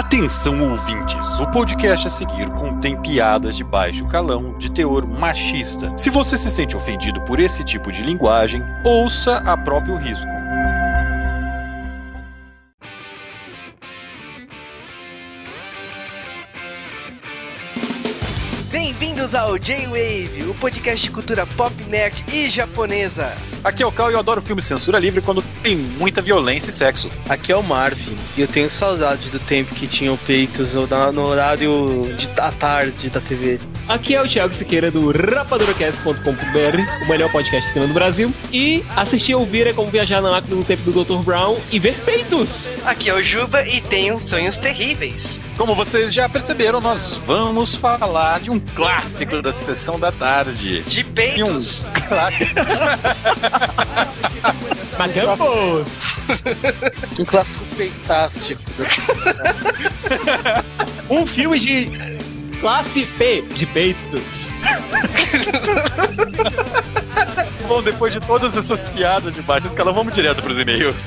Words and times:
Atenção, 0.00 0.70
ouvintes! 0.70 1.38
O 1.38 1.46
podcast 1.48 2.06
a 2.06 2.10
seguir 2.10 2.48
contém 2.52 2.98
piadas 3.02 3.54
de 3.54 3.62
baixo 3.62 4.06
calão, 4.06 4.56
de 4.56 4.72
teor 4.72 5.06
machista. 5.06 5.92
Se 5.98 6.08
você 6.08 6.38
se 6.38 6.50
sente 6.50 6.74
ofendido 6.74 7.20
por 7.26 7.38
esse 7.38 7.62
tipo 7.62 7.92
de 7.92 8.02
linguagem, 8.02 8.62
ouça 8.82 9.36
a 9.44 9.58
próprio 9.58 9.96
risco. 9.96 10.39
Bem-vindos 19.00 19.34
ao 19.34 19.56
J-Wave, 19.58 20.42
o 20.46 20.54
podcast 20.56 21.02
de 21.06 21.10
cultura 21.10 21.46
pop, 21.46 21.74
nerd 21.84 22.22
e 22.30 22.50
japonesa. 22.50 23.34
Aqui 23.64 23.82
é 23.82 23.86
o 23.86 23.90
Cal 23.90 24.10
e 24.10 24.12
eu 24.12 24.18
adoro 24.18 24.42
filme 24.42 24.60
censura 24.60 24.98
livre 24.98 25.22
quando 25.22 25.40
tem 25.62 25.74
muita 25.74 26.20
violência 26.20 26.68
e 26.68 26.72
sexo. 26.72 27.08
Aqui 27.26 27.50
é 27.50 27.56
o 27.56 27.62
Marvin 27.62 28.14
e 28.36 28.42
eu 28.42 28.46
tenho 28.46 28.68
saudade 28.68 29.30
do 29.30 29.38
tempo 29.38 29.74
que 29.74 29.86
tinham 29.86 30.18
peitos 30.18 30.74
no, 30.74 30.86
no 31.12 31.26
horário 31.26 32.14
de, 32.14 32.28
à 32.38 32.52
tarde 32.52 33.08
da 33.08 33.22
TV. 33.22 33.58
Aqui 33.88 34.14
é 34.14 34.20
o 34.20 34.28
Thiago 34.28 34.52
Siqueira 34.52 34.90
do 34.90 35.10
rapaduracast.com.br, 35.10 37.02
o 37.02 37.08
melhor 37.08 37.32
podcast 37.32 37.68
de 37.68 37.72
cinema 37.72 37.88
do 37.88 37.94
Brasil. 37.94 38.30
E 38.52 38.84
assistir 38.94 39.34
ou 39.34 39.40
ouvir 39.40 39.66
é 39.66 39.72
como 39.72 39.90
viajar 39.90 40.20
na 40.20 40.30
máquina 40.30 40.56
no 40.56 40.62
tempo 40.62 40.82
do 40.90 41.02
Dr. 41.02 41.24
Brown 41.24 41.56
e 41.72 41.78
ver 41.78 41.94
peitos. 42.04 42.68
Aqui 42.84 43.08
é 43.08 43.14
o 43.14 43.22
Juba 43.22 43.66
e 43.66 43.80
tenho 43.80 44.20
sonhos 44.20 44.58
terríveis. 44.58 45.48
Como 45.60 45.74
vocês 45.74 46.14
já 46.14 46.26
perceberam, 46.26 46.80
nós 46.80 47.20
vamos 47.26 47.76
falar 47.76 48.40
de 48.40 48.50
um 48.50 48.58
clássico 48.58 49.42
da 49.42 49.52
sessão 49.52 50.00
da 50.00 50.10
tarde. 50.10 50.82
De 50.84 51.04
peitos. 51.04 51.84
Um 51.84 51.92
clássico. 52.08 52.54
Magambos! 54.98 56.14
Um 57.18 57.24
clássico 57.26 57.62
peitástico. 57.76 58.62
um 61.10 61.26
filme 61.26 61.60
de 61.60 61.88
classe 62.58 63.04
P 63.18 63.42
de 63.42 63.66
peitos. 63.66 64.48
Bom, 67.68 67.82
depois 67.82 68.14
de 68.14 68.20
todas 68.20 68.56
essas 68.56 68.86
piadas 68.86 69.34
de 69.34 69.42
baixa 69.42 69.66
escala, 69.66 69.92
vamos 69.92 70.14
direto 70.14 70.40
pros 70.40 70.58
e-mails. 70.58 71.06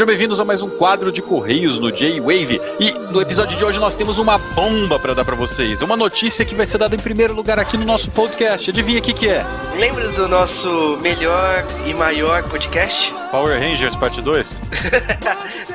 Sejam 0.00 0.06
bem-vindos 0.06 0.40
a 0.40 0.46
mais 0.46 0.62
um 0.62 0.70
quadro 0.70 1.12
de 1.12 1.20
Correios 1.20 1.78
no 1.78 1.92
J-Wave. 1.92 2.58
E 2.80 2.90
no 3.12 3.20
episódio 3.20 3.58
de 3.58 3.62
hoje 3.62 3.78
nós 3.78 3.94
temos 3.94 4.16
uma 4.16 4.38
bomba 4.38 4.98
para 4.98 5.12
dar 5.12 5.26
para 5.26 5.36
vocês. 5.36 5.82
Uma 5.82 5.94
notícia 5.94 6.42
que 6.42 6.54
vai 6.54 6.64
ser 6.64 6.78
dada 6.78 6.94
em 6.94 6.98
primeiro 6.98 7.34
lugar 7.34 7.58
aqui 7.58 7.76
no 7.76 7.84
nosso 7.84 8.10
podcast. 8.10 8.70
Adivinha 8.70 8.98
o 8.98 9.02
que, 9.02 9.12
que 9.12 9.28
é? 9.28 9.44
Lembra 9.76 10.08
do 10.12 10.26
nosso 10.26 10.96
melhor 11.02 11.66
e 11.86 11.92
maior 11.92 12.42
podcast? 12.44 13.12
Power 13.30 13.60
Rangers 13.60 13.94
Parte 13.94 14.22
2? 14.22 14.62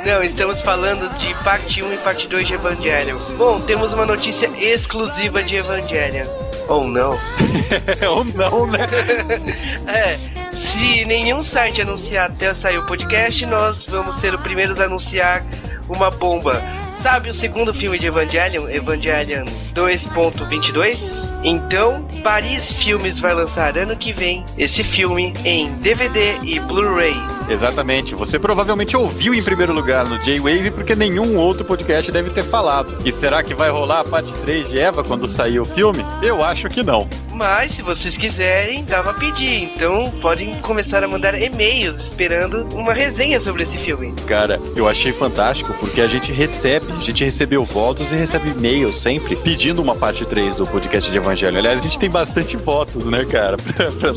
Não, 0.03 0.23
estamos 0.23 0.59
falando 0.61 1.07
de 1.19 1.31
parte 1.43 1.83
1 1.83 1.93
e 1.93 1.97
parte 1.97 2.27
2 2.27 2.47
de 2.47 2.53
Evangelion. 2.55 3.19
Bom, 3.37 3.61
temos 3.61 3.93
uma 3.93 4.07
notícia 4.07 4.49
exclusiva 4.57 5.43
de 5.43 5.57
Evangelion. 5.57 6.25
Ou 6.67 6.87
não? 6.87 7.11
Ou 8.09 8.25
não, 8.25 8.65
né? 8.65 8.87
é, 9.85 10.34
se 10.55 11.05
nenhum 11.05 11.43
site 11.43 11.81
anunciar 11.81 12.29
até 12.29 12.53
sair 12.53 12.77
o 12.77 12.85
podcast, 12.85 13.45
nós 13.45 13.85
vamos 13.85 14.16
ser 14.16 14.33
os 14.33 14.41
primeiros 14.41 14.79
a 14.79 14.85
anunciar 14.85 15.45
uma 15.88 16.09
bomba. 16.09 16.61
Sabe 17.01 17.29
o 17.29 17.33
segundo 17.33 17.73
filme 17.73 17.99
de 17.99 18.07
Evangelion, 18.07 18.67
Evangelion 18.69 19.45
2.22? 19.73 21.34
Então, 21.45 22.03
Paris 22.23 22.73
Filmes 22.73 23.19
vai 23.19 23.31
lançar 23.31 23.78
ano 23.78 23.95
que 23.95 24.11
vem 24.11 24.44
esse 24.57 24.83
filme 24.83 25.31
em 25.45 25.72
DVD 25.75 26.39
e 26.41 26.59
Blu-ray. 26.59 27.13
Exatamente. 27.47 28.16
Você 28.16 28.39
provavelmente 28.39 28.97
ouviu 28.97 29.31
em 29.31 29.44
primeiro 29.44 29.72
lugar 29.72 30.07
no 30.07 30.17
J-Wave 30.17 30.72
porque 30.72 30.95
nenhum 30.95 31.38
outro 31.38 31.63
podcast 31.63 32.11
deve 32.11 32.31
ter 32.31 32.44
falado. 32.44 32.97
E 33.06 33.11
será 33.11 33.44
que 33.44 33.53
vai 33.53 33.69
rolar 33.69 34.00
a 34.00 34.03
parte 34.03 34.33
3 34.41 34.69
de 34.69 34.79
Eva 34.79 35.03
quando 35.03 35.28
sair 35.28 35.59
o 35.59 35.66
filme? 35.66 36.03
Eu 36.23 36.44
acho 36.44 36.67
que 36.67 36.81
não. 36.81 37.07
Mas 37.31 37.73
se 37.73 37.83
vocês 37.83 38.17
quiserem, 38.17 38.83
dá 38.83 39.03
pra 39.03 39.13
pedir. 39.13 39.62
Então 39.62 40.09
podem 40.22 40.56
começar 40.62 41.03
a 41.03 41.07
mandar 41.07 41.39
e-mails 41.39 42.00
esperando 42.00 42.67
uma 42.73 42.94
resenha 42.94 43.39
sobre 43.39 43.62
esse 43.62 43.77
filme. 43.77 44.16
Cara, 44.25 44.59
eu 44.75 44.88
achei 44.88 45.12
fantástico 45.12 45.75
porque 45.79 46.01
a 46.01 46.07
gente 46.07 46.31
recebe, 46.31 46.91
a 46.91 47.03
gente 47.03 47.23
recebeu 47.23 47.63
votos 47.63 48.12
e 48.12 48.16
recebe 48.16 48.50
e-mails 48.50 49.00
sempre 49.00 49.35
pedindo 49.35 49.83
uma 49.83 49.95
parte 49.95 50.25
3 50.25 50.56
do 50.56 50.66
podcast 50.66 51.12
de 51.12 51.17
Evangelho. 51.17 51.34
Aliás, 51.44 51.79
a 51.79 51.84
gente 51.84 51.97
tem 52.00 52.09
bastante 52.09 52.56
votos, 52.56 53.06
né, 53.07 53.25
cara? 53.25 53.57
Pra- 53.75 53.91
pra- 53.91 54.13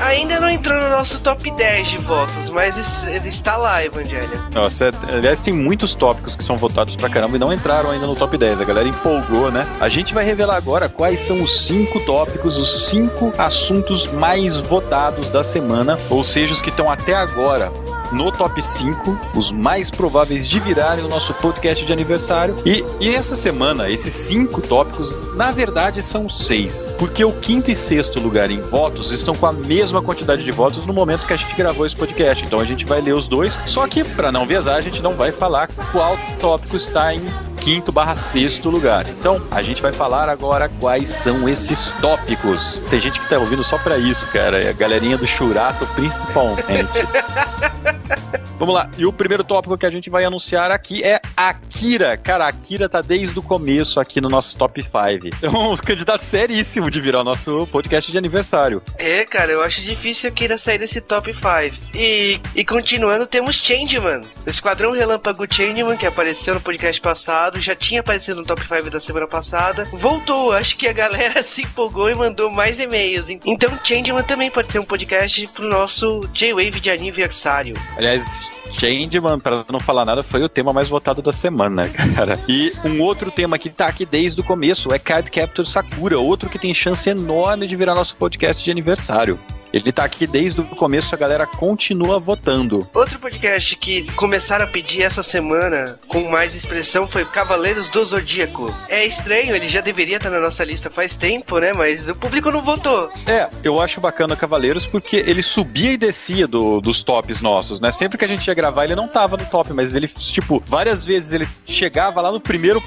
Ainda 0.00 0.38
não 0.40 0.50
entrou 0.50 0.78
no 0.82 0.88
nosso 0.90 1.18
top 1.20 1.50
10 1.52 1.88
de 1.88 1.98
votos, 1.98 2.50
mas 2.50 2.74
ele 3.06 3.28
está 3.28 3.56
lá, 3.56 3.82
Evangelho. 3.82 4.28
Nossa, 4.52 4.86
é- 4.88 5.14
aliás, 5.16 5.40
tem 5.40 5.54
muitos 5.54 5.94
tópicos 5.94 6.36
que 6.36 6.44
são 6.44 6.56
votados 6.58 6.94
pra 6.96 7.08
caramba 7.08 7.36
e 7.36 7.38
não 7.38 7.52
entraram 7.52 7.90
ainda 7.90 8.06
no 8.06 8.14
top 8.14 8.36
10. 8.36 8.60
A 8.60 8.64
galera 8.64 8.86
empolgou, 8.88 9.50
né? 9.50 9.64
A 9.80 9.88
gente 9.88 10.12
vai 10.12 10.24
revelar 10.24 10.56
agora 10.56 10.88
quais 10.88 11.20
são 11.20 11.42
os 11.42 11.64
cinco 11.66 12.00
tópicos, 12.00 12.58
os 12.58 12.86
cinco 12.88 13.32
assuntos 13.38 14.06
mais 14.12 14.58
votados 14.58 15.30
da 15.30 15.42
semana, 15.44 15.98
ou 16.10 16.22
seja, 16.24 16.52
os 16.52 16.60
que 16.60 16.68
estão 16.70 16.90
até 16.90 17.14
agora 17.14 17.72
no 18.14 18.30
top 18.30 18.62
5, 18.62 19.18
os 19.34 19.50
mais 19.50 19.90
prováveis 19.90 20.48
de 20.48 20.60
virarem 20.60 21.04
o 21.04 21.08
nosso 21.08 21.34
podcast 21.34 21.84
de 21.84 21.92
aniversário. 21.92 22.54
E, 22.64 22.84
e 23.00 23.14
essa 23.14 23.34
semana, 23.34 23.90
esses 23.90 24.12
cinco 24.12 24.60
tópicos, 24.60 25.12
na 25.34 25.50
verdade, 25.50 26.02
são 26.02 26.28
seis. 26.30 26.86
Porque 26.98 27.24
o 27.24 27.32
quinto 27.32 27.70
e 27.70 27.76
sexto 27.76 28.20
lugar 28.20 28.50
em 28.50 28.60
votos 28.60 29.10
estão 29.10 29.34
com 29.34 29.46
a 29.46 29.52
mesma 29.52 30.00
quantidade 30.00 30.44
de 30.44 30.50
votos 30.52 30.86
no 30.86 30.92
momento 30.92 31.26
que 31.26 31.32
a 31.32 31.36
gente 31.36 31.54
gravou 31.56 31.84
esse 31.84 31.96
podcast. 31.96 32.44
Então 32.44 32.60
a 32.60 32.64
gente 32.64 32.84
vai 32.84 33.00
ler 33.00 33.14
os 33.14 33.26
dois. 33.26 33.52
Só 33.66 33.86
que, 33.88 34.04
para 34.04 34.30
não 34.30 34.46
viajar, 34.46 34.76
a 34.76 34.80
gente 34.80 35.02
não 35.02 35.14
vai 35.14 35.32
falar 35.32 35.68
qual 35.90 36.16
tópico 36.38 36.76
está 36.76 37.14
em 37.14 37.20
quinto 37.64 37.90
barra 37.90 38.14
sexto 38.14 38.68
lugar. 38.68 39.08
Então, 39.08 39.42
a 39.50 39.62
gente 39.62 39.80
vai 39.80 39.90
falar 39.90 40.28
agora 40.28 40.68
quais 40.78 41.08
são 41.08 41.48
esses 41.48 41.86
tópicos. 41.98 42.78
Tem 42.90 43.00
gente 43.00 43.18
que 43.18 43.26
tá 43.26 43.38
ouvindo 43.38 43.64
só 43.64 43.78
pra 43.78 43.96
isso, 43.96 44.26
cara. 44.26 44.62
É 44.62 44.68
a 44.68 44.72
galerinha 44.72 45.16
do 45.16 45.26
Churato, 45.26 45.86
principalmente. 45.94 46.92
Vamos 48.58 48.74
lá, 48.74 48.88
e 48.96 49.04
o 49.04 49.12
primeiro 49.12 49.42
tópico 49.42 49.76
que 49.76 49.84
a 49.84 49.90
gente 49.90 50.08
vai 50.08 50.24
anunciar 50.24 50.70
aqui 50.70 51.02
é 51.02 51.20
Akira. 51.36 52.16
Cara, 52.16 52.46
Akira 52.46 52.88
tá 52.88 53.00
desde 53.00 53.38
o 53.38 53.42
começo 53.42 53.98
aqui 53.98 54.20
no 54.20 54.28
nosso 54.28 54.56
top 54.56 54.80
5. 54.80 54.94
É 55.42 55.48
um 55.48 55.76
candidato 55.76 56.22
seríssimo 56.22 56.90
de 56.90 57.00
virar 57.00 57.20
o 57.20 57.24
nosso 57.24 57.66
podcast 57.66 58.10
de 58.10 58.18
aniversário. 58.18 58.82
É, 58.96 59.24
cara, 59.24 59.50
eu 59.50 59.62
acho 59.62 59.80
difícil 59.80 60.32
queira 60.32 60.56
sair 60.56 60.78
desse 60.78 61.00
top 61.00 61.32
5. 61.32 61.90
E, 61.94 62.40
e 62.54 62.64
continuando, 62.64 63.26
temos 63.26 63.56
Changeman. 63.56 64.22
O 64.46 64.50
Esquadrão 64.50 64.92
Relâmpago 64.92 65.46
Changeman, 65.52 65.96
que 65.96 66.06
apareceu 66.06 66.54
no 66.54 66.60
podcast 66.60 67.00
passado, 67.00 67.60
já 67.60 67.74
tinha 67.74 68.00
aparecido 68.00 68.40
no 68.40 68.46
top 68.46 68.62
5 68.62 68.90
da 68.90 69.00
semana 69.00 69.26
passada. 69.26 69.84
Voltou, 69.92 70.52
acho 70.52 70.76
que 70.76 70.86
a 70.86 70.92
galera 70.92 71.42
se 71.44 71.62
empolgou 71.62 72.10
e 72.10 72.14
mandou 72.14 72.50
mais 72.50 72.78
e-mails. 72.78 73.28
Então, 73.28 73.70
Changeman 73.82 74.22
também 74.22 74.50
pode 74.50 74.70
ser 74.70 74.78
um 74.78 74.84
podcast 74.84 75.46
pro 75.48 75.68
nosso 75.68 76.20
J-Wave 76.32 76.80
de 76.80 76.90
aniversário. 76.90 77.74
Aliás, 77.96 78.43
Changeman, 78.72 79.38
para 79.38 79.64
não 79.70 79.80
falar 79.80 80.04
nada, 80.04 80.22
foi 80.22 80.42
o 80.42 80.48
tema 80.48 80.72
mais 80.72 80.88
votado 80.88 81.22
da 81.22 81.32
semana, 81.32 81.88
cara. 82.14 82.38
E 82.48 82.72
um 82.84 83.00
outro 83.00 83.30
tema 83.30 83.58
que 83.58 83.70
tá 83.70 83.86
aqui 83.86 84.04
desde 84.04 84.40
o 84.40 84.44
começo 84.44 84.92
é 84.92 84.98
Card 84.98 85.30
Captor 85.30 85.66
Sakura, 85.66 86.18
outro 86.18 86.50
que 86.50 86.58
tem 86.58 86.74
chance 86.74 87.08
enorme 87.08 87.66
de 87.66 87.76
virar 87.76 87.94
nosso 87.94 88.16
podcast 88.16 88.62
de 88.62 88.70
aniversário. 88.70 89.38
Ele 89.74 89.90
tá 89.90 90.04
aqui 90.04 90.24
desde 90.24 90.60
o 90.60 90.64
começo, 90.64 91.12
a 91.14 91.18
galera 91.18 91.46
continua 91.46 92.16
votando. 92.20 92.88
Outro 92.94 93.18
podcast 93.18 93.74
que 93.74 94.04
começaram 94.12 94.64
a 94.66 94.68
pedir 94.68 95.02
essa 95.02 95.22
semana 95.24 95.98
com 96.06 96.30
mais 96.30 96.54
expressão 96.54 97.08
foi 97.08 97.24
Cavaleiros 97.24 97.90
do 97.90 98.04
Zodíaco. 98.04 98.72
É 98.88 99.04
estranho, 99.04 99.54
ele 99.56 99.68
já 99.68 99.80
deveria 99.80 100.18
estar 100.18 100.30
na 100.30 100.38
nossa 100.38 100.62
lista 100.62 100.88
faz 100.88 101.16
tempo, 101.16 101.58
né? 101.58 101.72
Mas 101.74 102.08
o 102.08 102.14
público 102.14 102.52
não 102.52 102.62
votou. 102.62 103.10
É, 103.26 103.48
eu 103.64 103.80
acho 103.82 104.00
bacana 104.00 104.36
Cavaleiros 104.36 104.86
porque 104.86 105.16
ele 105.16 105.42
subia 105.42 105.90
e 105.92 105.96
descia 105.96 106.46
do- 106.46 106.80
dos 106.80 107.02
tops 107.02 107.40
nossos, 107.40 107.80
né? 107.80 107.90
Sempre 107.90 108.16
que 108.16 108.24
a 108.24 108.28
gente 108.28 108.46
ia 108.46 108.54
gravar, 108.54 108.84
ele 108.84 108.94
não 108.94 109.08
tava 109.08 109.36
no 109.36 109.44
top, 109.46 109.72
mas 109.72 109.96
ele, 109.96 110.06
tipo, 110.06 110.62
várias 110.66 111.04
vezes 111.04 111.32
ele 111.32 111.48
chegava 111.66 112.20
lá 112.20 112.30
no 112.30 112.38
primeiro 112.38 112.80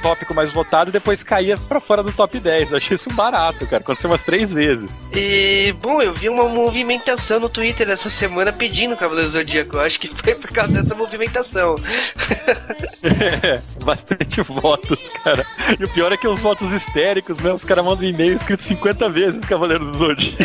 tópico 0.00 0.32
mais 0.32 0.50
votado 0.52 0.90
e 0.90 0.92
depois 0.92 1.24
caía 1.24 1.56
pra 1.68 1.80
fora 1.80 2.04
do 2.04 2.12
top 2.12 2.38
10. 2.38 2.70
Eu 2.70 2.76
achei 2.76 2.94
isso 2.94 3.10
barato, 3.10 3.66
cara. 3.66 3.82
Aconteceu 3.82 4.08
umas 4.10 4.22
três 4.22 4.52
vezes. 4.52 5.00
E, 5.12 5.74
bom, 5.80 6.00
eu 6.00 6.14
vi 6.20 6.28
uma 6.28 6.46
movimentação 6.46 7.40
no 7.40 7.48
Twitter 7.48 7.88
essa 7.88 8.10
semana 8.10 8.52
pedindo 8.52 8.94
Cavaleiro 8.94 9.30
Zodíaco. 9.30 9.76
Eu 9.76 9.80
acho 9.80 9.98
que 9.98 10.08
foi 10.08 10.34
por 10.34 10.50
causa 10.52 10.70
dessa 10.70 10.94
movimentação. 10.94 11.76
É, 13.02 13.60
bastante 13.82 14.42
votos, 14.42 15.08
cara. 15.24 15.46
E 15.78 15.82
o 15.82 15.88
pior 15.88 16.12
é 16.12 16.18
que 16.18 16.28
os 16.28 16.38
votos 16.40 16.72
histéricos, 16.72 17.38
né? 17.38 17.50
Os 17.50 17.64
caras 17.64 17.82
mandam 17.82 18.06
e-mail 18.06 18.34
escrito 18.34 18.62
50 18.62 19.08
vezes 19.08 19.44
Cavaleiro 19.46 19.86
do 19.86 19.96
Zodíaco. 19.96 20.36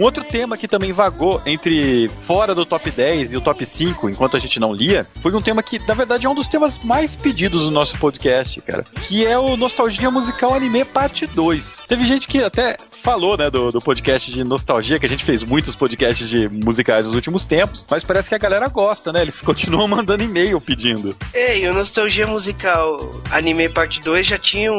Um 0.00 0.04
outro 0.04 0.24
tema 0.24 0.56
que 0.56 0.66
também 0.66 0.94
vagou 0.94 1.42
entre 1.44 2.08
fora 2.08 2.54
do 2.54 2.64
top 2.64 2.90
10 2.90 3.34
e 3.34 3.36
o 3.36 3.40
top 3.42 3.66
5, 3.66 4.08
enquanto 4.08 4.34
a 4.34 4.40
gente 4.40 4.58
não 4.58 4.72
lia, 4.72 5.06
foi 5.20 5.30
um 5.34 5.42
tema 5.42 5.62
que, 5.62 5.78
na 5.86 5.92
verdade, 5.92 6.24
é 6.24 6.30
um 6.30 6.34
dos 6.34 6.48
temas 6.48 6.78
mais 6.78 7.14
pedidos 7.14 7.64
do 7.64 7.70
nosso 7.70 7.98
podcast, 7.98 8.62
cara. 8.62 8.86
Que 9.06 9.26
é 9.26 9.38
o 9.38 9.58
Nostalgia 9.58 10.10
Musical 10.10 10.54
Anime 10.54 10.86
Parte 10.86 11.26
2. 11.26 11.82
Teve 11.86 12.06
gente 12.06 12.26
que 12.26 12.42
até 12.42 12.78
falou, 13.00 13.36
né, 13.36 13.50
do, 13.50 13.72
do 13.72 13.80
podcast 13.80 14.30
de 14.30 14.44
nostalgia, 14.44 14.98
que 14.98 15.06
a 15.06 15.08
gente 15.08 15.24
fez 15.24 15.42
muitos 15.42 15.74
podcasts 15.74 16.28
de 16.28 16.48
musicais 16.48 17.04
nos 17.04 17.14
últimos 17.14 17.44
tempos, 17.44 17.84
mas 17.88 18.04
parece 18.04 18.28
que 18.28 18.34
a 18.34 18.38
galera 18.38 18.68
gosta, 18.68 19.12
né? 19.12 19.22
Eles 19.22 19.40
continuam 19.42 19.88
mandando 19.88 20.22
e-mail 20.22 20.60
pedindo. 20.60 21.16
Ei, 21.34 21.66
o 21.68 21.74
Nostalgia 21.74 22.26
Musical 22.26 23.00
Anime 23.30 23.68
Parte 23.68 24.00
2 24.00 24.26
já 24.26 24.38
tinham 24.38 24.76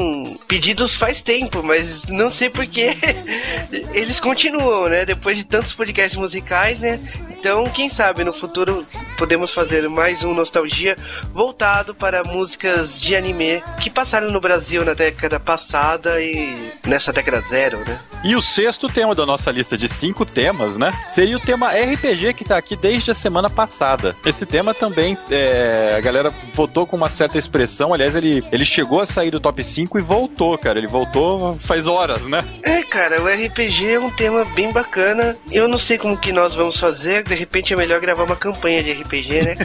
pedidos 0.47 0.95
faz 0.95 1.21
tempo, 1.21 1.63
mas 1.63 2.07
não 2.07 2.29
sei 2.29 2.49
porquê 2.49 2.95
eles 3.93 4.19
continuam, 4.19 4.87
né? 4.87 5.05
Depois 5.05 5.37
de 5.37 5.43
tantos 5.43 5.73
podcasts 5.73 6.19
musicais, 6.19 6.79
né? 6.79 6.99
Então, 7.29 7.63
quem 7.65 7.89
sabe 7.89 8.23
no 8.23 8.31
futuro 8.31 8.85
podemos 9.21 9.51
fazer 9.51 9.87
mais 9.87 10.23
um 10.23 10.33
Nostalgia 10.33 10.95
voltado 11.31 11.93
para 11.93 12.23
músicas 12.23 12.99
de 12.99 13.15
anime 13.15 13.61
que 13.79 13.87
passaram 13.87 14.31
no 14.31 14.41
Brasil 14.41 14.83
na 14.83 14.95
década 14.95 15.39
passada 15.39 16.19
e 16.19 16.71
nessa 16.87 17.13
década 17.13 17.39
zero, 17.41 17.77
né? 17.87 17.99
E 18.23 18.35
o 18.35 18.41
sexto 18.41 18.87
tema 18.87 19.15
da 19.15 19.25
nossa 19.25 19.51
lista 19.51 19.75
de 19.75 19.87
cinco 19.89 20.25
temas, 20.25 20.77
né? 20.77 20.91
Seria 21.09 21.37
o 21.37 21.39
tema 21.39 21.69
RPG 21.69 22.35
que 22.35 22.43
tá 22.43 22.55
aqui 22.55 22.75
desde 22.75 23.09
a 23.09 23.15
semana 23.15 23.49
passada. 23.49 24.15
Esse 24.23 24.45
tema 24.45 24.75
também, 24.75 25.17
é, 25.29 25.95
a 25.97 26.01
galera 26.01 26.31
votou 26.53 26.85
com 26.85 26.95
uma 26.95 27.09
certa 27.09 27.39
expressão. 27.39 27.93
Aliás, 27.93 28.15
ele, 28.15 28.43
ele 28.51 28.63
chegou 28.63 29.01
a 29.01 29.07
sair 29.07 29.31
do 29.31 29.39
top 29.39 29.63
5 29.63 29.97
e 29.97 30.01
voltou, 30.01 30.55
cara. 30.57 30.77
Ele 30.77 30.87
voltou 30.87 31.57
faz 31.57 31.87
horas, 31.87 32.21
né? 32.27 32.43
É, 32.61 32.83
cara, 32.83 33.21
o 33.21 33.27
RPG 33.27 33.93
é 33.93 33.99
um 33.99 34.11
tema 34.11 34.45
bem 34.45 34.71
bacana. 34.71 35.35
Eu 35.51 35.67
não 35.67 35.79
sei 35.79 35.97
como 35.97 36.15
que 36.15 36.31
nós 36.31 36.53
vamos 36.53 36.79
fazer. 36.79 37.23
De 37.23 37.33
repente 37.33 37.73
é 37.73 37.75
melhor 37.75 37.99
gravar 37.99 38.23
uma 38.23 38.35
campanha 38.35 38.83
de 38.83 38.91
RPG, 38.91 39.10
né? 39.11 39.55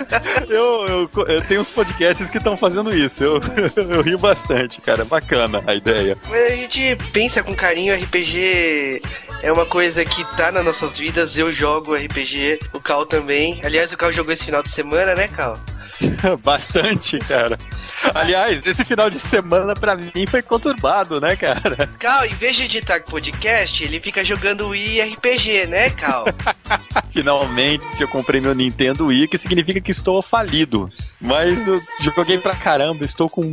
eu, 0.48 0.86
eu, 0.86 1.10
eu 1.26 1.40
tenho 1.42 1.60
uns 1.60 1.70
podcasts 1.70 2.30
que 2.30 2.38
estão 2.38 2.56
fazendo 2.56 2.94
isso. 2.94 3.22
Eu, 3.22 3.40
eu 3.76 4.02
rio 4.02 4.18
bastante, 4.18 4.80
cara. 4.80 5.04
Bacana 5.04 5.62
a 5.66 5.74
ideia. 5.74 6.16
Mas 6.28 6.52
a 6.52 6.56
gente 6.56 6.96
pensa 7.12 7.42
com 7.42 7.54
carinho, 7.54 7.94
RPG 7.94 9.02
é 9.42 9.52
uma 9.52 9.66
coisa 9.66 10.04
que 10.04 10.24
tá 10.36 10.50
nas 10.50 10.64
nossas 10.64 10.98
vidas. 10.98 11.36
Eu 11.36 11.52
jogo 11.52 11.94
RPG, 11.94 12.60
o 12.72 12.80
Cal 12.80 13.04
também. 13.04 13.60
Aliás, 13.62 13.92
o 13.92 13.96
Cal 13.96 14.12
jogou 14.12 14.32
esse 14.32 14.44
final 14.44 14.62
de 14.62 14.70
semana, 14.70 15.14
né, 15.14 15.28
Cal? 15.28 15.58
Bastante, 16.42 17.18
cara. 17.18 17.58
Aliás, 18.14 18.66
esse 18.66 18.84
final 18.84 19.08
de 19.08 19.18
semana 19.18 19.74
pra 19.74 19.96
mim 19.96 20.26
foi 20.28 20.42
conturbado, 20.42 21.20
né, 21.20 21.36
cara? 21.36 21.88
Cal, 21.98 22.26
em 22.26 22.34
vez 22.34 22.56
de 22.56 22.64
editar 22.64 23.02
podcast, 23.02 23.82
ele 23.82 24.00
fica 24.00 24.24
jogando 24.24 24.68
Wii 24.68 25.00
RPG, 25.00 25.66
né, 25.66 25.90
Cal? 25.90 26.24
Finalmente 27.12 28.00
eu 28.00 28.08
comprei 28.08 28.40
meu 28.40 28.54
Nintendo 28.54 29.06
Wii, 29.06 29.28
que 29.28 29.38
significa 29.38 29.80
que 29.80 29.90
estou 29.90 30.20
falido. 30.22 30.90
Mas 31.20 31.66
eu 31.66 31.80
joguei 32.00 32.38
pra 32.38 32.54
caramba, 32.54 33.04
estou 33.04 33.28
com. 33.28 33.50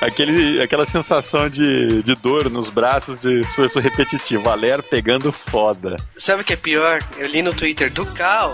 Aquele, 0.00 0.62
aquela 0.62 0.86
sensação 0.86 1.48
de, 1.48 2.02
de 2.02 2.14
dor 2.14 2.48
nos 2.48 2.70
braços 2.70 3.20
de 3.20 3.40
esforço 3.40 3.80
repetitivo. 3.80 4.44
Valer 4.44 4.82
pegando 4.82 5.32
foda. 5.32 5.96
Sabe 6.16 6.42
o 6.42 6.44
que 6.44 6.52
é 6.52 6.56
pior? 6.56 7.02
Eu 7.16 7.26
li 7.26 7.42
no 7.42 7.52
Twitter 7.52 7.92
do 7.92 8.06
Cal 8.06 8.52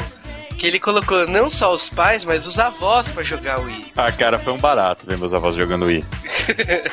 que 0.57 0.67
ele 0.67 0.81
colocou 0.81 1.27
não 1.27 1.51
só 1.51 1.73
os 1.73 1.89
pais, 1.89 2.25
mas 2.25 2.47
os 2.47 2.59
avós 2.59 3.09
pra 3.09 3.23
jogar 3.23 3.61
o 3.61 3.65
Wii. 3.65 3.93
Ah, 3.97 4.11
cara, 4.11 4.39
foi 4.39 4.53
um 4.53 4.59
barato 4.59 5.07
ver 5.07 5.19
meus 5.19 5.33
avós 5.35 5.55
jogando 5.55 5.87
Wii. 5.87 6.05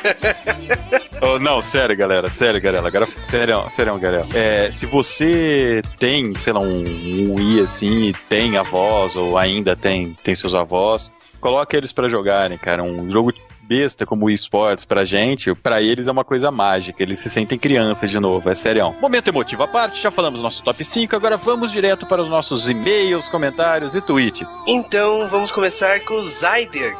oh, 1.22 1.38
não, 1.38 1.62
sério, 1.62 1.96
galera, 1.96 2.28
sério, 2.28 2.60
galera. 2.60 2.86
Agora, 2.86 3.06
sério, 3.28 3.64
sério, 3.70 3.98
galera. 3.98 4.26
É, 4.34 4.70
se 4.70 4.86
você 4.86 5.80
tem, 5.98 6.34
sei 6.34 6.52
lá, 6.52 6.60
um, 6.60 6.84
um 6.84 7.34
Wii 7.34 7.60
assim, 7.60 8.12
tem 8.28 8.56
avós, 8.56 9.16
ou 9.16 9.38
ainda 9.38 9.74
tem, 9.74 10.14
tem 10.22 10.34
seus 10.34 10.54
avós, 10.54 11.10
coloque 11.40 11.76
eles 11.76 11.92
para 11.92 12.08
jogarem, 12.08 12.58
cara. 12.58 12.82
Um 12.82 13.10
jogo 13.10 13.32
besta 13.66 14.06
como 14.06 14.26
o 14.26 14.30
esportes 14.30 14.84
pra 14.84 15.04
gente, 15.04 15.54
pra 15.54 15.80
eles 15.82 16.06
é 16.06 16.12
uma 16.12 16.24
coisa 16.24 16.50
mágica. 16.50 17.02
Eles 17.02 17.18
se 17.18 17.28
sentem 17.28 17.58
crianças 17.58 18.10
de 18.10 18.20
novo, 18.20 18.48
é 18.48 18.54
sério. 18.54 18.94
Momento 19.00 19.28
emotivo 19.28 19.62
à 19.62 19.68
parte, 19.68 20.02
já 20.02 20.10
falamos 20.10 20.42
nosso 20.42 20.62
top 20.62 20.84
5, 20.84 21.14
agora 21.16 21.36
vamos 21.36 21.72
direto 21.72 22.06
para 22.06 22.22
os 22.22 22.28
nossos 22.28 22.68
e-mails, 22.68 23.28
comentários 23.28 23.94
e 23.94 24.00
tweets. 24.00 24.48
Então 24.66 25.28
vamos 25.28 25.50
começar 25.50 26.00
com 26.00 26.14
o 26.14 26.24
Zyder. 26.24 26.94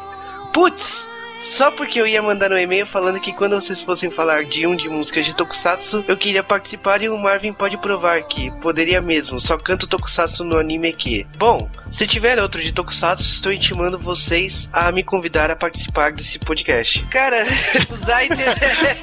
Putz! 0.53 1.14
Só 1.39 1.69
porque 1.71 1.99
eu 1.99 2.07
ia 2.07 2.21
mandar 2.21 2.51
um 2.51 2.57
e-mail 2.57 2.85
falando 2.85 3.19
que 3.19 3.33
quando 3.33 3.59
vocês 3.59 3.81
fossem 3.81 4.09
falar 4.09 4.45
de 4.45 4.65
um 4.65 4.75
de 4.75 4.89
músicas 4.89 5.25
de 5.25 5.35
Tokusatsu, 5.35 6.03
eu 6.07 6.17
queria 6.17 6.43
participar 6.43 7.01
e 7.01 7.09
o 7.09 7.17
Marvin 7.17 7.53
pode 7.53 7.77
provar 7.77 8.23
que 8.23 8.51
poderia 8.61 9.01
mesmo, 9.01 9.39
só 9.39 9.57
canto 9.57 9.87
Tokusatsu 9.87 10.43
no 10.43 10.57
anime 10.57 10.89
aqui. 10.89 11.25
Bom, 11.37 11.69
se 11.91 12.07
tiver 12.07 12.39
outro 12.39 12.61
de 12.61 12.71
Tokusatsu, 12.71 13.23
estou 13.23 13.51
intimando 13.51 13.99
vocês 13.99 14.67
a 14.71 14.91
me 14.91 15.03
convidar 15.03 15.51
a 15.51 15.55
participar 15.55 16.11
desse 16.11 16.39
podcast. 16.39 17.05
Cara, 17.07 17.45
o 17.91 18.05
Zaiter, 18.05 18.55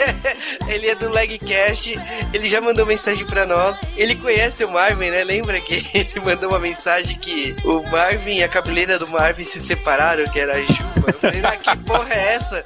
ele 0.69 0.89
é 0.89 0.95
do 0.95 1.11
Lagcast, 1.11 1.99
ele 2.33 2.49
já 2.49 2.61
mandou 2.61 2.87
mensagem 2.87 3.27
pra 3.27 3.47
nós. 3.47 3.79
Ele 3.97 4.15
conhece 4.15 4.65
o 4.65 4.71
Marvin, 4.71 5.11
né? 5.11 5.25
Lembra 5.25 5.61
que 5.61 5.85
ele 5.95 6.21
mandou 6.25 6.51
uma 6.51 6.59
mensagem 6.59 7.17
que 7.19 7.55
o 7.65 7.83
Marvin 7.91 8.37
e 8.37 8.43
a 8.43 8.49
cabeleira 8.49 8.99
do 8.99 9.09
Marvin 9.09 9.45
se 9.45 9.61
separaram, 9.61 10.25
que 10.31 10.41
era 10.41 10.55
a 10.55 10.63
Juba. 10.63 10.93
Eu 11.07 11.15
falei, 11.15 11.41
ah, 11.45 11.57
que 11.57 11.79
porra 11.85 12.15
é 12.15 12.22
essa? 12.23 12.65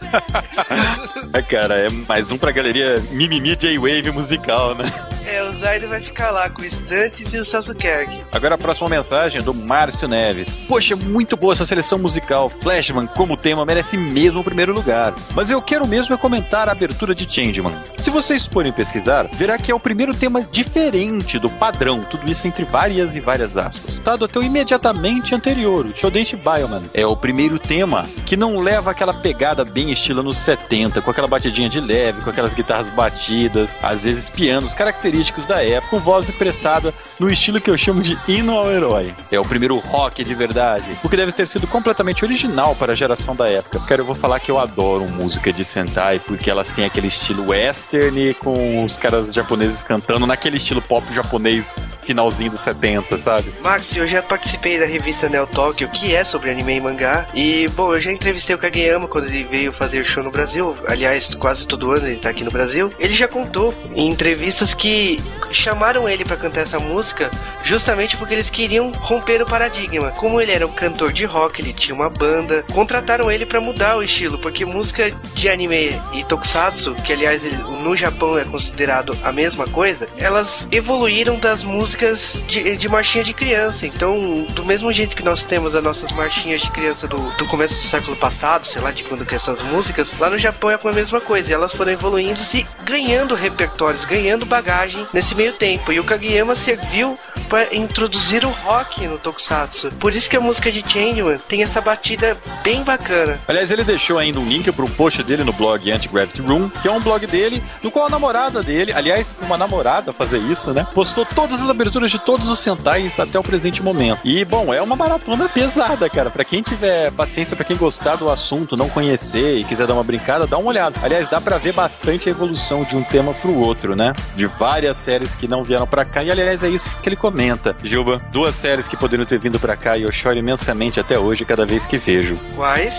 é, 1.33 1.43
cara, 1.43 1.75
é 1.75 1.89
mais 2.09 2.31
um 2.31 2.39
pra 2.39 2.51
galeria 2.51 3.03
Mimimi 3.11 3.57
J-Wave 3.57 4.11
musical, 4.13 4.75
né? 4.75 4.93
É, 5.27 5.43
o 5.43 5.59
Zaido 5.59 5.89
vai 5.89 6.01
ficar 6.01 6.31
lá 6.31 6.49
com 6.49 6.63
o 6.63 6.65
Stantes 6.65 7.35
e 7.35 7.39
o 7.39 7.45
Sasuke. 7.45 7.87
Agora 8.31 8.55
a 8.55 8.59
próxima 8.59 8.89
mensagem 8.89 9.41
é 9.41 9.45
do 9.45 9.53
Márcio 9.53 10.07
Neves. 10.07 10.55
Poxa, 10.69 10.95
muito 10.95 11.37
boa 11.37 11.53
essa 11.53 11.65
seleção 11.65 11.99
musical. 11.99 12.49
Flashman, 12.49 13.07
como 13.09 13.37
tema, 13.37 13.65
merece 13.65 13.97
mesmo 13.97 14.41
o 14.41 14.45
primeiro 14.45 14.73
lugar. 14.73 15.15
Mas 15.35 15.51
eu 15.51 15.61
quero 15.61 15.87
mesmo 15.87 16.15
é 16.15 16.19
comentar 16.19 16.69
a 16.69 16.73
abertura 16.73 17.15
de 17.15 17.29
Changeman. 17.29 17.75
Se 17.99 18.11
vocês 18.11 18.47
forem 18.47 18.73
pesquisar, 18.73 19.29
verá 19.33 19.59
que 19.59 19.73
é 19.73 19.75
o 19.75 19.81
primeiro 19.81 20.15
tema 20.15 20.43
diferente 20.43 21.39
do 21.39 21.51
padrão, 21.51 22.01
tudo 22.01 22.31
isso 22.31 22.47
entre 22.47 22.65
várias 22.65 23.17
e 23.17 23.21
várias 23.21 23.57
aspas. 23.57 23.99
Tá 23.99 24.15
até 24.15 24.39
o 24.39 24.43
imediatamente 24.43 25.35
anterior, 25.35 25.87
o 25.87 25.97
Shodente 25.97 26.37
Bioman. 26.37 26.83
É 26.95 27.05
o 27.07 27.17
primeiro 27.17 27.59
tema 27.59 28.05
que 28.25 28.37
não 28.37 28.61
leva 28.61 28.91
aquela 28.91 29.13
pegada 29.13 29.46
bem 29.55 29.93
estilo 29.93 30.21
anos 30.21 30.37
70, 30.39 31.01
com 31.01 31.11
aquela 31.11 31.29
batidinha 31.29 31.69
de 31.69 31.81
leve, 31.81 32.21
com 32.23 32.31
aquelas 32.31 32.55
guitarras 32.55 32.89
batidas, 32.91 33.79
às 33.83 34.05
vezes 34.05 34.29
pianos 34.29 34.75
característicos 34.75 35.47
da 35.47 35.65
época, 35.65 35.91
com 35.91 35.99
voz 35.99 36.29
emprestada 36.29 36.93
no 37.19 37.31
estilo 37.31 37.61
que 37.61 37.71
eu 37.71 37.79
chamo 37.79 38.03
de 38.03 38.19
hino 38.27 38.53
ao 38.53 38.71
herói. 38.71 39.15
É 39.31 39.39
o 39.39 39.45
primeiro 39.45 39.79
rock 39.79 40.25
de 40.25 40.35
verdade, 40.35 40.85
o 41.03 41.09
que 41.09 41.17
deve 41.17 41.33
ter 41.33 41.47
sido 41.47 41.67
completamente 41.67 42.25
original 42.25 42.75
para 42.75 42.93
a 42.93 42.97
geração 42.97 43.37
da 43.37 43.49
época. 43.49 43.81
Cara, 43.81 44.01
eu 44.01 44.07
vou 44.07 44.15
falar 44.15 44.41
que 44.41 44.51
eu 44.51 44.59
adoro 44.59 45.09
música 45.09 45.53
de 45.53 45.65
Sentai, 45.65 46.19
porque 46.19 46.51
elas 46.51 46.71
têm 46.71 46.85
aquele 46.85 47.09
estilo 47.09 47.49
western 47.49 48.35
com 48.35 48.85
os 48.85 48.97
caras 48.97 49.33
japoneses 49.33 49.83
cantando 49.83 50.27
naquele 50.27 50.57
estilo 50.57 50.83
pop 50.83 51.07
japonês 51.15 51.89
finalzinho 52.03 52.51
dos 52.51 52.61
70, 52.61 53.19
sabe? 53.19 53.53
Max, 53.63 53.95
eu 53.95 54.07
já 54.07 54.23
participei 54.23 54.79
da 54.79 54.87
revista 54.87 55.29
Neo 55.29 55.47
Tokyo, 55.47 55.89
que 55.89 56.15
é 56.15 56.25
sobre 56.25 56.51
anime 56.51 56.77
e 56.77 56.81
mangá, 56.81 57.27
e, 57.35 57.69
bom, 57.69 57.95
eu 57.95 58.01
já 58.01 58.13
entrevistei 58.13 58.55
o 58.55 58.59
Kageyama 58.59 59.09
quando 59.09 59.27
ele 59.27 59.36
veio 59.45 59.73
fazer 59.73 60.05
show 60.05 60.23
no 60.23 60.31
Brasil, 60.31 60.77
aliás, 60.87 61.35
quase 61.35 61.67
todo 61.67 61.91
ano 61.91 62.07
ele 62.07 62.17
tá 62.17 62.31
aqui 62.31 62.45
no 62.45 62.51
Brasil. 62.51 62.93
Ele 62.99 63.15
já 63.15 63.29
contou 63.29 63.75
em 63.95 64.09
entrevistas 64.09 64.75
que 64.75 65.21
chamaram 65.53 66.09
ele 66.09 66.25
para 66.25 66.37
cantar 66.37 66.63
essa 66.63 66.79
música 66.79 67.31
justamente 67.65 68.17
porque 68.17 68.35
eles 68.35 68.51
queriam 68.51 68.91
romper 68.93 69.43
o 69.43 69.47
paradigma. 69.47 70.11
Como 70.13 70.41
ele 70.41 70.53
era 70.53 70.67
um 70.67 70.73
cantor 70.73 71.13
de 71.13 71.25
rock, 71.25 71.61
ele 71.61 71.73
tinha 71.73 71.95
uma 71.95 72.09
banda, 72.09 72.65
contrataram 72.73 73.31
ele 73.31 73.45
para 73.45 73.61
mudar 73.61 73.97
o 73.97 74.03
estilo, 74.03 74.39
porque 74.39 74.65
música 74.65 75.11
de 75.11 75.49
anime 75.49 76.01
e 76.13 76.25
tokusatsu, 76.25 76.95
que 76.95 77.13
aliás 77.13 77.45
ele, 77.45 77.57
no 77.57 77.97
Japão 77.97 78.39
é 78.39 78.45
considerado 78.45 79.17
a 79.23 79.33
mesma 79.33 79.67
coisa, 79.67 80.09
elas 80.17 80.67
evoluíram 80.71 81.39
das 81.39 81.63
músicas 81.63 82.35
de, 82.47 82.77
de 82.77 82.89
marchinha 82.89 83.25
de 83.25 83.35
criança. 83.35 83.87
Então, 83.87 84.47
do 84.51 84.65
mesmo 84.65 84.93
jeito 84.93 85.17
que 85.17 85.25
nós 85.25 85.43
temos 85.43 85.75
as 85.75 85.83
nossas 85.83 86.13
marchinhas 86.13 86.63
de 86.63 86.71
criança 86.71 87.07
do, 87.07 87.19
do 87.37 87.47
começo 87.47 87.75
do 87.81 87.85
século 87.85 88.17
passado, 88.17 88.67
sei 88.67 88.81
lá 88.81 88.91
de 88.91 89.05
quando 89.05 89.26
que 89.27 89.35
essas 89.35 89.63
músicas, 89.63 90.13
lá 90.19 90.31
no 90.31 90.39
Japão 90.39 90.71
é 90.71 90.79
a 90.83 90.93
mesma 90.93 91.21
coisa. 91.21 91.51
E 91.51 91.53
elas 91.53 91.75
foram 91.75 91.93
evoluindo 91.93 92.41
e 92.55 92.67
ganhando 92.85 93.35
repertórios, 93.35 94.05
ganhando 94.05 94.47
bagagem 94.47 95.07
nesse 95.13 95.35
meio 95.35 95.53
tempo. 95.53 95.93
E 95.93 96.01
o 96.01 96.05
Kageyama 96.05 96.55
serviu 96.55 97.19
para 97.49 97.75
introduzir 97.75 98.45
o 98.45 98.51
rock 98.51 99.07
no 99.07 99.19
Tokusatsu. 99.19 99.91
Por 99.93 100.15
isso 100.15 100.29
que 100.29 100.37
a 100.37 100.41
música 100.41 100.71
de 100.71 100.81
Changeman 100.81 101.39
tem 101.49 101.63
essa 101.63 101.81
batida 101.81 102.37
bem 102.63 102.83
bacana. 102.83 103.39
Aliás, 103.47 103.71
ele 103.71 103.85
deixou 103.85 104.19
ainda 104.19 104.41
um 104.41 104.47
link 104.47 104.71
para 104.73 104.85
um 104.85 104.91
post 104.91 105.23
dele 105.23 105.45
no 105.45 105.53
blog 105.53 105.91
Anti-Gravity 105.91 106.43
Room, 106.43 106.69
que 106.69 106.89
é 106.89 106.91
um 106.91 107.01
blog 107.01 107.27
dele, 107.27 107.63
no 107.83 107.91
qual 107.91 108.07
a 108.07 108.11
namorada 108.11 108.63
dele, 108.63 108.93
aliás, 108.93 109.39
uma 109.43 109.57
namorada 109.57 110.13
fazer 110.13 110.39
isso, 110.39 110.73
né? 110.73 110.87
Postou 110.95 111.25
todas 111.25 111.63
as 111.63 111.69
aberturas 111.69 112.11
de 112.11 112.19
todos 112.19 112.51
os 112.51 112.59
Sentais 112.59 113.19
até 113.21 113.39
o 113.39 113.43
presente 113.43 113.83
momento. 113.83 114.21
E, 114.25 114.45
bom, 114.45 114.73
é 114.73 114.83
uma 114.83 114.97
maratona 114.97 115.49
pesada, 115.49 116.09
cara. 116.09 116.31
Para 116.31 116.45
quem 116.45 116.63
tiver 116.63 117.13
paciência, 117.13 117.55
para 117.55 117.65
quem 117.65 117.77
gostar 117.77 118.17
do 118.17 118.31
assunto, 118.31 118.77
não 118.77 118.89
conhecer 118.89 119.16
e 119.25 119.65
quiser 119.65 119.87
dar 119.87 119.95
uma 119.95 120.05
brincada, 120.05 120.47
dá 120.47 120.59
uma 120.59 120.69
olhada. 120.69 120.99
Aliás, 121.03 121.29
dá 121.29 121.41
para 121.41 121.59
ver 121.59 121.73
bastante 121.73 122.29
a 122.29 122.33
evolução 122.33 122.85
de 122.85 122.97
um 122.97 123.03
tema 123.03 123.35
pro 123.35 123.55
outro, 123.57 123.95
né? 123.95 124.13
De 124.35 124.47
várias 124.47 124.97
séries 124.97 125.35
que 125.35 125.49
não 125.49 125.65
vieram 125.65 125.87
para 125.87 126.05
cá. 126.05 126.23
E, 126.23 126.31
aliás, 126.31 126.63
é 126.63 126.69
isso 126.69 126.97
que 126.99 127.09
ele 127.09 127.17
comenta. 127.17 127.75
Gilba, 127.83 128.19
duas 128.31 128.55
séries 128.55 128.89
que 128.89 128.97
poderiam 128.97 129.27
ter 129.27 129.39
vindo 129.39 129.59
para 129.59 129.77
cá 129.77 129.97
e 129.97 130.03
eu 130.03 130.13
choro 130.13 130.37
imensamente 130.37 131.01
até 131.01 131.19
hoje 131.19 131.45
cada 131.45 131.65
vez 131.65 131.87
que 131.87 131.99
vejo. 131.99 132.39
Quais? 132.55 132.95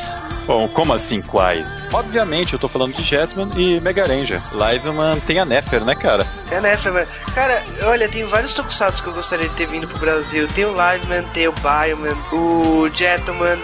Bom, 0.45 0.65
como 0.69 0.93
assim 0.93 1.21
quais? 1.21 1.89
Obviamente, 1.91 2.53
eu 2.53 2.59
tô 2.59 2.69
falando 2.69 2.93
de 2.93 3.03
Jetman 3.03 3.49
e 3.57 3.81
Mega 3.81 4.05
Ranger. 4.05 4.41
Liveman 4.53 5.19
tem 5.19 5.39
a 5.39 5.45
Nefer, 5.45 5.83
né, 5.83 5.93
cara? 5.93 6.25
É 6.49 6.57
a 6.57 6.61
Nefer, 6.61 6.93
mas... 6.93 7.09
Cara, 7.35 7.61
olha, 7.83 8.07
tem 8.07 8.23
vários 8.23 8.53
tokusatsu 8.53 9.03
que 9.03 9.09
eu 9.09 9.13
gostaria 9.13 9.49
de 9.49 9.55
ter 9.55 9.67
vindo 9.67 9.87
pro 9.89 9.97
Brasil. 9.97 10.47
Tem 10.47 10.63
o 10.63 10.69
Liveman, 10.69 11.23
tem 11.33 11.49
o 11.49 11.53
Bioman, 11.53 12.15
o 12.31 12.89
Jetman... 12.89 13.59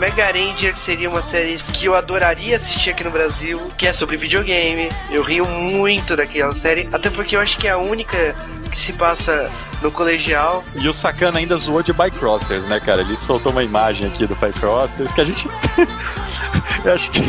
Mega 0.00 0.32
Ranger 0.32 0.74
seria 0.78 1.10
uma 1.10 1.20
série 1.20 1.58
que 1.58 1.84
eu 1.84 1.94
adoraria 1.94 2.56
assistir 2.56 2.88
aqui 2.88 3.04
no 3.04 3.10
Brasil, 3.10 3.60
que 3.76 3.86
é 3.86 3.92
sobre 3.92 4.16
videogame. 4.16 4.88
Eu 5.10 5.22
rio 5.22 5.44
muito 5.44 6.16
daquela 6.16 6.54
série, 6.54 6.88
até 6.90 7.10
porque 7.10 7.36
eu 7.36 7.40
acho 7.40 7.58
que 7.58 7.68
é 7.68 7.72
a 7.72 7.76
única 7.76 8.34
que 8.70 8.78
se 8.78 8.94
passa 8.94 9.52
no 9.82 9.92
colegial. 9.92 10.64
E 10.74 10.88
o 10.88 10.94
Sacana 10.94 11.38
ainda 11.38 11.54
zoou 11.58 11.82
de 11.82 11.92
Bycrossers, 11.92 12.64
né, 12.64 12.80
cara? 12.80 13.02
Ele 13.02 13.14
soltou 13.14 13.52
uma 13.52 13.62
imagem 13.62 14.06
aqui 14.06 14.26
do 14.26 14.34
Bycrossers 14.36 15.12
que 15.12 15.20
a 15.20 15.24
gente. 15.24 15.46
eu 16.82 16.94
acho 16.94 17.10
que. 17.10 17.20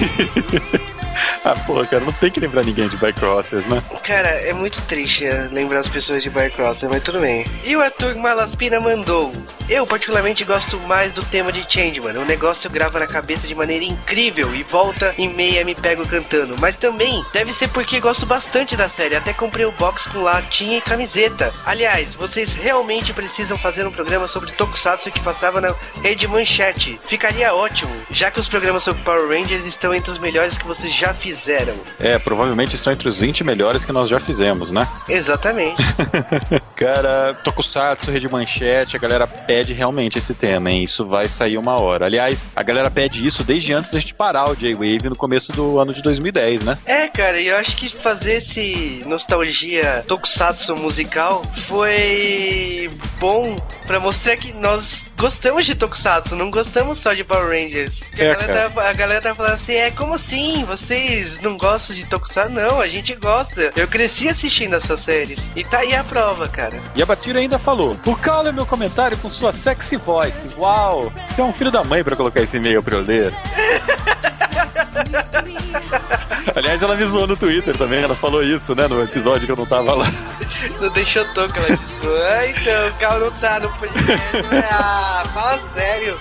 Ah, 1.44 1.56
porra, 1.65 1.88
cara, 1.88 2.06
não 2.06 2.13
tem 2.13 2.30
que 2.30 2.39
lembrar 2.39 2.63
ninguém 2.63 2.88
de 2.88 2.96
Bycrossers, 2.98 3.65
né? 3.65 3.82
Cara, 4.03 4.30
é 4.30 4.53
muito 4.53 4.80
triste 4.84 5.24
né, 5.24 5.50
lembrar 5.51 5.80
as 5.80 5.88
pessoas 5.88 6.22
de 6.22 6.30
Bycrossers, 6.30 6.91
mas 6.91 7.01
tudo 7.01 7.20
bem. 7.20 7.46
E 7.63 7.75
o 7.75 7.82
Arthur 7.82 8.15
Malaspina 8.15 8.80
mandou. 8.80 9.32
Eu, 9.68 9.88
particularmente, 9.88 10.44
gosto 10.44 10.77
mais 10.80 11.13
do 11.13 11.24
tema 11.24 11.51
de 11.51 11.62
Changeman. 11.62 12.18
O 12.18 12.25
negócio 12.25 12.70
grava 12.70 13.00
na 13.00 13.08
cabeça 13.08 13.48
de 13.48 13.56
maneira 13.56 13.86
incrível 13.86 14.53
e 14.53 14.63
volta 14.63 15.15
e 15.18 15.27
meia 15.27 15.63
me 15.63 15.74
pego 15.74 16.06
cantando. 16.06 16.58
Mas 16.60 16.75
também 16.75 17.24
deve 17.32 17.53
ser 17.53 17.70
porque 17.70 18.00
gosto 18.00 18.25
bastante 18.25 18.75
da 18.75 18.89
série. 18.89 19.15
Até 19.15 19.34
comprei 19.34 19.65
o 19.65 19.72
box 19.72 20.08
com 20.08 20.20
latinha 20.20 20.77
e 20.77 20.82
camiseta. 20.82 21.53
Aliás, 21.65 22.13
vocês 22.13 22.53
realmente 22.53 23.13
precisam 23.13 23.58
fazer 23.58 23.88
um 23.88 23.91
programa 23.91 24.27
sobre 24.27 24.51
Tokusatsu 24.51 25.10
que 25.10 25.22
passava 25.22 25.62
na 25.62 25.74
rede 26.03 26.27
Manchete. 26.27 27.00
Ficaria 27.08 27.53
ótimo, 27.53 27.96
já 28.12 28.30
que 28.30 28.39
os 28.39 28.50
programas 28.50 28.84
sobre 28.84 29.01
Power 29.03 29.30
Rangers 29.30 29.65
estão 29.65 29.96
entre 29.96 30.12
os 30.12 30.20
melhores 30.20 30.58
que 30.58 30.68
vocês 30.68 30.94
já 31.01 31.15
fizeram. 31.15 31.74
É, 32.00 32.20
provavelmente 32.20 32.75
estão 32.75 32.93
entre 32.93 33.10
os 33.10 33.20
20 33.20 33.43
melhores 33.43 33.84
que 33.84 33.91
nós 33.91 34.08
já 34.08 34.20
fizemos, 34.20 34.72
né? 34.72 34.88
Exatamente. 35.10 35.81
Cara, 36.75 37.34
Tokusatsu, 37.43 38.12
Rede 38.12 38.29
Manchete, 38.29 38.96
a 38.96 39.00
galera 39.00 39.25
pede 39.25 39.74
realmente 39.74 40.20
esse 40.20 40.36
tema, 40.36 40.70
hein? 40.70 40.84
Isso 40.84 41.03
vai 41.08 41.27
sair 41.27 41.58
uma 41.58 41.79
hora. 41.79 42.05
Aliás, 42.05 42.51
a 42.55 42.62
galera 42.62 42.91
pede 42.91 43.25
isso 43.25 43.43
desde 43.43 43.74
antes 43.74 43.89
da 43.89 44.00
gente 44.00 44.13
parar 44.13 44.51
o 44.51 44.55
J-Wave 44.55 45.10
no 45.10 45.15
começo 45.15 45.51
do 45.51 45.79
ano 45.79 45.91
de 45.91 46.03
2010, 46.03 46.65
né? 46.65 46.77
É, 46.86 47.08
cara, 47.08 47.41
e 47.41 47.48
eu 47.48 47.58
acho 47.58 47.75
que 47.75 47.89
fazer 47.89 48.34
esse 48.34 49.01
nostalgia 49.08 50.03
Tokusatsu 50.08 50.75
musical 50.75 51.41
foi 51.67 52.91
bom 53.20 53.58
para 53.86 54.00
mostrar 54.00 54.38
que 54.38 54.54
nós 54.54 55.06
gostamos 55.18 55.66
de 55.66 55.76
Tokusatsu, 55.76 56.36
não 56.36 56.50
gostamos 56.50 57.00
só 57.00 57.14
de 57.14 57.24
Power 57.24 57.48
Rangers. 57.48 58.02
É, 58.18 58.32
a, 58.32 58.36
galera 58.36 58.70
tá, 58.70 58.90
a, 58.90 58.94
galera 58.94 59.22
tá, 59.22 59.36
falando 59.36 59.54
assim, 59.54 59.74
é 59.74 59.92
como 59.92 60.16
assim? 60.16 60.64
Vocês 60.66 61.42
não 61.42 61.58
gostam 61.58 61.96
de 61.96 62.06
Tokusatsu? 62.06 62.54
Não, 62.54 62.82
a 62.82 62.88
gente 62.88 63.14
gosta. 63.16 63.72
Eu 63.76 63.88
cresci 63.88 64.30
assistindo 64.30 64.76
essas 64.76 65.02
séries. 65.02 65.40
E 65.56 65.64
tá 65.64 65.80
aí 65.80 65.96
a 65.96 66.04
prova, 66.04 66.48
cara. 66.48 66.80
E 66.96 67.04
a 67.04 67.06
Batira 67.06 67.40
ainda 67.40 67.60
falou, 67.60 67.96
por 67.96 68.20
causa 68.20 68.52
meu 68.52 68.66
comentário 68.66 69.18
com 69.18 69.30
sua 69.30 69.54
sexy 69.54 69.98
voice. 69.98 70.48
Uau, 70.58 71.12
você 71.28 71.42
é 71.42 71.44
um 71.44 71.54
filho 71.54 71.72
da 71.72 71.84
mãe 71.84 72.04
para 72.04 72.16
colocar 72.16 72.42
esse 72.42 72.58
e-mail 72.58 72.82
pra 72.82 72.98
eu 72.98 73.02
ler. 73.02 73.34
Aliás, 76.56 76.82
ela 76.82 76.96
me 76.96 77.06
zoou 77.06 77.28
no 77.28 77.38
Twitter 77.38 77.78
também, 77.78 78.04
ela 78.04 78.16
falou 78.16 78.44
isso, 78.44 78.74
né, 78.76 78.88
no 78.88 79.02
episódio 79.04 79.46
que 79.46 79.52
eu 79.52 79.56
não 79.56 79.66
tava 79.66 79.94
lá. 79.94 80.08
Não 80.80 80.90
deixou 80.90 81.24
toque, 81.34 81.58
ela 81.58 81.76
disse, 81.76 81.92
ah, 82.04 82.48
então, 82.48 82.88
o 82.88 82.94
carro 82.94 83.20
não 83.20 83.32
tá 83.32 83.60
no 83.60 83.70
podcast. 83.70 84.22
Ah, 84.74 85.24
fala 85.34 85.60
sério. 85.72 86.18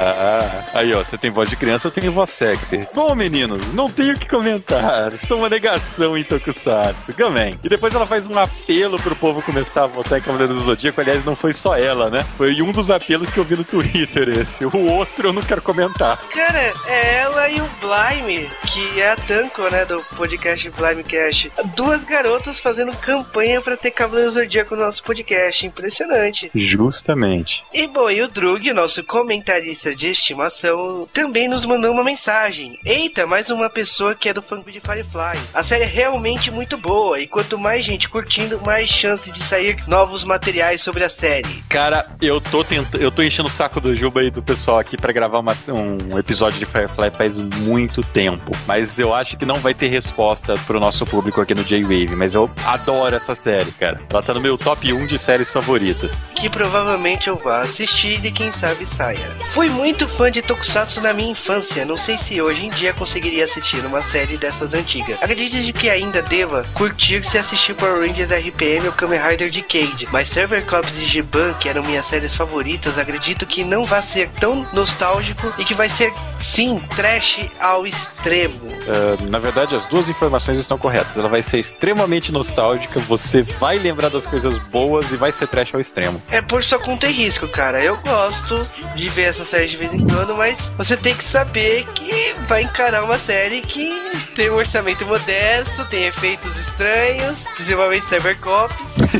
Ah, 0.00 0.64
aí, 0.74 0.92
ó, 0.94 1.04
você 1.04 1.16
tem 1.18 1.30
voz 1.30 1.48
de 1.48 1.56
criança, 1.56 1.86
eu 1.86 1.90
tenho 1.90 2.12
voz 2.12 2.30
sexy. 2.30 2.86
Bom, 2.94 3.14
meninos, 3.14 3.72
não 3.72 3.90
tenho 3.90 4.14
o 4.14 4.18
que 4.18 4.28
comentar. 4.28 5.12
Sou 5.24 5.38
uma 5.38 5.48
negação 5.48 6.16
em 6.16 6.24
Tokusatsu. 6.24 7.12
Gamen. 7.16 7.58
E 7.62 7.68
depois 7.68 7.94
ela 7.94 8.06
faz 8.06 8.26
um 8.26 8.38
apelo 8.38 8.98
pro 9.00 9.14
povo 9.14 9.42
começar 9.42 9.84
a 9.84 9.86
votar 9.86 10.18
em 10.18 10.22
Cavaleiro 10.22 10.54
do 10.54 10.60
Zodíaco. 10.60 11.00
Aliás, 11.00 11.24
não 11.24 11.36
foi 11.36 11.52
só 11.52 11.76
ela, 11.76 12.10
né? 12.10 12.24
Foi 12.36 12.60
um 12.62 12.72
dos 12.72 12.90
apelos 12.90 13.30
que 13.30 13.38
eu 13.38 13.44
vi 13.44 13.56
no 13.56 13.64
Twitter 13.64 14.28
esse. 14.28 14.64
O 14.64 14.86
outro 14.90 15.28
eu 15.28 15.32
não 15.32 15.42
quero 15.42 15.62
comentar. 15.62 16.18
Cara, 16.32 16.72
é 16.86 17.16
ela 17.20 17.48
e 17.48 17.60
o 17.60 17.68
Blime, 17.80 18.50
que 18.66 19.00
é 19.00 19.12
a 19.12 19.16
Tanko, 19.32 19.62
né, 19.70 19.86
do 19.86 19.98
podcast 20.14 20.68
Blimecast. 20.68 21.50
Duas 21.74 22.04
garotas 22.04 22.60
fazendo 22.60 22.94
campanha 22.94 23.62
para 23.62 23.78
ter 23.78 23.90
Cavaleiro 23.90 24.30
do 24.30 24.34
Zodíaco 24.34 24.76
no 24.76 24.82
nosso 24.82 25.02
podcast. 25.02 25.66
Impressionante. 25.66 26.50
Justamente. 26.54 27.64
E 27.72 27.86
bom, 27.86 28.10
e 28.10 28.20
o 28.20 28.28
Drug, 28.28 28.70
nosso 28.74 29.02
comentarista 29.02 29.94
de 29.94 30.08
estimação, 30.08 31.08
também 31.14 31.48
nos 31.48 31.64
mandou 31.64 31.92
uma 31.92 32.04
mensagem. 32.04 32.78
Eita, 32.84 33.26
mais 33.26 33.48
uma 33.48 33.70
pessoa 33.70 34.14
que 34.14 34.28
é 34.28 34.34
do 34.34 34.42
fã 34.42 34.60
de 34.60 34.80
Firefly. 34.80 35.38
A 35.54 35.62
série 35.62 35.84
é 35.84 35.86
realmente 35.86 36.50
muito 36.50 36.76
boa 36.76 37.18
e 37.18 37.26
quanto 37.26 37.58
mais 37.58 37.86
gente 37.86 38.10
curtindo, 38.10 38.60
mais 38.60 38.90
chance 38.90 39.30
de 39.30 39.42
sair 39.44 39.82
novos 39.88 40.24
materiais 40.24 40.82
sobre 40.82 41.04
a 41.04 41.08
série. 41.08 41.64
Cara, 41.70 42.06
eu 42.20 42.38
tô 42.38 42.62
tentando, 42.62 43.02
eu 43.02 43.10
tô 43.10 43.22
enchendo 43.22 43.48
o 43.48 43.52
saco 43.52 43.80
do 43.80 43.96
Juba 43.96 44.22
e 44.24 44.30
do 44.30 44.42
pessoal 44.42 44.78
aqui 44.78 44.98
para 44.98 45.10
gravar 45.10 45.38
uma, 45.38 45.54
um 46.12 46.18
episódio 46.18 46.58
de 46.58 46.66
Firefly 46.66 47.10
faz 47.16 47.34
muito 47.38 48.02
tempo, 48.02 48.52
mas 48.66 48.98
eu 48.98 49.14
acho 49.14 49.21
que 49.22 49.46
não 49.46 49.56
vai 49.56 49.72
ter 49.72 49.88
resposta 49.88 50.54
pro 50.66 50.80
nosso 50.80 51.06
público 51.06 51.40
aqui 51.40 51.54
no 51.54 51.62
J-Wave, 51.64 52.16
mas 52.16 52.34
eu 52.34 52.50
adoro 52.64 53.14
essa 53.14 53.34
série, 53.34 53.70
cara. 53.72 54.00
Ela 54.10 54.22
tá 54.22 54.34
no 54.34 54.40
meu 54.40 54.58
top 54.58 54.92
1 54.92 55.06
de 55.06 55.18
séries 55.18 55.50
favoritas. 55.50 56.26
Que 56.34 56.50
provavelmente 56.50 57.28
eu 57.28 57.36
vá 57.36 57.60
assistir 57.60 58.24
e 58.24 58.32
quem 58.32 58.52
sabe 58.52 58.84
saia. 58.84 59.30
Fui 59.52 59.68
muito 59.68 60.08
fã 60.08 60.30
de 60.30 60.42
Tokusatsu 60.42 61.00
na 61.00 61.12
minha 61.12 61.30
infância, 61.30 61.84
não 61.84 61.96
sei 61.96 62.18
se 62.18 62.42
hoje 62.42 62.66
em 62.66 62.70
dia 62.70 62.92
conseguiria 62.92 63.44
assistir 63.44 63.84
uma 63.86 64.02
série 64.02 64.36
dessas 64.36 64.74
antigas. 64.74 65.22
Acredito 65.22 65.62
de 65.62 65.72
que 65.72 65.88
ainda 65.88 66.20
deva 66.22 66.64
curtir 66.74 67.24
se 67.24 67.38
assistir 67.38 67.74
Power 67.74 68.00
Rangers 68.00 68.30
RPM 68.30 68.86
ou 68.86 68.92
Kamen 68.92 69.20
Rider 69.20 69.50
Decade, 69.50 70.08
mas 70.10 70.28
Server 70.28 70.64
Cops 70.66 70.92
e 70.98 71.04
Giban, 71.04 71.54
que 71.54 71.68
eram 71.68 71.82
minhas 71.82 72.06
séries 72.06 72.34
favoritas, 72.34 72.98
acredito 72.98 73.46
que 73.46 73.62
não 73.62 73.84
vai 73.84 74.02
ser 74.02 74.28
tão 74.40 74.66
nostálgico 74.72 75.52
e 75.58 75.64
que 75.64 75.74
vai 75.74 75.88
ser, 75.88 76.12
sim, 76.40 76.80
trash 76.96 77.40
ao 77.60 77.86
extremo. 77.86 78.66
Uh, 78.66 79.11
na 79.16 79.38
verdade, 79.38 79.74
as 79.74 79.86
duas 79.86 80.08
informações 80.08 80.58
estão 80.58 80.78
corretas. 80.78 81.16
Ela 81.16 81.28
vai 81.28 81.42
ser 81.42 81.58
extremamente 81.58 82.32
nostálgica, 82.32 83.00
você 83.00 83.42
vai 83.42 83.78
lembrar 83.78 84.08
das 84.08 84.26
coisas 84.26 84.58
boas 84.68 85.10
e 85.10 85.16
vai 85.16 85.32
ser 85.32 85.46
trash 85.46 85.74
ao 85.74 85.80
extremo. 85.80 86.22
É 86.30 86.40
por 86.40 86.62
sua 86.64 86.78
conta 86.78 87.06
e 87.06 87.12
risco, 87.12 87.48
cara. 87.48 87.82
Eu 87.82 87.96
gosto 87.98 88.66
de 88.94 89.08
ver 89.08 89.24
essa 89.24 89.44
série 89.44 89.66
de 89.66 89.76
vez 89.76 89.92
em 89.92 90.06
quando, 90.06 90.34
mas 90.36 90.58
você 90.76 90.96
tem 90.96 91.14
que 91.14 91.24
saber 91.24 91.84
que 91.94 92.34
vai 92.48 92.62
encarar 92.62 93.04
uma 93.04 93.18
série 93.18 93.60
que 93.60 93.90
tem 94.34 94.50
um 94.50 94.54
orçamento 94.54 95.04
modesto, 95.06 95.84
tem 95.86 96.06
efeitos 96.06 96.56
estranhos, 96.58 97.38
principalmente 97.54 98.06
Cybercops. 98.06 98.76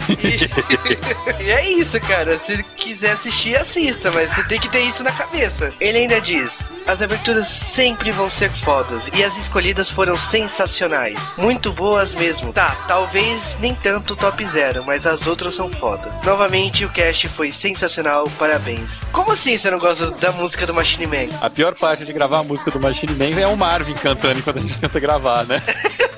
e... 0.08 1.42
e 1.42 1.50
é 1.50 1.70
isso, 1.70 2.00
cara. 2.00 2.38
Se 2.38 2.62
quiser 2.76 3.12
assistir, 3.12 3.56
assista, 3.56 4.10
mas 4.10 4.30
você 4.32 4.44
tem 4.44 4.58
que 4.58 4.68
ter 4.68 4.80
isso 4.80 5.02
na 5.02 5.12
cabeça. 5.12 5.70
Ele 5.80 5.98
ainda 5.98 6.20
diz: 6.20 6.70
as 6.86 7.02
aberturas 7.02 7.48
sempre 7.48 8.10
vão 8.10 8.30
ser 8.30 8.50
fodas 8.50 9.08
e 9.12 9.22
as 9.22 9.36
escolhidas 9.36 9.81
foram 9.90 10.16
sensacionais. 10.16 11.18
Muito 11.36 11.72
boas 11.72 12.14
mesmo. 12.14 12.52
Tá, 12.52 12.76
talvez 12.86 13.40
nem 13.60 13.74
tanto 13.74 14.16
top 14.16 14.44
zero, 14.46 14.84
mas 14.84 15.06
as 15.06 15.26
outras 15.26 15.54
são 15.54 15.70
foda. 15.70 16.08
Novamente, 16.24 16.84
o 16.84 16.90
cast 16.90 17.28
foi 17.28 17.50
sensacional, 17.52 18.28
parabéns. 18.38 18.90
Como 19.12 19.32
assim 19.32 19.56
você 19.56 19.70
não 19.70 19.78
gosta 19.78 20.10
da 20.10 20.32
música 20.32 20.66
do 20.66 20.74
Machine 20.74 21.06
Man? 21.06 21.28
A 21.40 21.50
pior 21.50 21.74
parte 21.74 22.04
de 22.04 22.12
gravar 22.12 22.40
a 22.40 22.44
música 22.44 22.70
do 22.70 22.80
Machine 22.80 23.14
Man 23.14 23.40
é 23.40 23.46
o 23.46 23.56
Marvin 23.56 23.94
cantando 23.94 24.38
enquanto 24.38 24.58
a 24.58 24.62
gente 24.62 24.78
tenta 24.80 25.00
gravar, 25.00 25.44
né? 25.44 25.62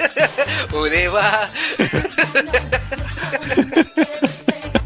Ureba! 0.72 1.50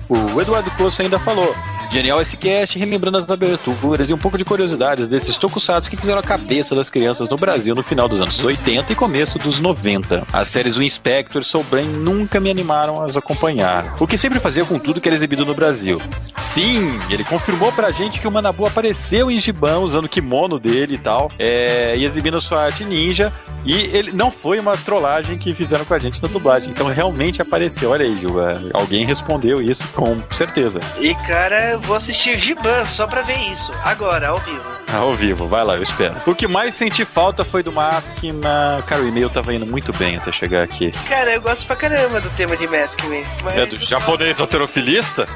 O 0.08 0.40
Eduardo 0.40 0.70
Coço 0.70 1.02
ainda 1.02 1.18
falou. 1.18 1.54
Genial 1.90 2.20
esse 2.20 2.36
cast, 2.36 2.78
relembrando 2.78 3.16
as 3.16 3.30
aberturas 3.30 4.10
e 4.10 4.14
um 4.14 4.18
pouco 4.18 4.36
de 4.36 4.44
curiosidades 4.44 5.08
desses 5.08 5.38
tokusatsu 5.38 5.88
que 5.88 5.96
fizeram 5.96 6.18
a 6.18 6.22
cabeça 6.22 6.74
das 6.74 6.90
crianças 6.90 7.28
no 7.28 7.36
Brasil 7.36 7.74
no 7.74 7.82
final 7.82 8.06
dos 8.06 8.20
anos 8.20 8.38
80 8.38 8.92
e 8.92 8.96
começo 8.96 9.38
dos 9.38 9.58
90. 9.58 10.26
As 10.32 10.48
séries 10.48 10.76
O 10.76 10.82
Inspector 10.82 11.40
e 11.40 11.44
Soul 11.44 11.64
Brain 11.64 11.86
nunca 11.86 12.38
me 12.38 12.50
animaram 12.50 13.00
a 13.02 13.06
as 13.06 13.16
acompanhar, 13.16 13.96
o 13.98 14.06
que 14.06 14.18
sempre 14.18 14.38
fazia 14.38 14.64
com 14.66 14.78
tudo 14.78 15.00
que 15.00 15.08
era 15.08 15.16
exibido 15.16 15.46
no 15.46 15.54
Brasil. 15.54 16.00
Sim, 16.36 17.00
ele 17.08 17.24
confirmou 17.24 17.72
pra 17.72 17.90
gente 17.90 18.20
que 18.20 18.28
o 18.28 18.30
Manabu 18.30 18.66
apareceu 18.66 19.30
em 19.30 19.40
Giban 19.40 19.78
usando 19.78 20.04
o 20.04 20.08
kimono 20.08 20.58
dele 20.58 20.96
e 20.96 20.98
tal, 20.98 21.30
é, 21.38 21.96
e 21.96 22.04
exibindo 22.04 22.38
sua 22.38 22.64
arte 22.64 22.84
ninja, 22.84 23.32
e 23.64 23.74
ele 23.96 24.12
não 24.12 24.30
foi 24.30 24.58
uma 24.58 24.76
trollagem 24.76 25.36
que 25.36 25.54
fizeram 25.54 25.84
com 25.84 25.94
a 25.94 25.98
gente 25.98 26.22
na 26.22 26.28
dublagem. 26.28 26.70
Então 26.70 26.86
realmente 26.86 27.42
apareceu. 27.42 27.90
Olha 27.90 28.04
aí, 28.04 28.18
Gilva. 28.18 28.62
Alguém 28.72 29.04
respondeu 29.04 29.60
isso 29.60 29.86
com 29.88 30.16
certeza. 30.30 30.80
E 30.98 31.14
cara, 31.14 31.77
eu 31.78 31.82
vou 31.82 31.96
assistir 31.96 32.36
Giban 32.38 32.84
só 32.86 33.06
pra 33.06 33.22
ver 33.22 33.38
isso. 33.52 33.72
Agora, 33.84 34.28
ao 34.28 34.40
vivo. 34.40 34.78
Ao 34.92 35.14
vivo, 35.14 35.46
vai 35.46 35.62
lá, 35.64 35.76
eu 35.76 35.82
espero. 35.82 36.16
O 36.26 36.34
que 36.34 36.48
mais 36.48 36.74
senti 36.74 37.04
falta 37.04 37.44
foi 37.44 37.62
do 37.62 37.70
Maskman. 37.70 38.82
Cara, 38.86 39.02
o 39.02 39.08
e-mail 39.08 39.30
tava 39.30 39.54
indo 39.54 39.66
muito 39.66 39.92
bem 39.92 40.16
até 40.16 40.32
chegar 40.32 40.62
aqui. 40.62 40.92
Cara, 41.08 41.34
eu 41.34 41.40
gosto 41.40 41.66
pra 41.66 41.76
caramba 41.76 42.20
do 42.20 42.30
tema 42.30 42.56
de 42.56 42.66
Maskman. 42.66 43.24
Mas... 43.44 43.56
É 43.56 43.66
do 43.66 43.78
japonês 43.78 44.40
alterofilista? 44.40 45.28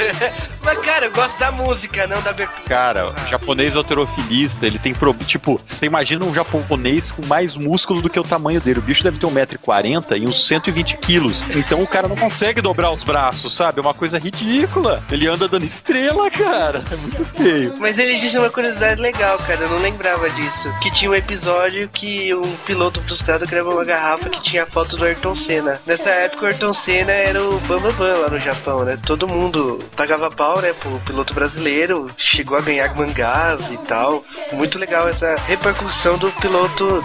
mas, 0.62 0.78
cara, 0.80 1.06
eu 1.06 1.12
gosto 1.12 1.38
da 1.38 1.50
música, 1.52 2.06
não 2.06 2.20
da 2.20 2.30
abertura. 2.30 2.62
Cara, 2.66 3.14
ah. 3.16 3.26
japonês 3.28 3.76
alterofilista, 3.76 4.66
ele 4.66 4.78
tem. 4.78 4.92
Pro... 4.92 5.14
Tipo, 5.14 5.60
você 5.64 5.86
imagina 5.86 6.24
um 6.24 6.34
japonês 6.34 7.12
com 7.12 7.24
mais 7.26 7.56
músculo 7.56 8.02
do 8.02 8.10
que 8.10 8.18
o 8.18 8.24
tamanho 8.24 8.60
dele. 8.60 8.80
O 8.80 8.82
bicho 8.82 9.02
deve 9.02 9.18
ter 9.18 9.26
1,40m 9.26 10.20
e 10.20 10.28
uns 10.28 10.46
120 10.46 10.96
quilos. 10.98 11.44
Então 11.54 11.80
o 11.82 11.86
cara 11.86 12.08
não 12.08 12.16
consegue 12.16 12.60
dobrar 12.60 12.90
os 12.90 13.04
braços, 13.04 13.54
sabe? 13.54 13.78
É 13.78 13.80
uma 13.80 13.94
coisa 13.94 14.18
ridícula. 14.18 15.02
Ele 15.10 15.28
anda 15.28 15.46
dando 15.46 15.64
estrela, 15.78 16.30
cara. 16.30 16.82
É 16.90 16.96
muito 16.96 17.24
feio. 17.24 17.74
Mas 17.78 17.98
ele 17.98 18.18
disse 18.18 18.36
uma 18.36 18.50
curiosidade 18.50 19.00
legal, 19.00 19.38
cara. 19.38 19.62
Eu 19.62 19.70
não 19.70 19.78
lembrava 19.78 20.28
disso. 20.30 20.72
Que 20.82 20.90
tinha 20.90 21.10
um 21.10 21.14
episódio 21.14 21.88
que 21.88 22.34
um 22.34 22.56
piloto 22.66 23.00
frustrado 23.02 23.46
gravou 23.46 23.74
uma 23.74 23.84
garrafa 23.84 24.28
que 24.28 24.42
tinha 24.42 24.64
a 24.64 24.66
foto 24.66 24.96
do 24.96 25.04
Ayrton 25.04 25.36
Senna. 25.36 25.80
Nessa 25.86 26.10
época, 26.10 26.44
o 26.44 26.48
Ayrton 26.48 26.72
Senna 26.72 27.12
era 27.12 27.42
o 27.42 27.58
Bambam 27.60 27.92
Bam, 27.92 27.98
Bam 27.98 28.18
lá 28.18 28.28
no 28.28 28.38
Japão, 28.38 28.84
né? 28.84 28.98
Todo 29.06 29.28
mundo 29.28 29.78
pagava 29.96 30.30
pau, 30.30 30.60
né, 30.60 30.72
pro 30.72 31.00
piloto 31.00 31.32
brasileiro. 31.32 32.10
Chegou 32.16 32.58
a 32.58 32.60
ganhar 32.60 32.94
mangás 32.94 33.70
e 33.70 33.76
tal. 33.78 34.24
Muito 34.52 34.78
legal 34.78 35.08
essa 35.08 35.36
repercussão 35.46 36.18
do 36.18 36.30
piloto 36.32 37.02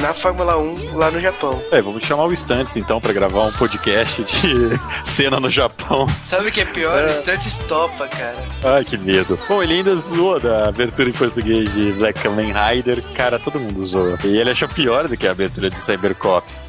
na 0.00 0.12
Fórmula 0.12 0.58
1 0.58 0.96
lá 0.96 1.10
no 1.10 1.20
Japão. 1.20 1.62
É, 1.70 1.80
vamos 1.80 2.02
chamar 2.04 2.24
o 2.24 2.32
Stantes 2.32 2.76
então 2.76 3.00
para 3.00 3.12
gravar 3.12 3.44
um 3.44 3.52
podcast 3.52 4.22
de 4.22 4.80
cena 5.04 5.40
no 5.40 5.50
Japão. 5.50 6.06
Sabe 6.28 6.48
o 6.48 6.52
que 6.52 6.60
é 6.60 6.64
pior? 6.64 6.98
É. 6.98 7.06
O 7.06 7.20
Stantes 7.20 7.56
topa, 7.68 8.08
cara. 8.08 8.36
Ai, 8.64 8.84
que 8.84 8.96
medo. 8.98 9.38
Bom, 9.48 9.62
ele 9.62 9.74
ainda 9.74 9.94
zoou 9.96 10.38
da 10.38 10.68
abertura 10.68 11.08
em 11.08 11.12
português 11.12 11.72
de 11.72 11.92
Black 11.92 12.20
Kamen 12.20 12.52
Rider. 12.52 13.02
Cara, 13.14 13.38
todo 13.38 13.58
mundo 13.58 13.84
zoa. 13.84 14.18
E 14.24 14.36
ele 14.36 14.50
achou 14.50 14.68
pior 14.68 15.08
do 15.08 15.16
que 15.16 15.26
a 15.26 15.30
abertura 15.30 15.70
de 15.70 15.78
Cybercops. 15.78 16.66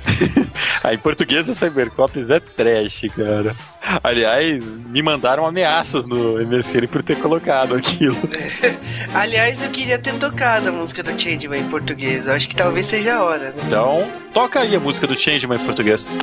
Aí, 0.83 0.95
em 0.95 1.00
português, 1.00 1.50
o 1.50 1.55
Cybercops 1.55 2.29
é 2.29 2.39
trash, 2.39 3.05
cara. 3.15 3.55
Aliás, 4.01 4.77
me 4.77 5.01
mandaram 5.01 5.45
ameaças 5.45 6.05
no 6.05 6.38
MSN 6.45 6.88
por 6.88 7.03
ter 7.03 7.17
colocado 7.17 7.75
aquilo. 7.75 8.17
Aliás, 9.13 9.62
eu 9.62 9.69
queria 9.69 10.00
ter 10.00 10.13
tocado 10.13 10.69
a 10.69 10.72
música 10.72 11.03
do 11.03 11.19
Changeman 11.19 11.62
em 11.62 11.69
português. 11.69 12.27
Eu 12.27 12.33
acho 12.33 12.48
que 12.48 12.55
talvez 12.55 12.86
seja 12.94 13.16
a 13.16 13.24
hora, 13.24 13.50
né? 13.50 13.64
Então, 13.66 14.08
toca 14.32 14.60
aí 14.60 14.76
a 14.76 14.80
música 14.80 15.08
do 15.08 15.18
Changeman 15.18 15.60
em 15.60 15.66
português. 15.66 16.14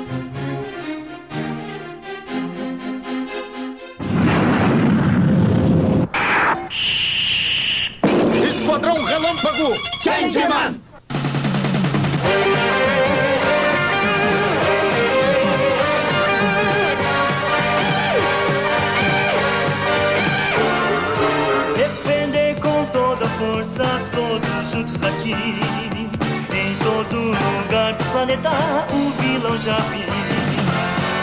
Esquadrão 8.55 9.03
Relâmpago 9.03 9.75
Changeman! 10.01 10.90
Planeta 28.21 28.51
o 28.93 29.23
vilão 29.23 29.57
já 29.57 29.79
vi. 29.89 30.05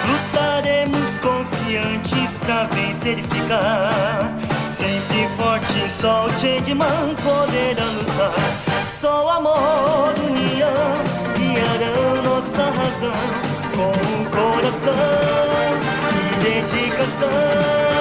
Lutaremos 0.08 1.20
confiantes 1.20 2.38
pra 2.40 2.64
vencer 2.64 3.20
e 3.20 3.24
ficar. 3.24 4.34
Sempre 4.76 5.30
forte, 5.38 5.92
só 6.02 6.26
o 6.26 6.30
Changeman 6.40 7.16
poderá 7.24 7.86
lutar. 7.86 8.34
Só 9.00 9.30
amor, 9.30 10.16
união, 10.28 10.74
guiarão 11.38 12.24
nossa 12.24 12.66
razão. 12.72 13.14
Com 13.76 13.92
o 13.92 14.30
coração 14.32 14.94
e 16.16 16.44
dedicação. 16.44 17.97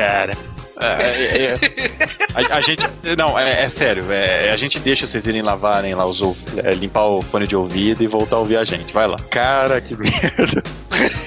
Cara. 0.00 0.32
É, 0.80 0.86
é, 0.86 1.52
é, 1.52 1.58
a, 2.52 2.56
a, 2.56 2.60
gente. 2.60 2.82
Não, 3.16 3.38
é, 3.38 3.64
é 3.64 3.68
sério. 3.68 4.10
É, 4.10 4.50
a 4.50 4.56
gente 4.56 4.78
deixa 4.78 5.06
vocês 5.06 5.26
irem 5.26 5.42
lavarem 5.42 5.94
lá, 5.94 6.06
os, 6.06 6.20
é, 6.56 6.70
limpar 6.70 7.04
o 7.06 7.20
fone 7.20 7.46
de 7.46 7.54
ouvido 7.54 8.02
e 8.02 8.06
voltar 8.06 8.36
a 8.36 8.38
ouvir 8.38 8.56
a 8.56 8.64
gente. 8.64 8.92
Vai 8.92 9.06
lá. 9.06 9.16
Cara, 9.30 9.80
que 9.80 9.94
merda. 9.94 10.62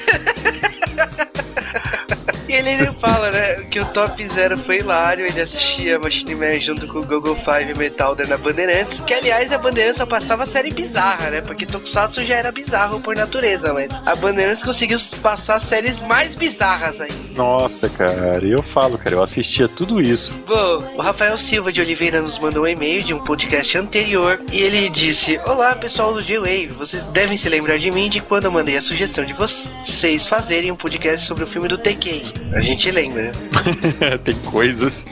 fala, 3.03 3.29
né, 3.31 3.55
que 3.69 3.81
o 3.81 3.85
Top 3.87 4.29
Zero 4.29 4.57
foi 4.57 4.77
hilário, 4.77 5.25
ele 5.25 5.41
assistia 5.41 5.99
Machine 5.99 6.35
Man 6.35 6.57
junto 6.57 6.87
com 6.87 6.99
o 6.99 7.05
Google 7.05 7.35
Five 7.35 7.77
Metalder 7.77 8.25
na 8.29 8.37
Bandeirantes, 8.37 9.01
que 9.01 9.13
aliás 9.13 9.51
a 9.51 9.57
Bandeirantes 9.57 9.97
só 9.97 10.05
passava 10.05 10.45
série 10.45 10.71
bizarra, 10.71 11.29
né, 11.29 11.41
porque 11.41 11.65
Tokusatsu 11.65 12.23
já 12.23 12.35
era 12.35 12.49
bizarro 12.49 13.01
por 13.01 13.13
natureza, 13.13 13.73
mas 13.73 13.91
a 14.05 14.15
Bandeirantes 14.15 14.63
conseguiu 14.63 14.97
passar 15.21 15.59
séries 15.59 15.99
mais 15.99 16.33
bizarras 16.33 17.01
aí. 17.01 17.11
Nossa, 17.35 17.89
cara, 17.89 18.45
eu 18.45 18.63
falo, 18.63 18.97
cara, 18.97 19.15
eu 19.15 19.23
assistia 19.23 19.67
tudo 19.67 19.99
isso. 19.99 20.33
Bom, 20.47 20.93
o 20.95 21.01
Rafael 21.01 21.37
Silva 21.37 21.73
de 21.73 21.81
Oliveira 21.81 22.21
nos 22.21 22.39
mandou 22.39 22.63
um 22.63 22.67
e-mail 22.67 23.01
de 23.01 23.13
um 23.13 23.19
podcast 23.19 23.77
anterior 23.77 24.39
e 24.51 24.61
ele 24.61 24.87
disse: 24.89 25.39
Olá, 25.45 25.75
pessoal 25.75 26.13
do 26.13 26.21
G-Wave, 26.21 26.67
vocês 26.67 27.03
devem 27.05 27.35
se 27.35 27.49
lembrar 27.49 27.79
de 27.79 27.89
mim 27.91 28.07
de 28.07 28.21
quando 28.21 28.45
eu 28.45 28.51
mandei 28.51 28.77
a 28.77 28.81
sugestão 28.81 29.25
de 29.25 29.33
vocês 29.33 30.27
fazerem 30.27 30.71
um 30.71 30.75
podcast 30.75 31.25
sobre 31.25 31.43
o 31.43 31.47
filme 31.47 31.67
do 31.67 31.77
Tekken. 31.77 32.21
A 32.53 32.59
gente 32.59 32.92
lembra. 32.93 33.31
Tem 34.23 34.35
coisas. 34.45 35.05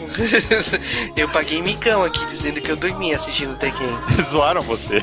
eu 1.17 1.28
paguei 1.30 1.62
micão 1.62 2.04
aqui 2.04 2.24
dizendo 2.28 2.62
que 2.62 2.72
eu 2.72 2.76
dormia 2.76 3.15
assistindo 3.15 3.58
Tekken. 3.58 3.88
Zoaram 4.30 4.62
você. 4.62 5.02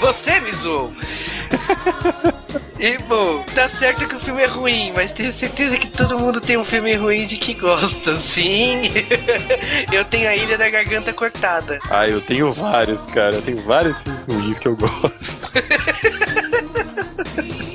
você 0.00 0.40
me 0.40 0.52
zoou. 0.52 0.92
E 2.78 2.98
bom, 3.04 3.44
tá 3.54 3.68
certo 3.68 4.06
que 4.08 4.14
o 4.14 4.20
filme 4.20 4.42
é 4.42 4.46
ruim, 4.46 4.92
mas 4.94 5.12
tenho 5.12 5.32
certeza 5.32 5.76
que 5.76 5.88
todo 5.88 6.18
mundo 6.18 6.40
tem 6.40 6.56
um 6.56 6.64
filme 6.64 6.94
ruim 6.94 7.26
de 7.26 7.36
que 7.36 7.54
gosta, 7.54 8.16
sim. 8.16 8.82
eu 9.92 10.04
tenho 10.04 10.28
a 10.28 10.36
Ilha 10.36 10.58
da 10.58 10.68
Garganta 10.68 11.12
Cortada. 11.12 11.78
Ah, 11.88 12.06
eu 12.06 12.20
tenho 12.20 12.52
vários, 12.52 13.02
cara. 13.06 13.36
Eu 13.36 13.42
tenho 13.42 13.58
vários 13.58 14.02
filmes 14.02 14.24
ruins 14.24 14.58
que 14.58 14.68
eu 14.68 14.76
gosto. 14.76 15.50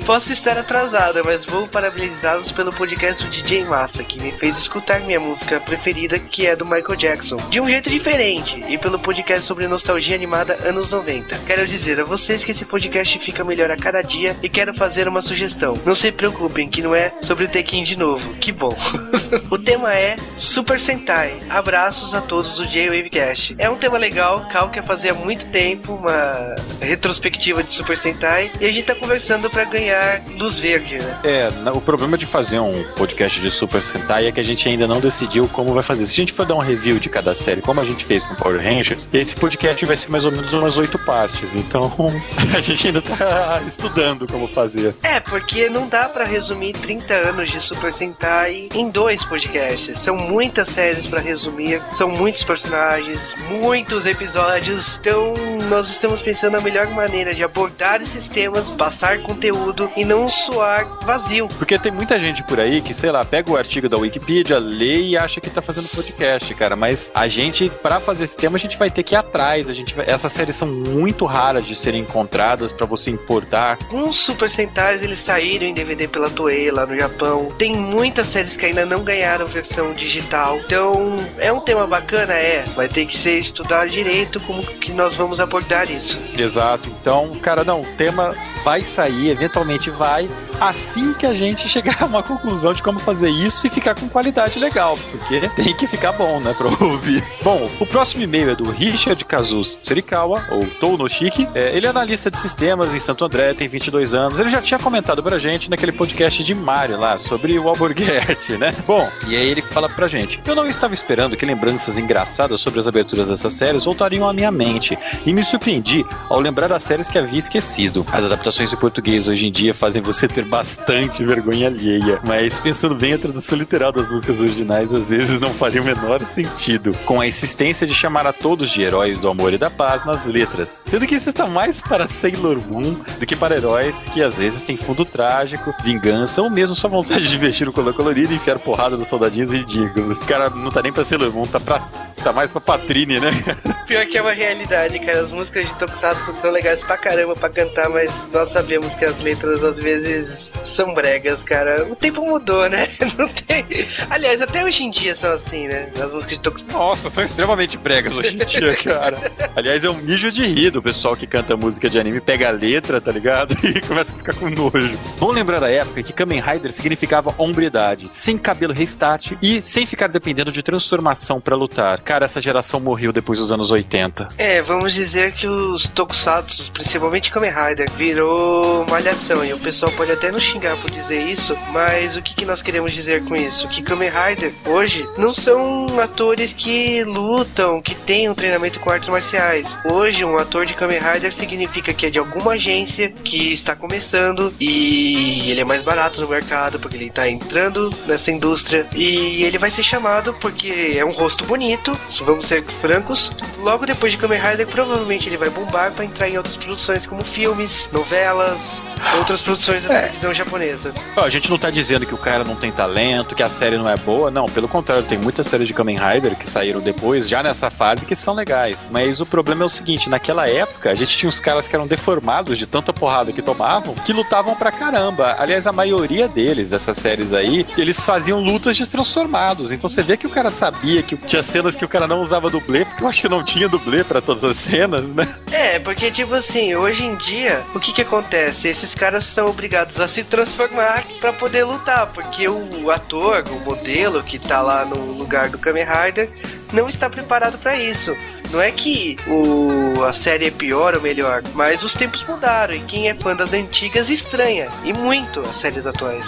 Posso 0.06 0.32
estar 0.32 0.58
atrasada, 0.58 1.22
mas 1.24 1.44
vou 1.44 1.68
parabenizá-los 1.68 2.50
pelo 2.50 2.72
podcast 2.72 3.22
do 3.22 3.30
DJ 3.30 3.64
Massa, 3.64 4.02
que 4.02 4.20
me 4.20 4.32
fez 4.32 4.58
escutar 4.58 5.00
minha 5.00 5.20
música 5.20 5.60
preferida, 5.60 6.18
que 6.18 6.44
é 6.44 6.56
do 6.56 6.66
Michael 6.66 6.96
Jackson, 6.96 7.36
de 7.48 7.60
um 7.60 7.68
jeito 7.68 7.88
diferente, 7.88 8.62
e 8.68 8.76
pelo 8.76 8.98
podcast 8.98 9.44
sobre 9.44 9.68
nostalgia 9.68 10.16
animada 10.16 10.58
anos 10.64 10.90
90. 10.90 11.38
Quero 11.46 11.66
dizer 11.68 12.00
a 12.00 12.04
vocês 12.04 12.44
que 12.44 12.50
esse 12.50 12.64
podcast 12.64 13.16
fica 13.20 13.44
melhor 13.44 13.70
a 13.70 13.76
cada 13.76 14.02
dia 14.02 14.36
e 14.42 14.48
quero 14.48 14.74
fazer 14.74 15.06
uma 15.06 15.22
sugestão. 15.22 15.74
Não 15.86 15.94
se 15.94 16.10
preocupem 16.10 16.68
que 16.68 16.82
não 16.82 16.96
é 16.96 17.12
sobre 17.20 17.44
o 17.44 17.48
Tekken 17.48 17.84
de 17.84 17.96
novo. 17.96 18.34
Que 18.34 18.50
bom. 18.50 18.76
o 19.48 19.56
tema 19.56 19.94
é 19.94 20.16
Super 20.36 20.80
Sentai. 20.80 21.40
Abraços 21.48 22.12
a 22.12 22.20
todos 22.20 22.56
do 22.56 22.66
J-Wavecast. 22.66 23.54
É 23.56 23.70
um 23.70 23.76
tema 23.76 23.98
legal, 23.98 24.48
Cal 24.48 24.68
quer 24.68 24.82
fazer 24.82 25.10
há 25.10 25.14
muito 25.14 25.46
tempo 25.46 25.94
uma 25.94 26.56
retrospectiva 26.80 27.62
de 27.62 27.72
Super 27.72 27.96
Sentai 27.96 28.50
e 28.60 28.66
a 28.66 28.72
gente 28.72 28.86
tá 28.86 28.96
conversando 28.96 29.48
para 29.48 29.64
ganhar 29.64 29.91
luz 30.36 30.58
verde, 30.58 30.98
né? 30.98 31.18
É, 31.24 31.70
o 31.70 31.80
problema 31.80 32.16
de 32.18 32.26
fazer 32.26 32.58
um 32.58 32.84
podcast 32.96 33.40
de 33.40 33.50
Super 33.50 33.82
Sentai 33.82 34.26
é 34.26 34.32
que 34.32 34.40
a 34.40 34.44
gente 34.44 34.68
ainda 34.68 34.86
não 34.86 35.00
decidiu 35.00 35.48
como 35.48 35.72
vai 35.72 35.82
fazer. 35.82 36.06
Se 36.06 36.12
a 36.12 36.16
gente 36.16 36.32
for 36.32 36.46
dar 36.46 36.54
um 36.54 36.60
review 36.60 36.98
de 36.98 37.08
cada 37.08 37.34
série, 37.34 37.62
como 37.62 37.80
a 37.80 37.84
gente 37.84 38.04
fez 38.04 38.26
com 38.26 38.34
Power 38.34 38.62
Rangers, 38.62 39.08
esse 39.12 39.34
podcast 39.34 39.84
vai 39.84 39.96
ser 39.96 40.10
mais 40.10 40.24
ou 40.24 40.32
menos 40.32 40.52
umas 40.52 40.76
oito 40.76 40.98
partes. 40.98 41.54
Então, 41.54 41.92
a 42.54 42.60
gente 42.60 42.86
ainda 42.86 43.02
tá 43.02 43.62
estudando 43.66 44.26
como 44.26 44.48
fazer. 44.48 44.94
É, 45.02 45.20
porque 45.20 45.68
não 45.68 45.88
dá 45.88 46.08
para 46.08 46.24
resumir 46.24 46.72
30 46.72 47.14
anos 47.14 47.50
de 47.50 47.60
Super 47.60 47.92
Sentai 47.92 48.68
em 48.74 48.90
dois 48.90 49.24
podcasts. 49.24 49.98
São 49.98 50.16
muitas 50.16 50.68
séries 50.68 51.06
para 51.06 51.20
resumir, 51.20 51.80
são 51.92 52.08
muitos 52.08 52.42
personagens, 52.44 53.34
muitos 53.48 54.06
episódios. 54.06 54.98
Então, 55.00 55.34
nós 55.68 55.90
estamos 55.90 56.20
pensando 56.20 56.56
a 56.56 56.60
melhor 56.60 56.88
maneira 56.88 57.34
de 57.34 57.42
abordar 57.42 58.02
esses 58.02 58.28
temas, 58.28 58.74
passar 58.74 59.20
conteúdo 59.22 59.81
e 59.96 60.04
não 60.04 60.28
soar 60.28 60.86
vazio. 61.02 61.48
Porque 61.58 61.78
tem 61.78 61.92
muita 61.92 62.18
gente 62.18 62.42
por 62.44 62.60
aí 62.60 62.80
que, 62.80 62.94
sei 62.94 63.10
lá, 63.10 63.24
pega 63.24 63.50
o 63.50 63.56
artigo 63.56 63.88
da 63.88 63.96
Wikipedia, 63.96 64.58
lê 64.58 65.02
e 65.02 65.16
acha 65.16 65.40
que 65.40 65.50
tá 65.50 65.62
fazendo 65.62 65.88
podcast, 65.88 66.54
cara. 66.54 66.76
Mas 66.76 67.10
a 67.14 67.28
gente, 67.28 67.70
para 67.82 68.00
fazer 68.00 68.24
esse 68.24 68.36
tema, 68.36 68.56
a 68.56 68.60
gente 68.60 68.76
vai 68.76 68.90
ter 68.90 69.02
que 69.02 69.14
ir 69.14 69.16
atrás. 69.16 69.68
A 69.68 69.74
gente 69.74 69.94
vai... 69.94 70.08
Essas 70.08 70.32
séries 70.32 70.56
são 70.56 70.68
muito 70.68 71.24
raras 71.24 71.66
de 71.66 71.74
serem 71.74 72.02
encontradas 72.02 72.72
para 72.72 72.86
você 72.86 73.10
importar. 73.10 73.78
Uns 73.92 74.16
Super 74.16 74.50
Sentais 74.50 75.02
eles 75.02 75.18
saíram 75.18 75.66
em 75.66 75.74
DVD 75.74 76.08
pela 76.08 76.30
Toei 76.30 76.70
lá 76.70 76.86
no 76.86 76.98
Japão. 76.98 77.52
Tem 77.58 77.74
muitas 77.74 78.26
séries 78.26 78.56
que 78.56 78.66
ainda 78.66 78.84
não 78.84 79.02
ganharam 79.02 79.46
versão 79.46 79.92
digital. 79.92 80.58
Então, 80.58 81.16
é 81.38 81.52
um 81.52 81.60
tema 81.60 81.86
bacana, 81.86 82.34
é. 82.34 82.64
Vai 82.74 82.88
ter 82.88 83.06
que 83.06 83.16
ser 83.16 83.38
estudado 83.38 83.88
direito 83.88 84.40
como 84.40 84.62
que 84.62 84.92
nós 84.92 85.14
vamos 85.16 85.40
abordar 85.40 85.90
isso. 85.90 86.20
Exato. 86.36 86.88
Então, 87.00 87.30
cara, 87.40 87.64
não, 87.64 87.80
o 87.80 87.86
tema 87.96 88.34
vai 88.64 88.82
sair, 88.82 89.30
eventualmente 89.30 89.90
vai, 89.90 90.28
assim 90.60 91.12
que 91.12 91.26
a 91.26 91.34
gente 91.34 91.68
chegar 91.68 92.02
a 92.02 92.06
uma 92.06 92.22
conclusão 92.22 92.72
de 92.72 92.82
como 92.82 92.98
fazer 92.98 93.28
isso 93.28 93.66
e 93.66 93.70
ficar 93.70 93.94
com 93.94 94.08
qualidade 94.08 94.58
legal, 94.58 94.96
porque 95.10 95.48
tem 95.56 95.74
que 95.74 95.86
ficar 95.86 96.12
bom, 96.12 96.40
né, 96.40 96.54
pra 96.56 96.68
ouvir. 96.84 97.22
Bom, 97.42 97.68
o 97.80 97.86
próximo 97.86 98.22
e-mail 98.22 98.50
é 98.50 98.54
do 98.54 98.70
Richard 98.70 99.24
Kazus 99.24 99.76
Tsurikawa, 99.76 100.46
ou 100.50 100.66
Tou 100.80 100.96
no 100.96 101.08
Shiki. 101.08 101.48
É, 101.54 101.76
ele 101.76 101.86
é 101.86 101.90
analista 101.90 102.30
de 102.30 102.38
sistemas 102.38 102.94
em 102.94 103.00
Santo 103.00 103.24
André, 103.24 103.54
tem 103.54 103.66
22 103.66 104.14
anos. 104.14 104.38
Ele 104.38 104.50
já 104.50 104.62
tinha 104.62 104.78
comentado 104.78 105.22
pra 105.22 105.38
gente 105.38 105.68
naquele 105.68 105.92
podcast 105.92 106.42
de 106.42 106.54
Mario 106.54 106.98
lá, 106.98 107.18
sobre 107.18 107.58
o 107.58 107.68
Alborguete, 107.68 108.52
né? 108.56 108.72
Bom, 108.86 109.10
e 109.26 109.36
aí 109.36 109.48
ele 109.48 109.62
fala 109.62 109.88
pra 109.88 110.06
gente: 110.06 110.40
Eu 110.46 110.54
não 110.54 110.66
estava 110.66 110.94
esperando 110.94 111.36
que 111.36 111.44
lembranças 111.44 111.98
engraçadas 111.98 112.60
sobre 112.60 112.78
as 112.78 112.86
aberturas 112.86 113.28
dessas 113.28 113.54
séries 113.54 113.84
voltariam 113.84 114.28
à 114.28 114.32
minha 114.32 114.50
mente, 114.50 114.98
e 115.26 115.32
me 115.32 115.44
surpreendi 115.44 116.06
ao 116.28 116.40
lembrar 116.40 116.68
das 116.68 116.82
séries 116.82 117.08
que 117.08 117.18
havia 117.18 117.38
esquecido. 117.38 118.06
As 118.12 118.24
adaptações 118.24 118.51
em 118.60 118.76
português 118.76 119.28
hoje 119.28 119.46
em 119.46 119.52
dia 119.52 119.72
fazem 119.72 120.02
você 120.02 120.28
ter 120.28 120.44
bastante 120.44 121.24
vergonha 121.24 121.68
alheia, 121.68 122.20
mas 122.26 122.58
pensando 122.58 122.94
bem, 122.94 123.14
a 123.14 123.18
tradução 123.18 123.56
literal 123.56 123.90
das 123.90 124.10
músicas 124.10 124.40
originais 124.40 124.92
às 124.92 125.08
vezes 125.08 125.40
não 125.40 125.54
faria 125.54 125.80
o 125.80 125.84
menor 125.84 126.20
sentido, 126.26 126.92
com 127.06 127.20
a 127.20 127.26
insistência 127.26 127.86
de 127.86 127.94
chamar 127.94 128.26
a 128.26 128.32
todos 128.32 128.70
de 128.70 128.82
heróis 128.82 129.18
do 129.18 129.28
amor 129.28 129.54
e 129.54 129.58
da 129.58 129.70
paz 129.70 130.04
nas 130.04 130.26
letras, 130.26 130.82
sendo 130.86 131.06
que 131.06 131.14
isso 131.14 131.30
está 131.30 131.46
mais 131.46 131.80
para 131.80 132.06
Sailor 132.06 132.58
Moon 132.68 132.94
do 133.18 133.26
que 133.26 133.34
para 133.34 133.56
heróis 133.56 134.04
que 134.12 134.22
às 134.22 134.36
vezes 134.36 134.62
têm 134.62 134.76
fundo 134.76 135.04
trágico, 135.04 135.74
vingança 135.82 136.42
ou 136.42 136.50
mesmo 136.50 136.76
só 136.76 136.88
vontade 136.88 137.28
de 137.28 137.36
vestir 137.38 137.68
o 137.68 137.72
color 137.72 137.94
colorido 137.94 138.32
e 138.32 138.36
enfiar 138.36 138.58
porrada 138.58 138.96
dos 138.96 139.08
soldadinhos 139.08 139.50
ridículos. 139.50 140.18
Cara, 140.20 140.50
não 140.50 140.70
tá 140.70 140.82
nem 140.82 140.92
pra 140.92 141.04
Sailor 141.04 141.32
Moon, 141.32 141.46
tá, 141.46 141.58
pra, 141.58 141.82
tá 142.22 142.32
mais 142.32 142.52
pra 142.52 142.60
Patrine, 142.60 143.20
né? 143.20 143.30
Pior 143.86 144.06
que 144.06 144.16
é 144.16 144.22
uma 144.22 144.32
realidade, 144.32 144.98
cara. 145.00 145.20
As 145.20 145.32
músicas 145.32 145.66
de 145.66 145.74
Tokusatsu 145.74 146.34
são 146.40 146.50
legais 146.50 146.82
pra 146.82 146.96
caramba 146.96 147.34
pra 147.34 147.50
cantar, 147.50 147.88
mas 147.88 148.12
nós 148.32 148.48
sabemos 148.48 148.94
que 148.94 149.04
as 149.04 149.20
letras 149.22 149.62
às 149.62 149.78
vezes 149.78 150.50
são 150.64 150.94
bregas, 150.94 151.42
cara. 151.42 151.86
O 151.90 151.96
tempo 151.96 152.24
mudou, 152.24 152.68
né? 152.70 152.88
Não 153.18 153.28
tem. 153.28 153.66
Aliás, 154.08 154.40
até 154.40 154.64
hoje 154.64 154.84
em 154.84 154.90
dia 154.90 155.14
são 155.14 155.32
assim, 155.32 155.66
né? 155.66 155.90
As 155.96 156.12
músicas 156.12 156.38
de 156.38 156.40
Tokusatsu. 156.40 156.72
Nossa, 156.72 157.10
são 157.10 157.24
extremamente 157.24 157.76
bregas 157.76 158.14
hoje 158.16 158.34
em 158.34 158.38
dia, 158.38 158.76
cara. 158.82 159.18
Aliás, 159.54 159.82
é 159.84 159.90
um 159.90 159.94
mijo 159.94 160.30
de 160.30 160.46
rir 160.46 160.70
do 160.70 160.82
pessoal 160.82 161.16
que 161.16 161.26
canta 161.26 161.56
música 161.56 161.90
de 161.90 161.98
anime, 161.98 162.20
pega 162.20 162.48
a 162.48 162.52
letra, 162.52 163.00
tá 163.00 163.10
ligado? 163.10 163.54
E 163.62 163.80
começa 163.80 164.14
a 164.14 164.18
ficar 164.18 164.34
com 164.34 164.48
nojo. 164.48 164.98
Vamos 165.16 165.34
lembrar 165.34 165.60
da 165.60 165.70
época 165.70 166.02
que 166.02 166.12
Kamen 166.12 166.40
Rider 166.40 166.72
significava 166.72 167.34
hombridade, 167.36 168.08
sem 168.10 168.38
cabelo 168.38 168.72
restart 168.72 169.32
e 169.42 169.60
sem 169.60 169.84
ficar 169.86 170.06
dependendo 170.06 170.52
de 170.52 170.62
transformação 170.62 171.40
pra 171.40 171.56
lutar. 171.56 172.00
Cara, 172.12 172.26
essa 172.26 172.42
geração 172.42 172.78
morreu 172.78 173.10
depois 173.10 173.38
dos 173.38 173.50
anos 173.50 173.70
80. 173.70 174.28
É, 174.36 174.60
vamos 174.60 174.92
dizer 174.92 175.32
que 175.32 175.46
os 175.46 175.86
Tokusatsu, 175.86 176.70
principalmente 176.70 177.30
Kamen 177.30 177.50
Rider, 177.50 177.90
virou 177.92 178.84
malhação. 178.90 179.42
E 179.42 179.54
o 179.54 179.58
pessoal 179.58 179.90
pode 179.92 180.12
até 180.12 180.30
nos 180.30 180.42
xingar 180.42 180.76
por 180.76 180.90
dizer 180.90 181.26
isso, 181.26 181.56
mas 181.72 182.14
o 182.14 182.20
que, 182.20 182.34
que 182.34 182.44
nós 182.44 182.60
queremos 182.60 182.92
dizer 182.92 183.24
com 183.24 183.34
isso? 183.34 183.66
Que 183.66 183.80
Kamen 183.80 184.10
Rider, 184.10 184.52
hoje, 184.66 185.08
não 185.16 185.32
são 185.32 185.86
atores 186.02 186.52
que 186.52 187.02
lutam, 187.02 187.80
que 187.80 187.94
têm 187.94 188.28
um 188.28 188.34
treinamento 188.34 188.78
com 188.78 188.90
artes 188.90 189.08
marciais. 189.08 189.66
Hoje, 189.90 190.22
um 190.22 190.36
ator 190.36 190.66
de 190.66 190.74
Kamen 190.74 190.98
Rider 190.98 191.32
significa 191.32 191.94
que 191.94 192.04
é 192.04 192.10
de 192.10 192.18
alguma 192.18 192.52
agência 192.52 193.08
que 193.08 193.54
está 193.54 193.74
começando 193.74 194.52
e 194.60 195.50
ele 195.50 195.62
é 195.62 195.64
mais 195.64 195.80
barato 195.80 196.20
no 196.20 196.28
mercado 196.28 196.78
porque 196.78 196.98
ele 196.98 197.06
está 197.06 197.26
entrando 197.26 197.88
nessa 198.06 198.30
indústria 198.30 198.86
e 198.94 199.44
ele 199.44 199.56
vai 199.56 199.70
ser 199.70 199.82
chamado 199.82 200.34
porque 200.34 200.92
é 200.94 201.02
um 201.06 201.10
rosto 201.10 201.46
bonito, 201.46 201.98
vamos 202.20 202.46
ser 202.46 202.62
francos. 202.62 203.30
Logo 203.58 203.86
depois 203.86 204.12
de 204.12 204.18
Kamen 204.18 204.40
Rider, 204.40 204.66
provavelmente 204.66 205.28
ele 205.28 205.36
vai 205.36 205.50
bombar 205.50 205.92
para 205.92 206.04
entrar 206.04 206.28
em 206.28 206.36
outras 206.36 206.56
produções 206.56 207.06
como 207.06 207.24
filmes, 207.24 207.88
novelas, 207.92 208.80
outras 209.16 209.42
produções 209.42 209.82
da 209.82 209.88
televisão 209.88 210.34
japonesa. 210.34 210.94
Ó, 211.16 211.22
a 211.22 211.30
gente 211.30 211.50
não 211.50 211.58
tá 211.58 211.70
dizendo 211.70 212.06
que 212.06 212.14
o 212.14 212.18
cara 212.18 212.44
não 212.44 212.56
tem 212.56 212.72
talento, 212.72 213.34
que 213.34 213.42
a 213.42 213.48
série 213.48 213.76
não 213.76 213.88
é 213.88 213.96
boa, 213.96 214.30
não, 214.30 214.46
pelo 214.46 214.68
contrário, 214.68 215.04
tem 215.04 215.18
muitas 215.18 215.46
séries 215.46 215.68
de 215.68 215.74
Kamen 215.74 215.98
Rider 215.98 216.36
que 216.36 216.46
saíram 216.46 216.80
depois, 216.80 217.28
já 217.28 217.42
nessa 217.42 217.70
fase, 217.70 218.06
que 218.06 218.16
são 218.16 218.34
legais. 218.34 218.78
Mas 218.90 219.20
o 219.20 219.26
problema 219.26 219.62
é 219.62 219.66
o 219.66 219.68
seguinte, 219.68 220.08
naquela 220.08 220.48
época, 220.48 220.90
a 220.90 220.94
gente 220.94 221.16
tinha 221.16 221.28
uns 221.28 221.40
caras 221.40 221.68
que 221.68 221.74
eram 221.74 221.86
deformados 221.86 222.58
de 222.58 222.66
tanta 222.66 222.92
porrada 222.92 223.32
que 223.32 223.42
tomavam, 223.42 223.94
que 223.94 224.12
lutavam 224.12 224.54
pra 224.54 224.72
caramba. 224.72 225.36
Aliás, 225.38 225.66
a 225.66 225.72
maioria 225.72 226.28
deles, 226.28 226.68
dessas 226.68 226.96
séries 226.96 227.32
aí, 227.32 227.66
eles 227.76 228.04
faziam 228.04 228.40
lutas 228.40 228.76
de 228.76 228.86
transformados. 228.86 229.72
Então 229.72 229.88
você 229.88 230.02
vê 230.02 230.16
que 230.16 230.26
o 230.26 230.30
cara 230.30 230.50
sabia 230.50 231.02
que 231.02 231.16
tinha 231.16 231.42
cenas 231.42 231.76
que 231.76 231.84
o 231.84 231.88
cara 231.88 232.06
não 232.06 232.22
usava 232.22 232.50
dublê, 232.50 232.84
porque 232.84 233.04
eu 233.04 233.08
acho 233.08 233.20
que 233.20 233.28
não 233.28 233.44
tinha 233.44 233.68
dublê 233.68 234.04
pra 234.04 234.20
todas 234.20 234.44
as 234.44 234.56
cenas, 234.56 235.14
né? 235.14 235.28
É, 235.50 235.78
porque 235.78 236.10
tipo 236.10 236.34
assim, 236.34 236.74
hoje 236.74 237.04
em 237.04 237.14
dia, 237.16 237.62
o 237.74 237.80
que 237.80 237.92
que 237.92 238.02
acontece? 238.02 238.68
Esses 238.68 238.91
caras 238.94 239.24
são 239.24 239.46
obrigados 239.46 240.00
a 240.00 240.08
se 240.08 240.24
transformar 240.24 241.04
pra 241.20 241.32
poder 241.32 241.64
lutar, 241.64 242.06
porque 242.08 242.48
o 242.48 242.90
ator, 242.90 243.44
o 243.50 243.60
modelo 243.60 244.22
que 244.22 244.38
tá 244.38 244.60
lá 244.60 244.84
no 244.84 245.12
lugar 245.12 245.48
do 245.48 245.58
Kamen 245.58 245.84
Rider 245.84 246.30
não 246.72 246.88
está 246.88 247.08
preparado 247.08 247.58
pra 247.58 247.76
isso. 247.76 248.16
Não 248.50 248.60
é 248.60 248.70
que 248.70 249.16
o, 249.26 250.04
a 250.04 250.12
série 250.12 250.48
é 250.48 250.50
pior 250.50 250.94
ou 250.94 251.00
melhor, 251.00 251.42
mas 251.54 251.82
os 251.82 251.94
tempos 251.94 252.22
mudaram 252.26 252.74
e 252.74 252.80
quem 252.80 253.08
é 253.08 253.14
fã 253.14 253.34
das 253.34 253.52
antigas 253.52 254.10
estranha, 254.10 254.68
e 254.84 254.92
muito, 254.92 255.40
as 255.40 255.56
séries 255.56 255.86
atuais. 255.86 256.26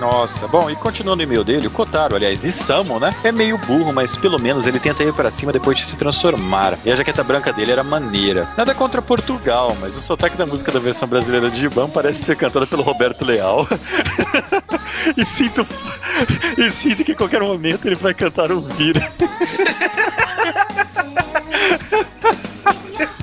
Nossa, 0.00 0.46
bom, 0.46 0.70
e 0.70 0.76
continuando 0.76 1.22
o 1.22 1.26
e-mail 1.26 1.42
dele, 1.42 1.66
o 1.66 1.70
Kotaro, 1.70 2.14
aliás, 2.14 2.44
e 2.44 2.52
Samo, 2.52 3.00
né? 3.00 3.12
É 3.24 3.32
meio 3.32 3.58
burro, 3.58 3.92
mas 3.92 4.16
pelo 4.16 4.40
menos 4.40 4.66
ele 4.66 4.78
tenta 4.78 5.02
ir 5.02 5.12
pra 5.12 5.30
cima 5.30 5.52
depois 5.52 5.76
de 5.76 5.84
se 5.84 5.96
transformar. 5.96 6.78
E 6.84 6.90
a 6.90 6.96
jaqueta 6.96 7.24
branca 7.24 7.52
dele 7.52 7.72
era 7.72 7.82
maneira. 7.82 8.48
Nada 8.56 8.74
contra 8.74 9.02
Portugal, 9.02 9.76
mas 9.80 9.96
o 9.96 10.00
sotaque 10.00 10.36
da 10.36 10.46
música 10.46 10.70
da 10.70 10.78
versão 10.78 11.08
brasileira 11.08 11.50
de 11.50 11.58
Giban 11.58 11.88
parece 11.88 12.22
ser 12.22 12.36
cantada 12.36 12.66
pelo 12.66 12.82
Roberto 12.82 13.24
Leal. 13.24 13.66
e 15.16 15.24
sinto. 15.24 15.66
E 16.56 16.70
sinto 16.70 17.04
que 17.04 17.12
em 17.12 17.16
qualquer 17.16 17.40
momento 17.42 17.86
ele 17.86 17.96
vai 17.96 18.14
cantar 18.14 18.52
o 18.52 18.60
Vira. 18.60 19.00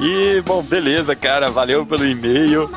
E, 0.01 0.41
bom, 0.41 0.61
beleza, 0.61 1.15
cara. 1.15 1.49
Valeu 1.49 1.85
pelo 1.85 2.05
e-mail. 2.07 2.69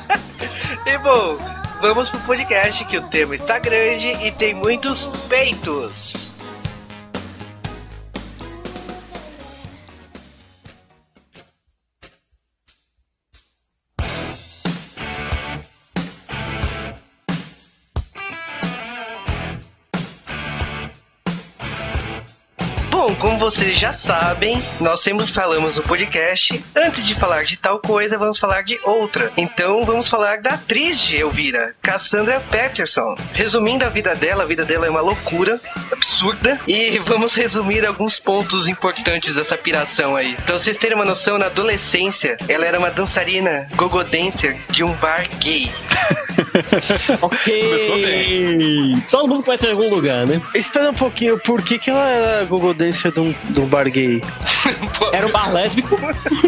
E 0.86 0.98
bom, 0.98 1.36
vamos 1.80 2.08
pro 2.08 2.20
podcast 2.20 2.84
que 2.86 2.96
o 2.96 3.02
tema 3.02 3.34
está 3.36 3.58
grande 3.58 4.08
e 4.26 4.32
tem 4.32 4.54
muitos 4.54 5.12
peitos. 5.28 6.21
Bom, 23.02 23.16
como 23.16 23.36
vocês 23.36 23.76
já 23.76 23.92
sabem, 23.92 24.62
nós 24.78 25.00
sempre 25.00 25.26
falamos 25.26 25.76
no 25.76 25.82
podcast, 25.82 26.64
antes 26.76 27.04
de 27.04 27.16
falar 27.16 27.42
de 27.42 27.56
tal 27.56 27.80
coisa, 27.80 28.16
vamos 28.16 28.38
falar 28.38 28.62
de 28.62 28.78
outra. 28.84 29.32
Então 29.36 29.84
vamos 29.84 30.06
falar 30.06 30.40
da 30.40 30.50
atriz 30.50 31.00
de 31.00 31.16
Elvira, 31.16 31.74
Cassandra 31.82 32.40
Peterson. 32.48 33.16
Resumindo 33.32 33.84
a 33.84 33.88
vida 33.88 34.14
dela, 34.14 34.44
a 34.44 34.46
vida 34.46 34.64
dela 34.64 34.86
é 34.86 34.90
uma 34.90 35.00
loucura, 35.00 35.60
absurda, 35.90 36.60
e 36.64 36.96
vamos 37.04 37.34
resumir 37.34 37.84
alguns 37.84 38.20
pontos 38.20 38.68
importantes 38.68 39.34
dessa 39.34 39.58
piração 39.58 40.14
aí. 40.14 40.36
Pra 40.36 40.56
vocês 40.56 40.78
terem 40.78 40.94
uma 40.94 41.04
noção, 41.04 41.36
na 41.36 41.46
adolescência, 41.46 42.38
ela 42.48 42.66
era 42.66 42.78
uma 42.78 42.92
dançarina 42.92 43.66
gogo 43.74 43.98
de 44.70 44.84
um 44.84 44.92
bar 44.92 45.28
gay. 45.40 45.72
Ok. 47.20 47.62
Começou 47.62 47.96
bem. 47.96 49.00
Todo 49.10 49.28
mundo 49.28 49.42
conhece 49.42 49.66
em 49.66 49.70
algum 49.70 49.88
lugar, 49.88 50.26
né? 50.26 50.40
Espera 50.54 50.90
um 50.90 50.94
pouquinho, 50.94 51.38
por 51.38 51.62
que, 51.62 51.78
que 51.78 51.90
ela 51.90 52.08
era 52.08 52.44
Google 52.44 52.74
Dancer 52.74 53.12
de 53.12 53.20
um, 53.20 53.34
de 53.50 53.60
um 53.60 53.66
bar 53.66 53.88
gay? 53.90 54.22
Era 55.12 55.26
um 55.26 55.30
bar 55.30 55.52
lésbico. 55.52 55.96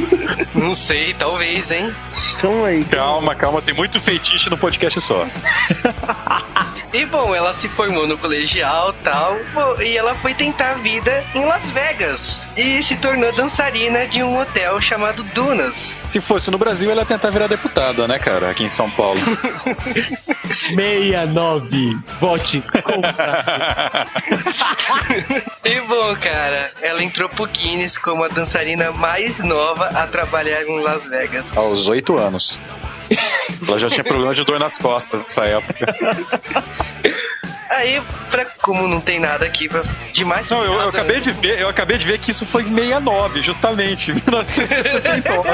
Não 0.55 0.75
sei, 0.75 1.12
talvez, 1.14 1.70
hein? 1.70 1.92
Calma 2.40 2.68
aí. 2.68 2.85
Calma, 2.85 3.35
calma, 3.35 3.61
tem 3.61 3.75
muito 3.75 4.01
feitiço 4.01 4.49
no 4.49 4.57
podcast 4.57 5.01
só. 5.01 5.27
E 6.94 7.04
bom, 7.04 7.35
ela 7.35 7.52
se 7.52 7.68
formou 7.68 8.07
no 8.07 8.16
colegial 8.16 8.92
tal, 9.02 9.37
e 9.85 9.98
ela 9.98 10.14
foi 10.14 10.33
tentar 10.33 10.70
a 10.70 10.74
vida 10.74 11.24
em 11.35 11.44
Las 11.44 11.64
Vegas. 11.72 12.48
E 12.57 12.80
se 12.85 12.94
tornou 12.94 13.33
dançarina 13.33 14.07
de 14.07 14.22
um 14.22 14.38
hotel 14.40 14.80
chamado 14.80 15.24
Dunas. 15.24 15.74
Se 15.74 16.20
fosse 16.20 16.52
no 16.52 16.57
Brasil, 16.57 16.88
ela 16.88 17.00
ia 17.00 17.07
tentar 17.07 17.30
virar 17.30 17.48
deputada, 17.48 18.07
né, 18.07 18.16
cara? 18.20 18.48
Aqui 18.48 18.62
em 18.62 18.70
São 18.70 18.88
Paulo. 18.90 19.18
69. 20.72 21.98
Vote. 22.20 22.62
E 25.64 25.80
bom, 25.80 26.14
cara, 26.16 26.70
ela 26.83 27.02
entrou 27.02 27.28
pro 27.28 27.46
Guinness 27.46 27.96
como 27.96 28.22
a 28.22 28.28
dançarina 28.28 28.92
mais 28.92 29.42
nova 29.42 29.87
a 29.87 30.07
trabalhar 30.07 30.62
em 30.62 30.80
Las 30.80 31.07
Vegas. 31.07 31.57
Aos 31.57 31.87
oito 31.88 32.18
anos. 32.18 32.61
Ela 33.67 33.79
já 33.79 33.88
tinha 33.88 34.05
problema 34.05 34.35
de 34.35 34.45
dor 34.45 34.59
nas 34.59 34.79
costas 34.79 35.23
nessa 35.23 35.45
época. 35.45 35.95
Aí, 37.71 38.01
pra, 38.31 38.45
como 38.62 38.87
não 38.87 39.01
tem 39.01 39.19
nada 39.19 39.45
aqui 39.45 39.69
pra, 39.69 39.83
de 40.12 40.25
mais 40.25 40.49
Não, 40.49 40.62
eu, 40.64 40.75
eu 40.75 40.88
acabei 40.88 41.19
de 41.19 41.33
ver, 41.33 41.61
eu 41.61 41.69
acabei 41.69 41.99
de 41.99 42.07
ver 42.07 42.19
que 42.19 42.31
isso 42.31 42.47
foi 42.47 42.62
em 42.62 42.73
69, 42.73 43.43
justamente, 43.43 44.12
1969. 44.12 45.51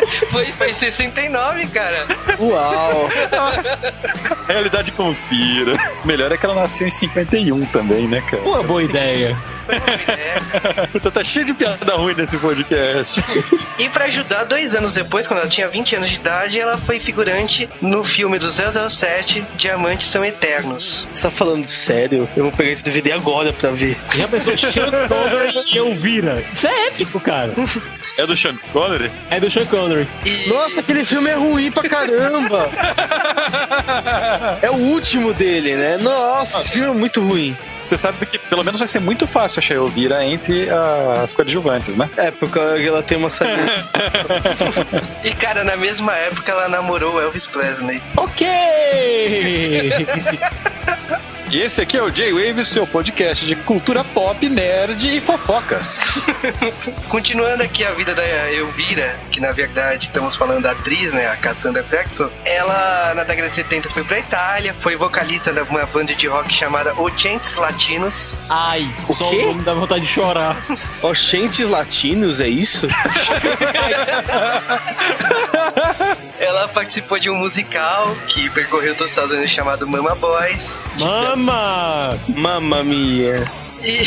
Foi, 0.30 0.46
foi 0.52 0.74
69, 0.74 1.66
cara. 1.68 2.06
Uau. 2.38 3.08
A 4.48 4.52
realidade 4.52 4.90
conspira. 4.92 5.74
Melhor 6.04 6.32
é 6.32 6.36
que 6.36 6.44
ela 6.44 6.54
nasceu 6.54 6.88
em 6.88 6.90
51 6.90 7.66
também, 7.66 8.08
né, 8.08 8.20
cara? 8.28 8.42
Uma 8.42 8.62
boa 8.62 8.82
ideia. 8.82 9.36
Foi 9.70 9.94
uma 9.94 10.02
ideia. 10.02 10.90
Então 10.94 11.10
tá 11.12 11.24
cheio 11.24 11.44
de 11.46 11.54
piada 11.54 11.94
ruim 11.96 12.14
nesse 12.14 12.36
podcast. 12.38 13.22
E 13.78 13.88
pra 13.88 14.04
ajudar, 14.06 14.44
dois 14.44 14.74
anos 14.74 14.92
depois, 14.92 15.26
quando 15.26 15.40
ela 15.40 15.48
tinha 15.48 15.68
20 15.68 15.96
anos 15.96 16.10
de 16.10 16.16
idade, 16.16 16.58
ela 16.60 16.76
foi 16.76 16.98
figurante 16.98 17.68
no 17.80 18.02
filme 18.04 18.38
do 18.38 18.48
007, 18.50 19.44
Diamantes 19.56 20.08
São 20.08 20.24
Eternos. 20.24 21.06
Você 21.12 21.22
tá 21.22 21.30
falando 21.30 21.66
sério? 21.66 22.28
Eu 22.36 22.44
vou 22.44 22.52
pegar 22.52 22.70
esse 22.70 22.84
DVD 22.84 23.12
agora 23.12 23.52
pra 23.52 23.70
ver. 23.70 23.96
Já 24.14 24.26
pensou 24.28 24.56
Sean 24.58 24.90
Connery 25.08 25.64
e 25.72 25.76
Elvira? 25.78 26.44
Isso 26.52 26.66
é 26.66 26.86
épico, 26.88 27.20
cara. 27.20 27.54
É 28.18 28.26
do 28.26 28.36
Sean 28.36 28.56
Connery? 28.72 29.10
É 29.30 29.40
do 29.40 29.50
Sean 29.50 29.66
Connery. 29.66 30.08
E 30.24 30.48
Nossa, 30.48 30.80
aquele 30.80 31.04
filme 31.04 31.30
é 31.30 31.34
ruim 31.34 31.70
pra 31.70 31.88
caramba. 31.88 32.68
É 34.62 34.70
o 34.70 34.74
último 34.74 35.32
dele, 35.32 35.74
né? 35.74 35.96
Nossa, 35.98 36.58
esse 36.60 36.70
filme 36.72 36.88
é 36.88 36.92
muito 36.92 37.20
ruim. 37.22 37.56
Você 37.80 37.96
sabe 37.96 38.26
que 38.26 38.38
pelo 38.38 38.64
menos 38.64 38.78
vai 38.78 38.88
ser 38.88 39.00
muito 39.00 39.26
fácil 39.26 39.60
achar 39.60 39.74
Elvira 39.74 40.24
entre 40.24 40.68
ah, 40.70 41.22
as 41.24 41.34
coadjuvantes, 41.34 41.96
né? 41.96 42.08
É, 42.16 42.30
porque 42.30 42.58
ela 42.58 43.02
tem 43.02 43.18
uma 43.18 43.30
saída. 43.30 43.60
E 45.24 45.32
cara, 45.34 45.64
na 45.64 45.76
mesma 45.76 46.14
época 46.14 46.50
ela 46.50 46.68
namorou 46.68 47.14
o 47.14 47.20
Elvis 47.20 47.46
Presley. 47.46 48.02
Ok! 48.16 48.46
E 51.50 51.60
esse 51.60 51.80
aqui 51.80 51.96
é 51.96 52.02
o 52.02 52.08
J-Wave, 52.10 52.60
o 52.60 52.64
seu 52.64 52.86
podcast 52.86 53.44
de 53.44 53.56
cultura 53.56 54.04
pop, 54.04 54.48
nerd 54.48 55.16
e 55.16 55.20
fofocas. 55.20 55.98
Continuando 57.10 57.64
aqui 57.64 57.84
a 57.84 57.90
vida 57.90 58.14
da 58.14 58.22
Elvira, 58.52 59.18
que 59.32 59.40
na 59.40 59.50
verdade 59.50 60.04
estamos 60.04 60.36
falando 60.36 60.62
da 60.62 60.70
atriz, 60.70 61.12
né, 61.12 61.26
a 61.26 61.34
Cassandra 61.34 61.82
Peterson. 61.82 62.30
Ela 62.44 63.14
na 63.16 63.24
década 63.24 63.48
de 63.48 63.54
70 63.56 63.90
foi 63.90 64.04
pra 64.04 64.20
Itália, 64.20 64.72
foi 64.78 64.94
vocalista 64.94 65.52
de 65.52 65.60
uma 65.62 65.84
banda 65.86 66.14
de 66.14 66.28
rock 66.28 66.54
chamada 66.54 66.94
Ochentes 66.94 67.56
Latinos. 67.56 68.40
Ai, 68.48 68.88
O 69.08 69.14
só 69.16 69.28
quê? 69.28 69.38
o 69.38 69.46
nome 69.48 69.62
dá 69.64 69.74
vontade 69.74 70.06
de 70.06 70.12
chorar. 70.12 70.56
Oxentes 71.02 71.68
latinos, 71.68 72.38
é 72.40 72.46
isso? 72.46 72.86
Ela 76.38 76.68
participou 76.68 77.18
de 77.18 77.28
um 77.28 77.34
musical 77.34 78.16
que 78.28 78.48
percorreu 78.50 78.94
todos 78.94 79.06
os 79.06 79.10
Estados 79.10 79.32
Unidos 79.32 79.50
chamado 79.50 79.84
Mama 79.86 80.14
Boys. 80.14 80.80
Mama! 80.96 81.39
Mamma 81.40 82.84
mia. 82.84 83.44
E, 83.82 84.04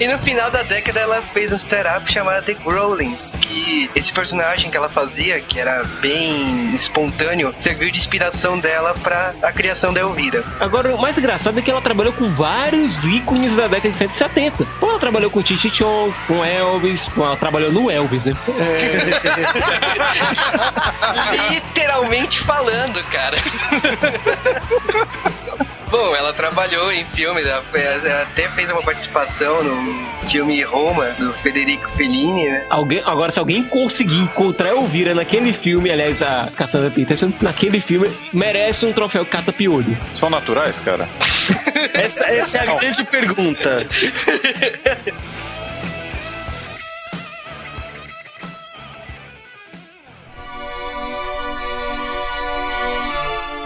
e 0.02 0.08
no 0.08 0.18
final 0.18 0.50
da 0.50 0.62
década 0.62 1.00
ela 1.00 1.22
fez 1.22 1.52
um 1.52 1.56
stand-up 1.56 2.10
chamado 2.12 2.44
The 2.44 2.54
Growlings, 2.54 3.36
que 3.40 3.90
esse 3.94 4.12
personagem 4.12 4.70
que 4.70 4.76
ela 4.76 4.88
fazia, 4.88 5.40
que 5.40 5.58
era 5.58 5.84
bem 6.00 6.74
espontâneo, 6.74 7.54
serviu 7.58 7.90
de 7.90 7.98
inspiração 7.98 8.58
dela 8.58 8.94
pra 9.02 9.34
a 9.42 9.52
criação 9.52 9.92
da 9.92 10.00
Elvira. 10.00 10.44
Agora, 10.58 10.94
o 10.94 11.00
mais 11.00 11.16
engraçado 11.16 11.58
é 11.58 11.62
que 11.62 11.70
ela 11.70 11.80
trabalhou 11.80 12.12
com 12.12 12.30
vários 12.32 13.04
ícones 13.04 13.56
da 13.56 13.68
década 13.68 13.90
de 13.90 13.98
170. 13.98 14.66
Ou 14.80 14.90
ela 14.90 14.98
trabalhou 14.98 15.30
com 15.30 15.42
Titi 15.42 15.70
Chong, 15.70 16.12
com 16.26 16.44
Elvis, 16.44 17.08
ou 17.16 17.24
ela 17.24 17.36
trabalhou 17.36 17.70
no 17.70 17.90
Elvis, 17.90 18.26
né? 18.26 18.32
Literalmente 21.50 22.40
falando, 22.40 23.02
cara. 23.04 23.36
Bom, 25.92 26.16
ela 26.16 26.32
trabalhou 26.32 26.90
em 26.90 27.04
filmes, 27.04 27.46
ela, 27.46 27.60
foi- 27.60 27.82
ela 27.82 28.22
até 28.22 28.48
fez 28.48 28.70
uma 28.70 28.80
participação 28.82 29.62
no 29.62 30.26
filme 30.26 30.62
Roma, 30.62 31.04
do 31.18 31.34
Federico 31.34 31.86
Fellini, 31.90 32.48
né? 32.48 32.64
Alguém, 32.70 33.02
agora, 33.04 33.30
se 33.30 33.38
alguém 33.38 33.62
conseguir 33.64 34.20
encontrar 34.20 34.70
Elvira 34.70 35.14
naquele 35.14 35.52
filme, 35.52 35.90
aliás, 35.90 36.22
a 36.22 36.48
Cassandra 36.56 36.90
Peterson, 36.90 37.30
naquele 37.42 37.78
filme, 37.78 38.10
merece 38.32 38.86
um 38.86 38.92
troféu 38.94 39.26
cata-piolho. 39.26 39.98
São 40.12 40.30
naturais, 40.30 40.80
cara? 40.80 41.06
Essa, 41.92 42.24
essa 42.30 42.56
é 42.58 42.68
a 42.70 42.74
grande 42.76 43.04
pergunta. 43.04 43.86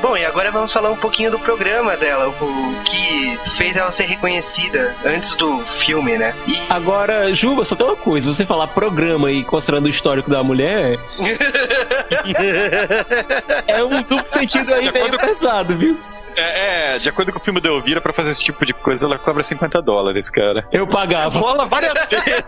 Bom, 0.07 0.17
e 0.17 0.25
agora 0.25 0.53
vamos 0.53 0.73
falar 0.73 0.93
um 0.93 0.97
pouquinho 0.97 1.33
do 1.33 1.39
programa 1.41 1.97
dela, 1.97 2.29
o 2.29 2.85
que 2.85 3.37
fez 3.57 3.77
ela 3.77 3.91
ser 3.91 4.05
reconhecida 4.05 4.95
antes 5.05 5.35
do 5.35 5.59
filme, 5.59 6.17
né? 6.17 6.33
E 6.47 6.57
Agora, 6.71 7.35
Juba, 7.35 7.65
só 7.65 7.75
tem 7.75 7.85
uma 7.85 7.97
coisa: 7.97 8.33
você 8.33 8.47
falar 8.47 8.69
programa 8.69 9.33
e 9.33 9.43
considerando 9.43 9.87
o 9.87 9.89
histórico 9.89 10.31
da 10.31 10.45
mulher, 10.45 10.97
é 13.67 13.83
um 13.83 14.01
duplo 14.03 14.25
sentido 14.31 14.73
aí 14.73 14.93
meio 14.93 15.19
pesado, 15.19 15.77
viu? 15.77 15.99
É, 16.37 16.95
é, 16.95 16.99
de 16.99 17.09
acordo 17.09 17.33
com 17.33 17.39
o 17.39 17.43
filme 17.43 17.61
da 17.61 17.69
Elvira, 17.69 18.01
pra 18.01 18.13
fazer 18.13 18.31
esse 18.33 18.41
tipo 18.41 18.65
de 18.67 18.73
coisa, 18.73 19.07
ela 19.07 19.19
cobra 19.19 19.43
50 19.43 19.81
dólares, 19.83 20.29
cara. 20.31 20.67
Eu 20.71 20.87
pagava. 20.87 21.39
Rola 21.39 21.67
várias 21.67 21.95
vezes. 22.09 22.45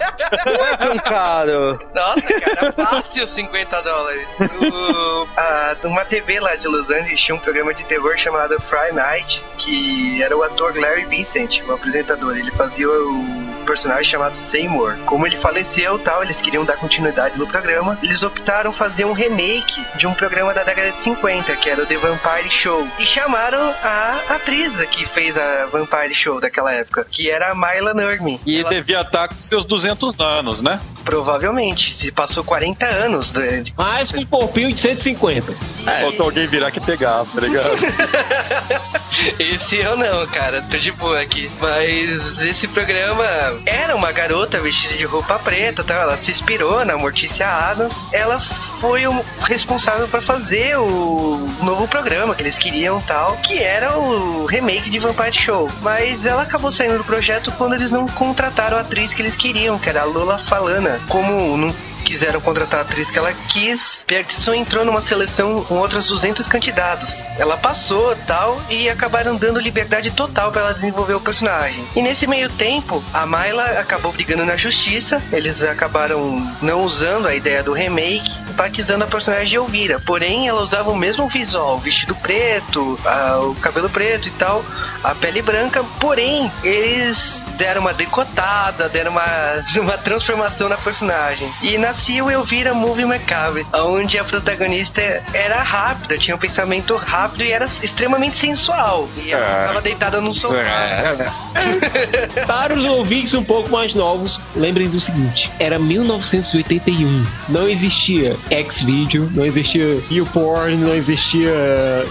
Não 0.47 0.67
é 0.67 0.77
tão 0.77 0.97
caro. 0.99 1.79
Nossa, 1.95 2.41
cara, 2.41 2.73
fácil 2.73 3.27
50 3.27 3.81
dólares. 3.83 4.27
O- 4.41 5.27
a- 5.37 5.77
uma 5.85 6.05
TV 6.05 6.39
lá 6.41 6.55
de 6.57 6.69
Los 6.69 6.91
Angeles 6.91 7.21
tinha 7.21 7.35
um 7.35 7.39
programa 7.39 7.73
de 7.73 7.85
terror 7.85 8.17
chamado 8.17 8.61
Friday 8.61 8.93
Night, 8.93 9.43
que 9.57 10.23
era 10.23 10.37
o 10.37 10.43
ator 10.43 10.77
Larry 10.79 11.05
Vincent, 11.07 11.61
o 11.67 11.73
apresentador. 11.73 12.37
Ele 12.37 12.51
fazia 12.53 12.89
o 12.89 13.58
personagem 13.69 14.05
chamado 14.11 14.35
Seymour. 14.35 14.97
Como 15.05 15.27
ele 15.27 15.37
faleceu 15.37 15.99
tal, 15.99 16.23
eles 16.23 16.41
queriam 16.41 16.65
dar 16.65 16.77
continuidade 16.79 17.39
no 17.39 17.47
programa. 17.47 17.99
Eles 18.03 18.23
optaram 18.23 18.73
fazer 18.73 19.05
um 19.05 19.13
remake 19.13 19.85
de 19.99 20.07
um 20.07 20.15
programa 20.15 20.55
da 20.55 20.63
década 20.65 20.91
de 20.91 20.97
50, 20.97 21.55
que 21.57 21.69
era 21.69 21.83
o 21.83 21.87
The 21.87 21.97
Vampire 21.97 22.51
Show. 22.51 22.89
E 22.99 23.05
chamaram 23.05 23.61
a 23.85 24.21
atriz 24.31 24.75
que 24.87 25.05
fez 25.07 25.37
a 25.37 25.67
Vampire 25.67 26.15
Show 26.15 26.41
daquela 26.41 26.73
época, 26.73 27.07
que 27.11 27.31
era 27.31 27.51
a 27.51 27.55
Myla 27.55 27.93
Nurmi. 27.93 28.41
E 28.47 28.61
Ela- 28.61 28.71
devia 28.71 29.03
estar 29.03 29.29
com 29.29 29.35
seus 29.43 29.67
200 29.67 30.19
anos, 30.19 30.63
né? 30.63 30.81
Provavelmente, 31.05 31.95
se 31.95 32.11
passou 32.11 32.43
40 32.43 32.87
anos 32.87 33.31
de, 33.31 33.73
Mas 33.77 34.11
com 34.11 34.19
um 34.21 34.27
corpinho 34.27 34.73
de 34.73 34.81
150. 34.81 35.53
Faltou 36.01 36.27
alguém 36.27 36.47
virar 36.47 36.71
que 36.71 36.81
pegava, 36.81 37.29
tá 37.35 37.41
ligado? 37.41 37.77
Esse 39.39 39.77
eu 39.77 39.97
não, 39.97 40.27
cara, 40.29 40.63
tô 40.63 40.77
de 40.77 40.93
boa 40.93 41.21
aqui. 41.21 41.51
Mas 41.61 42.41
esse 42.43 42.69
programa 42.69 43.25
era 43.67 43.97
uma 43.97 44.13
garota 44.13 44.61
vestida 44.61 44.95
de 44.95 45.05
roupa 45.05 45.39
preta, 45.39 45.83
tá? 45.83 45.95
ela 45.95 46.17
se 46.17 46.31
inspirou 46.31 46.85
na 46.85 46.97
Mortícia 46.97 47.47
Adams. 47.47 48.07
Ela 48.13 48.39
foi 48.39 49.07
o 49.07 49.25
responsável 49.43 50.07
pra 50.07 50.23
fazer 50.23 50.79
o 50.79 51.49
novo 51.63 51.89
programa 51.89 52.35
que 52.35 52.43
eles 52.43 52.59
queriam 52.59 53.01
tal, 53.03 53.37
que 53.39 53.59
era 53.59 53.99
o 53.99 54.47
remake 54.47 54.91
de 54.91 54.99
Vampire 54.99 55.33
Show. 55.33 55.69
Mas 55.83 56.25
ela 56.25 56.43
acabou 56.43 56.71
saindo 56.71 56.99
do 56.99 57.05
projeto 57.05 57.53
quando 57.53 57.75
eles 57.75 57.91
não 57.91 58.07
contrataram 58.07 58.77
a 58.77 58.81
atriz 58.81 59.13
que 59.15 59.23
eles 59.23 59.37
queriam, 59.37 59.79
que 59.79 59.89
era 59.89 60.03
a 60.03 60.05
Lola 60.05 60.39
Falana. 60.39 61.01
Como 61.09 61.57
não 61.57 61.69
quiseram 62.05 62.41
contratar 62.41 62.81
a 62.81 62.83
atriz 62.83 63.11
que 63.11 63.19
ela 63.19 63.33
quis. 63.49 64.05
Peterson 64.07 64.55
entrou 64.55 64.85
numa 64.85 65.01
seleção 65.01 65.63
com 65.65 65.75
outras 65.77 66.07
200 66.07 66.47
candidatos. 66.47 67.23
Ela 67.39 67.57
passou 67.57 68.15
tal 68.27 68.61
e 68.69 68.89
acabaram 68.89 69.37
dando 69.37 69.61
liberdade 69.61 70.11
total 70.11 70.51
para 70.51 70.63
ela 70.63 70.75
desenvolver 70.75 71.15
o 71.15 71.21
personagem. 71.21 71.85
E 71.95 72.03
nesse 72.03 72.27
meio 72.27 72.49
tempo, 72.51 73.03
a 73.13 73.27
Myla 73.27 73.65
acabou 73.81 74.13
brigando 74.13 74.45
na 74.45 74.57
justiça. 74.57 75.23
Eles 75.33 75.63
acabaram 75.63 76.19
não 76.63 76.83
usando 76.83 77.27
a 77.27 77.35
ideia 77.35 77.63
do 77.63 77.73
remake, 77.73 78.31
batizando 78.55 79.05
a 79.05 79.07
personagem 79.07 79.49
de 79.49 79.57
Elvira. 79.57 80.01
Porém, 80.07 80.49
ela 80.49 80.61
usava 80.61 80.91
o 80.91 80.97
mesmo 80.97 81.29
visual, 81.29 81.77
o 81.77 81.81
vestido 81.81 82.15
preto, 82.17 82.99
a- 83.05 83.41
o 83.41 83.55
cabelo 83.57 83.89
preto 83.89 84.29
e 84.29 84.31
tal, 84.33 84.65
a 85.05 85.15
pele 85.15 85.43
branca. 85.43 85.85
Porém, 86.01 86.51
eles 86.65 87.47
deram 87.57 87.81
uma 87.83 87.93
decotada, 87.95 88.89
deram 88.89 89.13
uma, 89.13 89.25
uma 89.81 89.99
transformação 89.99 90.69
na 90.69 90.77
personagem. 90.77 91.53
E 91.63 91.77
nascia 91.79 91.88
o 92.23 92.31
Elvira 92.31 92.75
Movie 92.75 93.05
Macabre, 93.07 93.67
onde 93.73 94.19
a 94.19 94.25
protagonista 94.25 95.01
era 95.33 95.63
rápida, 95.63 96.19
tinha 96.19 96.35
um 96.35 96.39
pensamento 96.39 96.95
rápido 96.97 97.43
e 97.45 97.51
era 97.51 97.65
extremamente 97.65 98.37
sensual. 98.37 99.09
E 99.25 99.33
ela 99.33 99.45
É. 99.47 99.61
estava 99.63 99.81
deitada 99.81 100.21
no 100.21 100.35
sofá. 100.35 100.55
Para 102.47 102.75
os 102.75 102.85
ouvintes 102.85 103.35
um 103.35 103.43
pouco 103.43 103.71
mais 103.71 103.95
novos, 103.95 104.39
lembrem 104.55 104.89
do 104.89 105.01
seguinte: 105.01 105.51
era 105.59 105.79
1981. 105.79 107.27
Não 107.49 107.69
existia 107.69 108.37
Xvideo, 108.71 109.31
não 109.35 109.45
existia 109.47 110.01
YouPorn, 110.11 110.77
não 110.77 110.95
existia 110.95 111.51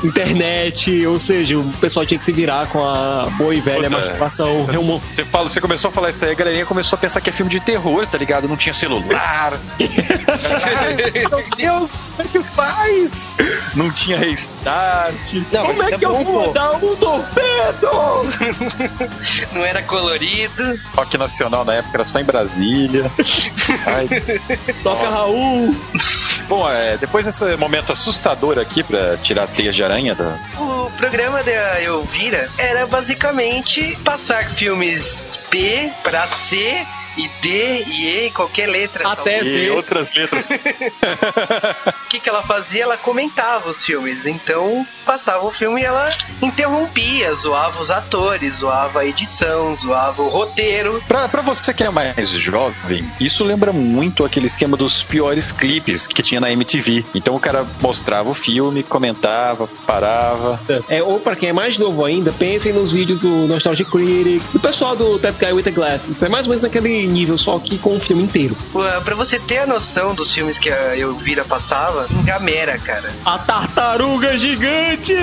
internet, 0.03 1.05
ou 1.05 1.19
seja, 1.19 1.57
o 1.57 1.71
pessoal 1.73 2.05
tinha 2.05 2.17
que 2.19 2.25
se 2.25 2.31
virar 2.31 2.67
com 2.67 2.83
a 2.83 3.27
boa 3.37 3.53
e 3.53 3.59
velha 3.61 3.89
Puta, 3.89 4.01
masturbação. 4.01 4.65
Remo- 4.65 5.01
Você, 5.09 5.23
fala, 5.23 5.47
você 5.49 5.61
começou 5.61 5.89
a 5.89 5.91
falar 5.91 6.09
isso 6.09 6.25
aí, 6.25 6.31
a 6.31 6.35
galerinha 6.35 6.65
começou 6.65 6.97
a 6.97 6.99
pensar 6.99 7.21
que 7.21 7.29
é 7.29 7.33
filme 7.33 7.51
de 7.51 7.59
terror, 7.59 8.05
tá 8.07 8.17
ligado? 8.17 8.47
Não 8.47 8.57
tinha 8.57 8.73
celular. 8.73 9.53
Meu 11.29 11.43
Deus, 11.55 11.91
como 12.15 12.21
é 12.21 12.31
que 12.31 12.43
faz? 12.43 13.31
Não 13.75 13.91
tinha 13.91 14.17
restart. 14.17 15.33
Não, 15.51 15.67
Como 15.67 15.83
é 15.83 15.85
isso 15.89 15.99
que 15.99 16.05
eu 16.05 16.11
bom, 16.13 16.23
vou 16.23 16.43
pô. 16.45 16.51
dar 16.51 16.71
um 16.75 16.95
torpedo? 16.95 17.89
Não 19.53 19.65
era 19.65 19.81
colorido. 19.83 20.79
Rock 20.95 21.17
Nacional 21.17 21.63
na 21.65 21.75
época 21.75 21.97
era 21.97 22.05
só 22.05 22.19
em 22.19 22.23
Brasília. 22.23 23.11
Ai, 23.85 24.07
Toca 24.83 25.09
Raul. 25.09 25.75
Bom, 26.47 26.69
é, 26.69 26.97
depois 26.97 27.25
desse 27.25 27.43
momento 27.57 27.91
assustador 27.93 28.57
aqui 28.57 28.81
pra 28.83 29.17
tirar 29.17 29.43
a 29.43 29.47
teia 29.47 29.71
de 29.71 29.83
aranha 29.83 30.15
da. 30.15 30.37
O 30.57 30.89
programa 30.97 31.43
da 31.43 31.81
Elvira 31.81 32.49
era 32.57 32.87
basicamente 32.87 33.97
passar 34.03 34.45
filmes 34.49 35.37
B 35.51 35.91
pra 36.03 36.25
C 36.25 36.85
e 37.17 37.27
D 37.41 37.83
e 37.87 38.07
E, 38.27 38.31
qualquer 38.31 38.67
letra. 38.67 39.07
Até 39.07 39.15
talvez. 39.39 39.45
E 39.47 39.65
Z. 39.65 39.71
outras 39.71 40.13
letras. 40.13 40.45
O 42.07 42.09
que, 42.09 42.21
que 42.21 42.29
ela 42.29 42.41
fazia? 42.41 42.83
Ela 42.83 42.95
comentava 42.95 43.69
os 43.69 43.83
filmes. 43.85 44.25
Então, 44.25 44.85
passava 45.05 45.45
o 45.45 45.51
filme 45.51 45.81
e 45.81 45.83
ela 45.83 46.13
interrompia, 46.41 47.33
zoava 47.33 47.81
os 47.81 47.91
atores, 47.91 48.55
zoava 48.55 49.01
a 49.01 49.05
edição, 49.05 49.75
zoava 49.75 50.21
o 50.21 50.29
roteiro. 50.29 51.03
Pra, 51.05 51.27
pra 51.27 51.41
você 51.41 51.73
que 51.73 51.83
é 51.83 51.89
mais 51.89 52.29
jovem, 52.29 53.09
isso 53.19 53.43
lembra 53.43 53.73
muito 53.73 54.23
aquele 54.23 54.47
esquema 54.47 54.77
dos 54.77 55.03
piores 55.03 55.51
clipes 55.51 56.07
que 56.07 56.21
tinha 56.23 56.39
na 56.39 56.49
MTV. 56.51 57.05
Então 57.13 57.35
o 57.35 57.39
cara 57.39 57.65
mostrava 57.81 58.29
o 58.29 58.33
filme, 58.33 58.83
comentava, 58.83 59.67
parava. 59.85 60.59
É, 60.87 61.03
ou 61.03 61.19
pra 61.19 61.35
quem 61.35 61.49
é 61.49 61.53
mais 61.53 61.77
novo 61.77 62.05
ainda, 62.05 62.31
pensem 62.31 62.71
nos 62.71 62.91
vídeos 62.91 63.19
do 63.19 63.47
Nostalgic 63.47 63.89
Critic, 63.91 64.41
do 64.53 64.59
pessoal 64.59 64.95
do 64.95 65.19
That 65.19 65.37
Guy 65.43 65.51
with 65.51 65.63
the 65.63 65.71
Glasses. 65.71 66.23
É 66.23 66.29
mais 66.29 66.45
ou 66.45 66.51
menos 66.51 66.63
aquele 66.63 67.06
nível, 67.07 67.37
só 67.37 67.57
que 67.59 67.77
com 67.77 67.95
o 67.95 67.99
filme 67.99 68.23
inteiro. 68.23 68.55
Pra 69.03 69.15
você 69.15 69.39
ter 69.39 69.59
a 69.59 69.67
noção 69.67 70.13
dos 70.13 70.31
filmes 70.33 70.57
que 70.57 70.69
a 70.69 70.97
Elvira 70.97 71.43
passava, 71.43 72.07
em 72.11 72.23
Gamera, 72.23 72.77
cara. 72.77 73.11
A 73.25 73.37
tartaruga 73.39 74.37
gigante! 74.37 75.15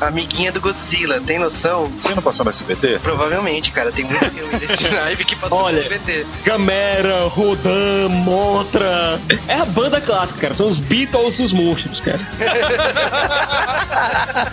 A 0.00 0.06
amiguinha 0.08 0.52
do 0.52 0.60
Godzilla, 0.60 1.20
tem 1.20 1.38
noção? 1.38 1.90
Você 2.00 2.14
não 2.14 2.22
passou 2.22 2.44
no 2.44 2.50
SBT? 2.50 2.98
Provavelmente, 3.02 3.70
cara, 3.70 3.90
tem 3.92 4.04
muito 4.04 4.24
filme 4.30 4.56
desse 4.58 4.88
naipe 4.90 5.24
que 5.24 5.36
passou 5.36 5.58
Olha. 5.58 5.76
no 5.78 5.82
SBT. 5.82 6.26
Gamera, 6.44 7.26
Rodan, 7.28 8.08
Motra. 8.10 9.20
É 9.48 9.54
a 9.54 9.64
banda 9.64 10.00
clássica, 10.00 10.40
cara. 10.40 10.54
São 10.54 10.68
os 10.68 10.78
Beatles 10.78 11.36
dos 11.36 11.52
monstros, 11.52 12.00
cara. 12.00 12.20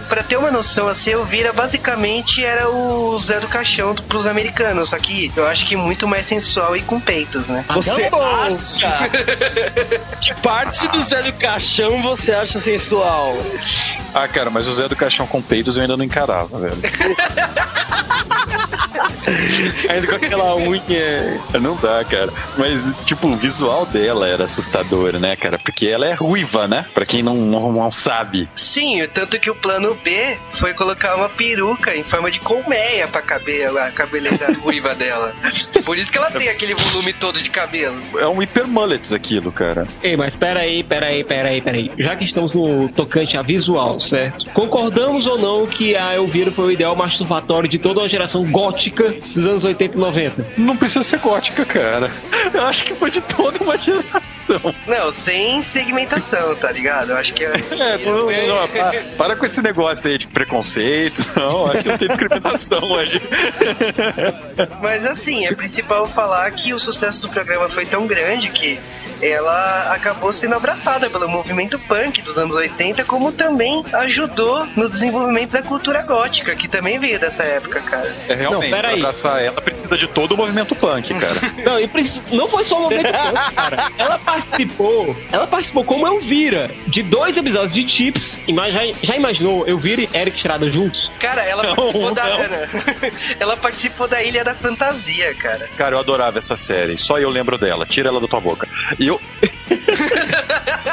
Pra 0.08 0.24
ter 0.24 0.38
uma 0.38 0.52
noção, 0.52 0.88
assim, 0.88 1.12
Elvira 1.12 1.54
basicamente 1.54 2.44
era 2.44 2.70
o 2.70 3.18
Zé 3.18 3.40
do 3.40 3.48
Caixão 3.48 3.96
pros 3.96 4.28
americanos, 4.28 4.90
só 4.90 4.98
que 4.98 5.32
eu 5.36 5.48
acho 5.48 5.66
que 5.66 5.76
muito 5.76 6.08
mais 6.08 6.26
sensual 6.26 6.69
e 6.76 6.82
com 6.82 7.00
peitos, 7.00 7.50
né? 7.50 7.66
Você 7.70 7.92
acha? 7.92 9.10
Que 10.20 10.34
parte 10.42 10.88
do 10.90 11.02
Zé 11.02 11.22
do 11.24 11.34
Caixão 11.34 12.02
você 12.02 12.34
acha 12.34 12.60
sensual? 12.60 13.38
Ah, 14.14 14.28
cara, 14.28 14.50
mas 14.50 14.68
o 14.68 14.74
Zé 14.74 14.88
do 14.88 14.96
Caixão 14.96 15.26
com 15.26 15.42
peitos 15.42 15.78
eu 15.78 15.82
ainda 15.82 15.96
não 15.96 16.04
encarava, 16.04 16.60
velho. 16.60 16.76
Ainda 19.90 20.08
com 20.08 20.16
aquela 20.16 20.56
unha. 20.56 21.42
Não 21.62 21.76
dá, 21.76 22.04
cara. 22.04 22.32
Mas, 22.58 22.92
tipo, 23.06 23.28
o 23.28 23.36
visual 23.36 23.86
dela 23.86 24.28
era 24.28 24.46
assustador, 24.46 25.14
né, 25.20 25.36
cara? 25.36 25.60
Porque 25.60 25.88
ela 25.88 26.08
é 26.08 26.14
ruiva, 26.14 26.68
né? 26.68 26.86
Pra 26.94 27.06
quem 27.06 27.22
não, 27.22 27.36
não, 27.36 27.72
não 27.72 27.92
sabe. 27.92 28.50
Sim, 28.56 29.06
tanto 29.14 29.40
que 29.40 29.50
o 29.50 29.56
plano 29.56 29.96
B 30.04 30.38
foi 30.54 30.74
colocar 30.74 31.16
uma 31.16 31.30
peruca 31.30 31.96
em 31.96 32.04
forma 32.04 32.32
de 32.32 32.40
colmeia 32.40 33.08
pra 33.08 33.22
caber 33.22 33.70
a 33.78 33.92
cabeleira 33.92 34.52
ruiva 34.54 34.96
dela. 34.96 35.34
Por 35.86 35.98
isso 35.98 36.12
que 36.12 36.18
ela 36.18 36.32
tem 36.32 36.49
aquele 36.52 36.74
volume 36.74 37.14
todo 37.14 37.42
de 37.42 37.50
cabelo. 37.50 38.00
É 38.18 38.28
um 38.28 38.42
hiper 38.42 38.68
mullets 38.68 39.14
aquilo, 39.14 39.52
cara. 39.52 39.88
Ei, 40.04 40.16
mas 40.16 40.36
peraí, 40.36 40.84
peraí, 40.84 41.24
peraí, 41.24 41.62
peraí. 41.62 41.92
Já 41.98 42.16
que 42.16 42.26
estamos 42.26 42.54
no 42.54 42.90
tocante 42.90 43.38
a 43.38 43.42
visual, 43.42 44.00
certo? 44.00 44.50
Concordamos 44.52 45.26
ou 45.26 45.38
não 45.38 45.66
que 45.66 45.96
a 45.96 46.16
Elvira 46.16 46.52
foi 46.52 46.66
o 46.66 46.72
ideal 46.72 46.96
masturbatório 46.96 47.70
de 47.70 47.78
toda 47.78 48.02
uma 48.02 48.10
geração 48.10 48.44
gótica 48.46 49.10
dos 49.10 49.46
anos 49.46 49.64
80 49.64 49.96
e 49.96 50.00
90? 50.00 50.48
Não 50.58 50.76
precisa 50.76 51.04
ser 51.04 51.20
gótica, 51.20 51.66
cara. 51.66 52.12
Eu 52.54 52.64
acho 52.66 52.84
que 52.84 52.94
foi 52.94 53.12
de 53.12 53.22
toda 53.22 53.64
uma 53.64 53.78
geração. 53.78 54.74
Não, 54.88 55.12
sem 55.12 55.62
segmentação, 55.62 56.56
tá 56.56 56.72
ligado? 56.72 57.12
Eu 57.12 57.18
acho 57.18 57.34
que 57.34 57.44
é. 57.46 57.54
É, 57.80 57.98
não, 57.98 58.26
não, 58.26 58.68
para, 58.68 59.02
para 59.18 59.36
com 59.36 59.46
esse 59.46 59.62
negócio 59.62 60.10
aí 60.12 60.18
de 60.18 60.28
preconceito. 60.28 61.24
Não, 61.36 61.68
acho 61.68 61.82
que 61.82 61.90
não 61.90 61.98
tem 61.98 62.08
discriminação 62.08 62.84
hoje. 62.92 63.22
Mas 64.82 65.06
assim, 65.06 65.46
é 65.46 65.54
principal 65.54 66.06
falar 66.08 66.39
que 66.52 66.74
o 66.74 66.80
sucesso 66.80 67.24
do 67.24 67.30
programa 67.30 67.70
foi 67.70 67.86
tão 67.86 68.06
grande 68.06 68.50
que 68.50 68.80
ela 69.22 69.94
acabou 69.94 70.32
sendo 70.32 70.56
abraçada 70.56 71.10
pelo 71.10 71.28
movimento 71.28 71.78
punk 71.80 72.22
dos 72.22 72.38
anos 72.38 72.56
80, 72.56 73.04
como 73.06 73.32
também 73.32 73.84
ajudou 73.94 74.66
no 74.76 74.88
desenvolvimento 74.90 75.52
da 75.52 75.62
cultura 75.62 76.02
gótica, 76.02 76.56
que 76.56 76.68
também 76.68 76.98
veio 77.00 77.20
dessa 77.20 77.44
época, 77.44 77.80
cara. 77.82 78.14
É 78.28 78.34
realmente, 78.34 78.70
Não, 78.70 78.78
pera 78.78 78.90
aí. 78.90 79.00
abraçar 79.00 79.42
ela 79.44 79.62
precisa 79.62 79.98
de 79.98 80.08
todo 80.08 80.34
o 80.34 80.38
movimento 80.38 80.76
punk, 80.76 81.14
cara. 81.14 81.36
Não, 81.64 81.80
e 81.80 81.90
não 82.32 82.48
foi 82.48 82.64
só 82.64 82.78
o 82.78 82.82
momento 82.84 83.04
punk, 83.04 83.54
cara. 83.56 83.92
Ela 83.98 84.18
participou, 84.20 85.16
ela 85.32 85.46
participou 85.48 85.84
como 85.84 86.08
Elvira, 86.08 86.70
de 86.88 87.04
dois 87.04 87.38
episódios 87.38 87.72
de 87.72 87.88
Chips. 87.88 88.40
Já, 88.48 88.94
já 89.04 89.16
imaginou 89.16 89.68
Elvira 89.68 90.02
e 90.02 90.10
Eric 90.14 90.38
Estrada 90.38 90.70
juntos? 90.70 91.12
Cara, 91.20 91.44
ela 91.44 91.64
Não, 91.64 91.76
participou 91.76 92.12
da 92.14 92.24
não. 92.24 92.40
Ana. 92.40 92.70
ela 93.40 93.58
participou 93.58 94.08
da 94.08 94.24
Ilha 94.24 94.44
da 94.44 94.56
Fantasia, 94.56 95.34
cara. 95.36 95.70
Cara, 95.78 95.96
eu 95.96 96.00
adorava 96.00 96.38
essa 96.38 96.56
série. 96.56 96.98
Só 96.98 97.18
eu 97.20 97.30
lembro 97.30 97.58
dela. 97.58 97.86
Tira 97.86 98.10
ela 98.10 98.20
da 98.22 98.28
tua 98.28 98.40
boca. 98.40 98.68
E 98.98 99.09
eu. 99.10 99.20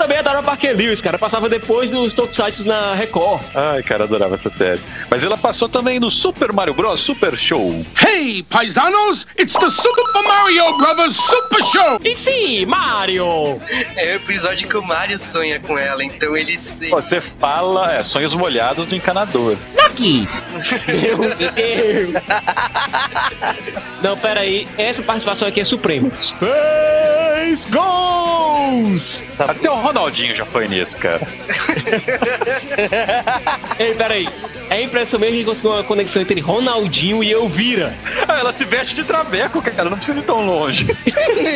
Eu 0.00 0.04
também 0.04 0.18
adoro 0.18 0.42
Parker 0.42 0.74
Lewis, 0.74 1.02
cara. 1.02 1.18
Passava 1.18 1.46
depois 1.46 1.90
dos 1.90 2.14
Tokusatsu 2.14 2.66
na 2.66 2.94
Record. 2.94 3.42
Ai, 3.54 3.82
cara, 3.82 4.04
adorava 4.04 4.34
essa 4.34 4.48
série. 4.48 4.80
Mas 5.10 5.22
ela 5.22 5.36
passou 5.36 5.68
também 5.68 6.00
no 6.00 6.10
Super 6.10 6.54
Mario 6.54 6.72
Bros. 6.72 7.00
Super 7.00 7.36
Show. 7.36 7.84
Hey, 8.02 8.42
paisanos, 8.44 9.26
it's 9.38 9.52
the 9.52 9.68
Super 9.68 10.00
Mario 10.22 10.78
Brothers 10.78 11.16
Super 11.16 11.62
Show! 11.62 12.00
E 12.02 12.16
sim, 12.16 12.64
Mario! 12.64 13.60
É 13.94 14.12
o 14.12 14.16
episódio 14.16 14.66
que 14.66 14.76
o 14.76 14.82
Mario 14.82 15.18
sonha 15.18 15.60
com 15.60 15.78
ela, 15.78 16.02
então 16.02 16.34
ele 16.34 16.56
se... 16.56 16.88
Você 16.88 17.20
fala, 17.20 17.94
é, 17.94 18.02
sonhos 18.02 18.34
molhados 18.34 18.86
do 18.86 18.96
encanador. 18.96 19.54
Meu 19.74 19.90
Deus! 19.90 20.28
Não, 24.02 24.16
pera 24.16 24.40
aí. 24.40 24.66
Essa 24.78 25.02
participação 25.02 25.46
aqui 25.46 25.60
é 25.60 25.64
suprema. 25.64 26.10
Space 26.18 27.64
Goals! 27.70 29.24
Até 29.38 29.70
o 29.70 29.74
Ronaldinho 29.90 30.36
já 30.36 30.44
foi 30.44 30.68
nisso, 30.68 30.96
cara. 30.98 31.20
Ei, 33.76 33.92
pera 33.94 34.14
aí. 34.14 34.28
É 34.70 34.80
impressão 34.80 35.18
mesmo 35.18 35.38
que 35.38 35.44
conseguiu 35.44 35.72
uma 35.72 35.82
conexão 35.82 36.22
entre 36.22 36.38
Ronaldinho 36.40 37.24
e 37.24 37.32
Elvira. 37.32 37.92
Ah, 38.28 38.38
ela 38.38 38.52
se 38.52 38.64
veste 38.64 38.94
de 38.94 39.02
traveco, 39.02 39.60
cara. 39.60 39.90
Não 39.90 39.96
precisa 39.96 40.20
ir 40.20 40.22
tão 40.22 40.46
longe. 40.46 40.86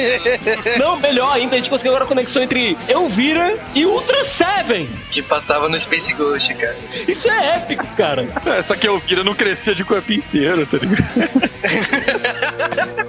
Não, 0.80 0.98
melhor 0.98 1.32
ainda, 1.32 1.54
a 1.54 1.58
gente 1.58 1.70
conseguiu 1.70 1.92
agora 1.92 2.06
a 2.06 2.08
conexão 2.08 2.42
entre 2.42 2.76
Elvira 2.88 3.56
e 3.72 3.86
Ultra 3.86 4.24
Seven. 4.24 4.88
que 5.12 5.22
passava 5.22 5.68
no 5.68 5.78
Space 5.78 6.12
Ghost, 6.14 6.52
cara. 6.54 6.76
Isso 7.06 7.30
é 7.30 7.54
épico, 7.54 7.86
cara. 7.96 8.26
Essa 8.46 8.76
que 8.76 8.88
eu 8.88 8.98
vira 8.98 9.22
não 9.22 9.32
crescia 9.32 9.76
de 9.76 9.84
corpo 9.84 10.12
inteiro, 10.12 10.66
tá 10.66 10.78
ligado? 10.78 11.04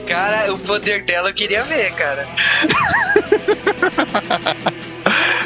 Cara, 0.00 0.52
o 0.52 0.58
poder 0.58 1.02
dela 1.02 1.30
eu 1.30 1.34
queria 1.34 1.62
ver, 1.62 1.92
cara. 1.94 2.26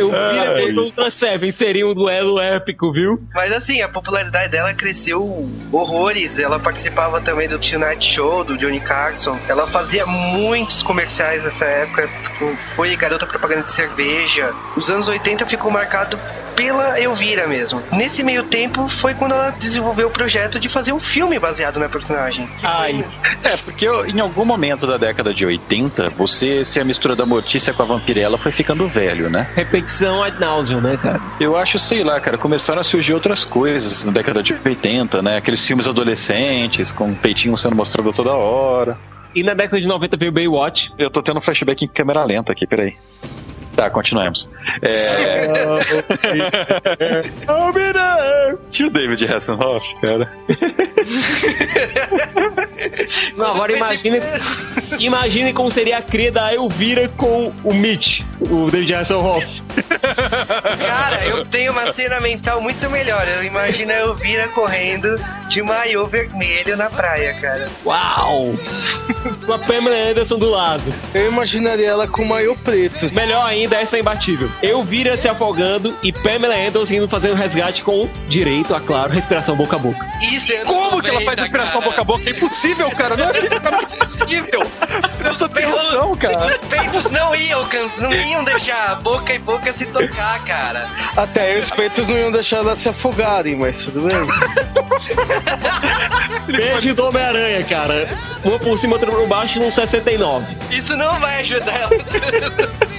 Elvira 0.02 0.54
Ai. 0.56 0.66
contra 0.66 0.80
Ultra 0.82 1.10
Seven 1.10 1.52
seria 1.52 1.86
um 1.86 1.94
duelo 1.94 2.38
épico, 2.40 2.92
viu? 2.92 3.22
Mas 3.34 3.52
assim, 3.52 3.80
a 3.82 3.88
popularidade 3.88 4.48
dela 4.50 4.72
cresceu 4.74 5.48
horrores. 5.72 6.38
Ela 6.38 6.58
participava 6.58 7.20
também 7.20 7.48
do 7.48 7.58
Tonight 7.58 8.04
Show, 8.14 8.44
do 8.44 8.56
Johnny 8.56 8.80
Carson. 8.80 9.38
Ela 9.48 9.66
fazia 9.66 10.06
muitos 10.06 10.82
comerciais 10.82 11.44
nessa 11.44 11.64
época. 11.64 12.08
tipo, 12.24 12.56
Foi 12.74 12.94
garota 12.96 13.26
propaganda 13.26 13.62
de 13.62 13.70
cerveja. 13.72 14.52
Os 14.76 14.90
anos 14.90 15.08
80 15.08 15.46
ficou 15.46 15.70
marcado 15.70 16.18
pela 16.56 17.00
Elvira 17.00 17.46
mesmo. 17.46 17.80
Nesse 17.92 18.20
meio 18.24 18.42
tempo 18.42 18.88
foi 18.88 19.14
quando 19.14 19.32
ela 19.32 19.50
desenvolveu 19.50 20.08
o 20.08 20.10
projeto 20.10 20.58
de 20.58 20.68
fazer 20.68 20.90
um 20.92 20.98
filme 20.98 21.38
baseado 21.38 21.78
na 21.78 21.88
personagem. 21.88 22.48
Ai, 22.64 23.04
É, 23.44 23.56
porque 23.58 23.86
eu- 23.86 24.04
em 24.04 24.18
algum 24.18 24.44
momento 24.44 24.84
da 24.84 24.96
década 24.96 25.32
de 25.32 25.46
80, 25.46 26.10
você, 26.10 26.64
se 26.64 26.80
a 26.80 26.84
mistura 26.84 27.14
da 27.14 27.24
Mortícia 27.24 27.72
com 27.72 27.82
a 27.82 27.86
Vampirella 27.86 28.36
foi 28.36 28.50
ficando 28.50 28.88
velho, 28.88 29.30
né? 29.30 29.46
Repetição 29.88 30.22
ad 30.22 30.38
nauseam, 30.38 30.80
né, 30.80 30.98
cara? 31.02 31.20
Eu 31.40 31.56
acho, 31.56 31.78
sei 31.78 32.04
lá, 32.04 32.20
cara, 32.20 32.36
começaram 32.36 32.80
a 32.80 32.84
surgir 32.84 33.14
outras 33.14 33.44
coisas 33.44 34.04
na 34.04 34.12
década 34.12 34.42
de 34.42 34.52
80, 34.52 35.22
né? 35.22 35.38
Aqueles 35.38 35.66
filmes 35.66 35.88
adolescentes 35.88 36.92
com 36.92 37.14
peitinho 37.14 37.56
sendo 37.56 37.74
mostrado 37.74 38.12
toda 38.12 38.32
hora. 38.32 38.98
E 39.34 39.42
na 39.42 39.54
década 39.54 39.80
de 39.80 39.86
90 39.86 40.16
veio 40.16 40.30
Baywatch. 40.30 40.92
Eu 40.98 41.10
tô 41.10 41.22
tendo 41.22 41.38
um 41.38 41.40
flashback 41.40 41.84
em 41.84 41.88
câmera 41.88 42.24
lenta 42.24 42.52
aqui, 42.52 42.66
peraí. 42.66 42.94
Tá, 43.74 43.88
continuemos. 43.88 44.50
É... 44.82 45.46
Tio 48.70 48.90
David 48.90 49.24
Hasselhoff, 49.24 49.94
cara. 50.00 50.30
Não, 53.36 53.46
agora 53.46 53.76
imagine, 53.76 54.18
imagine 54.98 55.52
como 55.52 55.70
seria 55.70 55.98
a 55.98 56.02
cria 56.02 56.32
da 56.32 56.52
Elvira 56.52 57.08
com 57.16 57.52
o 57.64 57.74
Mitch, 57.74 58.20
o 58.40 58.70
David 58.70 58.94
Hasselhoff. 58.94 59.62
Cara, 60.86 61.24
eu 61.24 61.44
tenho 61.46 61.72
uma 61.72 61.92
cena 61.92 62.20
mental 62.20 62.60
muito 62.60 62.88
melhor. 62.90 63.26
Eu 63.28 63.44
imagino 63.44 63.92
a 63.92 63.96
Elvira 63.96 64.48
correndo 64.48 65.08
de 65.48 65.62
maiô 65.62 66.06
vermelho 66.06 66.76
na 66.76 66.90
praia, 66.90 67.34
cara. 67.40 67.68
Uau! 67.84 68.54
Com 69.44 69.52
a 69.52 69.58
Pamela 69.58 70.10
Anderson 70.10 70.36
do 70.36 70.50
lado. 70.50 70.82
Eu 71.14 71.28
imaginaria 71.28 71.88
ela 71.88 72.06
com 72.06 72.24
maiô 72.24 72.54
preto. 72.54 73.12
Melhor 73.14 73.44
ainda, 73.46 73.76
essa 73.76 73.96
é 73.96 74.00
imbatível. 74.00 74.50
Elvira 74.62 75.16
se 75.16 75.28
afogando 75.28 75.96
e 76.02 76.12
Pamela 76.12 76.54
Anderson 76.54 76.94
indo 76.94 77.08
fazendo 77.08 77.34
resgate 77.34 77.82
com 77.82 78.08
direito, 78.28 78.74
a 78.74 78.80
claro, 78.80 79.12
respiração 79.12 79.56
boca 79.56 79.76
a 79.76 79.78
boca. 79.78 80.06
Isso 80.20 80.52
é 80.52 80.58
Como 80.58 81.00
que 81.00 81.08
ela 81.08 81.20
faz 81.22 81.40
respiração 81.40 81.80
boca 81.80 82.00
a 82.00 82.04
boca? 82.04 82.28
É 82.28 82.30
impossível, 82.30 82.90
cara. 82.98 83.16
Não 83.16 83.30
é 83.30 83.34
fisicamente 83.34 83.96
possível. 83.96 84.66
Presta 85.16 85.46
atenção, 85.46 86.14
cara. 86.16 86.58
Peitos 86.68 87.10
não 87.10 87.34
iam, 87.34 87.66
não 87.98 88.12
iam 88.12 88.44
deixar 88.44 88.96
boca 88.96 89.32
e 89.32 89.38
boca 89.38 89.72
se 89.72 89.86
tocar, 89.86 90.44
cara. 90.44 90.86
Até 91.16 91.52
aí 91.52 91.60
os 91.60 91.70
peitos 91.70 92.08
não 92.08 92.16
iam 92.16 92.32
deixar 92.32 92.58
ela 92.58 92.74
se 92.74 92.88
afogarem, 92.88 93.54
mas 93.56 93.84
tudo 93.84 94.00
bem. 94.02 94.16
Beijo 96.46 96.94
do 96.94 97.06
Homem-Aranha, 97.06 97.62
cara. 97.64 98.08
Uma 98.44 98.58
por 98.58 98.78
cima, 98.78 98.94
outra 98.94 99.10
por 99.10 99.26
baixo, 99.26 99.58
num 99.58 99.70
69. 99.70 100.56
Isso 100.70 100.96
não 100.96 101.18
vai 101.20 101.40
ajudar 101.40 101.80
ela. 101.80 101.90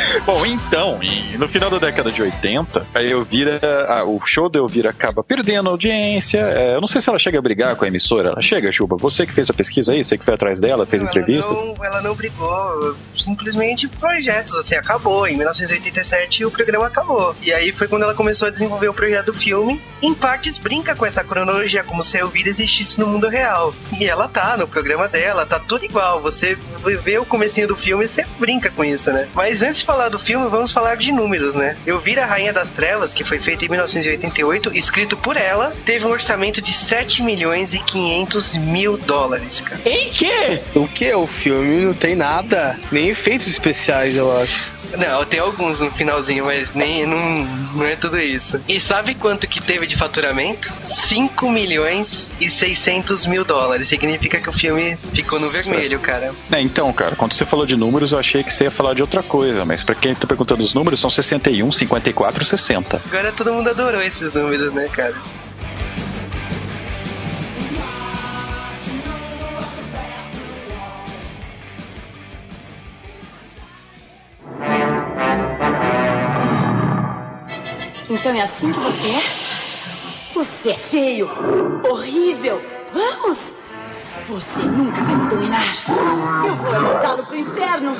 Bom, 0.24 0.44
então, 0.44 0.98
no 1.38 1.48
final 1.48 1.70
da 1.70 1.78
década 1.78 2.10
de 2.10 2.22
80, 2.22 2.86
a 2.94 3.02
Elvira, 3.02 3.60
ah, 3.88 4.04
o 4.04 4.20
show 4.24 4.48
da 4.48 4.58
Elvira 4.58 4.90
acaba 4.90 5.22
perdendo 5.22 5.68
audiência. 5.68 6.38
É, 6.38 6.74
eu 6.74 6.80
não 6.80 6.88
sei 6.88 7.00
se 7.00 7.08
ela 7.08 7.18
chega 7.18 7.38
a 7.38 7.42
brigar 7.42 7.76
com 7.76 7.84
a 7.84 7.88
emissora. 7.88 8.30
Ela 8.30 8.40
chega, 8.40 8.70
Juba. 8.72 8.96
Você 8.96 9.26
que 9.26 9.32
fez 9.32 9.48
a 9.50 9.54
pesquisa 9.54 9.92
aí, 9.92 10.02
você 10.02 10.18
que 10.18 10.24
foi 10.24 10.34
atrás 10.34 10.60
dela, 10.60 10.86
fez 10.86 11.02
entrevistas. 11.02 11.50
Ela 11.50 11.66
não, 11.66 11.84
ela 11.84 12.02
não 12.02 12.14
brigou, 12.14 12.96
simplesmente 13.14 13.88
projetos, 13.88 14.54
assim, 14.54 14.74
acabou. 14.74 15.26
Em 15.26 15.36
1987 15.36 16.44
o 16.44 16.50
programa 16.50 16.86
acabou. 16.86 17.34
E 17.42 17.52
aí 17.52 17.72
foi 17.72 17.88
quando 17.88 18.02
ela 18.02 18.14
começou 18.14 18.48
a 18.48 18.50
desenvolver 18.50 18.88
o 18.88 18.94
projeto 18.94 19.26
do 19.26 19.34
filme. 19.34 19.80
Em 20.02 20.14
partes 20.14 20.58
brinca 20.58 20.94
com 20.94 21.06
essa 21.06 21.24
cronologia, 21.24 21.82
como 21.82 22.02
se 22.02 22.16
a 22.18 22.20
Elvira 22.20 22.48
existisse 22.48 22.98
no 22.98 23.06
mundo 23.06 23.28
real. 23.28 23.74
E 23.98 24.04
ela 24.04 24.28
tá 24.28 24.56
no 24.56 24.66
programa 24.66 25.08
dela, 25.08 25.46
tá 25.46 25.58
tudo 25.58 25.84
igual. 25.84 26.20
Você 26.20 26.56
vê 27.02 27.18
o 27.18 27.24
comecinho 27.24 27.68
do 27.68 27.76
filme 27.76 28.04
e 28.04 28.08
você 28.08 28.24
brinca 28.38 28.70
com 28.70 28.84
isso, 28.84 29.12
né? 29.12 29.28
Mas 29.34 29.62
antes 29.62 29.80
de 29.80 29.85
falar 29.86 30.08
do 30.08 30.18
filme, 30.18 30.48
vamos 30.48 30.72
falar 30.72 30.96
de 30.96 31.12
números, 31.12 31.54
né? 31.54 31.76
Eu 31.86 32.00
vi 32.00 32.18
a 32.18 32.26
Rainha 32.26 32.52
das 32.52 32.72
Trevas, 32.72 33.14
que 33.14 33.22
foi 33.22 33.38
feita 33.38 33.64
em 33.64 33.68
1988, 33.68 34.76
escrito 34.76 35.16
por 35.16 35.36
ela, 35.36 35.72
teve 35.84 36.04
um 36.04 36.10
orçamento 36.10 36.60
de 36.60 36.72
7 36.72 37.22
milhões 37.22 37.72
e 37.72 37.78
500 37.78 38.56
mil 38.56 38.96
dólares, 38.98 39.60
cara. 39.60 39.80
Em 39.84 40.10
quê? 40.10 40.60
O 40.74 40.88
que? 40.88 41.14
O 41.14 41.26
filme 41.26 41.84
não 41.84 41.94
tem 41.94 42.16
nada. 42.16 42.76
Nem 42.90 43.08
efeitos 43.08 43.46
especiais, 43.46 44.16
eu 44.16 44.36
acho. 44.40 44.74
Não, 44.96 45.24
tem 45.24 45.40
alguns 45.40 45.80
no 45.80 45.90
finalzinho, 45.90 46.44
mas 46.44 46.74
nem 46.74 47.06
não, 47.06 47.44
não 47.74 47.84
é 47.84 47.96
tudo 47.96 48.18
isso. 48.18 48.60
E 48.68 48.80
sabe 48.80 49.14
quanto 49.14 49.46
que 49.46 49.60
teve 49.60 49.86
de 49.86 49.96
faturamento? 49.96 50.72
5 50.82 51.50
milhões 51.50 52.34
e 52.40 52.48
600 52.48 53.26
mil 53.26 53.44
dólares. 53.44 53.88
Significa 53.88 54.40
que 54.40 54.48
o 54.48 54.52
filme 54.52 54.96
ficou 54.96 55.40
no 55.40 55.48
vermelho, 55.48 55.98
cara. 55.98 56.32
É, 56.50 56.60
então, 56.60 56.92
cara, 56.92 57.16
quando 57.16 57.34
você 57.34 57.44
falou 57.44 57.66
de 57.66 57.76
números, 57.76 58.12
eu 58.12 58.18
achei 58.18 58.42
que 58.42 58.52
você 58.52 58.64
ia 58.64 58.70
falar 58.70 58.94
de 58.94 59.02
outra 59.02 59.22
coisa, 59.22 59.64
mas 59.64 59.75
pra 59.82 59.94
quem 59.94 60.14
tá 60.14 60.26
perguntando 60.26 60.62
os 60.62 60.74
números, 60.74 61.00
são 61.00 61.10
61, 61.10 61.70
54 61.72 62.42
e 62.42 62.46
60. 62.46 63.02
Agora 63.06 63.32
todo 63.32 63.52
mundo 63.52 63.70
adorou 63.70 64.00
esses 64.02 64.32
números, 64.32 64.72
né, 64.72 64.88
cara? 64.88 65.14
Então 78.08 78.34
é 78.34 78.40
assim 78.40 78.72
que 78.72 78.78
você 78.78 79.08
é? 79.08 79.22
Você 80.34 80.70
é 80.70 80.74
feio, 80.74 81.28
horrível. 81.88 82.62
Vamos! 82.92 83.38
Você 84.28 84.62
nunca 84.62 85.00
vai 85.02 85.14
me 85.14 85.30
dominar. 85.30 85.64
Eu 86.44 86.56
vou 86.56 86.72
mandá-lo 86.72 87.24
pro 87.26 87.36
inferno. 87.36 87.96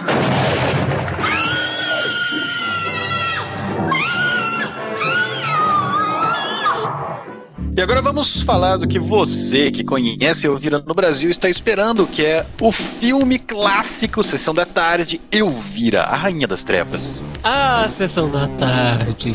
E 7.77 7.83
agora 7.83 8.01
vamos 8.01 8.41
falar 8.43 8.79
do 8.79 8.89
que 8.89 8.99
você, 8.99 9.71
que 9.71 9.85
conhece 9.85 10.47
Elvira 10.47 10.79
no 10.87 10.95
Brasil, 10.95 11.29
está 11.29 11.47
esperando, 11.51 12.07
que 12.07 12.25
é 12.25 12.47
o 12.59 12.73
filme 12.73 13.39
clássico 13.39 14.25
Sessão 14.25 14.55
da 14.55 14.65
Tarde, 14.65 15.21
Elvira, 15.31 16.05
a 16.05 16.17
Rainha 16.17 16.47
das 16.47 16.65
Trevas. 16.65 17.23
Ah, 17.45 17.87
sessão 17.95 18.31
da 18.31 18.49
tarde. 18.49 19.35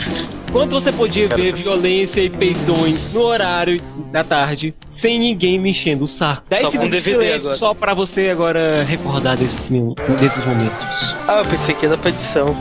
Quando 0.51 0.71
você 0.71 0.91
podia 0.91 1.29
Cara, 1.29 1.39
ver 1.41 1.53
violência 1.53 2.19
e 2.21 2.31
peidões 2.31 3.13
no 3.13 3.21
horário 3.21 3.79
da 4.11 4.23
tarde, 4.23 4.73
sem 4.89 5.19
ninguém 5.19 5.59
me 5.59 5.69
enchendo 5.69 6.05
o 6.05 6.09
saco. 6.09 6.41
10 6.49 6.61
Só 6.61 6.65
com 6.65 6.71
segundos 6.71 6.91
de 6.97 7.01
DVD 7.11 7.23
silêncio 7.25 7.47
agora. 7.49 7.57
só 7.59 7.73
pra 7.75 7.93
você 7.93 8.29
agora 8.29 8.83
recordar 8.83 9.37
desses, 9.37 9.69
min- 9.69 9.93
desses 10.19 10.43
momentos. 10.45 10.87
Ah, 11.27 11.39
eu 11.39 11.45
pensei 11.45 11.75
que 11.75 11.85
era 11.85 11.97
pra 11.97 12.09
edição. 12.09 12.47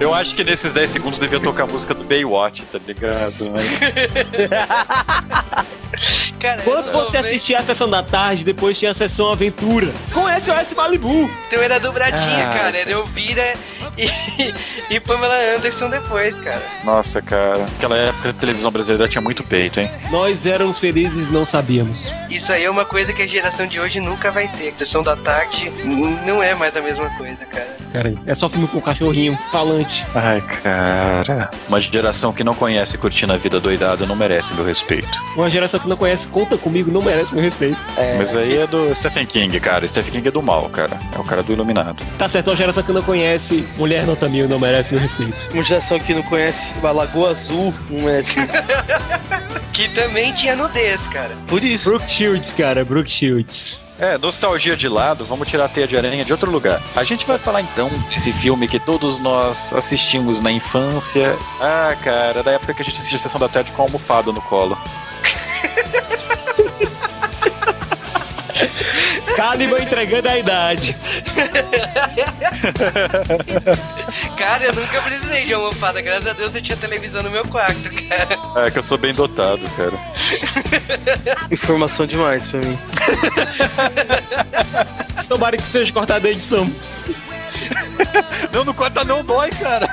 Eu 0.00 0.14
acho 0.14 0.34
que 0.34 0.44
nesses 0.44 0.72
10 0.72 0.90
segundos 0.90 1.18
devia 1.18 1.40
tocar 1.40 1.64
a 1.64 1.66
música 1.66 1.92
do 1.92 2.04
Baywatch, 2.04 2.62
tá 2.66 2.78
ligado? 2.86 3.50
Mas- 3.50 3.68
Cara, 6.38 6.62
Quando 6.62 6.92
você 6.92 7.16
assistia 7.16 7.58
a 7.58 7.62
sessão 7.64 7.90
da 7.90 8.00
tarde, 8.02 8.44
depois 8.44 8.78
tinha 8.78 8.92
a 8.92 8.94
sessão 8.94 9.32
aventura 9.32 9.88
com 10.14 10.20
SOS 10.28 10.72
Malibu. 10.76 11.28
Então 11.48 11.60
era 11.60 11.80
dobradinha, 11.80 12.50
Ah, 12.50 12.54
cara. 12.56 12.78
Era 12.78 12.90
Elvira 12.92 13.54
e, 13.96 14.08
e 14.94 15.00
Pamela 15.00 15.34
Anderson 15.56 15.88
depois, 15.90 16.38
cara. 16.38 16.62
Nossa, 16.84 17.20
cara. 17.20 17.58
Naquela 17.58 17.96
época 18.18 18.30
a 18.30 18.32
televisão 18.32 18.70
brasileira 18.70 19.08
tinha 19.08 19.22
muito 19.22 19.42
peito, 19.44 19.80
hein? 19.80 19.90
Nós 20.10 20.44
éramos 20.44 20.78
felizes 20.78 21.28
e 21.28 21.32
não 21.32 21.46
sabíamos. 21.46 22.10
Isso 22.28 22.52
aí 22.52 22.64
é 22.64 22.70
uma 22.70 22.84
coisa 22.84 23.12
que 23.12 23.22
a 23.22 23.26
geração 23.26 23.66
de 23.66 23.80
hoje 23.80 24.00
nunca 24.00 24.30
vai 24.30 24.48
ter. 24.48 24.74
Sessão 24.74 25.02
da 25.02 25.16
tarde 25.16 25.70
não 26.26 26.42
é 26.42 26.54
mais 26.54 26.76
a 26.76 26.80
mesma 26.80 27.08
coisa, 27.10 27.44
cara. 27.46 27.76
Cara, 27.92 28.14
é 28.26 28.34
só 28.34 28.48
filme 28.50 28.68
com 28.68 28.80
cachorrinho 28.80 29.38
falante. 29.50 30.04
Ai, 30.14 30.42
cara. 30.62 31.50
Uma 31.68 31.80
geração 31.80 32.32
que 32.32 32.44
não 32.44 32.54
conhece 32.54 32.98
curtindo 32.98 33.32
a 33.32 33.36
vida 33.36 33.58
doidada 33.58 34.04
não 34.04 34.14
merece 34.14 34.52
meu 34.54 34.64
respeito. 34.64 35.08
Uma 35.36 35.48
geração 35.48 35.80
que 35.80 35.88
não 35.88 35.96
conhece 35.96 36.26
Conta 36.28 36.58
Comigo 36.58 36.90
não 36.90 37.00
merece 37.00 37.32
meu 37.32 37.42
respeito. 37.42 37.78
Mas 38.18 38.34
aí 38.36 38.58
é 38.58 38.66
do 38.66 38.94
Stephen 38.94 39.26
King, 39.26 39.58
cara. 39.60 39.86
Stephen 39.86 40.12
King 40.12 40.28
é 40.28 40.30
do 40.30 40.42
mal, 40.42 40.68
cara. 40.68 40.98
É 41.14 41.18
o 41.18 41.24
cara 41.24 41.42
do 41.42 41.52
Iluminado. 41.52 42.04
Tá 42.18 42.28
certo, 42.28 42.50
uma 42.50 42.56
geração 42.56 42.82
que 42.82 42.92
não 42.92 43.02
conhece 43.02 43.66
Mulher 43.76 44.06
Nota 44.06 44.28
Mil 44.28 44.48
não 44.48 44.58
merece 44.58 44.92
meu 44.92 45.00
respeito. 45.00 45.34
Uma 45.52 45.62
geração 45.62 45.98
que 45.98 46.14
não 46.14 46.22
conhece 46.22 46.68
a 46.82 46.90
Lagoa 46.90 47.30
Azul, 47.30 47.72
não 47.90 48.07
Que 49.78 49.88
também 49.90 50.32
tinha 50.32 50.56
nudez, 50.56 51.00
cara. 51.12 51.36
Por 51.46 51.62
isso. 51.62 51.88
Brooke 51.88 52.10
Shields, 52.10 52.52
cara, 52.52 52.84
Brooke 52.84 53.08
Shields. 53.08 53.80
É, 54.00 54.18
nostalgia 54.18 54.76
de 54.76 54.88
lado, 54.88 55.24
vamos 55.24 55.46
tirar 55.46 55.66
a 55.66 55.68
teia 55.68 55.86
de 55.86 55.96
aranha 55.96 56.24
de 56.24 56.32
outro 56.32 56.50
lugar. 56.50 56.82
A 56.96 57.04
gente 57.04 57.24
vai 57.24 57.38
falar 57.38 57.62
então 57.62 57.88
desse 58.08 58.32
filme 58.32 58.66
que 58.66 58.80
todos 58.80 59.20
nós 59.20 59.72
assistimos 59.72 60.40
na 60.40 60.50
infância. 60.50 61.36
Ah, 61.60 61.96
cara, 62.02 62.42
da 62.42 62.52
época 62.52 62.74
que 62.74 62.82
a 62.82 62.84
gente 62.84 62.98
assistia 62.98 63.18
a 63.18 63.20
Sessão 63.20 63.40
da 63.40 63.48
Tarde 63.48 63.70
com 63.70 63.82
a 63.82 63.84
almofada 63.84 64.32
no 64.32 64.42
colo. 64.42 64.76
Caliban 69.38 69.80
entregando 69.80 70.28
a 70.28 70.36
idade. 70.36 70.96
Cara, 74.36 74.64
eu 74.64 74.74
nunca 74.74 75.00
precisei 75.00 75.46
de 75.46 75.54
almofada. 75.54 76.02
Graças 76.02 76.26
a 76.26 76.32
Deus 76.32 76.52
eu 76.56 76.60
tinha 76.60 76.76
televisão 76.76 77.22
no 77.22 77.30
meu 77.30 77.46
quarto, 77.46 77.88
cara. 78.08 78.66
É 78.66 78.70
que 78.70 78.80
eu 78.80 78.82
sou 78.82 78.98
bem 78.98 79.14
dotado, 79.14 79.62
cara. 79.76 79.92
Informação 81.52 82.04
demais 82.04 82.48
pra 82.48 82.58
mim. 82.58 82.76
Tomara 85.28 85.56
que 85.56 85.62
seja 85.62 85.92
cortada 85.92 86.26
a 86.26 86.32
edição. 86.32 86.68
Não, 88.52 88.64
não 88.64 88.74
conta 88.74 89.04
não, 89.04 89.24
dói, 89.24 89.50
cara. 89.50 89.88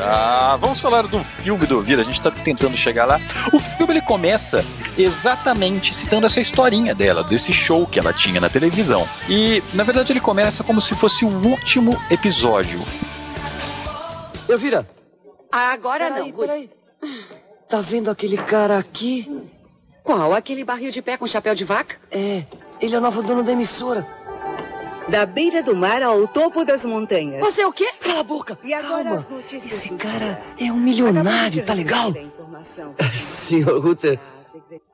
Ah, 0.00 0.56
vamos 0.60 0.80
falar 0.80 1.02
do 1.06 1.22
filme 1.42 1.66
do 1.66 1.80
Vida, 1.82 2.02
a 2.02 2.04
gente 2.04 2.20
tá 2.20 2.30
tentando 2.30 2.76
chegar 2.76 3.06
lá. 3.06 3.20
O 3.52 3.58
filme 3.58 3.94
ele 3.94 4.02
começa 4.02 4.64
exatamente 4.96 5.94
citando 5.94 6.26
essa 6.26 6.40
historinha 6.40 6.94
dela, 6.94 7.22
desse 7.24 7.52
show 7.52 7.86
que 7.86 7.98
ela 7.98 8.12
tinha 8.12 8.40
na 8.40 8.48
televisão. 8.48 9.06
E, 9.28 9.62
na 9.74 9.84
verdade, 9.84 10.12
ele 10.12 10.20
começa 10.20 10.64
como 10.64 10.80
se 10.80 10.94
fosse 10.94 11.24
o 11.24 11.28
último 11.28 12.00
episódio. 12.10 12.80
Elvira, 14.48 14.88
Agora 15.50 16.10
não, 16.10 16.16
peraí, 16.16 16.30
Ruth. 16.30 16.40
peraí. 16.40 16.70
Tá 17.68 17.80
vendo 17.80 18.10
aquele 18.10 18.36
cara 18.36 18.78
aqui? 18.78 19.30
Qual? 20.02 20.32
Aquele 20.34 20.64
barril 20.64 20.90
de 20.90 21.02
pé 21.02 21.16
com 21.16 21.26
chapéu 21.26 21.54
de 21.54 21.64
vaca? 21.64 21.96
É, 22.10 22.44
ele 22.80 22.94
é 22.94 22.98
o 22.98 23.00
novo 23.00 23.22
dono 23.22 23.42
da 23.42 23.52
emissora. 23.52 24.06
Da 25.10 25.24
beira 25.24 25.62
do 25.62 25.74
mar 25.74 26.02
ao 26.02 26.28
topo 26.28 26.64
das 26.64 26.84
montanhas. 26.84 27.40
Você 27.40 27.62
é 27.62 27.66
o 27.66 27.72
quê? 27.72 27.88
Cala 27.98 28.20
a 28.20 28.22
boca! 28.22 28.58
E 28.62 28.74
agora 28.74 29.04
Calma. 29.04 29.16
as 29.16 29.28
notícias 29.28 29.72
Esse 29.72 29.94
cara 29.96 30.42
é 30.60 30.64
um 30.70 30.76
milionário, 30.76 31.64
tá 31.64 31.72
legal? 31.72 32.12
Senhor 33.16 33.80
Ruther, 33.80 34.18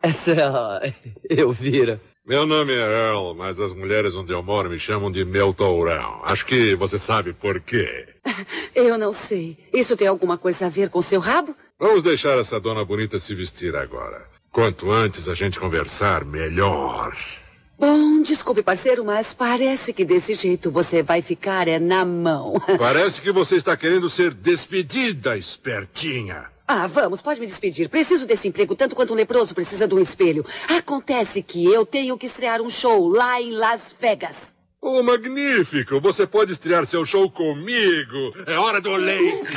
essa 0.00 0.30
é 0.32 0.42
a 0.42 0.92
Elvira. 1.28 2.00
Meu 2.24 2.46
nome 2.46 2.72
é 2.72 3.08
Earl, 3.08 3.34
mas 3.34 3.58
as 3.58 3.74
mulheres 3.74 4.14
onde 4.14 4.32
eu 4.32 4.42
moro 4.42 4.70
me 4.70 4.78
chamam 4.78 5.10
de 5.10 5.24
meu 5.24 5.52
tourão. 5.52 6.20
Acho 6.24 6.46
que 6.46 6.74
você 6.76 6.98
sabe 6.98 7.32
por 7.32 7.60
quê. 7.60 8.06
Eu 8.74 8.96
não 8.96 9.12
sei. 9.12 9.58
Isso 9.74 9.94
tem 9.96 10.08
alguma 10.08 10.38
coisa 10.38 10.66
a 10.66 10.68
ver 10.70 10.88
com 10.88 11.02
seu 11.02 11.20
rabo? 11.20 11.54
Vamos 11.78 12.02
deixar 12.02 12.38
essa 12.38 12.58
dona 12.58 12.82
bonita 12.82 13.18
se 13.18 13.34
vestir 13.34 13.76
agora. 13.76 14.26
Quanto 14.50 14.90
antes 14.90 15.28
a 15.28 15.34
gente 15.34 15.60
conversar, 15.60 16.24
melhor. 16.24 17.14
Bom, 17.78 18.22
desculpe, 18.22 18.62
parceiro, 18.62 19.04
mas 19.04 19.34
parece 19.34 19.92
que 19.92 20.04
desse 20.04 20.34
jeito 20.34 20.70
você 20.70 21.02
vai 21.02 21.20
ficar 21.20 21.66
é 21.66 21.78
na 21.78 22.04
mão. 22.04 22.54
Parece 22.78 23.20
que 23.20 23.32
você 23.32 23.56
está 23.56 23.76
querendo 23.76 24.08
ser 24.08 24.32
despedida, 24.32 25.36
espertinha. 25.36 26.46
Ah, 26.66 26.86
vamos, 26.86 27.20
pode 27.20 27.40
me 27.40 27.46
despedir. 27.46 27.88
Preciso 27.88 28.26
desse 28.26 28.48
emprego 28.48 28.74
tanto 28.74 28.96
quanto 28.96 29.12
um 29.12 29.16
leproso 29.16 29.54
precisa 29.54 29.86
de 29.86 29.94
um 29.94 29.98
espelho. 29.98 30.46
Acontece 30.68 31.42
que 31.42 31.64
eu 31.66 31.84
tenho 31.84 32.16
que 32.16 32.26
estrear 32.26 32.62
um 32.62 32.70
show 32.70 33.08
lá 33.08 33.40
em 33.40 33.50
Las 33.52 33.94
Vegas. 34.00 34.54
Oh, 34.80 35.02
magnífico! 35.02 36.00
Você 36.00 36.26
pode 36.26 36.52
estrear 36.52 36.86
seu 36.86 37.04
show 37.04 37.30
comigo. 37.30 38.32
É 38.46 38.54
hora 38.54 38.80
do 38.80 38.94
leite. 38.94 39.52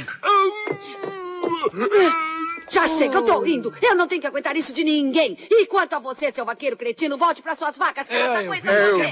Já 2.70 2.88
chega, 2.88 3.16
eu 3.16 3.22
tô 3.24 3.46
indo. 3.46 3.74
Eu 3.82 3.96
não 3.96 4.08
tenho 4.08 4.22
que 4.22 4.28
aguentar 4.28 4.56
isso 4.56 4.74
de 4.74 4.84
ninguém. 4.84 5.38
E 5.50 5.66
quanto 5.66 5.94
a 5.94 6.00
você, 6.00 6.32
seu 6.32 6.46
vaqueiro 6.46 6.76
cretino, 6.76 7.18
volte 7.18 7.42
para 7.42 7.56
suas 7.56 7.78
vacas, 7.78 8.08
que 8.08 8.14
essa 8.14 8.46
coisa 8.46 8.72
não 8.92 9.00
quer. 9.00 9.10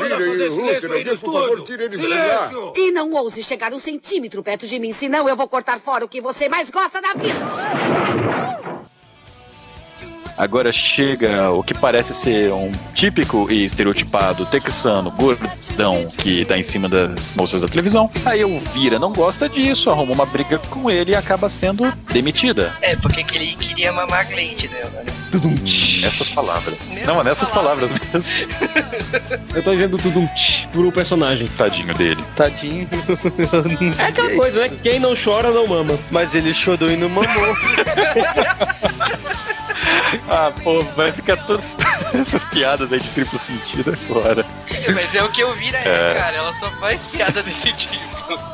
E 2.75 2.91
não 2.91 3.13
ouse 3.13 3.43
chegar 3.43 3.73
um 3.73 3.79
centímetro 3.79 4.43
perto 4.43 4.67
de 4.67 4.79
mim, 4.79 4.91
senão 4.93 5.27
eu 5.27 5.35
vou 5.35 5.47
cortar 5.47 5.79
fora 5.79 6.05
o 6.05 6.09
que 6.09 6.21
você 6.21 6.49
mais 6.49 6.69
gosta 6.69 7.01
da 7.01 7.13
vida. 7.13 8.74
Agora 10.37 10.71
chega 10.71 11.49
o 11.51 11.63
que 11.63 11.73
parece 11.73 12.13
ser 12.13 12.51
um 12.51 12.71
típico 12.93 13.49
e 13.49 13.63
estereotipado 13.63 14.45
texano, 14.45 15.09
gordão, 15.11 16.07
que 16.17 16.43
tá 16.43 16.57
em 16.57 16.63
cima 16.63 16.89
das 16.89 17.33
moças 17.35 17.61
da 17.61 17.67
televisão. 17.67 18.09
Aí 18.25 18.43
o 18.43 18.59
Vira 18.59 18.99
não 18.99 19.13
gosta 19.13 19.47
disso, 19.47 19.89
arruma 19.89 20.13
uma 20.13 20.25
briga 20.25 20.59
com 20.69 20.91
ele 20.91 21.13
e 21.13 21.15
acaba 21.15 21.49
sendo 21.49 21.89
demitida. 22.11 22.73
É, 22.81 22.95
porque 22.97 23.23
que 23.23 23.37
ele 23.37 23.55
queria 23.55 23.93
mamar 23.93 24.27
leite 24.29 24.67
dela, 24.67 24.91
né? 24.91 25.05
Nessas 26.01 26.29
palavras. 26.29 26.75
Não, 27.05 27.23
nessas 27.23 27.51
palavras 27.51 27.91
mesmo. 27.91 28.31
Eu 29.53 29.63
tô 29.63 29.71
dizendo 29.71 29.97
tudo 29.97 30.19
um 30.19 30.27
tch 30.27 30.65
pro 30.71 30.91
personagem. 30.91 31.47
Tadinho 31.47 31.93
dele. 31.93 32.23
Tadinho. 32.35 32.87
É 33.97 34.07
aquela 34.07 34.35
coisa, 34.35 34.61
né? 34.61 34.71
Quem 34.83 34.99
não 34.99 35.15
chora 35.15 35.51
não 35.51 35.67
mama. 35.67 35.97
Mas 36.11 36.35
ele 36.35 36.53
chorou 36.53 36.89
e 36.89 36.97
não 36.97 37.09
mamou. 37.09 37.25
Ah, 40.27 40.51
pô, 40.63 40.81
vai 40.81 41.11
ficar 41.11 41.37
todas 41.45 41.77
essas 42.13 42.43
piadas 42.45 42.91
aí 42.91 42.99
de 42.99 43.09
triplo 43.09 43.37
sentido 43.37 43.93
agora. 44.09 44.45
Mas 44.93 45.13
é 45.15 45.23
o 45.23 45.29
que 45.31 45.41
eu 45.41 45.53
vi, 45.55 45.71
né, 45.71 45.81
É. 45.85 46.15
cara? 46.17 46.35
Ela 46.37 46.53
só 46.59 46.69
faz 46.71 46.99
piada 47.11 47.43
desse 47.43 47.71
tipo. 47.73 47.95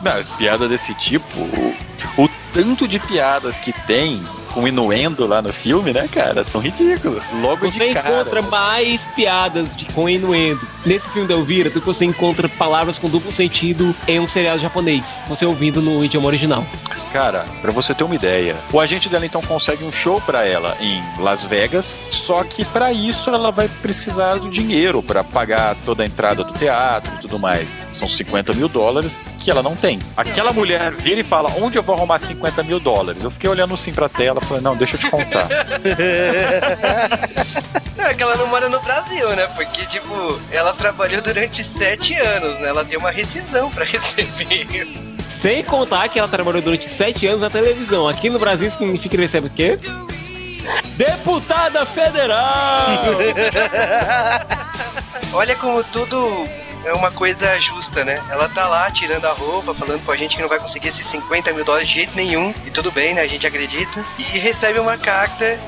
Não, 0.01 0.23
piada 0.37 0.67
desse 0.67 0.93
tipo, 0.95 1.39
o, 1.39 1.75
o 2.17 2.29
tanto 2.53 2.87
de 2.87 2.99
piadas 2.99 3.59
que 3.59 3.71
tem 3.85 4.21
com 4.53 4.67
inuendo 4.67 5.25
lá 5.25 5.41
no 5.41 5.51
filme, 5.53 5.93
né, 5.93 6.07
cara, 6.11 6.43
são 6.43 6.61
ridículos. 6.61 7.21
Logo 7.41 7.69
Você 7.71 7.89
de 7.89 7.93
cara. 7.93 8.09
encontra 8.21 8.41
mais 8.41 9.07
piadas 9.09 9.75
de, 9.75 9.85
com 9.85 10.09
inuendo 10.09 10.59
nesse 10.85 11.09
filme 11.09 11.27
da 11.27 11.33
Elvira 11.35 11.69
do 11.69 11.79
que 11.79 11.85
você 11.85 12.05
encontra 12.05 12.49
palavras 12.49 12.97
com 12.97 13.07
duplo 13.09 13.31
sentido 13.31 13.95
em 14.07 14.19
um 14.19 14.27
seriado 14.27 14.59
japonês, 14.59 15.17
você 15.27 15.45
ouvindo 15.45 15.81
no 15.81 16.03
idioma 16.03 16.27
original. 16.27 16.65
Cara, 17.13 17.43
pra 17.61 17.71
você 17.71 17.93
ter 17.93 18.05
uma 18.05 18.15
ideia, 18.15 18.55
o 18.71 18.79
agente 18.79 19.09
dela 19.09 19.25
então 19.25 19.41
consegue 19.41 19.83
um 19.83 19.91
show 19.91 20.21
pra 20.21 20.45
ela 20.47 20.77
em 20.79 21.01
Las 21.21 21.43
Vegas, 21.43 21.99
só 22.09 22.41
que 22.43 22.63
pra 22.63 22.93
isso 22.93 23.29
ela 23.29 23.51
vai 23.51 23.67
precisar 23.67 24.35
do 24.35 24.49
dinheiro 24.49 25.03
pra 25.03 25.21
pagar 25.23 25.75
toda 25.85 26.03
a 26.03 26.05
entrada 26.05 26.43
do 26.43 26.53
teatro 26.53 27.11
e 27.17 27.21
tudo 27.21 27.37
mais. 27.37 27.85
São 27.93 28.07
50 28.07 28.53
mil 28.53 28.69
dólares 28.69 29.19
que 29.39 29.51
ela 29.51 29.61
não 29.61 29.75
tem. 29.75 29.99
Aquela 30.15 30.53
mulher 30.53 30.91
vira 30.93 31.19
e 31.19 31.23
fala: 31.23 31.49
Onde 31.61 31.77
eu 31.77 31.83
vou 31.83 31.95
arrumar 31.95 32.17
50 32.19 32.63
mil 32.63 32.79
dólares? 32.79 33.23
Eu 33.23 33.31
fiquei 33.31 33.49
olhando 33.49 33.73
assim 33.73 33.91
pra 33.91 34.07
tela 34.07 34.40
e 34.41 34.45
falei: 34.45 34.63
Não, 34.63 34.75
deixa 34.75 34.95
eu 34.95 34.99
te 34.99 35.09
contar. 35.09 35.47
Não, 37.97 38.05
é 38.05 38.13
que 38.15 38.23
ela 38.23 38.35
não 38.35 38.47
mora 38.47 38.67
no 38.67 38.79
Brasil, 38.79 39.29
né? 39.35 39.45
Porque, 39.55 39.85
tipo, 39.85 40.39
ela 40.51 40.73
trabalhou 40.73 41.21
durante 41.21 41.63
sete 41.63 42.15
anos, 42.15 42.59
né? 42.59 42.69
Ela 42.69 42.83
tem 42.83 42.97
uma 42.97 43.11
rescisão 43.11 43.69
pra 43.69 43.85
receber. 43.85 44.87
Sem 45.29 45.63
contar 45.63 46.09
que 46.09 46.17
ela 46.17 46.27
trabalhou 46.27 46.61
durante 46.61 46.91
sete 46.91 47.27
anos 47.27 47.41
na 47.41 47.49
televisão. 47.49 48.07
Aqui 48.07 48.29
no 48.29 48.39
Brasil 48.39 48.67
isso 48.67 48.77
significa 48.77 49.15
que 49.15 49.21
recebe 49.21 49.47
o 49.47 49.49
quê? 49.51 49.77
Deputada 50.97 51.85
Federal! 51.85 53.01
Olha 55.33 55.55
como 55.55 55.83
tudo 55.85 56.45
é 56.85 56.93
uma 56.93 57.11
coisa 57.11 57.59
justa, 57.59 58.03
né? 58.03 58.21
Ela 58.29 58.49
tá 58.49 58.67
lá 58.67 58.89
tirando 58.89 59.25
a 59.25 59.31
roupa, 59.31 59.73
falando 59.73 60.03
com 60.05 60.11
a 60.11 60.15
gente 60.15 60.35
que 60.35 60.41
não 60.41 60.49
vai 60.49 60.59
conseguir 60.59 60.89
esses 60.89 61.05
50 61.07 61.51
mil 61.53 61.63
dólares 61.63 61.87
de 61.87 61.95
jeito 61.95 62.15
nenhum. 62.15 62.53
E 62.65 62.71
tudo 62.71 62.91
bem, 62.91 63.13
né? 63.13 63.21
A 63.21 63.27
gente 63.27 63.45
acredita. 63.45 64.03
E 64.17 64.23
recebe 64.23 64.79
uma 64.79 64.97
carta 64.97 65.59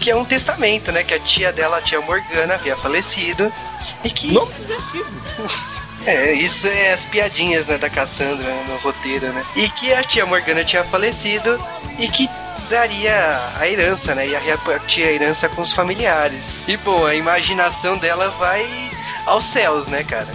que 0.00 0.10
é 0.10 0.16
um 0.16 0.24
testamento, 0.24 0.90
né? 0.92 1.02
Que 1.02 1.14
a 1.14 1.20
tia 1.20 1.52
dela, 1.52 1.78
a 1.78 1.82
tia 1.82 2.00
Morgana, 2.00 2.54
havia 2.54 2.76
falecido. 2.76 3.52
E 4.04 4.10
que. 4.10 4.34
É, 6.06 6.32
isso 6.32 6.66
é 6.66 6.92
as 6.92 7.04
piadinhas, 7.06 7.66
né, 7.66 7.76
da 7.76 7.90
Cassandra 7.90 8.46
né, 8.46 8.64
no 8.68 8.76
roteiro, 8.76 9.26
né? 9.26 9.44
E 9.56 9.68
que 9.68 9.92
a 9.92 10.02
tia 10.02 10.24
Morgana 10.24 10.64
tinha 10.64 10.84
falecido 10.84 11.62
e 11.98 12.08
que 12.08 12.30
daria 12.70 13.52
a 13.58 13.68
herança, 13.68 14.14
né? 14.14 14.28
Ia 14.28 14.38
repartir 14.38 15.06
a 15.06 15.12
herança 15.12 15.48
com 15.48 15.60
os 15.60 15.72
familiares. 15.72 16.42
E, 16.66 16.76
bom, 16.78 17.04
a 17.04 17.14
imaginação 17.14 17.98
dela 17.98 18.28
vai 18.38 18.87
aos 19.28 19.44
céus, 19.44 19.86
né, 19.88 20.02
cara? 20.02 20.28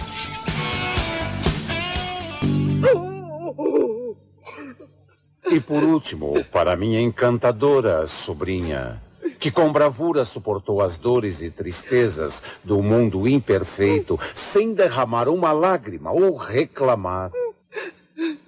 E 5.50 5.60
por 5.60 5.82
último, 5.82 6.44
para 6.44 6.76
minha 6.76 7.00
encantadora 7.00 8.06
sobrinha, 8.06 9.02
que 9.38 9.50
com 9.50 9.70
bravura 9.72 10.24
suportou 10.24 10.80
as 10.80 10.96
dores 10.96 11.42
e 11.42 11.50
tristezas 11.50 12.58
do 12.62 12.82
mundo 12.82 13.26
imperfeito 13.26 14.18
sem 14.34 14.72
derramar 14.72 15.28
uma 15.28 15.52
lágrima 15.52 16.12
ou 16.12 16.36
reclamar, 16.36 17.32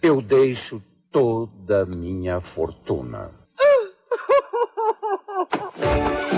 eu 0.00 0.22
deixo 0.22 0.80
toda 1.10 1.82
a 1.82 1.86
minha 1.86 2.40
fortuna. 2.40 3.45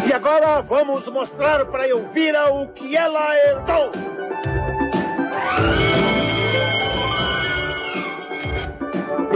E 0.08 0.12
agora 0.12 0.62
vamos 0.62 1.08
mostrar 1.08 1.64
para 1.66 1.88
Elvira 1.88 2.52
o 2.52 2.68
que 2.68 2.96
ela 2.96 3.36
herdou. 3.36 3.92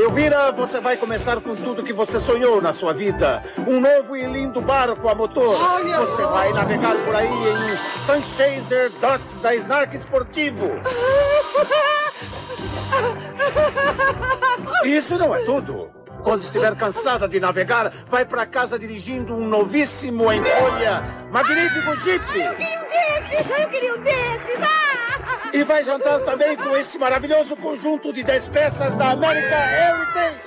Elvira, 0.02 0.50
você 0.52 0.80
vai 0.80 0.96
começar 0.96 1.40
com 1.40 1.54
tudo 1.54 1.82
que 1.82 1.92
você 1.92 2.18
sonhou 2.18 2.60
na 2.60 2.72
sua 2.72 2.92
vida. 2.92 3.40
Um 3.68 3.80
novo 3.80 4.16
e 4.16 4.26
lindo 4.26 4.60
barco 4.60 5.08
a 5.08 5.14
motor. 5.14 5.56
Você 5.98 6.24
vai 6.24 6.52
navegar 6.52 6.96
por 7.04 7.14
aí 7.14 7.28
em 7.28 7.98
Sunchaser 7.98 8.90
Dots 8.98 9.38
da 9.38 9.54
Snark 9.54 9.94
Esportivo. 9.94 10.70
Isso 14.84 15.16
não 15.18 15.34
é 15.34 15.44
tudo. 15.44 16.01
Quando 16.22 16.42
estiver 16.42 16.76
cansada 16.76 17.26
de 17.28 17.40
navegar, 17.40 17.92
vai 18.06 18.24
para 18.24 18.46
casa 18.46 18.78
dirigindo 18.78 19.34
um 19.34 19.46
novíssimo 19.46 20.32
em 20.32 20.42
folha, 20.42 21.02
magnífico 21.30 21.96
Jeep. 21.96 22.24
Eu 22.38 22.54
queria 22.54 22.80
um 22.80 22.84
desses! 22.84 23.58
Eu 23.58 23.68
queria 23.68 23.94
um 23.94 23.98
desses! 23.98 24.62
Ah! 24.62 25.50
E 25.52 25.64
vai 25.64 25.82
jantar 25.82 26.20
também 26.20 26.56
com 26.56 26.76
esse 26.76 26.96
maravilhoso 26.96 27.56
conjunto 27.56 28.12
de 28.12 28.22
10 28.22 28.48
peças 28.48 28.94
da 28.94 29.10
America 29.10 29.56
Heritage. 29.56 30.40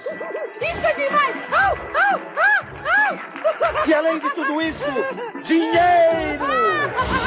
Isso 0.61 0.87
é 0.87 0.93
demais! 0.93 1.35
Au, 1.51 1.77
au, 1.77 2.21
au, 2.41 2.59
au! 3.09 3.87
E 3.87 3.93
além 3.93 4.19
de 4.19 4.29
tudo 4.29 4.61
isso, 4.61 4.91
dinheiro! 5.43 6.45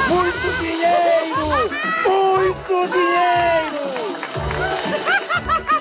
Muito 0.09 0.57
dinheiro! 0.59 1.69
Muito 2.03 2.87
dinheiro! 2.89 3.89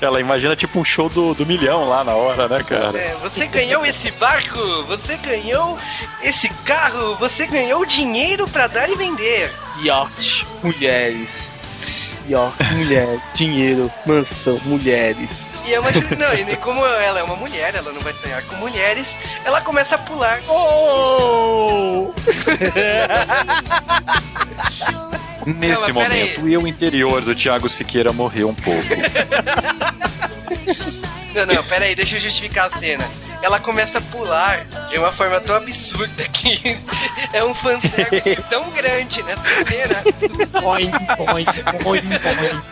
Ela 0.00 0.20
imagina 0.20 0.56
tipo 0.56 0.80
um 0.80 0.84
show 0.84 1.10
do, 1.10 1.34
do 1.34 1.44
milhão 1.44 1.86
lá 1.88 2.02
na 2.02 2.14
hora, 2.14 2.48
né, 2.48 2.62
cara? 2.62 2.98
É, 2.98 3.14
você 3.20 3.46
ganhou 3.46 3.84
esse 3.84 4.10
barco, 4.12 4.58
você 4.84 5.18
ganhou 5.18 5.78
esse 6.22 6.48
carro, 6.64 7.16
você 7.16 7.46
ganhou 7.46 7.84
dinheiro 7.84 8.48
pra 8.48 8.66
dar 8.66 8.88
e 8.88 8.94
vender. 8.94 9.52
Yacht, 9.82 10.46
mulheres. 10.62 11.50
Yacht, 12.28 12.74
mulheres. 12.74 13.20
Dinheiro, 13.36 13.92
mansão, 14.06 14.58
mulheres. 14.64 15.50
E 15.66 15.74
é 15.74 15.80
uma. 15.80 15.90
Não, 15.90 16.34
e 16.34 16.44
nem 16.44 16.56
como 16.56 16.86
ela 16.86 17.20
é 17.20 17.22
uma 17.22 17.36
mulher, 17.36 17.74
ela 17.74 17.92
não 17.92 18.00
vai 18.00 18.14
sonhar 18.14 18.42
com 18.44 18.56
mulheres, 18.56 19.06
ela 19.44 19.60
começa 19.60 19.96
a 19.96 19.98
pular. 19.98 20.40
Oh! 20.48 22.10
Nesse 25.46 25.92
pera 25.92 25.92
momento, 25.92 26.48
e 26.48 26.56
o 26.56 26.66
interior 26.66 27.22
do 27.22 27.34
Thiago 27.34 27.68
Siqueira 27.68 28.12
morreu 28.12 28.48
um 28.48 28.54
pouco. 28.54 28.88
Não, 31.34 31.46
não, 31.46 31.64
pera 31.64 31.84
aí, 31.84 31.94
deixa 31.94 32.16
eu 32.16 32.20
justificar 32.20 32.66
a 32.66 32.78
cena. 32.78 33.08
Ela 33.40 33.60
começa 33.60 33.98
a 33.98 34.00
pular 34.00 34.64
de 34.88 34.98
uma 34.98 35.12
forma 35.12 35.40
tão 35.40 35.54
absurda 35.54 36.24
que 36.24 36.76
é 37.32 37.42
um 37.44 37.54
fanservice 37.54 38.42
tão 38.50 38.68
grande 38.70 39.22
nessa 39.22 39.42
cena. 39.42 40.60
Boing, 40.60 40.90
boing. 41.84 42.08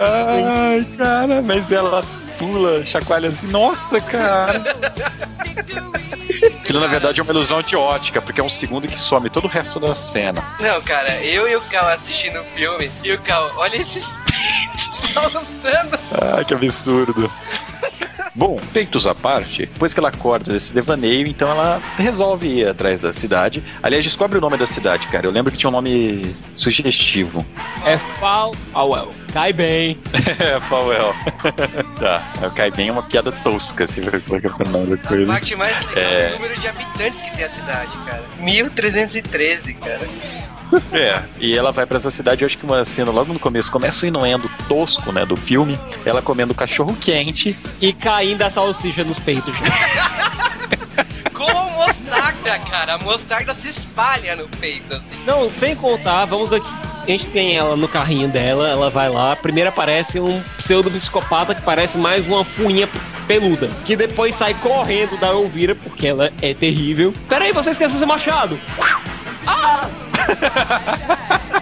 Ai, 0.00 0.86
cara, 0.96 1.40
mas 1.40 1.70
ela 1.70 2.04
pula, 2.38 2.84
chacoalha 2.84 3.28
assim, 3.28 3.46
nossa, 3.48 4.00
cara. 4.00 4.62
Aquilo 6.60 6.80
na 6.80 6.86
verdade 6.86 7.20
é 7.20 7.22
uma 7.22 7.32
ilusão 7.32 7.62
de 7.62 7.74
ótica, 7.74 8.20
porque 8.22 8.40
é 8.40 8.44
um 8.44 8.48
segundo 8.48 8.86
que 8.86 9.00
some 9.00 9.28
todo 9.28 9.46
o 9.46 9.48
resto 9.48 9.80
da 9.80 9.94
cena. 9.94 10.42
Não, 10.60 10.80
cara, 10.82 11.22
eu 11.24 11.48
e 11.48 11.56
o 11.56 11.60
Cal 11.62 11.88
assistindo 11.88 12.40
o 12.40 12.44
filme, 12.54 12.90
e 13.02 13.12
o 13.12 13.18
Cal, 13.20 13.50
olha 13.56 13.76
esses 13.76 14.06
peitos 14.28 15.14
balançando. 15.14 15.98
Ah, 16.12 16.44
que 16.44 16.54
absurdo. 16.54 17.28
Bom, 18.38 18.54
peitos 18.72 19.04
à 19.04 19.16
parte, 19.16 19.62
depois 19.66 19.92
que 19.92 19.98
ela 19.98 20.10
acorda 20.10 20.52
desse 20.52 20.72
devaneio, 20.72 21.26
então 21.26 21.48
ela 21.50 21.82
resolve 21.96 22.46
ir 22.46 22.68
atrás 22.68 23.00
da 23.00 23.12
cidade. 23.12 23.64
Aliás, 23.82 24.04
descobre 24.04 24.38
o 24.38 24.40
nome 24.40 24.56
da 24.56 24.64
cidade, 24.64 25.08
cara. 25.08 25.26
Eu 25.26 25.32
lembro 25.32 25.50
que 25.50 25.58
tinha 25.58 25.68
um 25.68 25.72
nome 25.72 26.22
sugestivo. 26.56 27.44
É 27.84 27.98
Fal 28.20 28.52
Powell. 28.72 29.12
Cai 29.32 29.52
bem. 29.52 29.98
é, 30.38 30.60
Powell. 30.68 31.12
tá, 31.98 32.50
cai 32.54 32.70
bem 32.70 32.90
é 32.90 32.92
uma 32.92 33.02
piada 33.02 33.32
tosca, 33.32 33.88
se 33.88 34.00
que 34.00 34.08
é 34.08 34.68
o 34.68 34.68
nome 34.70 34.94
da 34.96 35.02
A 35.02 35.08
coisa. 35.08 35.26
parte 35.32 35.56
mais 35.56 35.76
legal 35.88 35.96
é 35.96 36.22
É. 36.22 36.28
o 36.30 36.32
número 36.34 36.60
de 36.60 36.68
habitantes 36.68 37.20
que 37.20 37.36
tem 37.36 37.44
a 37.44 37.48
cidade, 37.50 37.90
cara. 38.06 38.22
1313, 38.38 39.74
cara. 39.74 40.08
É, 40.92 41.22
e 41.38 41.56
ela 41.56 41.72
vai 41.72 41.86
pra 41.86 41.96
essa 41.96 42.10
cidade, 42.10 42.42
eu 42.42 42.46
acho 42.46 42.58
que 42.58 42.64
uma 42.64 42.84
cena 42.84 43.10
logo 43.10 43.32
no 43.32 43.38
começo, 43.38 43.70
começa 43.70 44.04
o 44.04 44.08
inuendo 44.08 44.50
tosco, 44.68 45.12
né, 45.12 45.24
do 45.24 45.36
filme, 45.36 45.78
ela 46.04 46.20
comendo 46.20 46.54
cachorro 46.54 46.96
quente. 47.00 47.58
E 47.80 47.92
caindo 47.92 48.42
a 48.42 48.50
salsicha 48.50 49.04
nos 49.04 49.18
peitos. 49.18 49.54
Com 51.32 51.52
mostarda! 51.70 52.58
cara. 52.58 52.94
A 52.94 52.98
mostarda 52.98 53.54
se 53.54 53.68
espalha 53.68 54.36
no 54.36 54.48
peito, 54.48 54.94
assim. 54.94 55.24
Não, 55.26 55.50
sem 55.50 55.74
contar, 55.74 56.24
vamos 56.24 56.52
aqui. 56.52 56.68
A 57.02 57.10
gente 57.10 57.26
tem 57.26 57.56
ela 57.56 57.74
no 57.74 57.88
carrinho 57.88 58.28
dela, 58.28 58.68
ela 58.68 58.90
vai 58.90 59.08
lá. 59.08 59.34
Primeiro 59.34 59.70
aparece 59.70 60.20
um 60.20 60.42
pseudo 60.58 60.90
psicopata 60.90 61.54
que 61.54 61.62
parece 61.62 61.96
mais 61.96 62.26
uma 62.26 62.44
punha 62.44 62.88
peluda. 63.26 63.68
Que 63.86 63.96
depois 63.96 64.34
sai 64.34 64.54
correndo 64.54 65.18
da 65.18 65.28
Elvira, 65.28 65.74
porque 65.74 66.06
ela 66.06 66.30
é 66.42 66.52
terrível. 66.52 67.14
Peraí, 67.28 67.52
você 67.52 67.70
esqueceu 67.70 67.96
esse 67.96 68.06
machado! 68.06 68.58
Ah! 69.50 69.88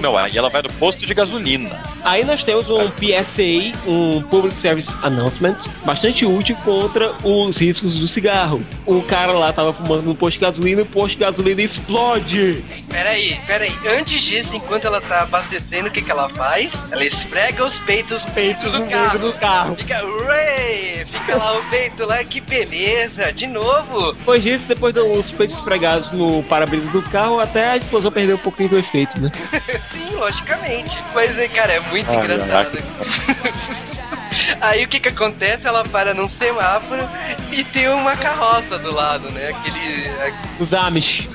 Não, 0.00 0.16
aí 0.16 0.36
ela 0.36 0.48
vai 0.48 0.62
no 0.62 0.72
posto 0.74 1.04
de 1.06 1.14
gasolina. 1.14 1.78
Aí 2.04 2.24
nós 2.24 2.42
temos 2.42 2.70
um 2.70 2.78
PSA, 2.78 3.72
um 3.86 4.22
Public 4.22 4.56
Service 4.56 4.94
Announcement, 5.02 5.56
bastante 5.84 6.24
útil 6.24 6.56
contra 6.64 7.12
os 7.24 7.58
riscos 7.58 7.98
do 7.98 8.06
cigarro. 8.06 8.64
Um 8.86 9.00
cara 9.00 9.32
lá 9.32 9.52
tava 9.52 9.72
fumando 9.72 10.02
no 10.02 10.14
posto 10.14 10.38
de 10.38 10.44
gasolina 10.44 10.80
e 10.80 10.84
o 10.84 10.86
posto 10.86 11.14
de 11.14 11.16
gasolina 11.16 11.62
explode. 11.62 12.62
Peraí, 12.88 13.40
peraí. 13.46 13.72
Antes 13.98 14.22
disso, 14.22 14.54
enquanto 14.54 14.86
ela 14.86 15.00
tá 15.00 15.22
abastecendo, 15.22 15.88
o 15.88 15.90
que 15.90 16.00
que 16.00 16.10
ela 16.10 16.28
faz? 16.28 16.72
Ela 16.90 17.04
esfrega 17.04 17.64
os 17.64 17.78
peitos, 17.78 18.24
peitos 18.24 18.72
do 18.72 18.78
no 18.78 18.86
carro. 18.86 19.18
do 19.18 19.32
carro. 19.34 19.76
Fica, 19.76 20.04
ué, 20.04 21.06
fica 21.10 21.36
lá 21.36 21.58
o 21.58 21.62
peito 21.70 22.06
lá, 22.06 22.22
que 22.24 22.40
beleza, 22.40 23.32
de 23.32 23.46
novo. 23.46 24.12
Depois 24.12 24.42
disso, 24.42 24.64
depois 24.68 24.94
dos 24.94 25.30
peitos 25.32 25.56
esfregados 25.56 26.12
no 26.12 26.42
para-brisa 26.44 26.90
do 26.90 27.02
carro, 27.02 27.40
até 27.40 27.70
a 27.70 27.76
explosão 27.76 28.10
perdeu 28.12 28.36
um 28.36 28.40
pouquinho 28.40 28.68
do 28.68 28.78
efeito, 28.78 29.20
né? 29.20 29.30
Logicamente. 30.16 30.96
Mas, 31.14 31.38
é, 31.38 31.48
cara, 31.48 31.74
é 31.74 31.80
muito 31.80 32.10
Ai, 32.10 32.16
engraçado. 32.16 32.78
Aí 34.60 34.84
o 34.84 34.88
que 34.88 35.00
que 35.00 35.08
acontece? 35.08 35.66
Ela 35.66 35.82
para 35.84 36.12
num 36.14 36.28
semáforo 36.28 37.08
e 37.50 37.64
tem 37.64 37.88
uma 37.88 38.16
carroça 38.16 38.78
do 38.78 38.92
lado, 38.94 39.30
né? 39.30 39.48
Aquele. 39.48 40.10
Os 40.58 40.74
Amish. 40.74 41.28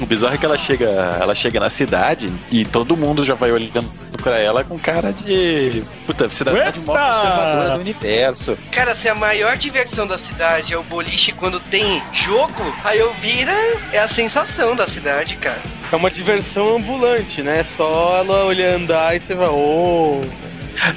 O 0.00 0.06
bizarro 0.06 0.34
é 0.34 0.38
que 0.38 0.44
ela 0.46 0.56
chega, 0.56 0.86
ela 1.20 1.34
chega 1.34 1.60
na 1.60 1.68
cidade 1.68 2.32
e 2.50 2.64
todo 2.64 2.96
mundo 2.96 3.22
já 3.24 3.34
vai 3.34 3.52
olhando 3.52 3.84
pra 4.22 4.38
ela 4.38 4.64
com 4.64 4.78
cara 4.78 5.12
de. 5.12 5.82
Puta, 6.06 6.28
cidade 6.30 6.80
mó 6.80 6.94
conservadora 6.96 7.74
do 7.74 7.80
universo. 7.80 8.56
Cara, 8.70 8.94
se 8.96 9.08
a 9.08 9.14
maior 9.14 9.56
diversão 9.56 10.06
da 10.06 10.16
cidade 10.18 10.72
é 10.72 10.78
o 10.78 10.82
boliche 10.82 11.32
quando 11.32 11.60
tem 11.60 12.02
jogo, 12.14 12.74
a 12.82 12.96
Elvira 12.96 13.52
é 13.92 13.98
a 13.98 14.08
sensação 14.08 14.74
da 14.74 14.88
cidade, 14.88 15.36
cara. 15.36 15.60
É 15.92 15.96
uma 15.96 16.10
diversão 16.10 16.76
ambulante, 16.76 17.42
né? 17.42 17.62
Só 17.62 18.18
ela 18.18 18.44
olhar 18.46 18.72
andar 18.74 19.14
e 19.14 19.20
você 19.20 19.34
vai, 19.34 19.48
ô. 19.48 20.20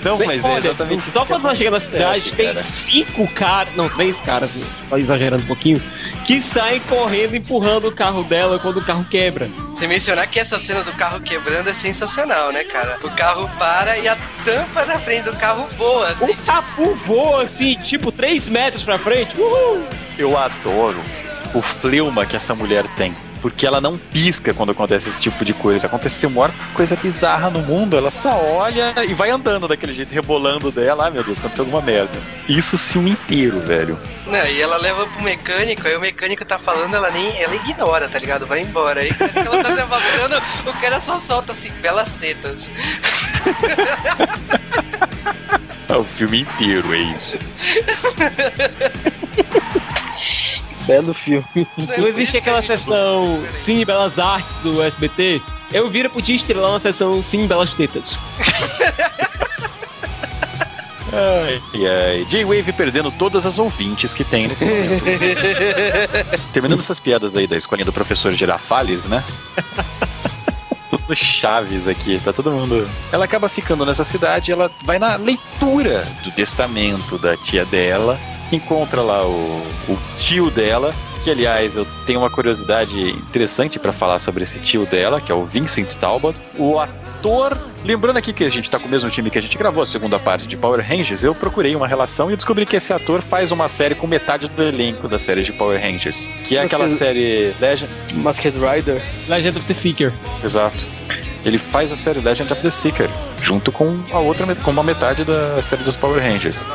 Não, 0.03 0.17
Sem- 0.17 0.27
mas 0.27 0.45
é 0.45 0.57
exatamente 0.59 1.09
Só 1.09 1.25
quando 1.25 1.45
ela 1.45 1.55
chega 1.55 1.71
na 1.71 1.79
cidade, 1.79 2.31
tem 2.33 2.53
cara. 2.53 2.63
cinco 2.65 3.27
caras, 3.33 3.75
não, 3.75 3.89
três 3.89 4.21
caras, 4.21 4.53
né? 4.53 4.65
Tô 4.89 4.95
exagerando 4.95 5.43
um 5.43 5.47
pouquinho, 5.47 5.81
que 6.25 6.41
saem 6.41 6.79
correndo, 6.81 7.35
empurrando 7.35 7.87
o 7.87 7.91
carro 7.91 8.23
dela 8.23 8.59
quando 8.59 8.77
o 8.77 8.85
carro 8.85 9.05
quebra. 9.09 9.49
Você 9.75 9.87
mencionar 9.87 10.27
que 10.27 10.39
essa 10.39 10.59
cena 10.59 10.83
do 10.83 10.91
carro 10.93 11.19
quebrando 11.21 11.69
é 11.69 11.73
sensacional, 11.73 12.51
né, 12.51 12.63
cara? 12.63 12.97
O 13.03 13.09
carro 13.11 13.49
para 13.57 13.97
e 13.97 14.07
a 14.07 14.17
tampa 14.45 14.85
da 14.85 14.99
frente 14.99 15.25
do 15.25 15.35
carro 15.35 15.67
voa. 15.77 16.07
Assim. 16.07 16.25
O 16.25 16.37
capu 16.37 16.95
voa 17.05 17.43
assim, 17.43 17.75
tipo, 17.83 18.11
três 18.11 18.47
metros 18.47 18.83
pra 18.83 18.97
frente. 18.97 19.35
Uhul! 19.37 19.85
Eu 20.17 20.37
adoro 20.37 20.99
o 21.53 21.61
fleuma 21.61 22.25
que 22.25 22.35
essa 22.35 22.55
mulher 22.55 22.85
tem. 22.95 23.13
Porque 23.43 23.67
ela 23.67 23.81
não 23.81 23.97
pisca 23.97 24.53
quando 24.53 24.71
acontece 24.71 25.09
esse 25.09 25.21
tipo 25.21 25.43
de 25.43 25.53
coisa. 25.53 25.87
Aconteceu 25.87 26.29
a 26.29 26.31
maior 26.31 26.51
coisa 26.73 26.95
bizarra 26.95 27.49
no 27.49 27.59
mundo. 27.59 27.97
Ela 27.97 28.09
só 28.09 28.29
olha 28.41 28.95
e 29.05 29.13
vai 29.13 29.31
andando 29.31 29.67
daquele 29.67 29.91
jeito, 29.91 30.13
rebolando 30.13 30.71
dela. 30.71 31.03
Ai 31.03 31.11
meu 31.11 31.25
Deus, 31.25 31.39
aconteceu 31.39 31.65
alguma 31.65 31.81
merda. 31.81 32.17
Isso 32.47 32.77
filme 32.77 33.11
inteiro, 33.11 33.59
velho. 33.65 33.99
Não, 34.27 34.45
e 34.45 34.61
ela 34.61 34.77
leva 34.77 35.05
pro 35.07 35.21
mecânico, 35.21 35.85
aí 35.85 35.97
o 35.97 35.99
mecânico 35.99 36.45
tá 36.45 36.57
falando, 36.57 36.95
ela 36.95 37.09
nem. 37.09 37.37
Ela 37.41 37.53
ignora, 37.55 38.07
tá 38.07 38.17
ligado? 38.17 38.45
Vai 38.45 38.61
embora. 38.61 39.01
Aí 39.01 39.13
quando 39.13 39.35
ela 39.35 39.61
tá 39.61 39.75
se 39.75 39.81
afastando, 39.81 40.41
o 40.65 40.73
cara 40.79 41.01
só 41.01 41.19
solta 41.19 41.51
assim, 41.51 41.69
belas 41.81 42.09
tetas. 42.13 42.71
É 45.89 45.95
o 45.95 46.03
filme 46.03 46.39
inteiro, 46.39 46.91
é 46.91 46.97
isso. 46.97 47.37
Belo 50.85 51.13
filme. 51.13 51.45
Não 51.97 52.07
existe 52.07 52.37
aquela 52.37 52.61
sessão 52.61 53.43
Cine 53.63 53.85
Belas 53.85 54.19
Artes 54.19 54.55
do 54.57 54.81
SBT? 54.81 55.41
Eu 55.71 55.89
vira 55.89 56.09
podia 56.09 56.35
estrelar 56.35 56.71
uma 56.71 56.79
sessão 56.79 57.23
Cine 57.23 57.47
Belas 57.47 57.73
Tetas. 57.73 58.19
Ai, 61.15 61.61
ai. 61.85 62.25
J-Wave 62.25 62.73
perdendo 62.73 63.11
todas 63.11 63.45
as 63.45 63.59
ouvintes 63.59 64.15
que 64.15 64.23
tem 64.23 64.47
nesse 64.47 64.65
momento. 64.65 65.03
Terminando 66.51 66.79
essas 66.79 66.99
piadas 66.99 67.35
aí 67.35 67.45
da 67.45 67.55
escolinha 67.55 67.85
do 67.85 67.93
professor 67.93 68.31
Girafales, 68.31 69.05
né? 69.05 69.23
Tudo 70.89 71.15
chaves 71.15 71.87
aqui, 71.87 72.19
tá 72.19 72.33
todo 72.33 72.49
mundo. 72.49 72.89
Ela 73.11 73.25
acaba 73.25 73.47
ficando 73.47 73.85
nessa 73.85 74.03
cidade, 74.03 74.51
ela 74.51 74.71
vai 74.83 74.97
na 74.97 75.15
leitura 75.15 76.01
do 76.23 76.31
testamento 76.31 77.19
da 77.19 77.37
tia 77.37 77.63
dela, 77.63 78.19
encontra 78.55 79.01
lá 79.01 79.25
o, 79.25 79.61
o 79.89 79.97
tio 80.17 80.49
dela, 80.51 80.93
que 81.23 81.29
aliás 81.31 81.75
eu 81.77 81.85
tenho 82.05 82.19
uma 82.19 82.29
curiosidade 82.29 83.11
interessante 83.11 83.79
pra 83.79 83.93
falar 83.93 84.19
sobre 84.19 84.43
esse 84.43 84.59
tio 84.59 84.85
dela, 84.85 85.21
que 85.21 85.31
é 85.31 85.35
o 85.35 85.45
Vincent 85.45 85.93
Talbot. 85.95 86.37
O 86.57 86.77
ator, 86.79 87.57
lembrando 87.85 88.17
aqui 88.17 88.33
que 88.33 88.43
a 88.43 88.49
gente 88.49 88.69
tá 88.69 88.77
com 88.77 88.87
o 88.87 88.91
mesmo 88.91 89.09
time 89.09 89.29
que 89.29 89.37
a 89.37 89.41
gente 89.41 89.57
gravou 89.57 89.81
a 89.81 89.85
segunda 89.85 90.19
parte 90.19 90.45
de 90.45 90.57
Power 90.57 90.85
Rangers, 90.85 91.23
eu 91.23 91.33
procurei 91.33 91.75
uma 91.75 91.87
relação 91.87 92.29
e 92.29 92.35
descobri 92.35 92.65
que 92.65 92.75
esse 92.75 92.91
ator 92.91 93.21
faz 93.21 93.51
uma 93.51 93.69
série 93.69 93.95
com 93.95 94.05
metade 94.05 94.47
do 94.49 94.61
elenco 94.63 95.07
da 95.07 95.17
série 95.17 95.43
de 95.43 95.53
Power 95.53 95.81
Rangers, 95.81 96.29
que 96.43 96.55
é 96.57 96.59
Mas 96.61 96.65
aquela 96.67 96.87
que- 96.89 96.95
série 96.95 97.55
Legend 97.59 97.89
Masked 98.15 98.57
Rider. 98.57 99.01
Legend 99.29 99.57
of 99.59 99.67
the 99.67 99.73
Seeker. 99.73 100.11
Exato. 100.43 100.85
Ele 101.45 101.57
faz 101.57 101.91
a 101.91 101.95
série 101.97 102.19
Legend 102.21 102.51
of 102.53 102.61
the 102.61 102.69
Seeker, 102.69 103.09
junto 103.41 103.69
com 103.71 103.93
a 104.11 104.19
outra, 104.19 104.53
com 104.55 104.71
uma 104.71 104.83
metade 104.83 105.23
da 105.25 105.61
série 105.61 105.83
dos 105.83 105.95
Power 105.97 106.21
Rangers. 106.21 106.65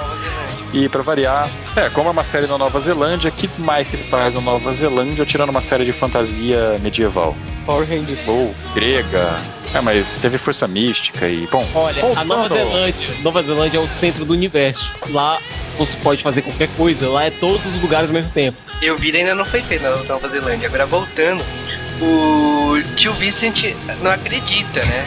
E 0.72 0.86
pra 0.88 1.00
variar, 1.02 1.48
é, 1.74 1.88
como 1.88 2.08
é 2.08 2.12
uma 2.12 2.22
série 2.24 2.46
na 2.46 2.58
Nova 2.58 2.78
Zelândia, 2.78 3.30
que 3.30 3.48
mais 3.58 3.86
se 3.86 3.96
faz 3.96 4.34
na 4.34 4.40
Nova 4.42 4.72
Zelândia 4.74 5.24
tirando 5.24 5.48
uma 5.48 5.62
série 5.62 5.84
de 5.84 5.92
fantasia 5.92 6.78
medieval? 6.82 7.34
Power 7.64 7.88
Rangers. 7.88 8.28
Ou 8.28 8.54
grega. 8.74 9.34
É, 9.74 9.80
mas 9.80 10.16
teve 10.20 10.36
força 10.38 10.66
mística 10.66 11.26
e, 11.28 11.46
bom, 11.46 11.66
Olha, 11.74 11.98
a 11.98 12.06
voltando- 12.06 12.26
Nova 12.26 12.48
Zelândia, 12.48 13.08
Nova 13.22 13.42
Zelândia 13.42 13.78
é 13.78 13.80
o 13.80 13.88
centro 13.88 14.24
do 14.24 14.32
universo. 14.32 14.92
Lá 15.10 15.38
você 15.78 15.96
pode 15.98 16.22
fazer 16.22 16.42
qualquer 16.42 16.68
coisa, 16.76 17.08
lá 17.08 17.24
é 17.24 17.30
todos 17.30 17.64
os 17.66 17.80
lugares 17.82 18.08
ao 18.08 18.14
mesmo 18.14 18.30
tempo. 18.30 18.56
Eu 18.80 18.96
vi 18.96 19.14
ainda 19.16 19.34
não 19.34 19.44
foi 19.44 19.62
feito 19.62 19.82
na 19.82 19.90
Nova 19.96 20.28
Zelândia. 20.28 20.68
Agora 20.68 20.86
voltando, 20.86 21.42
o 22.01 22.80
tio 22.96 23.12
Vincent 23.12 23.74
não 24.03 24.11
acredita, 24.11 24.84
né? 24.84 25.05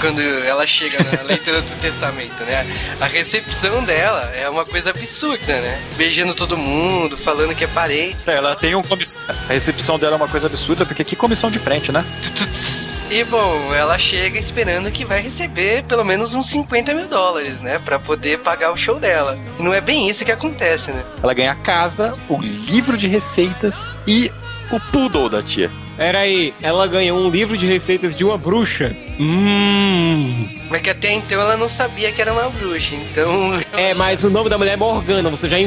Quando 0.00 0.20
ela 0.20 0.66
chega 0.66 0.98
na 1.04 1.22
leitura 1.26 1.60
do 1.60 1.80
testamento, 1.80 2.44
né? 2.44 2.66
A 3.00 3.06
recepção 3.06 3.82
dela 3.84 4.30
é 4.34 4.48
uma 4.48 4.64
coisa 4.64 4.90
absurda, 4.90 5.60
né? 5.60 5.82
Beijando 5.96 6.34
todo 6.34 6.56
mundo, 6.56 7.16
falando 7.16 7.54
que 7.54 7.64
é 7.64 7.66
parente. 7.66 8.16
É, 8.26 8.36
ela 8.36 8.54
tem 8.54 8.74
um 8.74 8.82
comiss... 8.82 9.18
A 9.28 9.52
recepção 9.52 9.98
dela 9.98 10.14
é 10.14 10.16
uma 10.16 10.28
coisa 10.28 10.46
absurda, 10.46 10.86
porque 10.86 11.04
que 11.04 11.16
comissão 11.16 11.50
de 11.50 11.58
frente, 11.58 11.90
né? 11.92 12.04
E 13.10 13.24
bom, 13.24 13.74
ela 13.74 13.98
chega 13.98 14.38
esperando 14.38 14.88
que 14.92 15.04
vai 15.04 15.20
receber 15.20 15.82
pelo 15.82 16.04
menos 16.04 16.32
uns 16.36 16.46
50 16.46 16.94
mil 16.94 17.08
dólares, 17.08 17.60
né? 17.60 17.80
Pra 17.80 17.98
poder 17.98 18.38
pagar 18.38 18.72
o 18.72 18.76
show 18.76 19.00
dela. 19.00 19.36
E 19.58 19.62
não 19.62 19.74
é 19.74 19.80
bem 19.80 20.08
isso 20.08 20.24
que 20.24 20.30
acontece, 20.30 20.92
né? 20.92 21.02
Ela 21.20 21.34
ganha 21.34 21.50
a 21.50 21.56
casa, 21.56 22.12
o 22.28 22.38
livro 22.40 22.96
de 22.96 23.08
receitas 23.08 23.90
e 24.06 24.30
o 24.70 24.78
poodle 24.92 25.28
da 25.28 25.42
tia. 25.42 25.68
Pera 26.00 26.20
aí, 26.20 26.54
ela 26.62 26.86
ganhou 26.86 27.18
um 27.20 27.28
livro 27.28 27.58
de 27.58 27.66
receitas 27.66 28.14
de 28.16 28.24
uma 28.24 28.38
bruxa. 28.38 28.96
Hum. 29.18 30.48
Mas 30.70 30.80
que 30.80 30.88
até 30.88 31.12
então 31.12 31.38
ela 31.38 31.58
não 31.58 31.68
sabia 31.68 32.10
que 32.10 32.22
era 32.22 32.32
uma 32.32 32.48
bruxa, 32.48 32.94
então. 32.94 33.60
É, 33.74 33.92
mas 33.92 34.24
o 34.24 34.30
nome 34.30 34.48
da 34.48 34.56
mulher 34.56 34.72
é 34.72 34.76
Morgana, 34.76 35.28
você 35.28 35.46
já, 35.46 35.58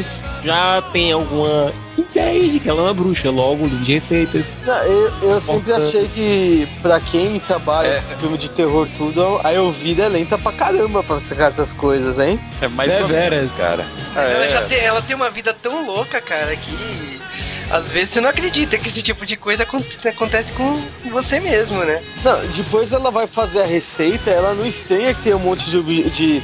já 0.44 0.82
tem 0.92 1.12
alguma 1.12 1.72
ideia 1.96 2.50
de 2.50 2.60
que 2.60 2.68
ela 2.68 2.80
é 2.80 2.84
uma 2.86 2.94
bruxa, 2.96 3.30
logo 3.30 3.64
um 3.66 3.68
livro 3.68 3.86
de 3.86 3.94
receitas. 3.94 4.52
Não, 4.66 4.76
eu, 4.84 5.14
eu 5.22 5.40
sempre 5.40 5.72
achei 5.72 6.08
que 6.08 6.68
pra 6.82 7.00
quem 7.00 7.40
trabalha 7.40 8.04
com 8.10 8.20
filme 8.22 8.38
de 8.40 8.50
terror 8.50 8.88
tudo, 8.98 9.40
a 9.44 9.54
Elvira 9.54 10.06
é 10.06 10.10
lenta 10.10 10.36
pra 10.36 10.52
caramba 10.52 11.04
pra 11.04 11.20
sacar 11.20 11.50
essas 11.50 11.76
coisas, 11.76 12.18
hein? 12.18 12.40
É 12.60 12.68
mais 12.68 12.92
ou 12.92 13.08
Deveras. 13.08 13.40
menos, 13.40 13.56
cara. 13.56 13.86
Mas 14.16 14.32
ela, 14.32 14.46
É. 14.46 14.50
já 14.50 14.62
tem, 14.64 14.80
ela 14.80 15.02
tem 15.04 15.16
uma 15.16 15.30
vida 15.30 15.54
tão 15.54 15.86
louca, 15.86 16.20
cara, 16.20 16.56
que 16.56 17.22
às 17.70 17.88
vezes 17.90 18.10
você 18.14 18.22
não 18.22 18.30
acredita 18.30 18.78
que 18.78 18.88
esse 18.88 19.02
tipo 19.02 19.26
de 19.26 19.36
coisa 19.36 19.64
aconte- 19.64 20.08
acontece 20.08 20.52
com 20.54 20.74
você 21.10 21.40
mesmo, 21.40 21.84
né? 21.84 22.02
Não, 22.24 22.46
depois 22.48 22.92
ela 22.94 23.10
vai 23.12 23.28
fazer 23.28 23.62
a 23.62 23.66
receita, 23.66 24.30
ela 24.30 24.54
não 24.54 24.66
estranha 24.66 25.14
que 25.14 25.22
tem 25.24 25.34
um 25.34 25.40
monte 25.40 25.70
de, 25.70 26.10
de, 26.10 26.42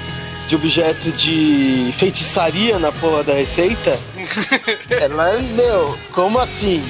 de 0.48 0.56
objeto 0.56 1.12
de 1.12 1.94
feitiçaria 1.98 2.80
na 2.80 2.92
porra 2.92 3.24
da 3.24 3.34
receita. 3.34 3.98
ela, 4.90 5.40
meu, 5.40 5.98
como 6.12 6.40
assim? 6.40 6.84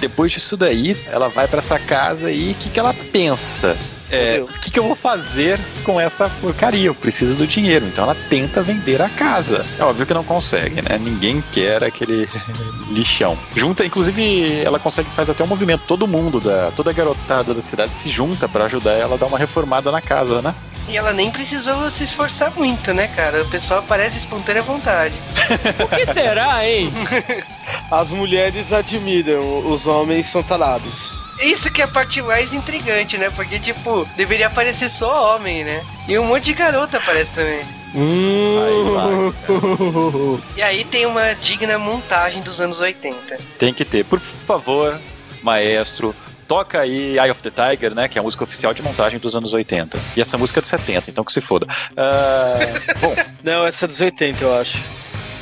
Depois 0.00 0.32
disso 0.32 0.56
daí, 0.56 0.96
ela 1.06 1.28
vai 1.28 1.48
pra 1.48 1.58
essa 1.58 1.78
casa 1.78 2.30
e 2.30 2.52
o 2.52 2.54
que, 2.54 2.70
que 2.70 2.78
ela 2.78 2.94
pensa? 3.12 3.76
é, 4.14 4.40
o 4.40 4.46
que, 4.46 4.70
que, 4.70 4.78
eu 4.78 4.84
vou 4.84 4.94
fazer 4.94 5.58
com 5.82 6.00
essa 6.00 6.28
porcaria? 6.40 6.86
Eu 6.86 6.94
preciso 6.94 7.34
do 7.34 7.46
dinheiro. 7.46 7.86
Então 7.86 8.04
ela 8.04 8.16
tenta 8.28 8.62
vender 8.62 9.02
a 9.02 9.08
casa. 9.08 9.64
É 9.78 9.82
óbvio 9.82 10.06
que 10.06 10.14
não 10.14 10.24
consegue, 10.24 10.80
né? 10.82 10.98
Ninguém 10.98 11.42
quer 11.52 11.82
aquele 11.82 12.28
lixão. 12.90 13.36
Junta, 13.56 13.84
inclusive, 13.84 14.60
ela 14.62 14.78
consegue 14.78 15.10
faz 15.10 15.28
até 15.28 15.42
um 15.42 15.48
movimento. 15.48 15.82
Todo 15.86 16.06
mundo, 16.06 16.38
da, 16.38 16.70
toda 16.76 16.90
a 16.90 16.92
garotada 16.92 17.52
da 17.52 17.60
cidade 17.60 17.96
se 17.96 18.08
junta 18.08 18.48
para 18.48 18.66
ajudar 18.66 18.92
ela 18.92 19.14
a 19.14 19.18
dar 19.18 19.26
uma 19.26 19.38
reformada 19.38 19.90
na 19.90 20.00
casa, 20.00 20.40
né? 20.40 20.54
E 20.88 20.96
ela 20.96 21.12
nem 21.12 21.30
precisou 21.30 21.90
se 21.90 22.04
esforçar 22.04 22.52
muito, 22.56 22.92
né, 22.92 23.08
cara? 23.08 23.42
O 23.42 23.48
pessoal 23.48 23.82
parece 23.86 24.18
espontânea 24.18 24.62
vontade. 24.62 25.14
o 25.82 25.88
que 25.88 26.12
será, 26.12 26.66
hein? 26.66 26.92
As 27.90 28.10
mulheres 28.10 28.72
admiram, 28.72 29.70
os 29.70 29.86
homens 29.86 30.26
são 30.26 30.42
talados. 30.42 31.12
Isso 31.40 31.70
que 31.70 31.82
é 31.82 31.84
a 31.84 31.88
parte 31.88 32.22
mais 32.22 32.52
intrigante, 32.52 33.18
né? 33.18 33.30
Porque, 33.30 33.58
tipo, 33.58 34.06
deveria 34.16 34.46
aparecer 34.46 34.88
só 34.90 35.34
homem, 35.34 35.64
né? 35.64 35.84
E 36.06 36.18
um 36.18 36.26
monte 36.26 36.44
de 36.44 36.54
garota 36.54 36.98
aparece 36.98 37.32
também. 37.34 37.60
Hum. 37.94 38.94
Aí 38.96 40.44
e 40.56 40.62
aí 40.62 40.84
tem 40.84 41.06
uma 41.06 41.34
digna 41.34 41.78
montagem 41.78 42.42
dos 42.42 42.60
anos 42.60 42.80
80. 42.80 43.38
Tem 43.58 43.72
que 43.72 43.84
ter. 43.84 44.04
Por 44.04 44.18
favor, 44.18 45.00
maestro, 45.42 46.14
toca 46.46 46.80
aí 46.80 47.18
Eye 47.18 47.30
of 47.30 47.42
the 47.42 47.50
Tiger, 47.50 47.94
né? 47.94 48.08
Que 48.08 48.18
é 48.18 48.20
a 48.20 48.22
música 48.22 48.44
oficial 48.44 48.72
de 48.72 48.82
montagem 48.82 49.18
dos 49.18 49.34
anos 49.34 49.52
80. 49.52 49.98
E 50.16 50.20
essa 50.20 50.38
música 50.38 50.60
é 50.60 50.62
dos 50.62 50.70
70, 50.70 51.10
então 51.10 51.24
que 51.24 51.32
se 51.32 51.40
foda. 51.40 51.66
Uh, 51.92 53.00
bom. 53.00 53.14
Não, 53.42 53.66
essa 53.66 53.84
é 53.84 53.88
dos 53.88 54.00
80, 54.00 54.42
eu 54.42 54.60
acho. 54.60 54.78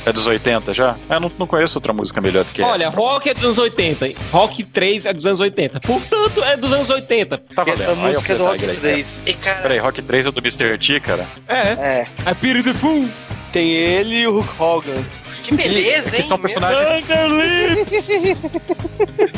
É 0.05 0.11
dos 0.11 0.27
80 0.27 0.73
já? 0.73 0.97
Eu 1.09 1.19
não, 1.19 1.31
não 1.39 1.47
conheço 1.47 1.77
outra 1.77 1.93
música 1.93 2.19
melhor 2.19 2.43
do 2.43 2.51
que 2.51 2.61
Olha, 2.61 2.87
essa. 2.87 2.89
Olha, 2.89 2.95
rock 2.95 3.29
é 3.29 3.33
dos 3.33 3.43
anos 3.45 3.57
80. 3.57 4.11
Rock 4.31 4.63
3 4.65 5.05
é 5.05 5.13
dos 5.13 5.25
anos 5.25 5.39
80. 5.39 5.79
Portanto, 5.79 6.43
é 6.43 6.57
dos 6.57 6.73
anos 6.73 6.89
80. 6.89 7.37
Tá 7.37 7.63
valendo. 7.63 7.81
Essa 7.81 7.95
música 7.95 8.33
é 8.33 8.35
do 8.35 8.43
Rock 8.43 8.67
3. 8.67 9.21
E, 9.25 9.33
cara... 9.33 9.61
Peraí, 9.61 9.77
Rock 9.79 10.01
3 10.01 10.25
é 10.25 10.31
do 10.31 10.39
Mr. 10.41 10.77
T, 10.77 10.99
cara? 10.99 11.25
É. 11.47 11.59
É. 11.59 12.07
A 12.25 12.35
Piri 12.35 12.61
the 12.63 12.73
Fool. 12.73 13.07
Tem 13.53 13.71
ele 13.71 14.15
e 14.15 14.27
o 14.27 14.41
Hulk 14.41 14.61
Hogan. 14.61 15.03
Que 15.43 15.53
beleza, 15.53 16.09
que, 16.09 16.15
hein? 16.15 16.21
Que 16.21 16.23
são 16.23 16.39
personagens. 16.39 17.05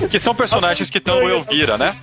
que 0.09 0.19
são 0.19 0.35
personagens 0.35 0.89
que 0.89 0.99
estão 0.99 1.19
no 1.19 1.29
Elvira, 1.29 1.77
né? 1.77 1.95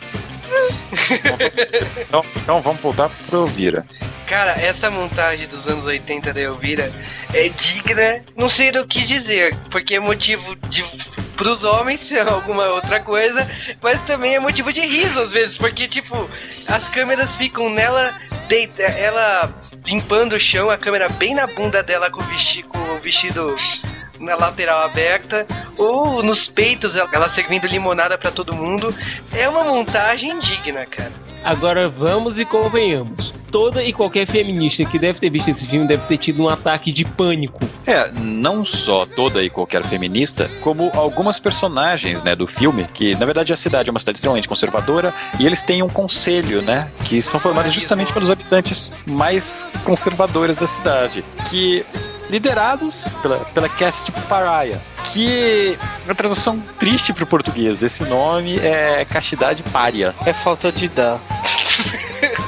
então, 2.01 2.25
então 2.37 2.61
vamos 2.61 2.83
voltar 2.83 3.09
pro 3.27 3.43
Elvira. 3.43 3.87
Cara, 4.27 4.53
essa 4.53 4.91
montagem 4.91 5.47
dos 5.47 5.67
anos 5.67 5.85
80 5.85 6.33
da 6.33 6.41
Elvira 6.41 6.91
é 7.33 7.49
digna, 7.49 8.25
não 8.37 8.49
sei 8.49 8.71
o 8.71 8.87
que 8.87 9.03
dizer, 9.03 9.55
porque 9.71 9.95
é 9.97 10.01
motivo 10.01 10.57
de 10.69 10.85
pros 11.37 11.63
homens 11.63 12.11
alguma 12.27 12.67
outra 12.67 13.01
coisa, 13.01 13.49
mas 13.81 14.01
também 14.03 14.35
é 14.35 14.41
motivo 14.41 14.73
de 14.73 14.81
riso 14.81 15.21
às 15.21 15.33
vezes, 15.33 15.57
porque 15.57 15.87
tipo, 15.87 16.29
as 16.67 16.89
câmeras 16.89 17.37
ficam 17.37 17.69
nela, 17.71 18.15
deita, 18.49 18.83
ela 18.83 19.53
limpando 19.85 20.35
o 20.35 20.41
chão, 20.41 20.71
a 20.71 20.79
câmera 20.79 21.09
bem 21.09 21.35
na 21.35 21.47
bunda 21.47 21.83
dela 21.83 22.11
com 22.11 22.21
o 22.21 22.25
vestido, 22.25 22.69
com 22.69 22.79
o 22.79 22.99
vestido 22.99 23.55
na 24.23 24.37
lateral 24.37 24.83
aberta, 24.83 25.47
ou 25.77 26.23
nos 26.23 26.49
peitos, 26.49 26.95
ela 26.97 27.29
servindo 27.29 27.67
limonada 27.67 28.17
para 28.17 28.31
todo 28.31 28.55
mundo. 28.55 28.95
É 29.33 29.49
uma 29.49 29.65
montagem 29.65 30.39
digna, 30.39 30.87
cara. 30.87 31.13
Agora 31.45 31.89
vamos 31.89 32.39
e 32.39 32.45
convenhamos. 32.45 33.42
Toda 33.53 33.85
e 33.85 33.93
qualquer 33.93 34.27
feminista 34.27 34.83
que 34.85 34.99
deve 34.99 35.21
ter 35.21 35.31
visto 35.31 35.51
esse 35.51 35.67
filme 35.67 35.87
deve 35.87 36.07
ter 36.07 36.17
tido 36.17 36.43
um 36.43 36.49
ataque 36.49 36.91
de 36.91 37.05
pânico. 37.05 37.61
É, 37.87 38.11
não 38.11 38.65
só 38.65 39.05
toda 39.05 39.43
e 39.43 39.51
qualquer 39.51 39.85
feminista, 39.85 40.51
como 40.63 40.91
algumas 40.95 41.39
personagens, 41.39 42.23
né, 42.23 42.35
do 42.35 42.47
filme, 42.47 42.87
que 42.95 43.15
na 43.17 43.27
verdade 43.27 43.53
a 43.53 43.57
cidade 43.57 43.91
é 43.91 43.93
uma 43.93 44.01
cidade 44.01 44.17
extremamente 44.17 44.49
conservadora 44.49 45.13
e 45.39 45.45
eles 45.45 45.63
têm 45.63 45.83
um 45.83 45.89
conselho, 45.89 46.63
né, 46.63 46.91
que 47.05 47.21
são 47.21 47.39
formados 47.39 47.75
justamente 47.75 48.13
pelos 48.13 48.31
habitantes 48.31 48.93
mais 49.05 49.69
conservadores 49.85 50.57
da 50.57 50.67
cidade, 50.67 51.23
que 51.51 51.85
liderados 52.31 53.15
pela, 53.21 53.41
pela 53.41 53.69
Cast 53.69 54.11
Pariah, 54.29 54.81
que 55.13 55.77
a 56.09 56.15
tradução 56.15 56.59
triste 56.79 57.13
para 57.13 57.25
o 57.25 57.27
português 57.27 57.77
desse 57.77 58.05
nome 58.05 58.59
é 58.59 59.05
castidade 59.05 59.63
pária. 59.65 60.15
É 60.25 60.33
falta 60.33 60.73
de 60.73 60.89
dar. 60.89 61.21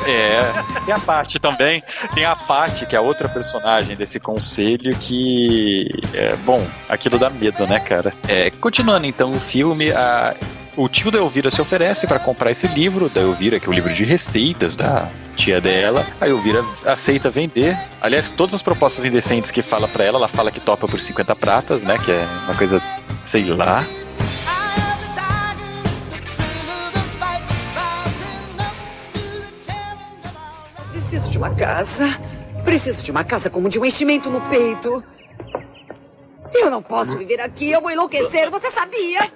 É, 0.06 0.52
tem 0.84 0.94
a 0.94 0.98
parte 0.98 1.38
também, 1.38 1.82
tem 2.14 2.24
a 2.24 2.36
parte 2.36 2.86
que 2.86 2.94
é 2.94 3.00
outra 3.00 3.28
personagem 3.28 3.96
desse 3.96 4.20
conselho 4.20 4.94
que, 4.96 5.88
é, 6.12 6.36
bom, 6.44 6.66
aquilo 6.88 7.18
dá 7.18 7.30
medo, 7.30 7.66
né, 7.66 7.80
cara? 7.80 8.12
É, 8.28 8.50
continuando 8.50 9.06
então 9.06 9.30
o 9.30 9.40
filme, 9.40 9.90
a, 9.92 10.34
o 10.76 10.88
tio 10.88 11.10
da 11.10 11.18
Elvira 11.18 11.50
se 11.50 11.60
oferece 11.60 12.06
para 12.06 12.18
comprar 12.18 12.50
esse 12.50 12.66
livro 12.68 13.08
da 13.08 13.20
Elvira, 13.20 13.60
que 13.60 13.66
é 13.66 13.68
o 13.68 13.72
livro 13.72 13.92
de 13.92 14.04
receitas 14.04 14.76
da 14.76 15.08
tia 15.36 15.60
dela. 15.60 16.04
A 16.20 16.28
Elvira 16.28 16.64
aceita 16.84 17.30
vender. 17.30 17.78
Aliás, 18.00 18.30
todas 18.30 18.54
as 18.54 18.62
propostas 18.62 19.04
indecentes 19.04 19.50
que 19.50 19.62
fala 19.62 19.86
para 19.86 20.04
ela, 20.04 20.18
ela 20.18 20.28
fala 20.28 20.50
que 20.50 20.60
topa 20.60 20.86
por 20.86 21.00
50 21.00 21.34
pratas, 21.36 21.82
né? 21.82 21.96
Que 21.98 22.10
é 22.10 22.26
uma 22.44 22.54
coisa, 22.54 22.82
sei 23.24 23.44
lá. 23.44 23.84
De 31.34 31.38
uma 31.38 31.52
casa. 31.52 32.04
Preciso 32.64 33.02
de 33.02 33.10
uma 33.10 33.24
casa 33.24 33.50
como 33.50 33.68
de 33.68 33.76
um 33.80 33.84
enchimento 33.84 34.30
no 34.30 34.40
peito. 34.48 35.02
Eu 36.54 36.70
não 36.70 36.80
posso 36.80 37.18
viver 37.18 37.40
aqui, 37.40 37.72
eu 37.72 37.80
vou 37.80 37.90
enlouquecer, 37.90 38.48
você 38.50 38.70
sabia? 38.70 39.28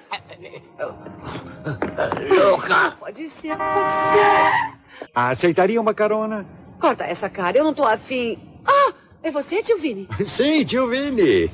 Louca! 2.30 2.92
Pode 3.00 3.26
ser, 3.26 3.56
pode 3.56 3.90
ser. 3.90 5.08
Aceitaria 5.12 5.80
uma 5.80 5.92
carona? 5.92 6.46
Corta 6.80 7.02
essa 7.02 7.28
cara, 7.28 7.58
eu 7.58 7.64
não 7.64 7.74
tô 7.74 7.84
afim. 7.84 8.38
Ah, 8.64 8.92
é 9.20 9.32
você, 9.32 9.60
tio 9.60 9.78
Vini? 9.78 10.08
Sim, 10.24 10.64
tio 10.64 10.86
Vini. 10.86 11.50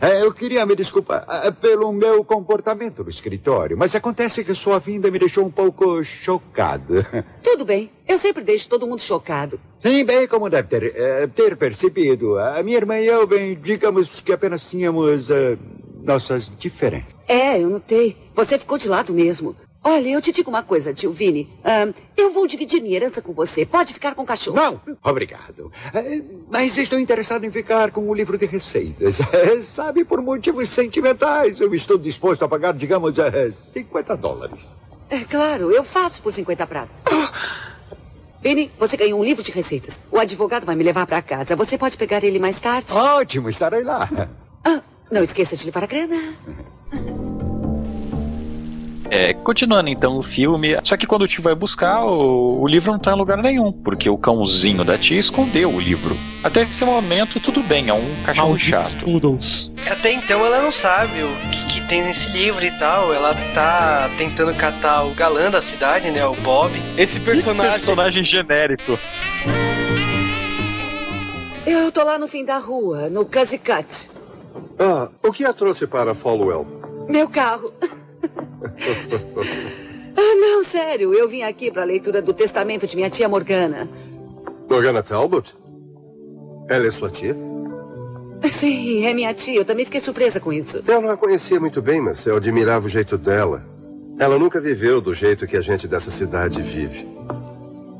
É, 0.00 0.22
eu 0.22 0.32
queria 0.32 0.64
me 0.64 0.76
desculpar 0.76 1.26
é, 1.44 1.50
pelo 1.50 1.92
meu 1.92 2.24
comportamento 2.24 3.02
no 3.02 3.10
escritório, 3.10 3.76
mas 3.76 3.94
acontece 3.96 4.44
que 4.44 4.54
sua 4.54 4.78
vinda 4.78 5.10
me 5.10 5.18
deixou 5.18 5.44
um 5.44 5.50
pouco 5.50 6.02
chocado. 6.04 7.04
Tudo 7.42 7.64
bem, 7.64 7.90
eu 8.06 8.16
sempre 8.18 8.44
deixo 8.44 8.68
todo 8.68 8.86
mundo 8.86 9.02
chocado. 9.02 9.60
Sim, 9.82 10.04
bem 10.04 10.28
como 10.28 10.50
deve 10.50 10.68
ter, 10.68 10.94
é, 10.94 11.26
ter 11.26 11.56
percebido. 11.56 12.38
A 12.38 12.62
minha 12.62 12.76
irmã 12.76 12.98
e 12.98 13.06
eu, 13.06 13.26
bem, 13.26 13.58
digamos 13.60 14.20
que 14.20 14.32
apenas 14.32 14.68
tínhamos 14.68 15.30
uh, 15.30 15.58
nossas 16.02 16.52
diferenças. 16.58 17.16
É, 17.26 17.58
eu 17.58 17.70
notei. 17.70 18.16
Você 18.34 18.58
ficou 18.58 18.76
de 18.76 18.88
lado 18.88 19.12
mesmo. 19.14 19.56
Olha, 19.82 20.10
eu 20.10 20.20
te 20.20 20.30
digo 20.30 20.50
uma 20.50 20.62
coisa, 20.62 20.92
tio 20.92 21.10
Vini. 21.10 21.48
Um, 21.64 21.94
eu 22.14 22.34
vou 22.34 22.46
dividir 22.46 22.82
minha 22.82 22.96
herança 22.96 23.22
com 23.22 23.32
você. 23.32 23.64
Pode 23.64 23.94
ficar 23.94 24.14
com 24.14 24.22
o 24.22 24.26
cachorro. 24.26 24.56
Não, 24.56 24.78
obrigado. 25.02 25.72
É, 25.94 26.20
mas 26.50 26.76
estou 26.76 27.00
interessado 27.00 27.44
em 27.44 27.50
ficar 27.50 27.90
com 27.90 28.06
o 28.06 28.14
livro 28.14 28.36
de 28.36 28.44
receitas. 28.44 29.18
Sabe, 29.64 30.04
por 30.04 30.20
motivos 30.20 30.68
sentimentais, 30.68 31.58
eu 31.60 31.72
estou 31.74 31.96
disposto 31.96 32.44
a 32.44 32.48
pagar, 32.48 32.74
digamos, 32.74 33.18
é, 33.18 33.50
50 33.50 34.14
dólares. 34.18 34.78
É 35.08 35.20
claro, 35.20 35.70
eu 35.72 35.82
faço 35.82 36.20
por 36.20 36.32
50 36.32 36.66
pratas. 36.66 37.04
Vini, 38.42 38.70
você 38.78 38.96
ganhou 38.96 39.20
um 39.20 39.24
livro 39.24 39.42
de 39.42 39.52
receitas. 39.52 40.00
O 40.10 40.18
advogado 40.18 40.64
vai 40.64 40.74
me 40.74 40.82
levar 40.82 41.06
para 41.06 41.20
casa. 41.20 41.54
Você 41.56 41.76
pode 41.76 41.96
pegar 41.96 42.24
ele 42.24 42.38
mais 42.38 42.58
tarde? 42.58 42.92
Ótimo, 42.92 43.50
estarei 43.50 43.82
lá. 43.82 44.08
Ah, 44.64 44.80
não 45.10 45.22
esqueça 45.22 45.56
de 45.56 45.66
levar 45.66 45.84
a 45.84 45.86
grana. 45.86 46.34
É, 49.10 49.34
continuando 49.34 49.90
então 49.90 50.18
o 50.18 50.22
filme, 50.22 50.76
só 50.84 50.96
que 50.96 51.06
quando 51.06 51.22
o 51.22 51.26
tio 51.26 51.42
vai 51.42 51.54
buscar, 51.54 52.04
o, 52.04 52.60
o, 52.60 52.68
livro 52.68 52.92
não 52.92 52.98
tá 52.98 53.12
em 53.12 53.16
lugar 53.16 53.38
nenhum, 53.38 53.72
porque 53.72 54.08
o 54.08 54.16
cãozinho 54.16 54.84
da 54.84 54.96
tia 54.96 55.18
escondeu 55.18 55.74
o 55.74 55.80
livro. 55.80 56.16
Até 56.44 56.62
esse 56.62 56.84
momento, 56.84 57.40
tudo 57.40 57.60
bem, 57.62 57.88
é 57.88 57.94
um 57.94 58.22
cachorro 58.24 58.56
chato. 58.56 59.04
Poodles. 59.04 59.69
Até 59.88 60.12
então 60.12 60.44
ela 60.44 60.60
não 60.62 60.72
sabe 60.72 61.22
o 61.22 61.36
que, 61.50 61.80
que, 61.80 61.88
tem 61.88 62.02
nesse 62.02 62.28
livro 62.30 62.64
e 62.64 62.70
tal. 62.78 63.12
Ela 63.12 63.34
tá 63.54 64.10
tentando 64.16 64.54
catar 64.56 65.04
o 65.04 65.14
galã 65.14 65.50
da 65.50 65.60
cidade, 65.60 66.10
né? 66.10 66.24
O 66.24 66.34
Bob. 66.34 66.72
Esse 66.96 67.20
personagem. 67.20 67.72
Que 67.72 67.78
personagem 67.78 68.24
genérico. 68.24 68.98
Eu 71.66 71.92
tô 71.92 72.04
lá 72.04 72.18
no 72.18 72.28
fim 72.28 72.44
da 72.44 72.58
rua, 72.58 73.10
no 73.10 73.24
Kazikat. 73.24 74.10
Ah, 74.78 75.08
o 75.22 75.32
que 75.32 75.44
a 75.44 75.52
trouxe 75.52 75.86
para 75.86 76.14
Folwell? 76.14 76.66
Meu 77.08 77.28
carro. 77.28 77.72
ah, 80.16 80.34
não, 80.36 80.64
sério. 80.64 81.12
Eu 81.12 81.28
vim 81.28 81.42
aqui 81.42 81.70
para 81.70 81.82
a 81.82 81.84
leitura 81.84 82.22
do 82.22 82.32
testamento 82.32 82.86
de 82.86 82.96
minha 82.96 83.10
tia 83.10 83.28
Morgana. 83.28 83.88
Morgana 84.68 85.02
Talbot? 85.02 85.54
Ela 86.68 86.86
é 86.86 86.90
sua 86.90 87.10
tia? 87.10 87.36
Sim, 88.52 89.04
é 89.04 89.14
minha 89.14 89.32
tia. 89.34 89.60
Eu 89.60 89.64
também 89.64 89.84
fiquei 89.84 90.00
surpresa 90.00 90.40
com 90.40 90.52
isso. 90.52 90.82
Eu 90.86 91.00
não 91.00 91.10
a 91.10 91.16
conhecia 91.16 91.60
muito 91.60 91.80
bem, 91.82 92.00
mas 92.00 92.24
eu 92.26 92.36
admirava 92.36 92.86
o 92.86 92.88
jeito 92.88 93.18
dela. 93.18 93.64
Ela 94.18 94.38
nunca 94.38 94.60
viveu 94.60 95.00
do 95.00 95.14
jeito 95.14 95.46
que 95.46 95.56
a 95.56 95.60
gente 95.60 95.88
dessa 95.88 96.10
cidade 96.10 96.60
vive. 96.60 97.08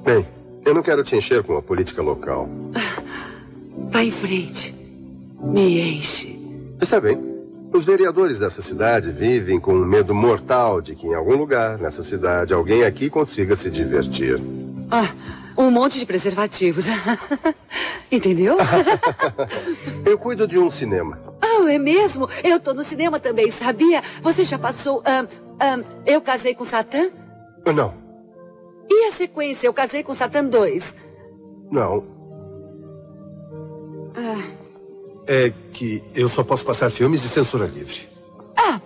Bem, 0.04 0.26
eu 0.64 0.74
não 0.74 0.82
quero 0.82 1.02
te 1.02 1.16
encher 1.16 1.42
com 1.42 1.56
a 1.56 1.62
política 1.62 2.02
local. 2.02 2.48
Vá 3.90 4.02
em 4.02 4.10
frente. 4.10 4.74
Me 5.42 5.96
enche. 5.96 6.38
Está 6.80 7.00
bem. 7.00 7.18
Os 7.72 7.84
vereadores 7.84 8.40
dessa 8.40 8.60
cidade 8.60 9.12
vivem 9.12 9.60
com 9.60 9.72
um 9.72 9.84
medo 9.84 10.12
mortal 10.14 10.80
de 10.80 10.94
que 10.94 11.06
em 11.06 11.14
algum 11.14 11.36
lugar 11.36 11.78
nessa 11.78 12.02
cidade 12.02 12.52
alguém 12.52 12.84
aqui 12.84 13.08
consiga 13.08 13.54
se 13.54 13.70
divertir. 13.70 14.40
Ah, 14.90 15.08
um 15.64 15.70
monte 15.70 15.98
de 15.98 16.06
preservativos. 16.06 16.84
Entendeu? 18.10 18.56
Eu 20.04 20.18
cuido 20.18 20.46
de 20.46 20.58
um 20.58 20.70
cinema. 20.70 21.18
Ah, 21.40 21.70
é 21.70 21.78
mesmo? 21.78 22.28
Eu 22.42 22.58
tô 22.58 22.72
no 22.74 22.82
cinema 22.82 23.20
também, 23.20 23.50
sabia? 23.50 24.02
Você 24.22 24.44
já 24.44 24.58
passou. 24.58 25.02
ahn, 25.06 25.26
ahn, 25.60 25.82
eu 26.06 26.20
casei 26.20 26.54
com 26.54 26.64
Satã? 26.64 27.10
Não, 27.74 27.94
E 28.90 29.08
a 29.08 29.12
sequência? 29.12 29.66
Eu 29.66 29.72
casei 29.74 30.02
com 30.02 30.14
Satã 30.14 30.44
2. 30.44 30.96
não. 31.70 32.04
Ah, 34.16 34.42
É 35.26 35.52
que 35.72 36.02
eu 36.14 36.28
só 36.28 36.42
posso 36.42 36.64
passar 36.64 36.90
filmes 36.90 37.22
de 37.22 37.28
censura 37.28 37.66
livre. 37.66 38.08
ah, 38.56 38.80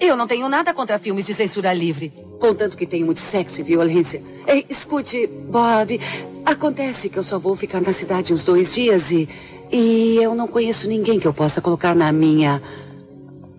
eu 0.00 0.16
não 0.16 0.26
tenho 0.26 0.48
nada 0.48 0.72
contra 0.72 0.98
filmes 0.98 1.26
de 1.26 1.34
censura 1.34 1.72
livre. 1.72 2.12
Contanto 2.38 2.76
que 2.76 2.86
tenho 2.86 3.04
muito 3.04 3.20
sexo 3.20 3.60
e 3.60 3.64
violência. 3.64 4.22
Ei, 4.46 4.64
escute, 4.68 5.26
Bob. 5.26 6.00
Acontece 6.44 7.08
que 7.08 7.18
eu 7.18 7.22
só 7.22 7.38
vou 7.38 7.56
ficar 7.56 7.80
na 7.80 7.92
cidade 7.92 8.32
uns 8.32 8.44
dois 8.44 8.74
dias 8.74 9.10
e. 9.10 9.28
E 9.70 10.16
eu 10.22 10.34
não 10.34 10.48
conheço 10.48 10.88
ninguém 10.88 11.20
que 11.20 11.28
eu 11.28 11.34
possa 11.34 11.60
colocar 11.60 11.94
na 11.94 12.10
minha. 12.10 12.62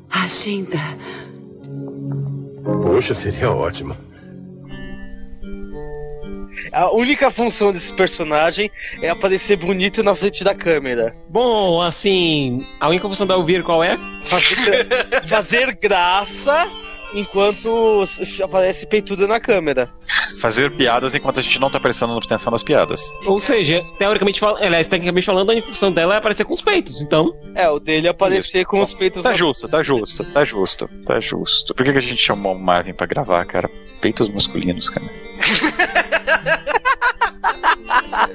agenda. 0.10 0.80
Poxa, 2.64 3.14
seria 3.14 3.52
ótimo. 3.52 3.96
A 6.72 6.92
única 6.92 7.32
função 7.32 7.72
desse 7.72 7.94
personagem 7.94 8.72
é 9.02 9.10
aparecer 9.10 9.58
bonito 9.58 10.04
na 10.04 10.16
frente 10.16 10.44
da 10.44 10.54
câmera. 10.54 11.16
Bom, 11.28 11.82
assim, 11.82 12.60
a 12.80 12.90
única 12.90 13.08
função 13.08 13.26
da 13.28 13.34
Elvira 13.34 13.64
qual 13.64 13.84
é? 13.84 13.98
Fazer, 14.26 14.88
fazer 15.28 15.76
graça 15.76 16.70
enquanto 17.14 18.04
aparece 18.44 18.86
peituda 18.86 19.28
na 19.28 19.40
câmera. 19.40 19.90
Fazer 20.40 20.72
piadas 20.72 21.16
enquanto 21.16 21.40
a 21.40 21.44
gente 21.44 21.60
não 21.60 21.70
tá 21.70 21.80
prestando 21.80 22.18
atenção 22.18 22.52
nas 22.52 22.64
piadas. 22.64 23.02
Ou 23.26 23.42
seja, 23.42 23.84
teoricamente 23.98 24.40
falando, 24.40 24.64
aliás, 24.64 24.88
tecnicamente 24.88 25.26
falando, 25.26 25.50
a 25.50 25.54
única 25.54 25.68
função 25.68 25.92
dela 25.92 26.16
é 26.16 26.18
aparecer 26.18 26.46
com 26.46 26.54
os 26.54 26.62
peitos, 26.62 27.02
então. 27.02 27.34
É, 27.56 27.70
o 27.70 27.80
dele 27.80 28.08
é 28.08 28.10
aparecer 28.12 28.66
com 28.66 28.80
os 28.82 28.94
peitos 28.94 29.24
Tá 29.24 29.34
justo, 29.34 29.68
tá 29.68 29.82
justo, 29.82 30.24
tá 30.24 30.46
justo, 30.46 30.90
tá 31.06 31.20
justo. 31.20 31.74
Por 31.74 31.86
que, 31.86 31.92
que 31.92 31.98
a 31.98 32.02
gente 32.02 32.22
chamou 32.22 32.54
o 32.54 32.60
Marvin 32.60 32.94
pra 32.94 33.08
gravar, 33.08 33.44
cara? 33.46 33.70
Peitos 34.02 34.30
masculinos, 34.30 34.90
cara. 34.90 35.10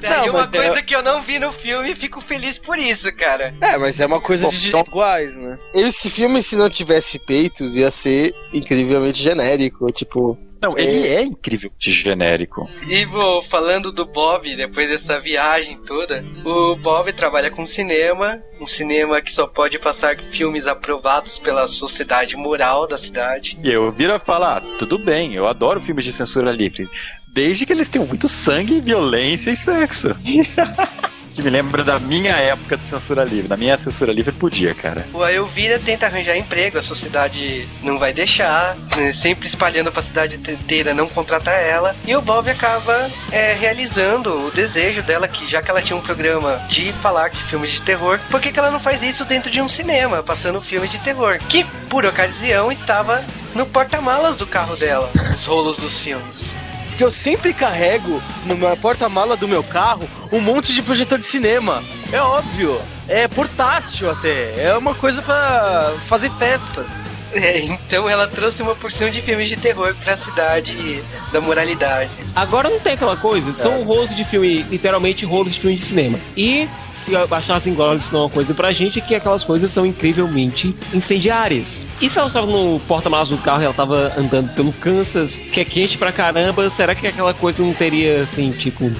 Daí 0.05 0.27
Não, 0.27 0.35
uma 0.35 0.43
é- 0.43 0.47
coisa 0.47 0.83
que 0.83 0.95
eu 0.95 1.03
não 1.03 1.23
vi 1.23 1.39
no 1.39 1.51
filme 1.51 1.93
e 1.93 1.97
fico 1.97 2.21
feliz 2.21 2.59
por 2.59 2.79
isso, 2.79 3.11
cara. 3.15 3.55
É, 3.59 3.79
mas 3.79 3.99
é 3.99 4.05
uma 4.05 4.21
coisa 4.21 4.45
Bom, 4.45 4.51
de 4.51 4.69
iguais, 4.69 5.35
né? 5.35 5.59
Esse 5.73 6.11
filme, 6.11 6.43
se 6.43 6.57
não 6.57 6.69
tivesse 6.69 7.19
peitos, 7.19 7.75
ia 7.75 7.91
ser 7.91 8.35
incrivelmente 8.53 9.23
genérico. 9.23 9.91
Tipo. 9.91 10.39
Não, 10.61 10.77
ele 10.79 11.07
é 11.09 11.23
incrivelmente 11.23 11.91
genérico. 11.91 12.69
E 12.87 13.05
vou 13.07 13.41
falando 13.43 13.91
do 13.91 14.05
Bob, 14.05 14.55
depois 14.57 14.89
dessa 14.91 15.19
viagem 15.21 15.79
toda, 15.87 16.23
o 16.45 16.77
Bob 16.77 17.11
trabalha 17.13 17.51
com 17.51 17.65
cinema, 17.67 18.43
um 18.61 18.67
cinema 18.67 19.21
que 19.23 19.33
só 19.33 19.47
pode 19.47 19.79
passar 19.79 20.19
filmes 20.19 20.67
aprovados 20.67 21.39
pela 21.39 21.67
sociedade 21.67 22.37
moral 22.37 22.87
da 22.87 22.97
cidade. 22.99 23.59
E 23.63 23.71
eu 23.71 23.91
vira 23.91 24.19
falar, 24.19 24.59
ah, 24.59 24.79
tudo 24.79 24.99
bem, 24.99 25.35
eu 25.35 25.47
adoro 25.47 25.81
filmes 25.81 26.05
de 26.05 26.13
censura 26.13 26.51
livre. 26.51 26.89
Desde 27.35 27.67
que 27.67 27.73
eles 27.73 27.89
tenham 27.89 28.07
muito 28.07 28.29
sangue, 28.29 28.81
violência 28.81 29.51
e 29.51 29.57
sexo. 29.57 30.15
que 31.35 31.43
me 31.43 31.51
lembra 31.51 31.83
da 31.83 31.99
minha 31.99 32.31
época 32.31 32.77
de 32.77 32.85
censura 32.85 33.25
livre. 33.25 33.49
Na 33.49 33.57
minha 33.57 33.77
censura 33.77 34.13
livre 34.13 34.31
podia, 34.31 34.73
cara. 34.73 35.05
O 35.13 35.27
Elvira 35.27 35.81
tenta 35.81 36.07
arranjar 36.07 36.37
emprego, 36.37 36.79
a 36.79 36.83
sociedade 36.83 37.67
não 37.83 37.99
vai 37.99 38.13
deixar, 38.13 38.77
né, 38.97 39.13
sempre 39.13 39.49
espalhando 39.49 39.91
pra 39.91 40.01
cidade 40.01 40.37
inteira 40.37 40.95
não 40.95 41.09
contratar 41.09 41.61
ela. 41.61 41.97
E 42.07 42.15
o 42.15 42.23
Bob 42.23 42.49
acaba 42.49 43.11
é, 43.33 43.53
realizando 43.55 44.47
o 44.47 44.51
desejo 44.53 45.03
dela, 45.03 45.27
que 45.27 45.45
já 45.51 45.61
que 45.61 45.69
ela 45.69 45.83
tinha 45.83 45.97
um 45.97 46.01
programa 46.01 46.65
de 46.69 46.93
falar 46.93 47.31
de 47.31 47.43
filmes 47.43 47.73
de 47.73 47.83
terror, 47.83 48.21
por 48.31 48.41
que, 48.41 48.53
que 48.53 48.59
ela 48.61 48.71
não 48.71 48.79
faz 48.79 49.03
isso 49.03 49.25
dentro 49.25 49.51
de 49.51 49.61
um 49.61 49.69
cinema, 49.69 50.23
passando 50.23 50.61
filmes 50.61 50.93
de 50.93 50.99
terror? 50.99 51.39
Que, 51.49 51.65
por 51.91 52.07
ocasião, 52.07 52.71
estava 52.71 53.25
no 53.57 53.67
porta-malas 53.67 54.39
do 54.39 54.47
carro 54.47 54.77
dela, 54.77 55.11
os 55.35 55.45
rolos 55.45 55.79
dos 55.79 55.99
filmes. 55.99 56.54
Porque 56.95 57.03
eu 57.03 57.11
sempre 57.11 57.53
carrego 57.53 58.23
meu 58.47 58.77
porta-mala 58.77 59.37
do 59.37 59.49
meu 59.49 59.65
carro 59.65 60.09
um 60.31 60.41
monte 60.41 60.73
de 60.73 60.81
projetor 60.81 61.19
de 61.19 61.25
cinema. 61.25 61.83
É 62.13 62.23
óbvio. 62.23 62.81
É 63.09 63.27
portátil 63.27 64.09
até. 64.09 64.63
É 64.63 64.77
uma 64.77 64.95
coisa 64.95 65.21
pra 65.21 65.93
fazer 66.07 66.31
festas. 66.39 67.14
É, 67.45 67.59
então 67.59 68.09
ela 68.09 68.29
trouxe 68.29 68.63
uma 68.63 68.75
porção 68.75 69.11
de 69.11 69.21
filmes 69.21 69.49
de 69.49 69.57
terror 69.57 69.95
pra 70.03 70.17
cidade 70.17 71.03
da 71.33 71.41
moralidade. 71.41 72.09
Agora 72.35 72.71
não 72.71 72.79
tem 72.79 72.93
aquela 72.93 73.17
coisa, 73.17 73.53
são 73.53 73.83
rolos 73.83 74.15
de 74.15 74.25
filme, 74.25 74.63
literalmente 74.63 75.25
rolos 75.27 75.53
de 75.53 75.61
filme 75.61 75.77
de 75.77 75.85
cinema. 75.85 76.19
E 76.37 76.69
se 76.93 77.13
achassem 77.17 77.73
agora 77.73 77.99
isso 77.99 78.09
não 78.13 78.21
é 78.21 78.23
uma 78.25 78.31
coisa 78.31 78.55
pra 78.55 78.73
gente, 78.73 79.01
que 79.01 79.15
aquelas 79.15 79.45
coisas 79.45 79.71
são 79.71 79.85
incrivelmente 79.85 80.75
incendiárias. 80.95 81.81
E 82.01 82.09
se 82.09 82.19
ela 82.19 82.29
estava 82.29 82.47
no 82.47 82.81
porta-malas 82.87 83.29
do 83.29 83.39
carro 83.39 83.63
e 83.63 83.65
ela 83.65 83.75
tava 83.75 84.13
andando 84.17 84.55
pelo 84.55 84.73
Kansas, 84.75 85.37
que 85.37 85.61
é 85.61 85.65
quente 85.65 85.99
pra 85.99 86.13
caramba, 86.13 86.71
será 86.71 86.95
que 86.95 87.07
aquela 87.07 87.35
coisa 87.35 87.63
não 87.63 87.75
teria, 87.75 88.23
assim, 88.23 88.53
tipo... 88.53 88.91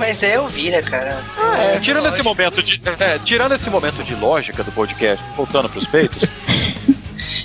Mas 0.00 0.22
é 0.22 0.36
Elvira, 0.36 0.82
cara. 0.82 1.22
É, 1.58 1.78
tirando 1.78 2.08
esse 2.08 2.22
momento 2.22 2.62
de. 2.62 2.80
é, 2.98 3.18
tirando 3.18 3.52
esse 3.52 3.68
momento 3.68 4.02
de 4.02 4.14
lógica 4.14 4.64
do 4.64 4.72
podcast, 4.72 5.22
voltando 5.36 5.68
pros 5.68 5.86
peitos. 5.86 6.24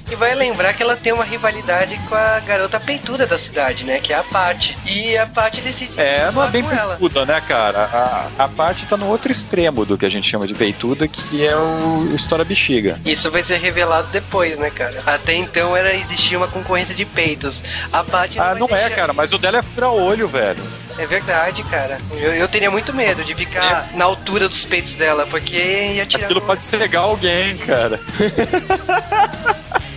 E 0.09 0.15
vai 0.15 0.35
lembrar 0.35 0.73
que 0.73 0.83
ela 0.83 0.95
tem 0.95 1.11
uma 1.11 1.23
rivalidade 1.23 1.97
com 2.07 2.13
a 2.15 2.39
garota 2.39 2.79
peituda 2.79 3.25
da 3.25 3.39
cidade, 3.39 3.83
né? 3.83 3.99
Que 3.99 4.13
é 4.13 4.17
a 4.17 4.23
Paty. 4.23 4.77
E 4.85 5.17
a 5.17 5.25
Paty 5.25 5.61
decide 5.61 5.99
É, 5.99 6.29
não 6.31 6.43
é 6.43 6.47
bem 6.49 6.61
com 6.63 6.71
ela. 6.71 6.95
peituda, 6.95 7.25
né, 7.25 7.41
cara? 7.47 7.89
A, 8.37 8.43
a 8.43 8.47
parte 8.47 8.85
tá 8.85 8.95
no 8.95 9.07
outro 9.07 9.31
extremo 9.31 9.83
do 9.83 9.97
que 9.97 10.05
a 10.05 10.09
gente 10.09 10.29
chama 10.29 10.45
de 10.47 10.53
peituda, 10.53 11.07
que 11.07 11.45
é 11.45 11.55
o 11.57 12.13
História 12.15 12.45
Bexiga. 12.45 12.99
Isso 13.03 13.31
vai 13.31 13.41
ser 13.41 13.57
revelado 13.57 14.07
depois, 14.11 14.57
né, 14.59 14.69
cara? 14.69 15.01
Até 15.05 15.33
então 15.33 15.75
era 15.75 15.93
existia 15.95 16.37
uma 16.37 16.47
concorrência 16.47 16.93
de 16.93 17.03
peitos. 17.05 17.63
A 17.91 18.03
Paty 18.03 18.39
Ah, 18.39 18.53
não 18.53 18.67
é, 18.75 18.89
cara, 18.91 19.11
mas 19.11 19.33
o 19.33 19.39
dela 19.39 19.57
é 19.57 19.61
furar 19.63 19.91
olho, 19.91 20.27
velho. 20.27 20.61
É 20.97 21.05
verdade, 21.05 21.61
cara. 21.63 21.97
Eu, 22.11 22.33
eu 22.33 22.47
teria 22.47 22.71
muito 22.71 22.93
medo 22.93 23.23
de 23.23 23.33
ficar 23.35 23.89
na 23.95 24.05
altura 24.05 24.47
dos 24.47 24.63
peitos 24.63 24.93
dela, 24.93 25.25
porque 25.29 25.57
ia 25.57 26.05
tirar. 26.05 26.25
Aquilo 26.25 26.41
pode 26.41 26.63
cegar 26.63 27.03
alguém, 27.03 27.57
cara. 27.57 27.99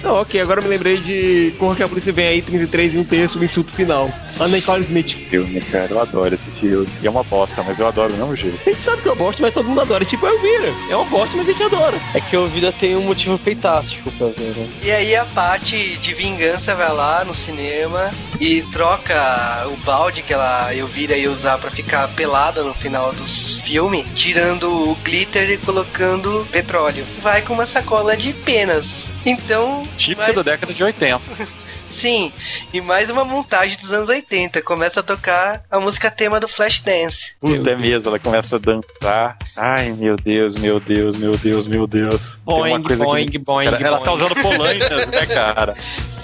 Não, 0.03 0.15
ok, 0.21 0.41
agora 0.41 0.61
eu 0.61 0.65
me 0.65 0.71
lembrei 0.71 0.99
de 0.99 1.55
Corra 1.59 1.77
que 1.77 1.83
a 1.83 1.89
Polícia 1.89 2.13
Vem 2.13 2.29
Aí, 2.29 2.43
33 2.43 2.95
e 2.95 2.99
um 2.99 3.05
terço, 3.05 3.39
o 3.39 3.45
insulto 3.45 3.71
final. 3.73 4.11
Na 4.39 4.47
Nicole 4.47 4.83
Smith. 4.83 5.15
Filme, 5.29 5.61
cara, 5.61 5.89
eu 5.91 6.01
adoro 6.01 6.35
esse 6.35 6.51
filme. 6.51 6.87
E 7.03 7.07
é 7.07 7.11
uma 7.11 7.25
bosta, 7.25 7.63
mas 7.63 7.81
eu 7.81 7.89
adoro 7.89 8.13
do 8.13 8.19
mesmo 8.19 8.37
jeito. 8.37 8.59
A 8.65 8.71
gente 8.71 8.83
sabe 8.83 9.03
que 9.03 9.09
é 9.09 9.11
uma 9.11 9.17
bosta, 9.17 9.43
mas 9.43 9.55
todo 9.55 9.69
mundo 9.69 9.81
adora. 9.81 10.05
Tipo, 10.05 10.27
eu 10.27 10.41
vira. 10.41 10.73
É 10.89 10.95
uma 10.97 11.05
bosta, 11.07 11.37
mas 11.37 11.49
a 11.49 11.53
gente 11.53 11.63
adora. 11.63 11.99
É 12.15 12.21
que 12.21 12.37
o 12.37 12.47
vida 12.47 12.73
tem 12.73 12.97
um 12.97 13.03
motivo 13.03 13.39
peitástico 13.39 14.11
pra 14.13 14.29
ver, 14.29 14.55
né? 14.57 14.69
E 14.83 14.91
aí 14.91 15.17
a 15.17 15.25
Paty 15.25 15.97
de 15.99 16.15
vingança 16.15 16.75
vai 16.75 16.93
lá 16.93 17.25
no 17.25 17.35
cinema 17.35 18.11
e 18.41 18.63
troca 18.73 19.67
o 19.67 19.77
balde 19.85 20.23
que 20.23 20.33
ela 20.33 20.75
Elvira 20.75 21.17
ia 21.17 21.31
usar 21.31 21.59
pra 21.59 21.71
ficar 21.71 22.09
pelada 22.09 22.63
no 22.63 22.75
final 22.75 23.13
dos 23.13 23.57
filmes, 23.61 24.07
tirando 24.15 24.91
o 24.91 24.95
glitter 25.05 25.51
e 25.51 25.59
colocando 25.59 26.47
petróleo. 26.51 27.05
Vai 27.23 27.43
com 27.43 27.55
uma 27.55 27.67
sacola 27.67 28.17
de 28.17 28.33
penas. 28.33 29.09
Então, 29.27 29.83
Típico 29.97 30.33
da 30.33 30.43
década 30.43 30.73
de 30.73 30.83
80. 30.83 31.21
sim, 31.91 32.33
e 32.73 32.81
mais 32.81 33.11
uma 33.11 33.25
montagem 33.25 33.77
dos 33.77 33.91
anos 33.93 34.09
80. 34.09 34.63
Começa 34.63 35.01
a 35.01 35.03
tocar 35.03 35.63
a 35.71 35.79
música 35.81 36.11
tema 36.11 36.39
do 36.41 36.47
Flashdance. 36.49 37.33
Puta 37.41 37.71
é 37.71 37.77
mesmo, 37.77 38.09
ela 38.11 38.19
começa 38.19 38.57
a 38.57 38.59
dançar. 38.59 39.37
Ai, 39.57 39.91
meu 39.93 40.17
Deus, 40.17 40.55
meu 40.57 40.79
Deus, 40.81 41.17
meu 41.17 41.37
Deus, 41.37 41.67
meu 41.67 41.87
Deus. 41.87 42.39
Tem 42.47 42.55
uma 42.57 42.69
Boing, 42.69 42.83
coisa 42.85 43.05
boing, 43.05 43.27
que... 43.27 43.39
boing, 43.39 43.71
Cara, 43.71 43.87
ela 43.87 43.99
tá 44.01 44.11
boing. 44.13 44.15
usando 44.25 44.35
polainas, 44.41 45.07
né, 45.09 45.27
cara? 45.27 45.77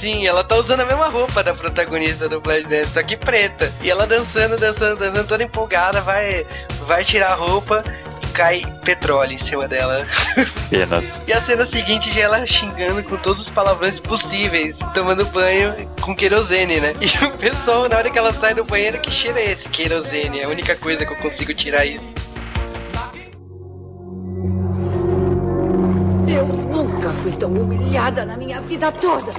Sim, 0.04 0.26
ela 0.26 0.44
tá 0.44 0.56
usando 0.56 0.80
a 0.80 0.84
mesma 0.84 1.08
roupa 1.08 1.42
da 1.42 1.54
protagonista 1.54 2.28
do 2.28 2.38
Flashdance, 2.38 2.92
só 2.92 3.02
que 3.02 3.16
preta. 3.16 3.72
E 3.80 3.90
ela 3.90 4.06
dançando, 4.06 4.58
dançando, 4.58 4.98
dançando, 4.98 5.26
toda 5.26 5.42
empolgada, 5.42 6.02
vai, 6.02 6.46
vai 6.86 7.02
tirar 7.02 7.32
a 7.32 7.34
roupa 7.34 7.82
e 8.22 8.26
cai 8.26 8.62
petróleo 8.84 9.32
em 9.32 9.38
cima 9.38 9.66
dela. 9.66 10.06
Penas. 10.68 11.22
E 11.26 11.32
a 11.32 11.40
cena 11.40 11.64
seguinte 11.64 12.12
já 12.12 12.20
ela 12.20 12.44
xingando 12.44 13.02
com 13.02 13.16
todos 13.16 13.40
os 13.40 13.48
palavrões 13.48 13.98
possíveis, 13.98 14.76
tomando 14.92 15.24
banho 15.24 15.74
com 16.02 16.14
querosene, 16.14 16.80
né? 16.82 16.92
E 17.00 17.24
o 17.24 17.30
pessoal, 17.38 17.88
na 17.88 17.96
hora 17.96 18.10
que 18.10 18.18
ela 18.18 18.34
sai 18.34 18.52
do 18.52 18.62
banheiro, 18.62 19.00
que 19.00 19.10
cheiro 19.10 19.38
é 19.38 19.52
esse? 19.52 19.66
Querosene, 19.70 20.40
é 20.40 20.44
a 20.44 20.50
única 20.50 20.76
coisa 20.76 21.06
que 21.06 21.14
eu 21.14 21.16
consigo 21.16 21.54
tirar 21.54 21.86
isso. 21.86 22.14
Eu 26.28 26.46
nunca 26.46 27.08
fui 27.22 27.32
tão 27.32 27.50
humilhada 27.50 28.26
na 28.26 28.36
minha 28.36 28.60
vida 28.60 28.92
toda. 28.92 29.32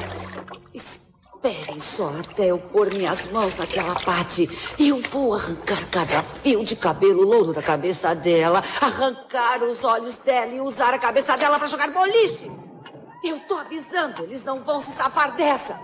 Esperem 1.46 1.80
só 1.80 2.10
até 2.10 2.48
eu 2.48 2.58
pôr 2.58 2.92
minhas 2.92 3.28
mãos 3.28 3.56
naquela 3.56 3.94
parte. 4.00 4.50
Eu 4.80 4.98
vou 4.98 5.36
arrancar 5.36 5.86
cada 5.92 6.24
fio 6.24 6.66
de 6.66 6.76
cabelo 6.76 7.22
louro 7.22 7.54
da 7.54 7.62
cabeça 7.62 8.16
dela, 8.16 8.64
arrancar 8.82 9.62
os 9.62 9.84
olhos 9.84 10.18
dela 10.18 10.52
e 10.52 10.60
usar 10.60 10.92
a 10.96 10.98
cabeça 10.98 11.38
dela 11.38 11.60
para 11.60 11.68
jogar 11.68 11.92
boliche. 11.92 12.52
Eu 13.24 13.40
tô 13.42 13.58
avisando, 13.58 14.24
eles 14.24 14.44
não 14.44 14.62
vão 14.62 14.80
se 14.80 14.90
safar 14.90 15.36
dessa. 15.36 15.80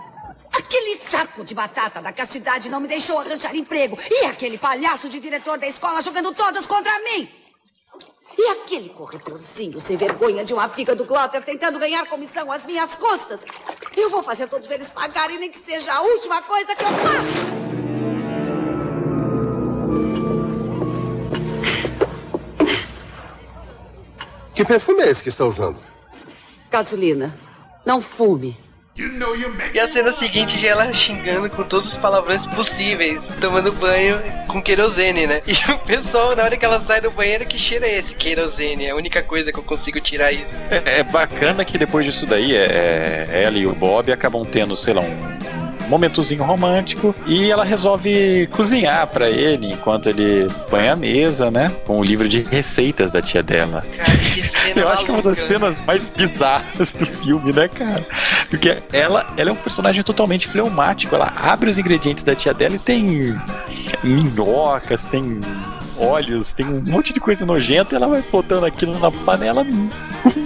Aquele 0.52 0.96
saco 0.96 1.44
de 1.44 1.54
batata 1.54 2.02
da 2.02 2.12
castidade 2.12 2.68
não 2.68 2.80
me 2.80 2.88
deixou 2.88 3.20
arranjar 3.20 3.54
emprego. 3.54 3.96
E 4.10 4.24
aquele 4.26 4.58
palhaço 4.58 5.08
de 5.08 5.20
diretor 5.20 5.58
da 5.58 5.68
escola 5.68 6.02
jogando 6.02 6.34
todas 6.34 6.66
contra 6.66 6.92
mim. 7.04 7.41
E 8.38 8.48
aquele 8.50 8.88
corretorzinho 8.90 9.80
sem 9.80 9.96
vergonha 9.96 10.44
de 10.44 10.54
uma 10.54 10.68
figa 10.68 10.94
do 10.94 11.04
Glotter 11.04 11.42
tentando 11.42 11.78
ganhar 11.78 12.06
comissão 12.06 12.50
às 12.50 12.64
minhas 12.64 12.94
custas. 12.94 13.44
Eu 13.96 14.10
vou 14.10 14.22
fazer 14.22 14.48
todos 14.48 14.70
eles 14.70 14.88
pagarem, 14.88 15.38
nem 15.38 15.50
que 15.50 15.58
seja 15.58 15.92
a 15.92 16.00
última 16.02 16.42
coisa 16.42 16.74
que 16.74 16.82
eu 16.82 16.88
faço. 16.88 17.62
Que 24.54 24.64
perfume 24.64 25.02
é 25.02 25.10
esse 25.10 25.22
que 25.22 25.28
está 25.28 25.44
usando? 25.44 25.78
Gasolina. 26.70 27.38
Não 27.84 28.00
fume. 28.00 28.61
E 29.72 29.80
a 29.80 29.88
cena 29.88 30.12
seguinte 30.12 30.58
já 30.58 30.68
ela 30.68 30.92
xingando 30.92 31.48
com 31.48 31.62
todos 31.62 31.88
os 31.88 31.96
palavrões 31.96 32.46
possíveis, 32.46 33.22
tomando 33.40 33.72
banho 33.72 34.18
com 34.46 34.60
querosene, 34.60 35.26
né? 35.26 35.42
E 35.48 35.72
o 35.72 35.78
pessoal, 35.78 36.36
na 36.36 36.44
hora 36.44 36.56
que 36.56 36.64
ela 36.64 36.80
sai 36.80 37.00
do 37.00 37.10
banheiro, 37.10 37.46
que 37.46 37.56
cheiro 37.56 37.84
é 37.84 37.98
esse 37.98 38.14
querosene? 38.14 38.86
É 38.86 38.90
a 38.90 38.96
única 38.96 39.22
coisa 39.22 39.50
que 39.50 39.58
eu 39.58 39.62
consigo 39.62 40.00
tirar 40.00 40.32
isso. 40.32 40.56
É, 40.70 40.98
é 40.98 41.02
bacana 41.02 41.64
que 41.64 41.78
depois 41.78 42.04
disso 42.04 42.26
daí, 42.26 42.54
é, 42.54 43.26
é, 43.30 43.42
ela 43.44 43.56
e 43.56 43.66
o 43.66 43.74
Bob 43.74 44.12
acabam 44.12 44.44
tendo, 44.44 44.76
sei 44.76 44.92
lá, 44.92 45.00
um 45.00 45.32
momentozinho 45.92 46.42
romântico 46.42 47.14
e 47.26 47.50
ela 47.50 47.64
resolve 47.64 48.48
cozinhar 48.50 49.06
para 49.08 49.28
ele 49.28 49.74
enquanto 49.74 50.08
ele 50.08 50.46
põe 50.70 50.88
a 50.88 50.96
mesa, 50.96 51.50
né? 51.50 51.70
Com 51.86 51.98
o 51.98 52.02
livro 52.02 52.28
de 52.28 52.40
receitas 52.40 53.10
da 53.10 53.20
tia 53.20 53.42
dela. 53.42 53.84
Cara, 53.96 54.16
que 54.16 54.42
cena 54.48 54.80
Eu 54.80 54.88
acho 54.88 55.04
que 55.04 55.10
é 55.10 55.14
uma 55.14 55.22
das 55.22 55.36
maluca. 55.36 55.42
cenas 55.42 55.80
mais 55.84 56.08
bizarras 56.08 56.94
do 56.94 57.06
filme, 57.06 57.52
né, 57.52 57.68
cara? 57.68 58.02
Porque 58.48 58.78
ela, 58.90 59.26
ela 59.36 59.50
é 59.50 59.52
um 59.52 59.56
personagem 59.56 60.02
totalmente 60.02 60.48
fleumático. 60.48 61.14
Ela 61.14 61.30
abre 61.36 61.68
os 61.68 61.76
ingredientes 61.76 62.24
da 62.24 62.34
tia 62.34 62.54
dela 62.54 62.74
e 62.76 62.78
tem 62.78 63.38
minhocas, 64.02 65.04
tem 65.04 65.40
óleos, 66.02 66.52
tem 66.52 66.66
um 66.66 66.82
monte 66.86 67.12
de 67.12 67.20
coisa 67.20 67.44
nojenta 67.46 67.94
e 67.94 67.96
ela 67.96 68.06
vai 68.06 68.22
botando 68.22 68.64
aquilo 68.64 68.98
na 68.98 69.10
panela. 69.10 69.64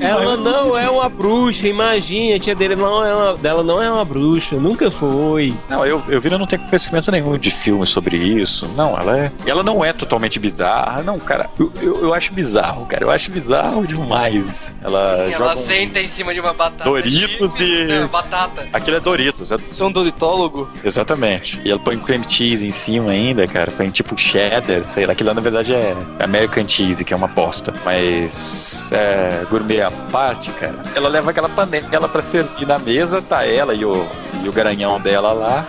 Ela 0.01 0.37
não 0.37 0.77
é 0.79 0.89
uma 0.89 1.09
bruxa, 1.09 1.67
imagina, 1.67 2.37
a 2.37 2.41
tia 2.41 2.55
dele 2.55 2.77
não 2.77 3.05
é 3.05 3.15
uma, 3.15 3.37
dela 3.37 3.63
não 3.63 3.83
é 3.83 3.91
uma 3.91 4.05
bruxa, 4.05 4.57
nunca 4.57 4.91
foi. 4.91 5.55
Não, 5.69 5.85
eu, 5.87 6.03
eu 6.09 6.21
vi, 6.21 6.31
eu 6.31 6.39
não 6.39 6.47
tenho 6.47 6.63
conhecimento 6.63 7.11
nenhum 7.11 7.37
de 7.39 7.51
filme 7.51 7.87
sobre 7.87 8.17
isso. 8.17 8.69
Não, 8.77 8.99
ela 8.99 9.19
é. 9.19 9.33
Ela 9.47 9.63
não 9.63 9.85
é 9.85 9.93
totalmente 9.93 10.39
bizarra. 10.39 11.03
Não, 11.03 11.19
cara, 11.19 11.49
eu, 11.59 11.73
eu, 11.81 12.03
eu 12.03 12.15
acho 12.15 12.33
bizarro, 12.33 12.87
cara. 12.87 13.05
Eu 13.05 13.11
acho 13.11 13.31
bizarro 13.31 13.87
demais. 13.87 14.75
Ela 14.83 15.27
Ela 15.27 15.31
joga 15.31 15.61
um 15.61 15.67
senta 15.67 16.01
em 16.01 16.09
cima 16.09 16.33
de 16.35 16.41
uma 16.41 16.53
batata. 16.53 16.85
Doritos 16.85 17.57
chips, 17.57 17.61
e- 17.61 17.99
Não, 17.99 18.09
batata. 18.09 18.67
Aquilo 18.73 18.97
é 18.97 19.01
Doritos. 19.01 19.53
É... 19.53 19.57
Você 19.57 19.83
é 19.83 19.87
um 19.87 19.93
doritólogo? 19.93 20.69
Exatamente. 20.85 21.61
E 21.65 21.71
ela 21.71 21.79
põe 21.79 21.99
cream 21.99 22.29
cheese 22.29 22.67
em 22.67 22.73
cima 22.73 23.11
ainda, 23.11 23.47
cara. 23.47 23.71
Põe 23.71 23.91
tipo 23.91 24.19
cheddar, 24.19 24.85
sei 24.85 25.07
lá. 25.07 25.13
Aquilo 25.13 25.29
lá, 25.29 25.35
na 25.35 25.41
verdade 25.51 25.75
é 25.75 25.95
American 26.19 26.67
cheese, 26.67 27.05
que 27.05 27.13
é 27.13 27.17
uma 27.17 27.29
bosta. 27.29 27.73
Mas 27.85 28.91
é 28.91 29.45
gourmet 29.49 29.81
à 29.81 29.91
parte, 29.91 30.51
cara. 30.53 30.75
Ela 30.95 31.09
leva 31.09 31.31
aquela 31.31 31.49
panela 31.49 32.09
pra 32.09 32.21
servir 32.21 32.67
na 32.67 32.79
mesa, 32.79 33.23
tá 33.23 33.47
ela 33.47 33.73
e 33.75 33.85
o, 33.85 34.07
e 34.43 34.49
o 34.49 34.53
garanhão 34.53 35.01
dela 35.01 35.33
lá. 35.33 35.65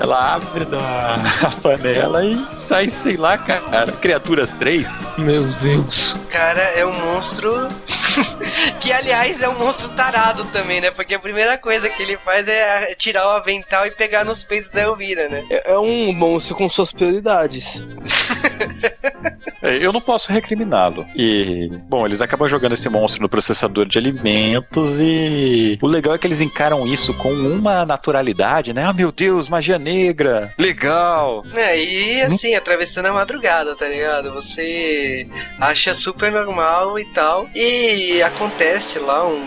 Ela 0.00 0.34
abre 0.34 0.64
da 0.64 0.80
a 1.46 1.50
panela 1.60 2.24
e 2.24 2.34
sai, 2.50 2.88
sei 2.88 3.16
lá, 3.16 3.38
cara. 3.38 3.92
Criaturas 3.92 4.54
3. 4.54 5.00
Meu 5.18 5.42
Deus. 5.44 6.16
Cara, 6.30 6.60
é 6.60 6.84
um 6.84 6.92
monstro. 6.92 7.68
que 8.80 8.92
aliás 8.92 9.40
é 9.40 9.48
um 9.48 9.58
monstro 9.58 9.88
tarado 9.90 10.44
também, 10.46 10.80
né? 10.80 10.90
Porque 10.90 11.14
a 11.14 11.18
primeira 11.18 11.56
coisa 11.58 11.88
que 11.88 12.02
ele 12.02 12.16
faz 12.16 12.46
é 12.48 12.94
tirar 12.94 13.26
o 13.26 13.30
avental 13.30 13.86
e 13.86 13.90
pegar 13.90 14.24
nos 14.24 14.44
peitos 14.44 14.70
da 14.70 14.82
Elvira, 14.82 15.28
né? 15.28 15.44
É, 15.50 15.72
é 15.72 15.78
um 15.78 16.12
monstro 16.12 16.54
com 16.54 16.68
suas 16.68 16.92
prioridades. 16.92 17.82
É, 19.62 19.76
Eu 19.76 19.92
não 19.92 20.00
posso 20.00 20.32
recriminá-lo. 20.32 21.06
E, 21.14 21.70
bom, 21.88 22.04
eles 22.04 22.20
acabam 22.20 22.48
jogando 22.48 22.72
esse 22.72 22.88
monstro 22.88 23.22
no 23.22 23.28
processador 23.28 23.86
de 23.86 23.96
alimentos 23.96 25.00
e 25.00 25.78
o 25.80 25.86
legal 25.86 26.14
é 26.14 26.18
que 26.18 26.26
eles 26.26 26.40
encaram 26.40 26.84
isso 26.84 27.14
com 27.14 27.30
uma 27.32 27.86
naturalidade, 27.86 28.72
né? 28.72 28.82
Ah, 28.84 28.92
meu 28.92 29.12
Deus, 29.12 29.48
magia 29.48 29.78
negra, 29.78 30.52
legal. 30.58 31.44
É, 31.54 31.80
e 31.80 32.22
assim, 32.22 32.56
atravessando 32.56 33.06
a 33.06 33.12
madrugada, 33.12 33.76
tá 33.76 33.86
ligado? 33.86 34.32
Você 34.32 35.28
acha 35.60 35.94
super 35.94 36.32
normal 36.32 36.98
e 36.98 37.04
tal. 37.06 37.48
E 37.54 38.01
acontece 38.22 38.98
lá 38.98 39.26
um. 39.26 39.46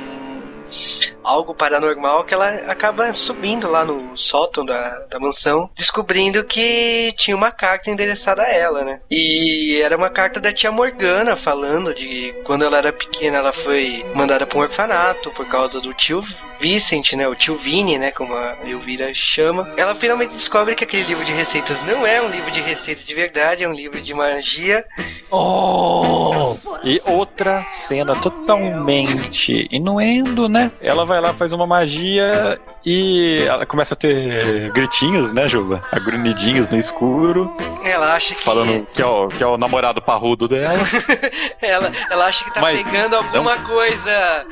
Algo 1.26 1.56
paranormal 1.56 2.24
que 2.24 2.34
ela 2.34 2.50
acaba 2.68 3.12
subindo 3.12 3.70
lá 3.70 3.84
no 3.84 4.16
sótão 4.18 4.64
da, 4.64 5.00
da 5.10 5.20
mansão, 5.20 5.70
descobrindo 5.76 6.44
que 6.44 7.14
tinha 7.18 7.36
uma 7.36 7.52
carta 7.52 7.90
endereçada 7.90 8.44
a 8.44 8.50
ela, 8.50 8.84
né? 8.84 9.02
E 9.10 9.82
era 9.84 9.98
uma 9.98 10.10
carta 10.10 10.40
da 10.40 10.54
tia 10.54 10.72
Morgana 10.72 11.36
falando 11.36 11.94
de 11.94 12.34
quando 12.44 12.64
ela 12.64 12.78
era 12.78 12.94
pequena, 12.94 13.38
ela 13.38 13.52
foi 13.52 14.06
mandada 14.14 14.46
para 14.46 14.58
um 14.58 14.62
orfanato 14.62 15.32
por 15.32 15.48
causa 15.48 15.82
do 15.82 15.94
tio 15.94 16.24
Vicent, 16.60 17.14
né? 17.14 17.28
O 17.28 17.36
tio 17.36 17.56
Vini, 17.58 17.98
né? 17.98 18.12
Como 18.12 18.34
a 18.34 18.58
Elvira 18.66 19.14
chama. 19.14 19.74
Ela 19.78 19.96
finalmente 19.96 20.34
descobre 20.34 20.76
que 20.76 20.84
aquele 20.84 21.04
livro 21.04 21.26
de 21.26 21.34
receitas 21.34 21.82
não 21.86 22.06
é 22.06 22.22
um 22.22 22.30
livro 22.30 22.52
de 22.52 22.62
receita 22.62 23.04
de 23.04 23.16
verdade, 23.16 23.64
é 23.64 23.68
um 23.68 23.74
livro 23.74 24.00
de 24.00 24.14
magia. 24.14 24.86
Oh! 25.32 26.56
E 26.84 27.02
outra 27.06 27.64
cena 27.66 28.14
totalmente 28.16 29.68
inuendo, 29.72 30.48
né? 30.48 30.72
Ela 30.80 31.06
vai 31.06 31.15
lá, 31.20 31.34
faz 31.34 31.52
uma 31.54 31.66
magia 31.68 32.60
e 32.86 33.44
ela 33.48 33.66
começa 33.66 33.94
a 33.94 33.98
ter 33.98 34.72
gritinhos, 34.72 35.32
né, 35.34 35.48
Juba? 35.48 35.84
Agrunidinhos 35.92 36.68
no 36.68 36.78
escuro, 36.78 37.56
Ela 37.84 38.14
acha 38.14 38.36
que. 38.36 38.42
falando 38.42 38.86
que 38.94 39.02
é 39.02 39.06
o, 39.06 39.28
que 39.28 39.44
é 39.44 39.48
o 39.48 39.58
namorado 39.58 40.02
parrudo 40.02 40.48
dela. 40.48 40.74
ela, 41.62 41.92
ela 42.10 42.26
acha 42.26 42.44
que 42.46 42.54
tá 42.54 42.62
Mas 42.62 42.84
pegando 42.84 43.16
alguma 43.16 43.58
coisa. 43.60 44.46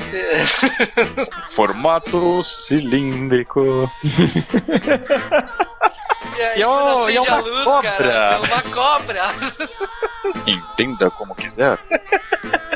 Formato 1.50 2.42
cilíndrico. 2.42 3.90
E 6.36 6.42
aí, 6.42 6.60
E 6.60 6.62
acende 6.62 7.12
e 7.12 7.16
é 7.16 7.20
uma 7.20 7.40
luz, 7.40 7.64
cobra. 7.64 7.90
cara, 7.90 8.10
é 8.34 8.38
uma 8.38 8.62
cobra. 8.62 9.20
Entenda 10.46 11.10
como 11.10 11.34
quiser. 11.34 11.78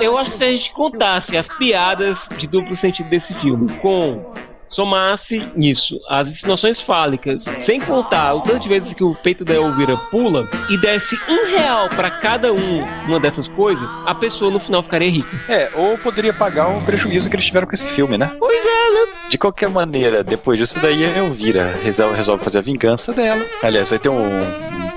Eu 0.00 0.18
acho 0.18 0.32
que 0.32 0.36
se 0.36 0.44
a 0.44 0.50
gente 0.50 0.72
contasse 0.72 1.36
as 1.36 1.48
piadas 1.56 2.28
de 2.36 2.46
duplo 2.46 2.76
sentido 2.76 3.08
desse 3.08 3.34
filme 3.34 3.70
com 3.78 4.32
somasse 4.68 5.42
nisso 5.56 6.00
as 6.08 6.30
insinuações 6.30 6.80
fálicas, 6.80 7.44
sem 7.56 7.80
contar 7.80 8.34
o 8.34 8.40
tanto 8.40 8.60
de 8.60 8.68
vezes 8.68 8.92
que 8.92 9.04
o 9.04 9.14
peito 9.14 9.44
da 9.44 9.54
Elvira 9.54 9.96
pula, 9.96 10.48
e 10.68 10.78
desse 10.78 11.16
um 11.28 11.46
real 11.46 11.88
pra 11.88 12.10
cada 12.10 12.52
um 12.52 12.84
uma 13.06 13.18
dessas 13.20 13.48
coisas, 13.48 13.96
a 14.06 14.14
pessoa 14.14 14.50
no 14.50 14.60
final 14.60 14.82
ficaria 14.82 15.10
rica. 15.10 15.28
É, 15.48 15.70
ou 15.74 15.98
poderia 15.98 16.32
pagar 16.32 16.68
o 16.68 16.84
prejuízo 16.84 17.28
que 17.28 17.36
eles 17.36 17.46
tiveram 17.46 17.66
com 17.66 17.74
esse 17.74 17.88
filme, 17.88 18.18
né? 18.18 18.30
Pois 18.38 18.64
é, 18.64 18.90
né? 18.90 19.12
De 19.30 19.38
qualquer 19.38 19.68
maneira, 19.68 20.22
depois 20.22 20.58
disso 20.58 20.78
daí, 20.80 21.04
a 21.04 21.18
Elvira 21.18 21.74
resolve, 21.82 22.16
resolve 22.16 22.44
fazer 22.44 22.58
a 22.58 22.62
vingança 22.62 23.12
dela. 23.12 23.44
Aliás, 23.62 23.90
vai 23.90 23.98
ter 23.98 24.08
um, 24.08 24.40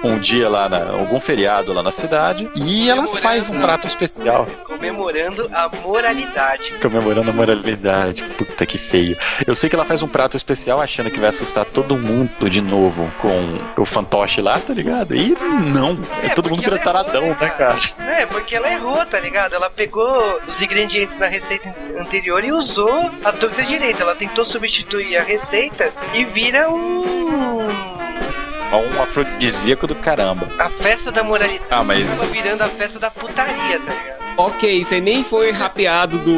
um 0.03 0.17
dia 0.19 0.49
lá, 0.49 0.67
na, 0.67 0.91
algum 0.91 1.19
feriado 1.19 1.73
lá 1.73 1.83
na 1.83 1.91
cidade, 1.91 2.49
e 2.55 2.89
ela 2.89 3.07
faz 3.17 3.47
um 3.49 3.59
prato 3.59 3.87
especial. 3.87 4.45
Comemorando 4.65 5.49
a 5.53 5.69
moralidade. 5.83 6.71
Comemorando 6.81 7.29
a 7.29 7.33
moralidade. 7.33 8.23
Puta 8.37 8.65
que 8.65 8.77
feio. 8.77 9.17
Eu 9.45 9.53
sei 9.61 9.69
que 9.69 9.75
ela 9.75 9.85
faz 9.85 10.01
um 10.01 10.07
prato 10.07 10.35
especial 10.35 10.81
achando 10.81 11.11
que 11.11 11.19
vai 11.19 11.29
assustar 11.29 11.65
todo 11.65 11.95
mundo 11.95 12.49
de 12.49 12.59
novo 12.61 13.07
com 13.21 13.59
o 13.81 13.85
fantoche 13.85 14.41
lá, 14.41 14.59
tá 14.59 14.73
ligado? 14.73 15.15
E 15.15 15.29
não. 15.71 15.99
É, 16.23 16.29
todo 16.29 16.49
mundo 16.49 16.63
vira 16.63 16.79
taradão, 16.79 17.27
né, 17.39 17.49
cara? 17.57 17.77
É, 17.99 18.25
porque 18.25 18.55
ela 18.55 18.71
errou, 18.73 19.05
tá 19.05 19.19
ligado? 19.19 19.53
Ela 19.53 19.69
pegou 19.69 20.39
os 20.47 20.59
ingredientes 20.61 21.15
na 21.19 21.27
receita 21.27 21.69
an- 21.69 22.01
anterior 22.01 22.43
e 22.43 22.51
usou 22.51 23.11
a 23.23 23.31
torta 23.31 23.61
direita. 23.63 24.01
Ela 24.01 24.15
tentou 24.15 24.43
substituir 24.43 25.15
a 25.17 25.21
receita 25.23 25.91
e 26.13 26.25
vira 26.25 26.67
um. 26.69 27.67
É 28.71 28.75
um 28.75 29.01
afrodisíaco 29.03 29.85
do 29.85 29.93
caramba. 29.95 30.47
A 30.57 30.69
festa 30.69 31.11
da 31.11 31.21
moralidade. 31.23 31.65
Ah, 31.69 31.83
mas- 31.83 32.11
Acaba 32.11 32.31
virando 32.31 32.61
a 32.63 32.67
festa 32.69 32.97
da 32.99 33.11
putaria, 33.11 33.79
tá 33.79 33.93
ligado? 33.93 34.20
Ok, 34.43 34.87
aí 34.89 35.01
nem 35.01 35.23
foi 35.23 35.51
rapeado 35.51 36.17
do 36.17 36.35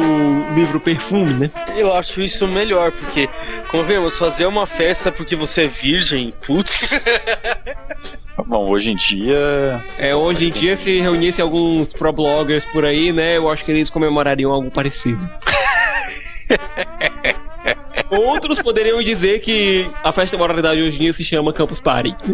livro 0.54 0.78
Perfume, 0.78 1.32
né? 1.32 1.50
Eu 1.74 1.94
acho 1.94 2.20
isso 2.20 2.46
melhor, 2.46 2.92
porque, 2.92 3.30
convenhamos, 3.70 4.18
fazer 4.18 4.44
uma 4.44 4.66
festa 4.66 5.10
porque 5.10 5.34
você 5.34 5.64
é 5.64 5.68
virgem, 5.68 6.30
putz. 6.46 7.02
Bom, 8.46 8.68
hoje 8.68 8.90
em 8.90 8.94
dia. 8.94 9.82
É, 9.96 10.14
hoje 10.14 10.48
em 10.48 10.50
dia, 10.50 10.76
se 10.76 11.00
reunisse 11.00 11.40
alguns 11.40 11.94
pro-bloggers 11.94 12.66
por 12.66 12.84
aí, 12.84 13.10
né, 13.10 13.38
eu 13.38 13.48
acho 13.50 13.64
que 13.64 13.72
eles 13.72 13.88
comemorariam 13.88 14.52
algo 14.52 14.70
parecido. 14.70 15.26
Outros 18.10 18.60
poderiam 18.60 19.02
dizer 19.02 19.40
que 19.40 19.90
a 20.02 20.12
festa 20.12 20.36
da 20.36 20.42
moralidade 20.42 20.82
hoje 20.82 20.96
em 20.96 21.00
dia 21.00 21.12
se 21.14 21.24
chama 21.24 21.54
Campus 21.54 21.80
Party. 21.80 22.14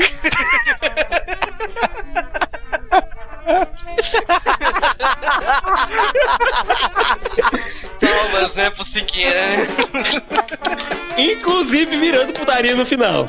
Palmas, 8.01 8.55
né, 8.55 8.71
pro 8.71 8.85
Siqueira, 8.85 9.41
né? 9.41 9.67
Inclusive 11.17 11.97
virando 11.97 12.33
putaria 12.33 12.75
no 12.75 12.87
final. 12.87 13.29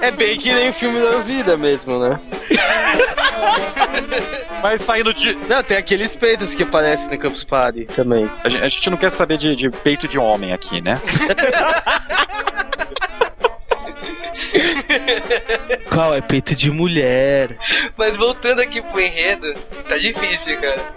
É 0.00 0.10
bem 0.10 0.38
que 0.38 0.52
nem 0.52 0.70
o 0.70 0.72
filme 0.72 1.00
da 1.00 1.18
vida 1.18 1.56
mesmo, 1.56 1.98
né? 1.98 2.18
Mas 4.62 4.82
saindo 4.82 5.12
de. 5.12 5.34
Não, 5.46 5.62
tem 5.62 5.76
aqueles 5.76 6.16
peitos 6.16 6.54
que 6.54 6.62
aparecem 6.62 7.10
no 7.10 7.18
Campus 7.18 7.44
Party 7.44 7.84
também. 7.84 8.30
A 8.42 8.48
gente, 8.48 8.64
a 8.64 8.68
gente 8.68 8.90
não 8.90 8.96
quer 8.96 9.10
saber 9.10 9.38
de, 9.38 9.54
de 9.56 9.70
peito 9.70 10.08
de 10.08 10.18
homem 10.18 10.52
aqui, 10.52 10.80
né? 10.80 11.00
Qual 15.88 16.14
é 16.14 16.20
peito 16.20 16.54
de 16.54 16.70
mulher? 16.70 17.56
Mas 17.96 18.16
voltando 18.16 18.60
aqui 18.60 18.80
pro 18.82 19.00
enredo, 19.00 19.54
tá 19.88 19.96
difícil, 19.96 20.60
cara. 20.60 20.94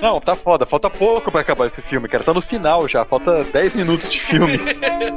Não, 0.00 0.20
tá 0.20 0.34
foda. 0.34 0.66
Falta 0.66 0.90
pouco 0.90 1.30
pra 1.30 1.40
acabar 1.40 1.66
esse 1.66 1.82
filme, 1.82 2.08
cara. 2.08 2.24
Tá 2.24 2.34
no 2.34 2.42
final 2.42 2.86
já. 2.88 3.04
Falta 3.04 3.44
10 3.44 3.74
minutos 3.74 4.10
de 4.10 4.20
filme. 4.20 4.58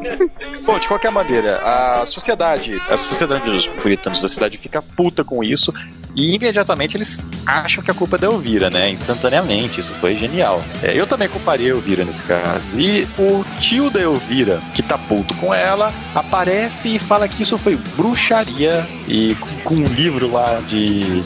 Bom, 0.64 0.80
de 0.80 0.88
qualquer 0.88 1.12
maneira, 1.12 1.58
a 1.58 2.06
sociedade, 2.06 2.82
a 2.90 2.98
sociedade 2.98 3.46
dos 3.46 3.68
puritanos 3.68 4.22
da 4.22 4.28
cidade 4.28 4.58
fica 4.58 4.82
puta 4.82 5.24
com 5.24 5.44
isso 5.44 5.74
e 6.16 6.36
imediatamente 6.36 6.98
eles 6.98 7.24
acham 7.46 7.84
que 7.84 7.92
a 7.92 7.94
culpa 7.94 8.18
é 8.18 8.20
da 8.20 8.28
Elvira, 8.28 8.70
né? 8.70 8.90
Instantaneamente. 8.90 9.80
Isso 9.80 9.94
foi 9.94 10.18
genial. 10.18 10.62
É, 10.84 10.94
eu 10.94 11.08
também 11.08 11.30
culparia 11.30 11.68
a 11.68 11.76
Elvira 11.76 12.04
nesse 12.04 12.24
caso. 12.24 12.80
E 12.80 13.08
o 13.18 13.44
tio 13.60 13.90
da 13.90 14.00
Elvira, 14.00 14.62
que 14.74 14.84
tá 14.84 14.98
puto 14.98 15.34
com 15.36 15.54
ela, 15.54 15.94
aparece 16.14 16.96
e 16.96 17.00
fala 17.00 17.28
que 17.28 17.42
isso 17.42 17.58
foi 17.58 17.78
bruxaria 17.96 18.86
e 19.08 19.36
com, 19.36 19.76
com 19.76 19.76
um 19.76 19.88
livro 19.88 20.32
lá 20.32 20.62
de 20.68 21.24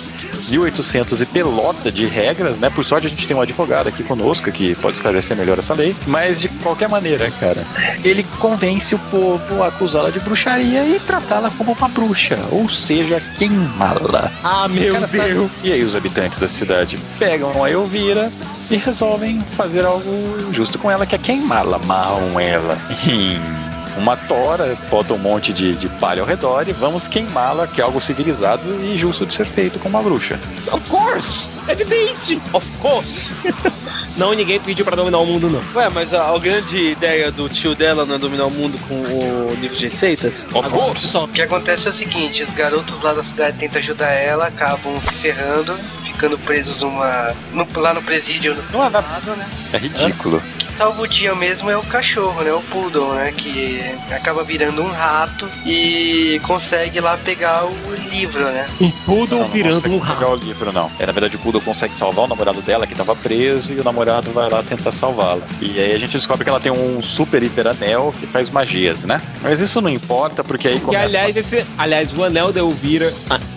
1800 0.50 1.22
e 1.22 1.26
pelota 1.26 1.92
de 1.92 2.06
regras, 2.06 2.60
né? 2.60 2.70
Por 2.70 2.84
sorte 2.86 3.08
a 3.08 3.10
gente 3.10 3.28
tem 3.28 3.36
um 3.36 3.42
advogado 3.42 3.88
aqui 3.88 4.04
conosco 4.04 4.52
que 4.52 4.76
pode 4.76 4.96
esclarecer 4.98 5.36
melhor 5.38 5.60
essa 5.60 5.74
lei. 5.74 5.96
Mas 6.08 6.40
de 6.40 6.48
qualquer 6.50 6.90
maneira, 6.90 7.30
cara, 7.40 7.64
ele 8.04 8.24
convence 8.40 8.94
o 8.96 9.00
povo 9.00 9.64
a 9.64 9.68
acusá-la 9.68 10.10
de 10.10 10.20
bruxaria 10.20 10.84
e 10.86 11.00
tratá-la 11.00 11.50
como 11.52 11.72
uma 11.74 11.88
bruxa, 11.90 12.38
ou 12.52 12.70
seja, 12.70 13.22
queimá-la. 13.38 14.32
Ah, 14.44 14.68
meu 14.68 14.94
Cara, 14.94 15.08
sabe- 15.08 15.34
Deus. 15.34 15.52
E 15.64 15.72
aí 15.72 15.84
os 15.84 15.96
habitantes 15.96 16.38
da 16.40 16.48
cidade 16.48 16.98
pegam 17.20 17.64
a 17.64 17.70
Elvira 17.72 18.32
e 18.70 18.76
resolvem 18.78 19.44
fazer 19.56 19.86
algo 19.86 20.52
justo 20.54 20.78
com 20.80 20.90
ela, 20.90 21.06
que 21.06 21.16
é 21.16 21.18
queimá-la, 21.18 21.78
amarram 21.78 22.40
ela 22.40 22.78
uma 23.98 24.16
tora, 24.18 24.78
botam 24.90 25.16
um 25.16 25.20
monte 25.20 25.54
de, 25.54 25.74
de 25.76 25.88
palha 25.88 26.22
ao 26.22 26.28
redor 26.28 26.68
e 26.68 26.74
vamos 26.74 27.08
queimá-la, 27.08 27.68
que 27.68 27.80
é 27.82 27.84
algo 27.84 28.00
civilizado 28.02 28.62
e 28.84 28.98
justo 28.98 29.26
de 29.26 29.34
ser 29.34 29.46
feito 29.46 29.80
com 29.80 29.88
uma 29.90 30.02
bruxa. 30.02 30.40
Of 30.72 30.90
course! 30.90 31.50
Evidente! 31.68 32.42
Of 32.54 32.66
course! 32.82 33.28
não, 34.18 34.34
ninguém 34.34 34.60
pediu 34.60 34.84
pra 34.86 34.96
dominar 34.96 35.20
o 35.20 35.26
mundo, 35.26 35.50
não. 35.50 35.62
Ué, 35.76 35.90
mas 35.90 36.14
a, 36.14 36.34
a 36.34 36.38
grande 36.40 36.78
ideia 36.92 37.32
do 37.32 37.48
tio 37.50 37.76
dela 37.76 38.06
não 38.06 38.16
é 38.16 38.18
dominar 38.18 38.46
o 38.46 38.52
mundo 38.52 38.78
com 38.88 38.96
o 38.96 39.56
livro 39.60 39.78
de 39.78 39.88
receitas? 39.88 40.48
Agora, 40.54 40.92
O 41.24 41.28
que 41.28 41.42
acontece 41.42 41.88
é 41.88 41.92
o 41.92 41.94
seguinte, 41.94 42.44
os 42.44 42.54
garotos 42.54 43.02
lá 43.02 43.14
da 43.14 43.24
cidade 43.24 43.58
tentam 43.58 43.80
ajudar 43.82 44.12
ela, 44.12 44.48
acabam 44.48 45.00
se 45.00 45.12
ferrando, 45.14 45.78
ficando 46.04 46.38
presos 46.38 46.82
numa, 46.82 47.34
no- 47.54 47.68
lá 47.76 47.94
no 47.94 48.02
presídio. 48.02 48.56
Não 48.72 48.84
é 48.86 48.90
nada, 48.90 49.36
né? 49.36 49.48
É 49.74 49.78
ridículo. 49.78 50.42
Salva 50.78 51.02
o 51.02 51.08
dia 51.08 51.34
mesmo 51.36 51.70
é 51.70 51.78
o 51.78 51.84
cachorro, 51.84 52.44
né? 52.44 52.52
O 52.52 52.62
poodle, 52.62 53.14
né? 53.14 53.32
Que 53.36 53.80
acaba 54.12 54.44
virando 54.44 54.82
um 54.82 54.92
rato 54.92 55.48
e 55.66 56.40
consegue 56.44 57.00
lá 57.00 57.18
pegar 57.18 57.66
o 57.66 57.76
livro, 58.10 58.44
né? 58.44 58.68
Um 58.82 58.90
poodle 58.92 59.40
Não, 59.40 59.46
não 59.46 59.54
virando 59.54 59.76
consegue 59.76 59.96
um 59.96 60.00
pegar 60.00 60.14
rato. 60.14 60.32
o 60.32 60.36
livro, 60.36 60.72
não. 60.72 60.92
É, 61.00 61.06
na 61.06 61.12
verdade, 61.12 61.36
o 61.36 61.40
Poodle 61.40 61.62
consegue 61.62 61.96
salvar 61.96 62.26
o 62.26 62.28
namorado 62.28 62.62
dela, 62.62 62.86
que 62.88 62.96
tava 62.96 63.16
preso, 63.16 63.72
e 63.74 63.80
o 63.80 63.84
namorado 63.84 64.32
vai 64.32 64.50
lá 64.50 64.62
tentar 64.64 64.92
salvá-la. 64.92 65.42
E 65.62 65.80
aí 65.80 65.94
a 65.94 65.98
gente 65.98 66.14
descobre 66.14 66.44
que 66.44 66.50
ela 66.50 66.60
tem 66.60 66.72
um 66.72 67.02
super 67.02 67.42
hiper 67.42 67.68
anel 67.68 68.14
que 68.20 68.28
faz 68.28 68.50
magias, 68.50 69.04
né? 69.06 69.22
Mas 69.42 69.60
isso 69.60 69.80
não 69.82 69.90
importa, 69.90 70.44
porque 70.44 70.68
aí 70.68 70.76
Que 70.80 70.86
começa... 70.86 71.06
aliás, 71.06 71.36
esse, 71.36 71.66
aliás, 71.78 72.12
o 72.18 72.24
anel 72.24 72.52
da 72.52 72.60
Elvira 72.60 73.14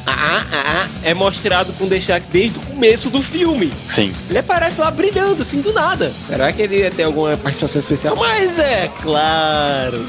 ah, 0.08 0.42
ah, 0.42 0.46
ah, 0.52 0.84
ah, 0.84 0.88
é 1.02 1.14
mostrado 1.14 1.72
com 1.74 1.86
destaque 1.86 2.26
desde 2.32 2.58
o 2.58 2.62
começo 2.62 3.10
do 3.10 3.22
filme. 3.22 3.72
Sim. 3.86 4.14
Ele 4.28 4.38
aparece 4.38 4.80
lá 4.80 4.90
brilhando, 4.90 5.42
assim, 5.42 5.60
do 5.60 5.72
nada. 5.72 6.12
Será 6.26 6.52
que 6.52 6.62
ele 6.62 6.78
ia 6.78 6.90
ter 6.90 7.04
alguma 7.04 7.36
participação 7.36 7.80
especial? 7.80 8.16
Mas 8.16 8.58
é 8.58 8.90
claro. 9.02 10.06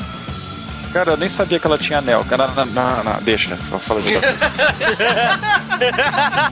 Cara, 0.93 1.11
eu 1.11 1.17
nem 1.17 1.29
sabia 1.29 1.59
que 1.59 1.67
ela 1.67 1.77
tinha 1.77 1.99
anel. 1.99 2.25
Cara, 2.25 2.47
não, 2.47 2.65
não, 2.65 3.03
não, 3.03 3.21
deixa, 3.21 3.57
eu 3.71 3.79
falo 3.79 4.01
de 4.01 4.15
outra. 4.15 4.35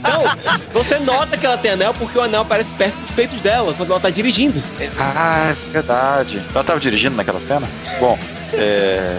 Não, 0.02 0.24
você 0.72 1.00
nota 1.00 1.36
que 1.36 1.46
ela 1.46 1.58
tem 1.58 1.72
anel 1.72 1.94
porque 1.94 2.18
o 2.18 2.22
anel 2.22 2.42
aparece 2.42 2.72
perto 2.78 2.96
dos 2.96 3.12
peitos 3.12 3.42
dela 3.42 3.74
quando 3.74 3.92
ela 3.92 4.00
tá 4.00 4.10
dirigindo. 4.10 4.62
Ah, 4.98 5.50
é 5.52 5.72
verdade. 5.74 6.42
Ela 6.54 6.64
tava 6.64 6.80
dirigindo 6.80 7.18
naquela 7.18 7.42
cena? 7.42 7.68
Bom, 8.00 8.18
é... 8.54 9.18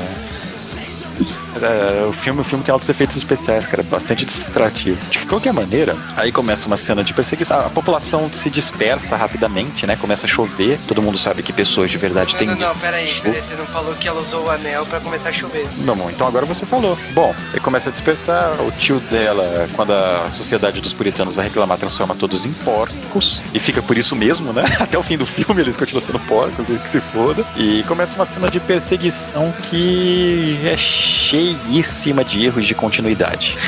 é, 1.56 2.04
o, 2.06 2.12
filme, 2.12 2.40
o 2.40 2.44
filme 2.44 2.64
tem 2.64 2.72
altos 2.72 2.88
efeitos 2.88 3.16
especiais, 3.16 3.66
cara, 3.66 3.82
bastante 3.84 4.24
distrativo. 4.24 4.98
De 5.10 5.20
qualquer 5.20 5.52
maneira, 5.52 5.96
aí 6.16 6.30
começa 6.32 6.66
uma 6.66 6.76
cena 6.76 7.02
de 7.02 7.12
perseguição. 7.12 7.58
A 7.58 7.70
população 7.70 8.30
se 8.32 8.50
dispersa 8.50 9.16
rapidamente, 9.16 9.86
né? 9.86 9.96
Começa 9.96 10.26
a 10.26 10.28
chover. 10.28 10.78
Todo 10.86 11.02
mundo 11.02 11.18
sabe 11.18 11.42
que 11.42 11.52
pessoas 11.52 11.90
de 11.90 11.98
verdade 11.98 12.32
Não, 12.32 12.38
têm. 12.38 12.48
não, 12.48 12.56
não, 12.56 12.76
peraí, 12.76 13.08
peraí, 13.22 13.42
você 13.42 13.54
não 13.56 13.66
falou 13.66 13.94
que 13.94 14.06
ela 14.08 14.20
usou 14.20 14.44
o 14.44 14.50
anel 14.50 14.84
pra 14.86 15.00
começar 15.00 15.30
a 15.30 15.32
chover. 15.32 15.66
Não, 15.78 16.10
então 16.10 16.26
agora 16.26 16.44
você 16.46 16.64
falou. 16.66 16.98
Bom, 17.12 17.34
aí 17.52 17.60
começa 17.60 17.88
a 17.88 17.92
dispersar. 17.92 18.52
O 18.62 18.70
tio 18.72 19.00
dela, 19.10 19.66
quando 19.74 19.92
a 19.92 20.30
sociedade 20.30 20.80
dos 20.80 20.92
puritanos 20.92 21.34
vai 21.34 21.46
reclamar, 21.46 21.78
transforma 21.78 22.14
todos 22.14 22.44
em 22.44 22.52
porcos. 22.52 23.40
E 23.54 23.58
fica 23.58 23.82
por 23.82 23.96
isso 23.96 24.14
mesmo, 24.14 24.52
né? 24.52 24.64
Até 24.80 24.98
o 24.98 25.02
fim 25.02 25.16
do 25.16 25.26
filme 25.26 25.60
eles 25.60 25.76
continuam 25.76 26.04
sendo 26.04 26.18
porcos, 26.20 26.68
e 26.68 26.76
que 26.78 26.90
se 26.90 27.00
foda. 27.00 27.44
E 27.56 27.82
começa 27.84 28.14
uma 28.14 28.24
cena 28.24 28.48
de 28.48 28.60
perseguição 28.60 29.52
que 29.70 30.58
é 30.64 30.76
cheíssima 31.38 32.24
de 32.24 32.44
erros 32.44 32.66
de 32.66 32.74
continuidade. 32.74 33.56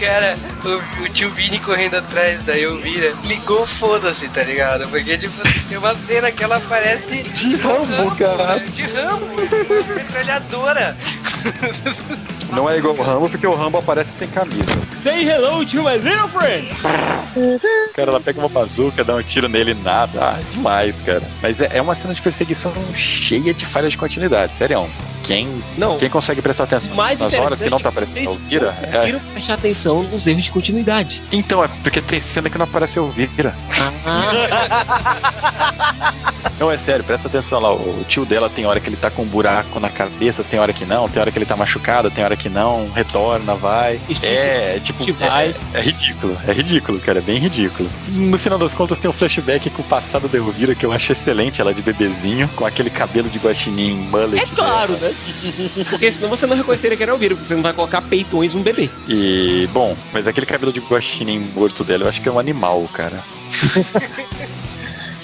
Cara, 0.00 0.36
o, 0.64 1.04
o 1.04 1.08
tio 1.08 1.30
Vini 1.30 1.60
correndo 1.60 1.94
atrás 1.96 2.42
da 2.42 2.58
Elvira 2.58 3.14
ligou 3.24 3.64
foda-se, 3.66 4.28
tá 4.28 4.42
ligado? 4.42 4.88
Porque, 4.88 5.16
tipo, 5.16 5.34
tem 5.68 5.78
uma 5.78 5.94
cena 5.94 6.32
que 6.32 6.42
ela 6.42 6.60
parece. 6.68 7.22
De 7.22 7.54
Rambo, 7.56 8.10
cara. 8.16 8.58
De 8.58 8.82
Rambo, 8.82 9.36
metralhadora. 9.94 10.96
Não 12.52 12.68
é 12.68 12.78
igual 12.78 12.94
o 12.94 13.02
Rambo, 13.02 13.28
porque 13.28 13.46
o 13.46 13.54
Rambo 13.54 13.78
aparece 13.78 14.12
sem 14.12 14.28
camisa. 14.28 14.62
Say 15.02 15.28
hello 15.28 15.64
to 15.64 15.82
my 15.82 15.96
little 15.96 16.28
friend! 16.28 16.68
Cara, 17.94 18.10
ela 18.10 18.20
pega 18.20 18.38
uma 18.38 18.48
bazuca, 18.48 19.04
dá 19.04 19.14
um 19.14 19.22
tiro 19.22 19.48
nele 19.48 19.72
e 19.72 19.74
nada. 19.74 20.18
Ah, 20.20 20.40
demais, 20.50 20.96
cara. 21.04 21.22
Mas 21.42 21.60
é, 21.60 21.70
é 21.74 21.82
uma 21.82 21.94
cena 21.94 22.14
de 22.14 22.22
perseguição 22.22 22.72
cheia 22.94 23.52
de 23.52 23.66
falhas 23.66 23.92
de 23.92 23.98
continuidade, 23.98 24.54
sério. 24.54 24.88
Quem, 25.26 25.62
não. 25.76 25.98
quem 25.98 26.08
consegue 26.08 26.40
prestar 26.40 26.64
atenção 26.64 26.94
Mais 26.94 27.18
nas 27.18 27.34
horas 27.34 27.60
que 27.60 27.68
não 27.68 27.80
tá 27.80 27.88
aparecendo 27.88 28.18
é 28.18 28.20
que 28.20 28.28
a 28.28 28.30
vocês 28.30 28.42
Elvira? 28.42 28.66
conseguiram 28.66 29.20
prestar 29.32 29.54
atenção 29.54 30.02
nos 30.04 30.26
erros 30.26 30.44
de 30.44 30.50
continuidade. 30.50 31.20
Então, 31.32 31.64
é 31.64 31.68
porque 31.82 32.00
tem 32.00 32.20
cena 32.20 32.48
que 32.48 32.56
não 32.56 32.64
aparece 32.64 32.98
a 32.98 33.02
Elvira. 33.02 33.54
Não, 36.58 36.70
é 36.70 36.76
sério, 36.76 37.04
presta 37.04 37.28
atenção 37.28 37.60
lá. 37.60 37.72
O 37.72 38.04
tio 38.08 38.24
dela 38.24 38.48
tem 38.48 38.64
hora 38.64 38.80
que 38.80 38.88
ele 38.88 38.96
tá 38.96 39.10
com 39.10 39.22
um 39.22 39.26
buraco 39.26 39.78
na 39.78 39.90
cabeça, 39.90 40.42
tem 40.42 40.58
hora 40.58 40.72
que 40.72 40.86
não, 40.86 41.08
tem 41.08 41.20
hora 41.20 41.30
que 41.30 41.38
ele 41.38 41.44
tá 41.44 41.56
machucado, 41.56 42.10
tem 42.10 42.24
hora 42.24 42.36
que 42.36 42.48
não, 42.48 42.90
retorna, 42.92 43.54
vai. 43.54 44.00
É, 44.22 44.80
tipo, 44.82 45.04
é, 45.22 45.54
é 45.74 45.80
ridículo, 45.80 46.36
é 46.46 46.52
ridículo, 46.52 46.98
cara, 47.00 47.18
é 47.18 47.22
bem 47.22 47.38
ridículo. 47.38 47.88
No 48.08 48.38
final 48.38 48.58
das 48.58 48.74
contas, 48.74 48.98
tem 48.98 49.10
um 49.10 49.12
flashback 49.12 49.68
com 49.70 49.82
o 49.82 49.84
passado 49.84 50.28
da 50.28 50.38
Elvira 50.38 50.74
que 50.74 50.86
eu 50.86 50.92
acho 50.92 51.12
excelente, 51.12 51.60
ela 51.60 51.74
de 51.74 51.82
bebezinho, 51.82 52.48
com 52.56 52.64
aquele 52.64 52.88
cabelo 52.88 53.28
de 53.28 53.38
guaxinim 53.38 53.94
mullet. 53.94 54.42
É 54.50 54.54
claro, 54.54 54.94
né? 54.94 55.14
Porque 55.90 56.10
senão 56.12 56.28
você 56.28 56.46
não 56.46 56.56
reconheceria 56.56 56.96
que 56.96 57.02
era 57.02 57.12
Elvira, 57.12 57.34
porque 57.34 57.48
você 57.48 57.54
não 57.54 57.62
vai 57.62 57.72
colocar 57.72 58.02
peitões 58.02 58.54
num 58.54 58.62
bebê. 58.62 58.88
E, 59.08 59.68
bom, 59.72 59.96
mas 60.12 60.26
aquele 60.26 60.46
cabelo 60.46 60.72
de 60.72 60.80
guaxinim 60.80 61.38
morto 61.54 61.84
dela, 61.84 62.04
eu 62.04 62.08
acho 62.08 62.20
que 62.20 62.28
é 62.28 62.32
um 62.32 62.38
animal, 62.38 62.88
cara. 62.92 63.22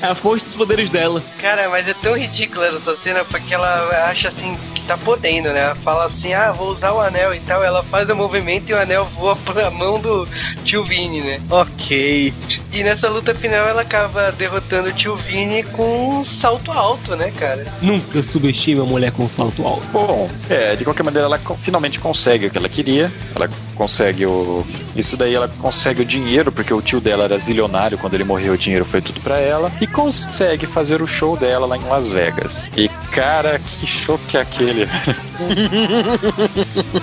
É 0.02 0.06
a 0.06 0.14
força 0.16 0.44
dos 0.44 0.54
poderes 0.56 0.90
dela. 0.90 1.22
Cara, 1.40 1.68
mas 1.68 1.88
é 1.88 1.94
tão 1.94 2.16
ridícula 2.16 2.66
essa 2.66 2.96
cena 2.96 3.24
porque 3.24 3.54
ela 3.54 4.08
acha 4.10 4.28
assim 4.28 4.56
que 4.74 4.82
tá 4.82 4.96
podendo, 4.98 5.50
né? 5.52 5.60
Ela 5.60 5.74
fala 5.76 6.06
assim, 6.06 6.34
ah, 6.34 6.50
vou 6.50 6.70
usar 6.70 6.92
o 6.92 7.00
anel 7.00 7.32
e 7.32 7.40
tal. 7.40 7.62
Ela 7.62 7.84
faz 7.84 8.10
o 8.10 8.16
movimento 8.16 8.70
e 8.70 8.74
o 8.74 8.80
anel 8.80 9.04
voa 9.04 9.36
pra 9.46 9.70
mão 9.70 10.00
do 10.00 10.26
tio 10.64 10.84
Vini, 10.84 11.20
né? 11.20 11.40
Ok. 11.48 12.34
E 12.72 12.82
nessa 12.82 13.08
luta 13.08 13.34
final 13.34 13.66
ela 13.66 13.82
acaba 13.82 14.32
derrotando 14.32 14.88
o 14.88 14.92
tio 14.92 15.14
Vini 15.14 15.62
com 15.62 16.20
um 16.20 16.24
salto 16.24 16.72
alto, 16.72 17.14
né, 17.14 17.30
cara? 17.38 17.66
Nunca 17.80 18.22
subestime 18.24 18.80
a 18.80 18.84
mulher 18.84 19.12
com 19.12 19.28
salto 19.28 19.64
alto. 19.64 19.86
Bom, 19.92 20.28
é, 20.50 20.74
de 20.74 20.82
qualquer 20.82 21.04
maneira 21.04 21.26
ela 21.26 21.40
finalmente 21.60 22.00
consegue 22.00 22.46
o 22.46 22.50
que 22.50 22.58
ela 22.58 22.68
queria. 22.68 23.12
Ela 23.36 23.48
consegue 23.76 24.26
o. 24.26 24.66
Isso 24.96 25.16
daí 25.16 25.34
ela 25.34 25.48
consegue 25.60 26.02
o 26.02 26.04
dinheiro, 26.04 26.50
porque 26.50 26.74
o 26.74 26.82
tio 26.82 27.00
dela 27.00 27.24
era 27.24 27.38
zilionário, 27.38 27.98
quando 27.98 28.14
ele 28.14 28.24
morreu 28.24 28.54
o 28.54 28.58
dinheiro 28.58 28.84
foi 28.84 29.00
tudo 29.00 29.20
pra 29.20 29.38
ela. 29.38 29.70
E 29.80 29.86
consegue 29.92 30.66
fazer 30.66 31.02
o 31.02 31.06
show 31.06 31.36
dela 31.36 31.66
lá 31.66 31.76
em 31.76 31.84
Las 31.84 32.08
Vegas. 32.08 32.70
E 32.76 32.88
cara, 33.10 33.58
que 33.58 33.86
show 33.86 34.18
que 34.28 34.36
é 34.36 34.40
aquele. 34.40 34.88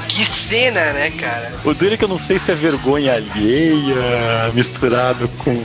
Que 0.07 0.25
cena, 0.25 0.93
né, 0.93 1.11
cara? 1.11 1.51
o 1.63 1.73
dele 1.73 1.97
que 1.97 2.03
eu 2.03 2.07
não 2.07 2.17
sei 2.17 2.39
se 2.39 2.51
é 2.51 2.55
vergonha 2.55 3.13
alheia 3.13 4.51
misturado 4.53 5.27
com 5.39 5.55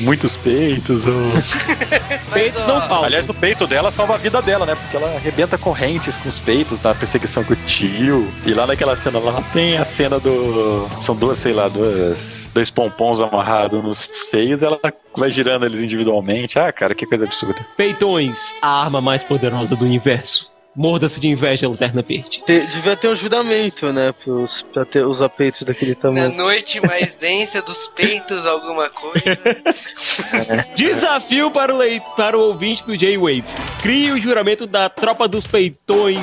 muitos 0.00 0.36
peitos. 0.36 1.06
Ou... 1.06 1.14
Peitos 2.32 2.66
não 2.66 2.80
faltam. 2.80 3.04
Aliás, 3.04 3.28
o 3.28 3.34
peito 3.34 3.66
dela 3.66 3.90
salva 3.90 4.14
a 4.14 4.16
vida 4.18 4.42
dela, 4.42 4.66
né? 4.66 4.74
Porque 4.74 4.96
ela 4.96 5.14
arrebenta 5.14 5.56
correntes 5.56 6.16
com 6.16 6.28
os 6.28 6.38
peitos 6.38 6.82
na 6.82 6.94
perseguição 6.94 7.42
com 7.44 7.54
o 7.54 7.56
tio. 7.56 8.30
E 8.44 8.52
lá 8.52 8.66
naquela 8.66 8.96
cena 8.96 9.18
lá 9.18 9.42
tem 9.52 9.76
a 9.78 9.84
cena 9.84 10.18
do. 10.18 10.86
São 11.00 11.14
duas, 11.14 11.38
sei 11.38 11.52
lá, 11.52 11.68
duas. 11.68 12.48
Dois 12.52 12.68
pompons 12.68 13.22
amarrados 13.22 13.82
nos 13.82 14.10
seios, 14.26 14.62
ela 14.62 14.78
vai 15.16 15.30
girando 15.30 15.64
eles 15.64 15.82
individualmente. 15.82 16.58
Ah, 16.58 16.72
cara, 16.72 16.94
que 16.94 17.06
coisa 17.06 17.24
absurda. 17.24 17.64
Peitões, 17.76 18.54
a 18.60 18.82
arma 18.82 19.00
mais 19.00 19.24
poderosa 19.24 19.74
do 19.74 19.84
universo. 19.84 20.55
Morda-se 20.76 21.18
de 21.18 21.28
inveja, 21.28 21.66
Lanterna 21.68 22.02
Verde. 22.06 22.42
Te- 22.44 22.66
devia 22.66 22.94
ter 22.94 23.08
um 23.08 23.16
juramento, 23.16 23.90
né? 23.92 24.12
Pros, 24.12 24.60
pra 24.74 24.84
ter 24.84 25.06
os 25.06 25.18
peitos 25.36 25.62
daquele 25.62 25.92
Na 25.94 26.00
tamanho. 26.00 26.32
noite 26.34 26.80
mais 26.86 27.12
densa 27.18 27.62
dos 27.62 27.88
peitos, 27.88 28.44
alguma 28.44 28.90
coisa. 28.90 29.38
Desafio 30.76 31.50
para 31.50 31.74
o, 31.74 31.78
lei- 31.78 32.02
para 32.16 32.36
o 32.36 32.40
ouvinte 32.42 32.84
do 32.84 32.94
J-Wave. 32.96 33.44
Crie 33.80 34.12
o 34.12 34.20
juramento 34.20 34.66
da 34.66 34.90
tropa 34.90 35.26
dos 35.26 35.46
peitões. 35.46 36.18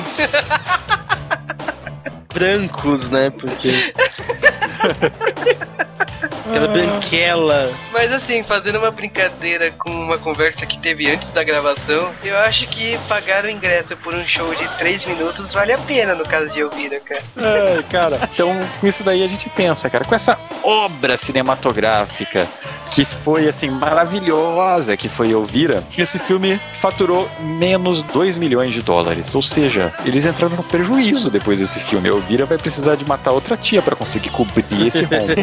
Brancos, 2.32 3.10
né? 3.10 3.30
Porque. 3.30 3.72
Aquela 6.54 6.68
branquela. 6.68 7.72
Mas 7.92 8.12
assim, 8.12 8.44
fazendo 8.44 8.78
uma 8.78 8.90
brincadeira 8.90 9.72
com 9.72 9.90
uma 9.90 10.18
conversa 10.18 10.64
que 10.64 10.78
teve 10.78 11.10
antes 11.10 11.32
da 11.32 11.42
gravação, 11.42 12.12
eu 12.22 12.36
acho 12.38 12.66
que 12.68 12.96
pagar 13.08 13.44
o 13.44 13.50
ingresso 13.50 13.96
por 13.96 14.14
um 14.14 14.24
show 14.24 14.54
de 14.54 14.66
3 14.78 15.04
minutos 15.04 15.52
vale 15.52 15.72
a 15.72 15.78
pena 15.78 16.14
no 16.14 16.24
caso 16.24 16.52
de 16.52 16.60
Elvira, 16.60 17.00
cara. 17.00 17.22
Ai, 17.36 17.84
cara. 17.90 18.28
Então, 18.32 18.56
com 18.80 18.86
isso 18.86 19.02
daí 19.02 19.24
a 19.24 19.26
gente 19.26 19.48
pensa, 19.50 19.90
cara, 19.90 20.04
com 20.04 20.14
essa 20.14 20.38
obra 20.62 21.16
cinematográfica 21.16 22.46
que 22.90 23.04
foi, 23.04 23.48
assim, 23.48 23.70
maravilhosa, 23.70 24.96
que 24.96 25.08
foi 25.08 25.30
Elvira, 25.32 25.82
esse 25.98 26.16
filme 26.16 26.60
faturou 26.78 27.28
menos 27.40 28.02
2 28.02 28.36
milhões 28.36 28.72
de 28.72 28.82
dólares. 28.82 29.34
Ou 29.34 29.42
seja, 29.42 29.92
eles 30.04 30.24
entraram 30.24 30.54
no 30.54 30.62
prejuízo 30.62 31.28
depois 31.28 31.58
desse 31.58 31.80
filme. 31.80 32.08
Elvira 32.08 32.46
vai 32.46 32.56
precisar 32.56 32.94
de 32.94 33.04
matar 33.04 33.32
outra 33.32 33.56
tia 33.56 33.82
pra 33.82 33.96
conseguir 33.96 34.30
cobrir 34.30 34.86
esse 34.86 35.02
rombo. 35.02 35.34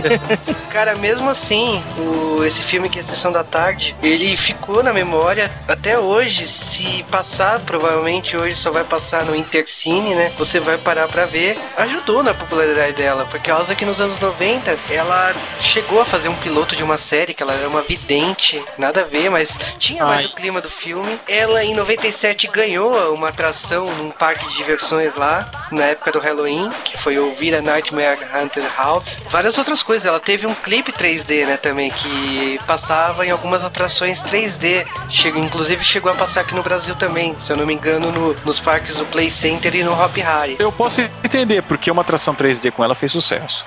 Cara, 0.71 0.95
mesmo 1.01 1.29
assim, 1.29 1.81
o- 1.97 2.43
esse 2.45 2.61
filme 2.61 2.87
que 2.89 2.99
é 2.99 3.03
Sessão 3.03 3.31
da 3.31 3.43
Tarde, 3.43 3.95
ele 4.03 4.37
ficou 4.37 4.81
na 4.83 4.93
memória 4.93 5.49
até 5.67 5.97
hoje. 5.97 6.47
Se 6.47 7.03
passar, 7.09 7.59
provavelmente 7.61 8.37
hoje 8.37 8.55
só 8.55 8.69
vai 8.71 8.83
passar 8.83 9.25
no 9.25 9.35
Intercine, 9.35 10.13
né? 10.15 10.31
Você 10.37 10.59
vai 10.59 10.77
parar 10.77 11.07
pra 11.07 11.25
ver. 11.25 11.57
Ajudou 11.77 12.21
na 12.23 12.33
popularidade 12.33 12.93
dela, 12.93 13.25
por 13.25 13.39
causa 13.41 13.73
que 13.75 13.83
nos 13.85 13.99
anos 13.99 14.19
90 14.19 14.77
ela 14.89 15.33
chegou 15.61 16.01
a 16.01 16.05
fazer 16.05 16.29
um 16.29 16.35
piloto 16.35 16.75
de 16.75 16.83
uma 16.83 16.97
série, 16.97 17.33
que 17.33 17.41
ela 17.43 17.53
era 17.53 17.67
uma 17.67 17.81
vidente, 17.81 18.63
nada 18.77 19.01
a 19.01 19.03
ver, 19.03 19.29
mas 19.29 19.49
tinha 19.79 20.05
mais 20.05 20.25
Ai. 20.25 20.25
o 20.31 20.35
clima 20.35 20.61
do 20.61 20.69
filme. 20.69 21.19
Ela 21.27 21.63
em 21.63 21.73
97 21.73 22.47
ganhou 22.47 22.91
uma 23.13 23.29
atração 23.29 23.85
num 23.95 24.11
parque 24.11 24.45
de 24.47 24.55
diversões 24.57 25.15
lá, 25.15 25.49
na 25.71 25.85
época 25.85 26.11
do 26.11 26.19
Halloween, 26.19 26.69
que 26.85 26.97
foi 26.97 27.17
o 27.17 27.33
Vira 27.35 27.61
Nightmare 27.61 28.19
Hunter 28.35 28.63
House. 28.77 29.17
Várias 29.29 29.57
outras 29.57 29.81
coisas. 29.81 30.05
Ela 30.05 30.19
teve 30.19 30.45
um 30.45 30.53
clipe 30.53 30.90
3D, 30.91 31.45
né, 31.45 31.57
também, 31.57 31.89
que 31.91 32.59
passava 32.65 33.25
em 33.25 33.29
algumas 33.31 33.63
atrações 33.63 34.21
3D. 34.21 34.85
Chega, 35.09 35.39
inclusive 35.39 35.83
chegou 35.83 36.11
a 36.11 36.15
passar 36.15 36.41
aqui 36.41 36.53
no 36.55 36.63
Brasil 36.63 36.95
também, 36.95 37.35
se 37.39 37.51
eu 37.51 37.57
não 37.57 37.65
me 37.65 37.73
engano, 37.73 38.11
no- 38.11 38.35
nos 38.45 38.59
parques 38.59 38.95
do 38.95 39.05
Play 39.05 39.29
Center 39.31 39.75
e 39.75 39.83
no 39.83 39.93
Hop 39.93 40.15
Harry. 40.17 40.55
Eu 40.59 40.71
posso 40.71 41.01
entender 41.23 41.61
porque 41.63 41.89
uma 41.91 42.01
atração 42.01 42.33
3D 42.35 42.71
com 42.71 42.83
ela 42.83 42.95
fez 42.95 43.11
sucesso. 43.11 43.65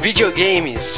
Videogames. 0.00 0.94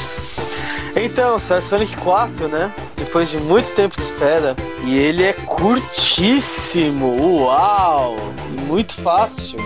Então, 0.95 1.39
sai 1.39 1.61
Sonic 1.61 1.97
4, 1.99 2.49
né? 2.49 2.73
Depois 2.97 3.31
de 3.31 3.39
muito 3.39 3.73
tempo 3.73 3.97
de 3.97 4.03
espera. 4.03 4.57
E 4.85 4.99
ele 4.99 5.23
é 5.23 5.33
curtíssimo. 5.33 7.45
Uau! 7.45 8.17
Muito 8.67 9.01
fácil. 9.01 9.59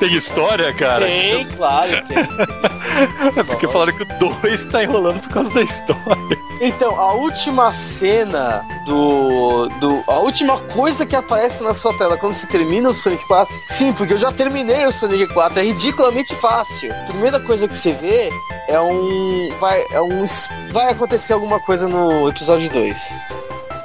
Tem 0.00 0.16
história, 0.16 0.72
cara? 0.72 1.06
Tem, 1.06 1.46
claro, 1.48 1.92
tem. 2.06 2.18
É 3.36 3.42
porque 3.44 3.68
falaram 3.68 3.92
que 3.92 4.02
o 4.02 4.30
2 4.42 4.66
tá 4.66 4.82
enrolando 4.82 5.20
por 5.20 5.28
causa 5.28 5.54
da 5.54 5.62
história. 5.62 6.38
Então, 6.60 6.98
a 6.98 7.12
última 7.12 7.72
cena 7.72 8.66
do, 8.84 9.68
do. 9.80 10.02
A 10.06 10.18
última 10.18 10.58
coisa 10.58 11.06
que 11.06 11.14
aparece 11.14 11.62
na 11.62 11.72
sua 11.72 11.96
tela 11.96 12.16
quando 12.16 12.32
você 12.32 12.46
termina 12.46 12.88
o 12.88 12.92
Sonic 12.92 13.24
4. 13.26 13.60
Sim, 13.66 13.92
porque 13.92 14.14
eu 14.14 14.18
já 14.18 14.32
terminei 14.32 14.84
o 14.86 14.92
Sonic 14.92 15.32
4, 15.32 15.60
é 15.60 15.62
ridiculamente 15.62 16.34
fácil. 16.36 16.92
A 16.92 17.04
primeira 17.06 17.38
coisa 17.38 17.68
que 17.68 17.76
você 17.76 17.92
vê 17.92 18.30
é 18.68 18.80
um. 18.80 19.50
Vai, 19.60 19.84
é 19.92 20.00
um. 20.00 20.24
Vai 20.72 20.90
acontecer 20.90 21.32
alguma 21.32 21.60
coisa 21.60 21.86
no 21.86 22.28
episódio 22.28 22.68
2. 22.70 23.12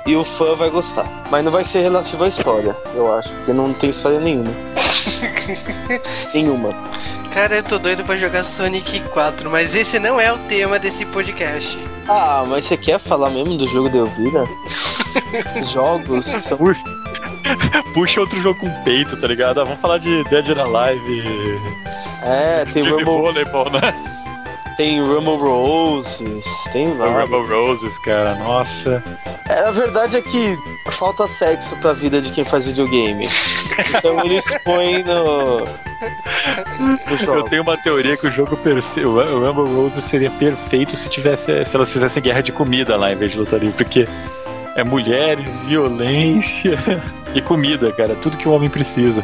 E 0.05 0.15
o 0.15 0.25
fã 0.25 0.55
vai 0.55 0.69
gostar. 0.69 1.05
Mas 1.29 1.45
não 1.45 1.51
vai 1.51 1.63
ser 1.63 1.81
relativo 1.81 2.23
à 2.23 2.27
história, 2.27 2.75
eu 2.93 3.13
acho. 3.13 3.29
Porque 3.35 3.53
não 3.53 3.71
tem 3.73 3.91
história 3.91 4.19
nenhuma. 4.19 4.51
nenhuma. 6.33 6.73
Cara, 7.33 7.55
eu 7.55 7.63
tô 7.63 7.79
doido 7.79 8.03
pra 8.03 8.17
jogar 8.17 8.43
Sonic 8.43 8.99
4, 9.09 9.49
mas 9.49 9.73
esse 9.73 9.97
não 9.99 10.19
é 10.19 10.31
o 10.31 10.37
tema 10.39 10.77
desse 10.77 11.05
podcast. 11.05 11.92
Ah, 12.07 12.43
mas 12.47 12.65
você 12.65 12.75
quer 12.77 12.99
falar 12.99 13.29
mesmo 13.29 13.55
do 13.55 13.67
jogo 13.67 13.89
de 13.89 13.97
Elvira? 13.97 14.45
Os 15.57 15.69
jogos 15.69 16.25
são. 16.41 16.57
Puxa 17.93 18.21
outro 18.21 18.41
jogo 18.41 18.59
com 18.59 18.69
peito, 18.83 19.19
tá 19.19 19.27
ligado? 19.27 19.61
Ah, 19.61 19.63
vamos 19.63 19.79
falar 19.79 19.97
de 19.97 20.23
Dead 20.25 20.49
or 20.49 20.59
Alive. 20.59 21.23
É, 22.23 22.65
tem 22.65 22.83
Extreme 22.83 22.89
Rumble, 23.03 23.05
Volleyball, 23.05 23.69
né? 23.69 24.22
Tem 24.75 25.01
Rumble 25.01 25.37
Roses, 25.37 26.45
tem 26.71 26.95
vários. 26.95 27.29
Rumble 27.29 27.53
Roses, 27.53 27.97
cara, 27.99 28.35
nossa. 28.35 29.03
É, 29.47 29.59
a 29.59 29.71
verdade 29.71 30.17
é 30.17 30.21
que 30.21 30.57
falta 30.91 31.27
sexo 31.27 31.75
pra 31.77 31.93
vida 31.93 32.21
de 32.21 32.31
quem 32.31 32.43
faz 32.43 32.65
videogame. 32.65 33.29
Então 33.95 34.23
eles 34.23 34.45
põem 34.63 35.03
no. 35.03 35.67
Eu 37.33 37.43
tenho 37.43 37.61
uma 37.61 37.77
teoria 37.77 38.17
que 38.17 38.27
o 38.27 38.31
jogo 38.31 38.57
perfeito. 38.57 39.09
O 39.09 39.45
Rumble 39.45 39.75
Roses 39.75 40.03
seria 40.03 40.31
perfeito 40.31 40.95
se 40.97 41.09
tivesse. 41.09 41.65
Se 41.65 41.75
elas 41.75 41.91
fizessem 41.91 42.21
guerra 42.21 42.41
de 42.41 42.51
comida 42.51 42.95
lá 42.95 43.11
em 43.11 43.15
vez 43.15 43.31
de 43.31 43.37
livre, 43.37 43.71
porque 43.71 44.07
é 44.75 44.83
mulheres, 44.83 45.63
violência 45.63 46.77
e 47.33 47.41
comida, 47.41 47.91
cara. 47.91 48.15
Tudo 48.15 48.37
que 48.37 48.47
o 48.47 48.51
homem 48.51 48.69
precisa. 48.69 49.23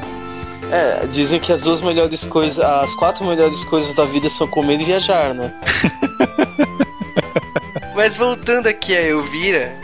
É, 0.72 1.06
dizem 1.08 1.40
que 1.40 1.52
as 1.52 1.62
duas 1.62 1.82
melhores 1.82 2.24
coisas. 2.26 2.60
As 2.60 2.94
quatro 2.96 3.26
melhores 3.26 3.64
coisas 3.66 3.94
da 3.94 4.06
vida 4.06 4.30
são 4.30 4.48
comer 4.48 4.80
e 4.80 4.86
viajar, 4.86 5.34
né? 5.34 5.54
Mas 7.96 8.16
voltando 8.16 8.68
aqui 8.68 8.96
a 8.96 9.02
Elvira, 9.02 9.76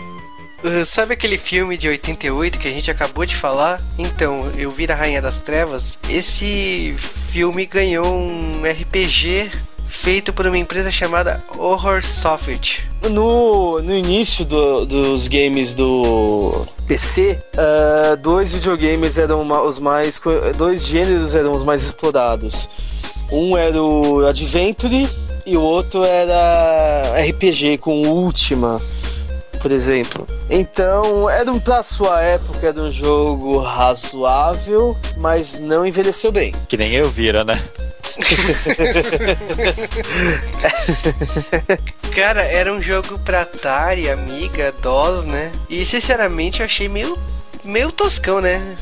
sabe 0.85 1.13
aquele 1.13 1.37
filme 1.37 1.75
de 1.77 1.87
88 1.87 2.57
que 2.59 2.67
a 2.67 2.71
gente 2.71 2.89
acabou 2.89 3.25
de 3.25 3.35
falar? 3.35 3.81
Então, 3.97 4.51
Elvira 4.57 4.95
Rainha 4.95 5.21
das 5.21 5.39
Trevas, 5.39 5.97
esse 6.09 6.95
filme 7.31 7.65
ganhou 7.65 8.05
um 8.15 8.61
RPG 8.63 9.51
feito 9.87 10.31
por 10.31 10.45
uma 10.47 10.57
empresa 10.57 10.91
chamada 10.91 11.43
Horror 11.57 12.03
Software. 12.05 12.83
No, 13.09 13.81
no 13.81 13.93
início 13.93 14.45
do- 14.45 14.85
dos 14.85 15.27
games 15.27 15.73
do 15.73 16.65
PC, 16.87 17.39
ah, 17.57 18.15
dois 18.15 18.53
videogames 18.53 19.17
eram 19.17 19.47
os 19.65 19.79
mais. 19.79 20.21
Dois 20.57 20.85
gêneros 20.85 21.33
eram 21.33 21.53
os 21.53 21.63
mais 21.63 21.83
explorados. 21.83 22.69
Um 23.31 23.57
era 23.57 23.81
o 23.81 24.25
Adventure 24.25 25.09
e 25.45 25.57
o 25.57 25.61
outro 25.61 26.03
era 26.03 27.15
RPG 27.19 27.79
com 27.79 28.01
Ultima, 28.07 28.79
por 29.61 29.71
exemplo. 29.71 30.27
Então, 30.49 31.29
era 31.29 31.51
um 31.51 31.59
pra 31.59 31.81
sua 31.81 32.21
época, 32.21 32.67
era 32.67 32.81
um 32.81 32.91
jogo 32.91 33.59
razoável, 33.59 34.95
mas 35.17 35.59
não 35.59 35.85
envelheceu 35.85 36.31
bem. 36.31 36.53
Que 36.67 36.77
nem 36.77 36.93
eu 36.93 37.09
vira, 37.09 37.43
né? 37.43 37.63
Cara, 42.15 42.43
era 42.43 42.73
um 42.73 42.81
jogo 42.81 43.19
pra 43.19 43.41
Atari, 43.41 44.09
Amiga, 44.09 44.71
DOS, 44.81 45.25
né? 45.25 45.51
E 45.69 45.85
sinceramente 45.85 46.61
eu 46.61 46.65
achei 46.65 46.87
meio, 46.87 47.19
meio 47.63 47.91
toscão, 47.91 48.39
né? 48.39 48.77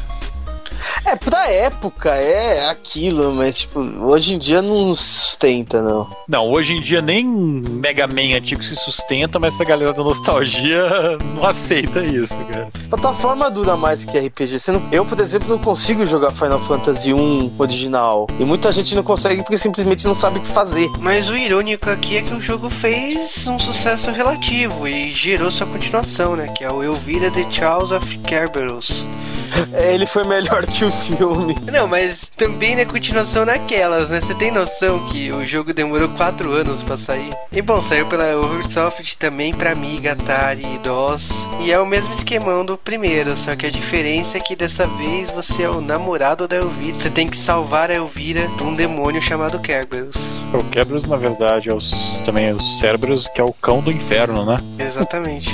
É, 1.05 1.15
pra 1.15 1.49
época 1.51 2.09
é 2.15 2.69
aquilo, 2.69 3.33
mas 3.33 3.59
tipo, 3.59 3.79
hoje 3.79 4.33
em 4.33 4.37
dia 4.37 4.61
não 4.61 4.95
sustenta, 4.95 5.81
não. 5.81 6.07
Não, 6.27 6.49
hoje 6.49 6.73
em 6.73 6.81
dia 6.81 7.01
nem 7.01 7.25
Mega 7.25 8.07
Man 8.07 8.35
antigo 8.37 8.63
se 8.63 8.75
sustenta, 8.75 9.39
mas 9.39 9.53
essa 9.55 9.63
galera 9.65 9.93
da 9.93 10.03
nostalgia 10.03 10.83
não 11.35 11.45
aceita 11.45 11.99
isso, 12.01 12.35
cara. 12.51 12.67
Plataforma 12.89 13.49
dura 13.51 13.75
mais 13.75 14.05
que 14.05 14.17
RPG. 14.17 14.57
Não- 14.71 14.81
eu, 14.91 15.05
por 15.05 15.19
exemplo, 15.19 15.49
não 15.49 15.59
consigo 15.59 16.05
jogar 16.05 16.31
Final 16.31 16.59
Fantasy 16.61 17.13
1 17.13 17.53
original. 17.57 18.27
E 18.39 18.43
muita 18.43 18.71
gente 18.71 18.95
não 18.95 19.03
consegue 19.03 19.41
porque 19.43 19.57
simplesmente 19.57 20.05
não 20.05 20.15
sabe 20.15 20.39
o 20.39 20.41
que 20.41 20.47
fazer. 20.47 20.89
Mas 20.99 21.29
o 21.29 21.35
irônico 21.35 21.89
aqui 21.89 22.17
é 22.17 22.21
que 22.21 22.33
o 22.33 22.41
jogo 22.41 22.69
fez 22.69 23.45
um 23.47 23.59
sucesso 23.59 24.11
relativo 24.11 24.87
e 24.87 25.11
gerou 25.11 25.51
sua 25.51 25.67
continuação, 25.67 26.35
né? 26.35 26.47
Que 26.47 26.63
é 26.63 26.71
o 26.71 26.83
Elvira 26.83 27.29
The 27.31 27.45
Charles 27.51 27.91
of 27.91 28.17
Kerberos. 28.19 29.05
Ele 29.73 30.05
foi 30.05 30.23
melhor 30.23 30.65
que 30.65 30.85
o 30.85 30.91
filme. 30.91 31.55
Não, 31.71 31.87
mas 31.87 32.21
também 32.37 32.79
é 32.79 32.85
continuação 32.85 33.45
naquelas, 33.45 34.09
né? 34.09 34.21
Você 34.21 34.33
tem 34.35 34.51
noção 34.51 35.07
que 35.09 35.31
o 35.31 35.45
jogo 35.45 35.73
demorou 35.73 36.09
4 36.09 36.51
anos 36.51 36.83
pra 36.83 36.97
sair? 36.97 37.29
E 37.51 37.61
bom, 37.61 37.81
saiu 37.81 38.05
pela 38.07 38.35
Ubisoft 38.37 39.17
também 39.17 39.53
pra 39.53 39.71
Amiga, 39.71 40.13
Atari 40.13 40.63
e 40.63 40.77
DOS. 40.79 41.29
E 41.61 41.71
é 41.71 41.79
o 41.79 41.85
mesmo 41.85 42.13
esquemão 42.13 42.65
do 42.65 42.77
primeiro, 42.77 43.35
só 43.35 43.55
que 43.55 43.65
a 43.65 43.71
diferença 43.71 44.37
é 44.37 44.41
que 44.41 44.55
dessa 44.55 44.85
vez 44.85 45.31
você 45.31 45.63
é 45.63 45.69
o 45.69 45.81
namorado 45.81 46.47
da 46.47 46.57
Elvira. 46.57 46.97
Você 46.97 47.09
tem 47.09 47.27
que 47.27 47.37
salvar 47.37 47.89
a 47.89 47.95
Elvira 47.95 48.47
de 48.47 48.63
um 48.63 48.75
demônio 48.75 49.21
chamado 49.21 49.59
Kerberos. 49.59 50.15
O 50.53 50.63
Kerberos, 50.65 51.07
na 51.07 51.17
verdade, 51.17 51.69
é 51.69 51.73
os, 51.73 52.21
também 52.25 52.49
é 52.49 52.53
os 52.53 52.79
Cerberus, 52.79 53.27
que 53.27 53.41
é 53.41 53.43
o 53.43 53.53
cão 53.53 53.81
do 53.81 53.91
inferno, 53.91 54.45
né? 54.45 54.57
Exatamente. 54.77 55.49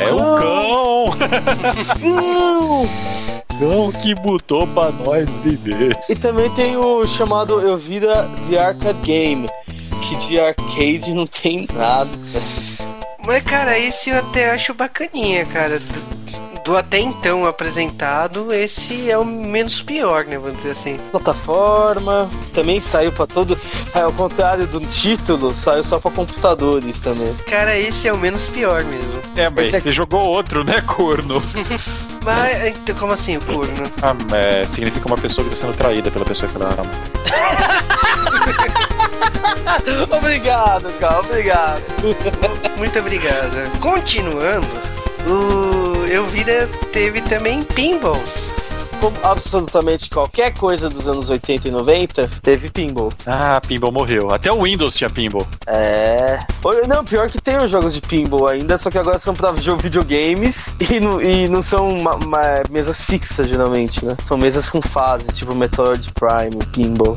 É 0.00 0.12
o 0.12 0.38
cão! 0.38 1.06
cão 3.58 3.92
que 3.92 4.14
botou 4.14 4.66
pra 4.68 4.90
nós 4.90 5.28
viver. 5.42 5.96
E 6.08 6.14
também 6.14 6.50
tem 6.50 6.76
o 6.76 7.06
chamado 7.06 7.60
Elvira 7.60 8.28
The 8.48 8.58
Arcade 8.58 8.98
Game, 9.02 9.48
que 10.02 10.16
de 10.16 10.40
arcade 10.40 11.12
não 11.12 11.26
tem 11.26 11.66
nada. 11.72 12.10
Mas, 13.26 13.42
cara, 13.42 13.78
esse 13.78 14.10
eu 14.10 14.18
até 14.18 14.50
acho 14.50 14.72
bacaninha, 14.72 15.44
cara. 15.46 15.80
Do, 16.66 16.76
até 16.76 16.98
então 16.98 17.44
apresentado, 17.44 18.52
esse 18.52 19.08
é 19.08 19.16
o 19.16 19.24
menos 19.24 19.80
pior, 19.80 20.24
né? 20.24 20.36
Vamos 20.36 20.56
dizer 20.56 20.72
assim. 20.72 20.96
Plataforma, 21.12 22.28
também 22.52 22.80
saiu 22.80 23.12
pra 23.12 23.24
todo. 23.24 23.56
É, 23.94 24.00
ao 24.00 24.12
contrário 24.12 24.66
do 24.66 24.80
título, 24.80 25.54
saiu 25.54 25.84
só 25.84 26.00
pra 26.00 26.10
computadores 26.10 26.98
também. 26.98 27.32
Cara, 27.48 27.78
esse 27.78 28.08
é 28.08 28.12
o 28.12 28.18
menos 28.18 28.48
pior 28.48 28.82
mesmo. 28.82 29.22
É, 29.36 29.48
mas 29.48 29.72
Esse 29.72 29.82
você 29.82 29.90
jogou 29.90 30.26
outro, 30.26 30.64
né, 30.64 30.80
corno? 30.80 31.40
Mas, 32.24 32.66
então, 32.66 32.96
como 32.96 33.12
assim, 33.12 33.36
o 33.36 33.40
corno? 33.40 33.84
Ah, 34.02 34.16
é, 34.34 34.64
significa 34.64 35.06
uma 35.06 35.16
pessoa 35.16 35.46
que 35.46 35.54
está 35.54 35.64
sendo 35.68 35.76
traída 35.76 36.10
pela 36.10 36.24
pessoa 36.24 36.50
que 36.50 36.56
ela 36.56 36.74
ama. 36.74 36.90
obrigado, 40.18 40.92
cara, 40.98 41.20
obrigado. 41.20 41.82
Muito 42.76 42.98
obrigado. 42.98 43.78
Continuando, 43.78 44.66
o 45.26 46.06
Elvira 46.06 46.68
teve 46.92 47.20
também 47.22 47.62
pinballs. 47.62 48.55
Como 49.00 49.16
absolutamente 49.22 50.08
qualquer 50.10 50.52
coisa 50.54 50.88
dos 50.88 51.06
anos 51.08 51.30
80 51.30 51.68
e 51.68 51.70
90, 51.70 52.28
teve 52.42 52.68
pinball. 52.70 53.12
Ah, 53.26 53.60
pinball 53.60 53.92
morreu. 53.92 54.28
Até 54.32 54.50
o 54.52 54.62
Windows 54.62 54.94
tinha 54.96 55.08
pinball. 55.10 55.46
É. 55.66 56.38
Não, 56.88 57.04
pior 57.04 57.30
que 57.30 57.40
tem 57.40 57.56
os 57.58 57.70
jogos 57.70 57.94
de 57.94 58.00
pinball 58.00 58.48
ainda, 58.48 58.76
só 58.76 58.90
que 58.90 58.98
agora 58.98 59.18
são 59.18 59.32
pra 59.34 59.52
jo- 59.52 59.76
videogames 59.76 60.74
e 60.90 60.98
não, 60.98 61.20
e 61.22 61.48
não 61.48 61.62
são 61.62 62.00
ma- 62.00 62.16
ma- 62.16 62.62
mesas 62.70 63.02
fixas, 63.02 63.46
geralmente, 63.48 64.04
né? 64.04 64.16
São 64.24 64.36
mesas 64.36 64.68
com 64.68 64.82
fases, 64.82 65.36
tipo 65.36 65.54
Metroid 65.54 66.10
Prime, 66.12 66.56
pinball. 66.72 67.16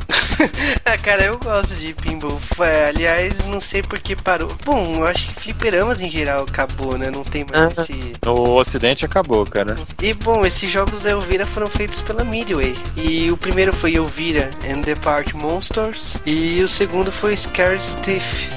Ah, 0.86 0.98
cara, 1.02 1.24
eu 1.26 1.38
gosto 1.40 1.74
de 1.74 1.94
pinball. 1.96 2.40
É, 2.60 2.90
aliás, 2.90 3.34
não 3.48 3.60
sei 3.60 3.82
por 3.82 4.00
que 4.00 4.16
parou. 4.16 4.52
Bom, 4.64 4.84
eu 4.98 5.08
acho 5.08 5.26
que 5.28 5.34
fliperamas 5.42 6.00
em 6.00 6.10
geral 6.10 6.44
acabou, 6.48 6.98
né? 6.98 7.10
Não 7.10 7.24
tem 7.24 7.46
mais 7.52 7.74
Ah. 7.78 7.82
esse. 7.84 8.14
No 8.24 8.54
ocidente 8.60 9.06
acabou, 9.06 9.46
cara. 9.46 9.76
E 10.02 10.14
bom, 10.14 10.46
esses 10.46 10.70
jogos 10.70 11.02
da 11.02 11.10
Elvira 11.12 11.46
foram 11.46 11.68
feitos 11.70 12.02
pela 12.02 12.24
Midway. 12.24 12.76
E 12.96 13.32
o 13.32 13.38
primeiro 13.38 13.74
foi 13.74 13.96
Elvira 13.96 14.50
and 14.70 14.82
the 14.82 14.96
Party 14.96 15.36
Monsters. 15.36 16.16
E 16.26 16.62
o 16.62 16.68
segundo 16.68 17.12
foi 17.12 17.36
Scared 17.36 17.84
Stiff. 17.84 18.48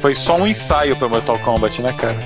Foi 0.00 0.14
só 0.14 0.36
um 0.36 0.46
ensaio 0.46 0.96
pra 0.96 1.08
Mortal 1.08 1.38
Kombat, 1.40 1.82
né, 1.82 1.92
cara? 1.92 2.16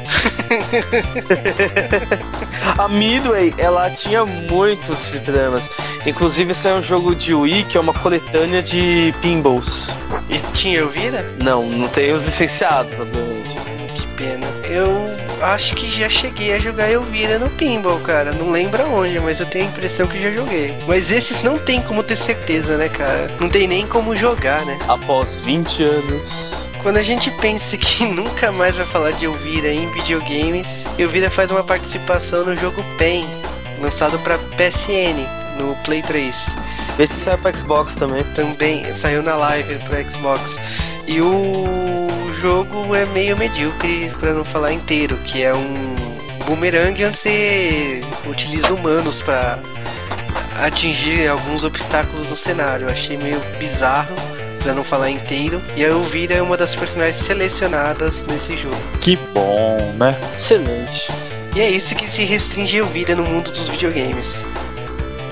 A 2.76 2.88
Midway, 2.88 3.54
ela 3.56 3.88
tinha 3.90 4.24
muitos 4.26 5.08
fliperamas. 5.08 5.64
Inclusive, 6.06 6.52
esse 6.52 6.66
é 6.66 6.74
um 6.74 6.82
jogo 6.82 7.14
de 7.14 7.34
Wii 7.34 7.64
que 7.64 7.76
é 7.76 7.80
uma 7.80 7.92
coletânea 7.94 8.62
de 8.62 9.14
pinballs. 9.20 9.86
E 10.28 10.38
tinha 10.54 10.80
Elvira? 10.80 11.24
Não, 11.42 11.62
não 11.62 11.88
tem 11.88 12.12
os 12.12 12.24
licenciados, 12.24 12.92
obviamente. 12.98 13.50
Que 13.94 14.06
pena. 14.16 14.46
Eu 14.64 15.16
acho 15.42 15.74
que 15.74 15.88
já 15.88 16.08
cheguei 16.08 16.52
a 16.52 16.58
jogar 16.58 16.90
Elvira 16.90 17.38
no 17.38 17.48
pinball, 17.50 17.98
cara. 18.00 18.32
Não 18.32 18.50
lembro 18.50 18.82
aonde, 18.82 19.18
mas 19.20 19.40
eu 19.40 19.46
tenho 19.46 19.66
a 19.66 19.68
impressão 19.68 20.06
que 20.06 20.20
já 20.20 20.30
joguei. 20.30 20.74
Mas 20.86 21.10
esses 21.10 21.42
não 21.42 21.58
tem 21.58 21.80
como 21.82 22.02
ter 22.02 22.16
certeza, 22.16 22.76
né, 22.76 22.88
cara? 22.88 23.30
Não 23.40 23.48
tem 23.48 23.66
nem 23.66 23.86
como 23.86 24.14
jogar, 24.14 24.64
né? 24.64 24.78
Após 24.88 25.40
20 25.40 25.82
anos. 25.82 26.66
Quando 26.82 26.96
a 26.96 27.02
gente 27.02 27.30
pensa 27.32 27.76
que 27.76 28.06
nunca 28.08 28.50
mais 28.52 28.74
vai 28.74 28.86
falar 28.86 29.10
de 29.12 29.24
Elvira 29.24 29.72
em 29.72 29.90
videogames, 29.92 30.66
Elvira 30.98 31.30
faz 31.30 31.50
uma 31.50 31.62
participação 31.62 32.44
no 32.44 32.56
jogo 32.56 32.82
PEN, 32.96 33.26
lançado 33.80 34.18
para 34.20 34.38
PSN, 34.38 35.26
no 35.58 35.74
Play 35.84 36.02
3. 36.02 36.34
Vê 36.96 37.06
se 37.06 37.14
sai 37.14 37.36
pra 37.36 37.52
Xbox 37.52 37.94
também. 37.94 38.22
Também 38.34 38.84
saiu 38.98 39.22
na 39.22 39.34
live 39.36 39.76
para 39.84 40.04
Xbox. 40.04 40.56
E 41.06 41.20
o 41.20 42.06
jogo 42.40 42.96
é 42.96 43.04
meio 43.06 43.36
medíocre, 43.36 44.10
para 44.18 44.32
não 44.32 44.44
falar 44.44 44.72
inteiro, 44.72 45.14
que 45.18 45.42
é 45.42 45.54
um 45.54 45.74
boomerang 46.46 47.04
onde 47.04 47.18
você 47.18 48.00
utiliza 48.26 48.72
humanos 48.72 49.20
para 49.20 49.58
atingir 50.64 51.28
alguns 51.28 51.64
obstáculos 51.64 52.30
no 52.30 52.36
cenário. 52.36 52.86
Eu 52.86 52.90
achei 52.90 53.18
meio 53.18 53.38
bizarro, 53.58 54.14
para 54.58 54.72
não 54.72 54.82
falar 54.82 55.10
inteiro. 55.10 55.60
E 55.76 55.84
a 55.84 55.88
Elvira 55.88 56.34
é 56.34 56.42
uma 56.42 56.56
das 56.56 56.74
personagens 56.74 57.22
selecionadas 57.26 58.14
nesse 58.26 58.56
jogo. 58.56 58.76
Que 59.00 59.16
bom, 59.34 59.76
né? 59.98 60.18
Excelente. 60.34 61.12
E 61.54 61.60
é 61.60 61.68
isso 61.68 61.94
que 61.94 62.10
se 62.10 62.24
restringe 62.24 62.76
a 62.76 62.80
Elvira 62.80 63.14
no 63.14 63.24
mundo 63.24 63.50
dos 63.50 63.68
videogames. 63.68 64.32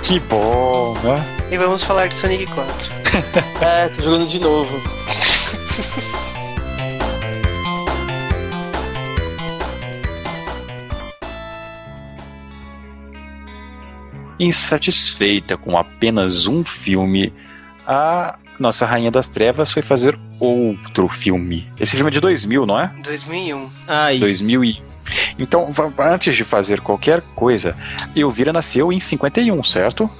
Que 0.02 0.20
bom, 0.20 0.94
né? 1.02 1.24
E 1.50 1.56
vamos 1.56 1.82
falar 1.82 2.08
de 2.08 2.14
Sonic 2.14 2.46
4. 2.46 2.98
É, 3.60 3.88
tô 3.88 4.02
jogando 4.02 4.26
de 4.26 4.38
novo. 4.38 4.80
Insatisfeita 14.38 15.56
com 15.56 15.76
apenas 15.76 16.46
um 16.46 16.64
filme, 16.64 17.32
a 17.86 18.36
nossa 18.58 18.84
Rainha 18.86 19.10
das 19.10 19.28
Trevas 19.28 19.72
foi 19.72 19.82
fazer 19.82 20.18
outro 20.38 21.08
filme. 21.08 21.66
Esse 21.78 21.96
filme 21.96 22.10
é 22.10 22.12
de 22.12 22.20
2000, 22.20 22.66
não 22.66 22.78
é? 22.78 22.90
2001. 23.02 23.70
Aí. 23.86 24.18
2001. 24.18 24.88
Então, 25.38 25.70
antes 25.98 26.36
de 26.36 26.44
fazer 26.44 26.80
qualquer 26.80 27.22
coisa, 27.34 27.76
Elvira 28.14 28.52
nasceu 28.52 28.92
em 28.92 29.00
51, 29.00 29.62
certo? 29.64 30.10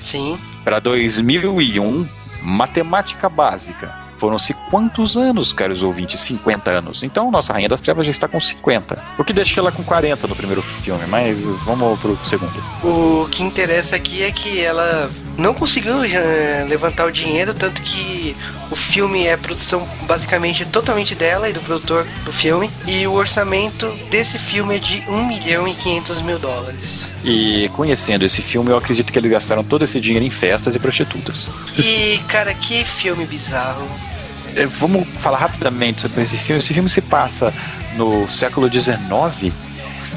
Sim. 0.00 0.38
Para 0.64 0.78
2001, 0.78 2.08
matemática 2.42 3.28
básica. 3.28 3.99
Foram-se 4.20 4.52
quantos 4.70 5.16
anos, 5.16 5.50
caros 5.50 5.82
ouvintes? 5.82 6.20
50 6.20 6.70
anos. 6.70 7.02
Então, 7.02 7.30
nossa 7.30 7.54
Rainha 7.54 7.70
das 7.70 7.80
Trevas 7.80 8.04
já 8.04 8.10
está 8.10 8.28
com 8.28 8.38
50. 8.38 9.02
O 9.18 9.24
que 9.24 9.32
deixa 9.32 9.58
ela 9.58 9.72
com 9.72 9.82
40 9.82 10.26
no 10.28 10.36
primeiro 10.36 10.60
filme, 10.60 11.06
mas 11.06 11.42
vamos 11.64 11.98
pro 11.98 12.18
segundo. 12.22 12.52
O 12.84 13.26
que 13.30 13.42
interessa 13.42 13.96
aqui 13.96 14.22
é 14.22 14.30
que 14.30 14.60
ela 14.60 15.10
não 15.38 15.54
conseguiu 15.54 16.06
já, 16.06 16.20
levantar 16.68 17.06
o 17.06 17.10
dinheiro, 17.10 17.54
tanto 17.54 17.80
que 17.80 18.36
o 18.70 18.76
filme 18.76 19.26
é 19.26 19.38
produção 19.38 19.88
basicamente 20.06 20.66
totalmente 20.66 21.14
dela 21.14 21.48
e 21.48 21.54
do 21.54 21.60
produtor 21.60 22.06
do 22.22 22.30
filme. 22.30 22.70
E 22.86 23.06
o 23.06 23.12
orçamento 23.14 23.86
desse 24.10 24.38
filme 24.38 24.76
é 24.76 24.78
de 24.78 25.02
1 25.08 25.26
milhão 25.26 25.66
e 25.66 25.74
500 25.74 26.20
mil 26.20 26.38
dólares. 26.38 27.08
E 27.24 27.70
conhecendo 27.74 28.24
esse 28.24 28.42
filme, 28.42 28.70
eu 28.70 28.76
acredito 28.76 29.10
que 29.10 29.18
eles 29.18 29.30
gastaram 29.30 29.64
todo 29.64 29.82
esse 29.82 29.98
dinheiro 29.98 30.26
em 30.26 30.30
festas 30.30 30.76
e 30.76 30.78
prostitutas. 30.78 31.50
E, 31.78 32.18
cara, 32.28 32.52
que 32.52 32.84
filme 32.84 33.24
bizarro. 33.24 34.09
É, 34.56 34.66
Vamos 34.66 35.06
falar 35.20 35.38
rapidamente 35.38 36.02
sobre 36.02 36.22
esse 36.22 36.36
filme. 36.36 36.58
Esse 36.58 36.74
filme 36.74 36.88
se 36.88 37.00
passa 37.00 37.52
no 37.96 38.28
século 38.28 38.70
XIX 38.70 39.52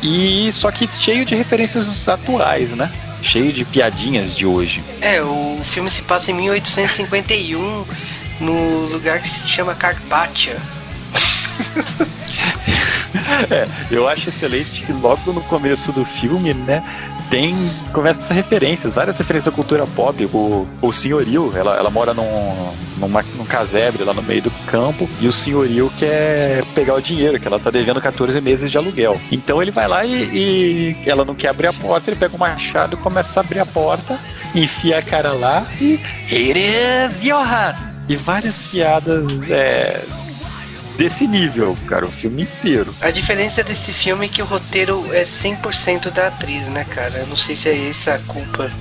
e 0.02 0.52
só 0.52 0.70
que 0.70 0.88
cheio 0.88 1.26
de 1.26 1.34
referências 1.36 2.08
atuais, 2.08 2.72
né? 2.72 2.92
Cheio 3.22 3.54
de 3.54 3.64
piadinhas 3.64 4.36
de 4.36 4.46
hoje. 4.46 4.84
É, 5.00 5.22
o 5.22 5.62
filme 5.64 5.90
se 5.90 6.02
passa 6.02 6.30
em 6.32 6.34
1851, 6.34 7.86
no 8.42 8.88
lugar 8.88 9.22
que 9.22 9.30
se 9.30 9.48
chama 9.48 9.74
Carpathia. 9.74 10.58
É, 13.50 13.68
eu 13.92 14.08
acho 14.08 14.30
excelente 14.30 14.84
que 14.84 14.92
logo 14.92 15.32
no 15.32 15.42
começo 15.42 15.92
do 15.92 16.04
filme, 16.04 16.54
né? 16.54 16.84
Tem, 17.30 17.56
começa 17.92 18.20
essas 18.20 18.36
referências, 18.36 18.96
várias 18.96 19.18
referências 19.18 19.52
à 19.54 19.56
cultura 19.56 19.86
pop. 19.88 20.26
O, 20.34 20.68
o 20.82 20.92
senhorio, 20.92 21.52
ela, 21.56 21.76
ela 21.76 21.90
mora 21.90 22.14
num, 22.14 22.74
numa, 22.98 23.23
num 23.36 23.46
casebre 23.46 24.04
lá 24.04 24.14
no 24.14 24.22
meio 24.22 24.44
do 24.44 24.52
campo, 24.68 25.10
e 25.20 25.28
o 25.28 25.34
senhorio 25.34 25.92
quer 25.98 26.64
pegar 26.74 26.96
o 26.96 27.02
dinheiro, 27.02 27.40
que 27.40 27.48
ela 27.48 27.60
tá 27.60 27.70
devendo 27.70 28.02
14 28.02 28.40
meses 28.42 28.72
de 28.72 28.78
aluguel. 28.78 29.20
Então 29.32 29.62
ele 29.62 29.72
vai 29.72 29.88
lá 29.88 30.06
e, 30.06 30.96
e 31.04 31.10
ela 31.10 31.26
não 31.26 31.36
quer 31.36 31.50
abrir 31.50 31.68
a 31.68 31.74
porta, 31.74 32.10
ele 32.10 32.20
pega 32.20 32.36
o 32.36 32.40
machado, 32.40 32.98
começa 32.98 33.40
a 33.40 33.44
abrir 33.44 33.60
a 33.60 33.66
porta, 33.66 34.20
enfia 34.56 35.00
a 35.00 35.02
cara 35.02 35.34
lá 35.34 35.66
e. 35.80 36.00
Here 36.30 36.60
is 36.60 37.22
Johan! 37.22 37.76
E 38.08 38.16
várias 38.18 38.64
piadas 38.64 39.50
é, 39.50 40.04
desse 40.98 41.28
nível, 41.28 41.78
cara, 41.88 42.06
o 42.06 42.12
filme 42.12 42.44
inteiro. 42.44 42.94
A 43.02 43.10
diferença 43.10 43.64
desse 43.64 43.94
filme 43.94 44.26
é 44.26 44.30
que 44.30 44.42
o 44.42 44.46
roteiro 44.46 45.04
é 45.14 45.24
100% 45.24 46.12
da 46.12 46.28
atriz, 46.28 46.64
né, 46.68 46.86
cara? 46.90 47.20
Eu 47.20 47.28
não 47.28 47.36
sei 47.36 47.56
se 47.56 47.70
é 47.70 47.90
essa 47.90 48.16
a 48.16 48.20
culpa. 48.20 48.72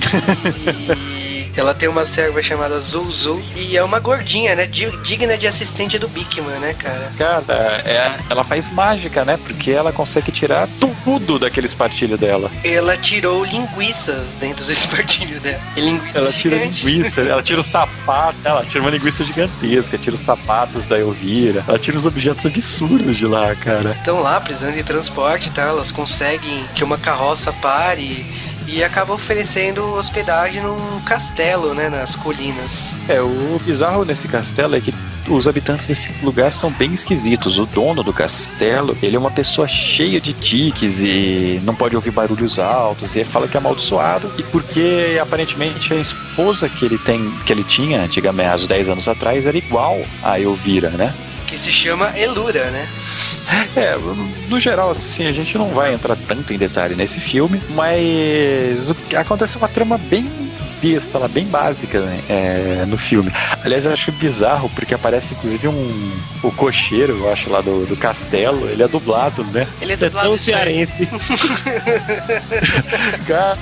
E 1.17 1.32
ela 1.57 1.75
tem 1.75 1.89
uma 1.89 2.05
serva 2.05 2.41
chamada 2.43 2.81
Zuzu 2.81 3.43
e 3.55 3.77
é 3.77 3.83
uma 3.83 3.99
gordinha, 3.99 4.55
né? 4.57 4.67
Di- 4.67 4.97
Digna 5.03 5.37
de 5.37 5.47
assistente 5.47 5.99
do 5.99 6.09
Bigman, 6.09 6.59
né, 6.61 6.75
cara? 6.79 7.13
Cara, 7.19 7.83
é, 7.85 8.13
ela 8.31 8.45
faz 8.45 8.71
mágica, 8.71 9.25
né? 9.25 9.39
Porque 9.43 9.71
ela 9.71 9.93
consegue 9.93 10.33
tirar 10.33 10.69
tudo 10.81 11.39
daquele 11.39 11.67
espartilho 11.67 12.17
dela. 12.17 12.51
Ela 12.65 12.97
tirou 12.97 13.45
linguiças 13.45 14.23
dentro 14.41 14.65
do 14.65 14.73
espartilho 14.73 15.39
dela. 15.41 15.61
E 15.77 15.81
linguiças 15.81 16.15
Ela 16.17 16.33
tira 16.33 16.57
linguiça, 16.57 17.21
ela 17.21 17.43
tira 17.43 17.61
o 17.61 17.65
sapato, 17.65 18.37
ela 18.45 18.65
tira 18.65 18.81
uma 18.83 18.91
linguiça 18.91 19.25
gigantesca, 19.25 19.99
tira 19.99 20.15
os 20.17 20.23
sapatos 20.23 20.87
da 20.87 20.99
Elvira, 20.99 21.65
ela 21.67 21.79
tira 21.79 21.97
os 21.97 22.07
objetos 22.07 22.47
absurdos 22.47 23.17
de 23.17 23.27
lá, 23.27 23.55
cara. 23.57 23.93
Estão 23.93 24.21
lá 24.23 24.41
precisando 24.41 24.75
de 24.75 24.83
transporte 24.83 25.49
e 25.49 25.53
tal, 25.53 25.69
elas 25.69 25.91
conseguem 25.93 26.65
que 26.75 26.83
uma 26.85 26.97
carroça 26.99 27.53
pare 27.55 28.25
e 28.73 28.83
acaba 28.83 29.13
oferecendo 29.13 29.85
hospedagem 29.95 30.63
num 30.63 31.01
castelo, 31.03 31.75
né, 31.75 31.91
nas 31.91 32.17
colinas. 32.17 32.71
É, 33.07 33.21
o 33.21 33.61
bizarro 33.63 34.03
nesse 34.05 34.27
castelo 34.27 34.75
é 34.75 34.81
que 34.81 34.95
os 35.29 35.47
habitantes 35.47 35.87
desse 35.87 36.11
lugar 36.25 36.53
são 36.53 36.71
bem 36.71 36.95
esquisitos. 36.95 37.59
O 37.59 37.67
dono 37.67 38.03
do 38.03 38.13
castelo, 38.13 38.97
ele 39.03 39.15
é 39.15 39.19
uma 39.19 39.31
pessoa 39.31 39.69
cheia 39.69 40.19
de 40.19 40.33
tiques 40.33 41.01
e 41.03 41.61
não 41.65 41.75
pode 41.75 41.95
ouvir 41.95 42.11
barulhos 42.11 42.59
altos 42.59 43.15
e 43.15 43.23
fala 43.25 43.47
que 43.47 43.57
é 43.57 43.61
amaldiçoado. 43.61 44.33
E 44.39 44.43
porque 44.43 45.19
aparentemente 45.21 45.93
a 45.93 45.97
esposa 45.97 46.67
que 46.69 46.87
ele 46.87 46.97
tem, 46.97 47.31
que 47.45 47.53
ele 47.53 47.65
tinha 47.65 48.01
antigamente, 48.03 48.49
há 48.49 48.55
uns 48.55 48.67
10 48.67 48.89
anos 48.89 49.07
atrás, 49.07 49.45
era 49.45 49.57
igual 49.59 50.01
a 50.23 50.41
Elvira, 50.41 50.91
né? 50.91 51.15
Que 51.47 51.59
se 51.59 51.71
chama 51.71 52.19
Elura, 52.19 52.71
né? 52.71 52.89
É, 53.75 53.97
no 54.49 54.61
geral, 54.61 54.91
assim, 54.91 55.27
a 55.27 55.33
gente 55.33 55.57
não 55.57 55.69
vai 55.71 55.95
entrar 55.95 56.17
tanto 56.17 56.53
em 56.53 56.59
detalhe 56.59 56.95
nesse 56.95 57.21
filme, 57.21 57.61
mas 57.71 58.93
acontece 59.17 59.57
uma 59.57 59.69
trama 59.69 59.97
bem 59.97 60.52
besta 60.83 61.19
lá, 61.19 61.29
bem 61.29 61.45
básica 61.47 62.01
né, 62.01 62.21
é, 62.29 62.85
no 62.87 62.99
filme. 62.99 63.31
Aliás, 63.65 63.85
eu 63.87 63.93
acho 63.93 64.11
bizarro, 64.13 64.69
porque 64.71 64.93
aparece 64.95 65.35
inclusive 65.35 65.69
um 65.69 66.13
o 66.43 66.51
cocheiro, 66.51 67.17
eu 67.19 67.33
acho, 67.33 67.49
lá 67.49 67.61
do, 67.61 67.87
do 67.87 67.97
castelo, 67.97 68.69
ele 68.69 68.83
é 68.83 68.89
dublado, 68.89 69.45
né? 69.45 69.67
Ele 69.81 69.93
é 69.93 69.97
Você 69.97 70.07
é 70.07 70.09
dublado 70.09 70.27
tão 70.29 70.35
isso 70.35 70.51
aí. 70.51 70.57
cearense. 70.57 71.09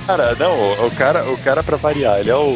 Cara, 0.07 0.35
não, 0.39 0.87
o, 0.87 0.91
cara, 0.97 1.25
o 1.31 1.37
cara 1.39 1.63
pra 1.63 1.77
variar, 1.77 2.19
ele 2.19 2.31
é 2.31 2.37
o 2.37 2.51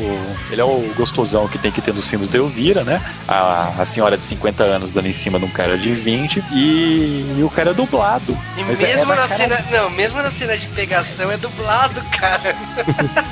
ele 0.51 0.61
é 0.61 0.65
o 0.65 0.93
gostosão 0.97 1.47
que 1.49 1.59
tem 1.59 1.71
que 1.71 1.81
ter 1.81 1.93
nos 1.93 2.09
filmes 2.09 2.29
da 2.29 2.39
Elvira, 2.39 2.85
né? 2.85 3.01
A, 3.29 3.73
a 3.79 3.85
senhora 3.87 4.17
de 4.17 4.25
50 4.25 4.63
anos 4.65 4.91
dando 4.91 5.07
em 5.09 5.13
cima 5.13 5.39
de 5.39 5.45
um 5.45 5.51
cara 5.51 5.77
de 5.77 5.93
20 5.95 6.43
e, 6.53 7.41
o 7.43 7.51
cara 7.51 7.71
é 7.71 7.75
dublado. 7.75 8.37
E 8.57 8.63
Mas 8.65 8.81
é- 8.81 8.93
é 8.93 8.97
mesmo 8.97 9.15
na 9.15 9.23
na 9.23 9.29
cara- 9.29 9.37
cena. 9.41 9.65
Não, 9.71 9.91
mesmo 9.91 10.23
na 10.23 10.31
cena 10.31 10.57
de 10.57 10.67
pegação 10.69 11.31
é 11.31 11.37
dublado, 11.37 12.01
cara. 12.19 12.55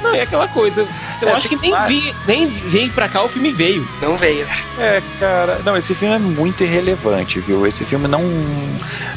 Não, 0.02 0.14
é 0.14 0.22
aquela 0.22 0.48
coisa. 0.48 0.86
Eu 1.22 1.28
É, 1.30 1.32
acho 1.34 1.48
que 1.48 1.56
nem, 1.56 1.70
claro. 1.70 1.88
vi, 1.88 2.14
nem 2.26 2.46
vem 2.46 2.90
pra 2.90 3.08
cá 3.08 3.22
o 3.22 3.28
filme 3.28 3.52
veio. 3.52 3.86
Não 4.00 4.16
veio. 4.16 4.46
É, 4.78 5.02
cara, 5.20 5.60
não, 5.64 5.76
esse 5.76 5.94
filme 5.94 6.14
é 6.14 6.18
muito 6.18 6.62
irrelevante, 6.64 7.40
viu? 7.40 7.66
Esse 7.66 7.84
filme 7.84 8.08
não 8.08 8.22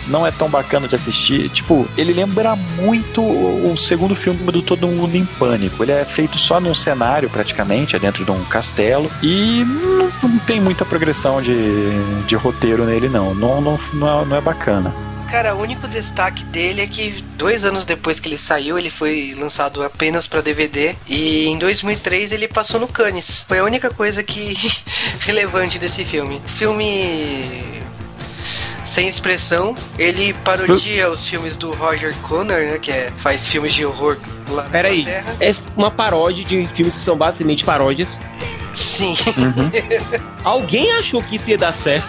não 0.08 0.26
é 0.26 0.30
tão 0.32 0.48
bacana 0.50 0.88
de 0.88 0.94
assistir. 0.96 1.50
Tipo, 1.50 1.88
ele 1.98 2.14
lembra 2.14 2.56
muito 2.56 3.22
o 3.22 3.56
o 3.66 3.78
segundo 3.78 4.16
filme 4.16 4.40
do 4.52 4.62
Todo 4.62 4.88
Mundo 4.88 5.16
em 5.16 5.26
Pânico. 5.26 5.84
Ele 5.84 5.92
é 5.92 6.06
feito 6.06 6.38
só 6.38 6.60
num 6.60 6.76
cenário, 6.76 7.30
praticamente, 7.30 7.96
é 7.96 8.00
dentro 8.00 8.24
de 8.24 8.32
um 8.32 8.44
castelo. 8.46 9.10
E 9.24 9.64
não, 9.66 10.30
não 10.30 10.38
tem 10.40 10.62
muita 10.62 10.86
progressão 10.86 11.42
de, 11.42 12.24
de 12.28 12.36
roteiro 12.36 12.86
nele, 12.86 13.10
não. 13.10 13.34
Não, 13.34 13.60
não, 13.60 13.80
não, 13.94 14.22
é, 14.22 14.26
não 14.26 14.38
é 14.38 14.42
bacana. 14.42 14.94
Cara, 15.30 15.56
o 15.56 15.62
único 15.62 15.88
destaque 15.88 16.44
dele 16.46 16.82
é 16.82 16.88
que 16.88 17.24
dois 17.36 17.66
anos 17.66 17.84
depois 17.84 18.20
que 18.20 18.30
ele 18.30 18.38
saiu, 18.38 18.78
ele 18.78 18.90
foi 18.90 19.36
lançado 19.38 19.84
apenas 19.84 20.28
pra 20.28 20.40
DVD. 20.40 20.96
E 21.08 21.46
em 21.48 21.58
2003 21.58 22.32
ele 22.32 22.48
passou 22.48 22.80
no 22.80 22.88
Cannes. 22.88 23.44
Foi 23.48 23.60
a 23.60 23.64
única 23.64 23.90
coisa 23.90 24.24
que 24.24 24.56
relevante 25.22 25.78
desse 25.78 26.06
filme. 26.06 26.42
Filme 26.46 27.44
sem 28.86 29.10
expressão. 29.10 29.76
Ele 30.00 30.34
parodia 30.34 31.10
os 31.10 31.28
filmes 31.28 31.58
do 31.58 31.72
Roger 31.74 32.16
Connor, 32.22 32.60
né? 32.62 32.80
Que 32.80 32.92
é, 32.92 33.12
faz 33.18 33.46
filmes 33.46 33.74
de 33.74 33.86
horror 33.86 34.18
lá 34.50 34.64
na 34.64 34.70
Peraí, 34.70 35.02
Inglaterra. 35.02 35.36
é 35.42 35.56
uma 35.76 35.92
paródia 35.92 36.46
de 36.46 36.66
filmes 36.76 36.94
que 36.94 37.02
são 37.02 37.18
basicamente 37.18 37.66
paródias. 37.66 38.18
Sim. 38.74 39.16
Alguém 40.46 40.92
achou 40.94 41.22
que 41.22 41.36
isso 41.36 41.50
ia 41.50 41.58
dar 41.58 41.74
certo? 41.74 42.08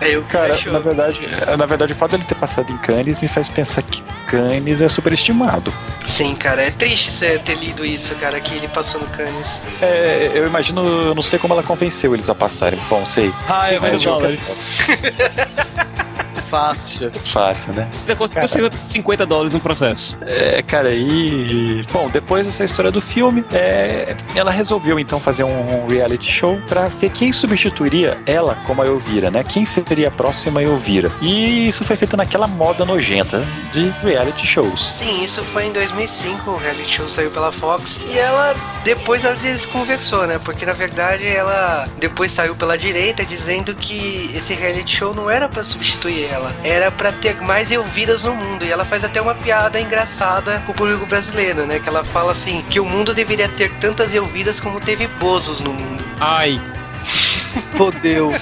É, 0.00 0.14
eu 0.14 0.22
Cara, 0.24 0.56
na 0.66 0.78
verdade, 0.78 1.20
na 1.56 1.66
verdade, 1.66 1.92
o 1.92 1.96
fato 1.96 2.12
dele 2.12 2.24
ter 2.24 2.34
passado 2.34 2.70
em 2.72 2.76
Cannes 2.78 3.18
me 3.18 3.28
faz 3.28 3.48
pensar 3.48 3.82
que 3.82 4.02
Cannes 4.26 4.80
é 4.80 4.88
superestimado. 4.88 5.72
Sim, 6.06 6.34
cara, 6.34 6.62
é 6.62 6.70
triste 6.70 7.10
você 7.10 7.38
ter 7.38 7.56
lido 7.56 7.84
isso, 7.84 8.14
cara, 8.16 8.40
que 8.40 8.54
ele 8.54 8.68
passou 8.68 9.00
no 9.00 9.06
Cannes. 9.08 9.46
É, 9.82 10.30
eu 10.34 10.46
imagino, 10.46 10.84
eu 10.84 11.14
não 11.14 11.22
sei 11.22 11.38
como 11.38 11.54
ela 11.54 11.62
convenceu 11.62 12.14
eles 12.14 12.28
a 12.28 12.34
passarem. 12.34 12.78
Bom, 12.88 13.04
sei. 13.04 13.32
Ah, 13.48 13.72
é 13.72 13.78
qualquer 13.78 13.98
dólares. 13.98 14.56
Fácil. 16.50 17.10
Fácil, 17.24 17.72
né? 17.72 17.88
Você 18.06 18.14
conseguiu 18.14 18.70
50 18.88 19.26
dólares 19.26 19.54
no 19.54 19.60
processo. 19.60 20.16
É, 20.22 20.62
cara, 20.62 20.92
e. 20.94 21.84
Bom, 21.92 22.08
depois 22.08 22.46
dessa 22.46 22.64
história 22.64 22.90
do 22.90 23.00
filme, 23.00 23.44
é, 23.52 24.16
ela 24.34 24.50
resolveu 24.50 24.98
então 24.98 25.20
fazer 25.20 25.44
um 25.44 25.86
reality 25.86 26.30
show 26.30 26.58
pra 26.68 26.88
ver 26.88 27.10
quem 27.10 27.32
substituiria 27.32 28.18
ela 28.26 28.56
como 28.66 28.82
a 28.82 28.86
Elvira, 28.86 29.30
né? 29.30 29.44
Quem 29.44 29.64
seria 29.66 30.08
a 30.08 30.10
próxima 30.10 30.62
Elvira. 30.62 31.10
E 31.20 31.68
isso 31.68 31.84
foi 31.84 31.96
feito 31.96 32.16
naquela 32.16 32.46
moda 32.46 32.84
nojenta 32.84 33.42
de 33.72 33.88
reality 34.02 34.46
shows. 34.46 34.94
Sim, 34.98 35.22
isso 35.22 35.42
foi 35.42 35.66
em 35.66 35.72
2005, 35.72 36.50
o 36.50 36.56
reality 36.56 36.94
show 36.94 37.08
saiu 37.08 37.30
pela 37.30 37.52
Fox 37.52 38.00
e 38.10 38.18
ela 38.18 38.54
depois 38.84 39.24
ela 39.24 39.36
desconversou, 39.36 40.26
né? 40.26 40.38
Porque 40.42 40.64
na 40.64 40.72
verdade 40.72 41.26
ela 41.26 41.86
depois 41.98 42.32
saiu 42.32 42.54
pela 42.54 42.76
direita 42.76 43.24
dizendo 43.24 43.74
que 43.74 44.30
esse 44.34 44.54
reality 44.54 44.96
show 44.96 45.14
não 45.14 45.30
era 45.30 45.48
pra 45.48 45.64
substituir 45.64 46.24
ela, 46.24 46.37
era 46.62 46.90
pra 46.90 47.12
ter 47.12 47.40
mais 47.40 47.70
Elviras 47.70 48.24
no 48.24 48.34
mundo. 48.34 48.64
E 48.64 48.70
ela 48.70 48.84
faz 48.84 49.04
até 49.04 49.20
uma 49.20 49.34
piada 49.34 49.80
engraçada 49.80 50.62
com 50.64 50.72
o 50.72 50.74
público 50.74 51.06
brasileiro, 51.06 51.66
né? 51.66 51.78
Que 51.78 51.88
ela 51.88 52.04
fala 52.04 52.32
assim 52.32 52.64
que 52.68 52.80
o 52.80 52.84
mundo 52.84 53.14
deveria 53.14 53.48
ter 53.48 53.70
tantas 53.78 54.14
Elviras 54.14 54.60
como 54.60 54.80
teve 54.80 55.06
Bozos 55.06 55.60
no 55.60 55.72
mundo. 55.72 56.04
Ai. 56.20 56.60
Fodeu. 57.76 58.30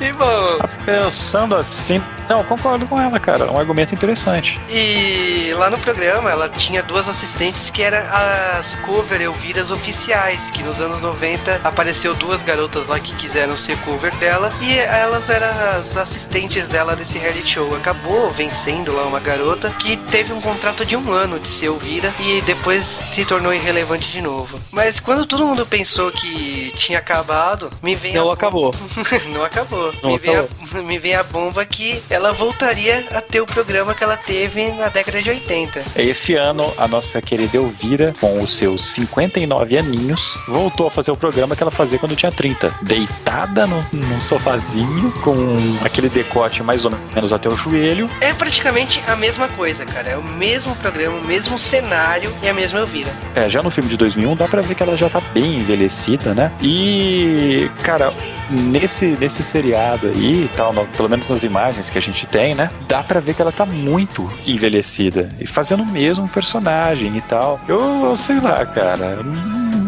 E 0.00 0.12
bom, 0.14 0.58
Pensando 0.86 1.54
assim. 1.54 2.02
Não, 2.30 2.44
concordo 2.44 2.86
com 2.86 2.96
ela, 2.96 3.18
cara. 3.18 3.46
É 3.46 3.50
um 3.50 3.58
argumento 3.58 3.92
interessante. 3.92 4.60
E 4.68 5.52
lá 5.58 5.68
no 5.68 5.76
programa 5.80 6.30
ela 6.30 6.48
tinha 6.48 6.80
duas 6.80 7.08
assistentes 7.08 7.70
que 7.70 7.82
eram 7.82 7.98
as 7.98 8.76
cover 8.76 9.20
Elviras 9.20 9.72
oficiais, 9.72 10.38
que 10.52 10.62
nos 10.62 10.80
anos 10.80 11.00
90 11.00 11.60
apareceu 11.64 12.14
duas 12.14 12.40
garotas 12.40 12.86
lá 12.86 13.00
que 13.00 13.12
quiseram 13.16 13.56
ser 13.56 13.76
cover 13.78 14.14
dela 14.14 14.52
e 14.60 14.78
elas 14.78 15.28
eram 15.28 15.48
as 15.48 15.96
assistentes 15.96 16.68
dela 16.68 16.94
desse 16.94 17.18
reality 17.18 17.48
show. 17.48 17.74
Acabou 17.74 18.30
vencendo 18.30 18.92
lá 18.94 19.02
uma 19.06 19.18
garota 19.18 19.68
que 19.80 19.96
teve 19.96 20.32
um 20.32 20.40
contrato 20.40 20.86
de 20.86 20.96
um 20.96 21.10
ano 21.10 21.40
de 21.40 21.48
ser 21.48 21.66
Elvira 21.66 22.14
e 22.20 22.40
depois 22.42 22.84
se 22.84 23.24
tornou 23.24 23.52
irrelevante 23.52 24.08
de 24.12 24.22
novo. 24.22 24.60
Mas 24.70 25.00
quando 25.00 25.26
todo 25.26 25.44
mundo 25.44 25.66
pensou 25.66 26.12
que 26.12 26.72
tinha 26.76 27.00
acabado, 27.00 27.70
me 27.82 27.96
vem 27.96 28.14
Não 28.14 28.30
a 28.30 28.34
acabou. 28.34 28.72
não 29.34 29.42
acabou. 29.42 29.92
Não 30.00 30.12
me, 30.12 30.18
vem 30.18 30.30
acabou. 30.30 30.50
A, 30.74 30.78
me 30.82 30.98
vem 30.98 31.14
a 31.16 31.24
bomba 31.24 31.64
que 31.66 32.00
ela 32.08 32.19
voltaria 32.30 33.04
a 33.14 33.20
ter 33.20 33.40
o 33.40 33.46
programa 33.46 33.94
que 33.94 34.04
ela 34.04 34.16
teve 34.16 34.70
na 34.72 34.88
década 34.88 35.22
de 35.22 35.30
80. 35.30 35.82
Esse 35.96 36.34
ano, 36.34 36.70
a 36.76 36.86
nossa 36.86 37.20
querida 37.22 37.56
Elvira, 37.56 38.12
com 38.20 38.40
os 38.40 38.54
seus 38.56 38.84
59 38.92 39.78
aninhos, 39.78 40.38
voltou 40.46 40.86
a 40.86 40.90
fazer 40.90 41.10
o 41.10 41.16
programa 41.16 41.56
que 41.56 41.62
ela 41.62 41.70
fazia 41.70 41.98
quando 41.98 42.14
tinha 42.14 42.30
30. 42.30 42.72
Deitada 42.82 43.66
no, 43.66 43.84
num 43.92 44.20
sofazinho, 44.20 45.10
com 45.22 45.54
aquele 45.84 46.08
decote 46.08 46.62
mais 46.62 46.84
ou 46.84 46.92
menos 47.14 47.32
até 47.32 47.48
o 47.48 47.56
joelho. 47.56 48.08
É 48.20 48.32
praticamente 48.34 49.02
a 49.06 49.16
mesma 49.16 49.48
coisa, 49.48 49.84
cara. 49.86 50.10
É 50.10 50.16
o 50.16 50.22
mesmo 50.22 50.74
programa, 50.76 51.16
o 51.18 51.24
mesmo 51.24 51.58
cenário 51.58 52.32
e 52.42 52.48
a 52.48 52.52
mesma 52.54 52.80
Elvira. 52.80 53.10
É, 53.34 53.48
já 53.48 53.62
no 53.62 53.70
filme 53.70 53.88
de 53.88 53.96
2001 53.96 54.36
dá 54.36 54.46
pra 54.46 54.60
ver 54.62 54.74
que 54.74 54.82
ela 54.82 54.96
já 54.96 55.08
tá 55.08 55.20
bem 55.32 55.60
envelhecida, 55.60 56.34
né? 56.34 56.52
E, 56.60 57.70
cara, 57.82 58.12
nesse, 58.50 59.06
nesse 59.06 59.42
seriado 59.42 60.08
aí, 60.08 60.44
e 60.44 60.50
tal, 60.56 60.72
no- 60.72 60.86
pelo 60.86 61.08
menos 61.08 61.28
nas 61.28 61.44
imagens 61.44 61.88
que 61.90 61.98
a 61.98 62.00
gente 62.02 62.09
tem, 62.26 62.54
né? 62.54 62.70
Dá 62.88 63.02
pra 63.02 63.20
ver 63.20 63.34
que 63.34 63.42
ela 63.42 63.52
tá 63.52 63.64
muito 63.64 64.30
envelhecida 64.46 65.30
e 65.40 65.46
fazendo 65.46 65.82
o 65.82 65.90
mesmo 65.90 66.28
personagem 66.28 67.16
e 67.16 67.20
tal. 67.22 67.60
Eu, 67.68 67.80
eu 68.04 68.16
sei 68.16 68.40
lá, 68.40 68.64
cara. 68.66 69.20
hum, 69.24 69.79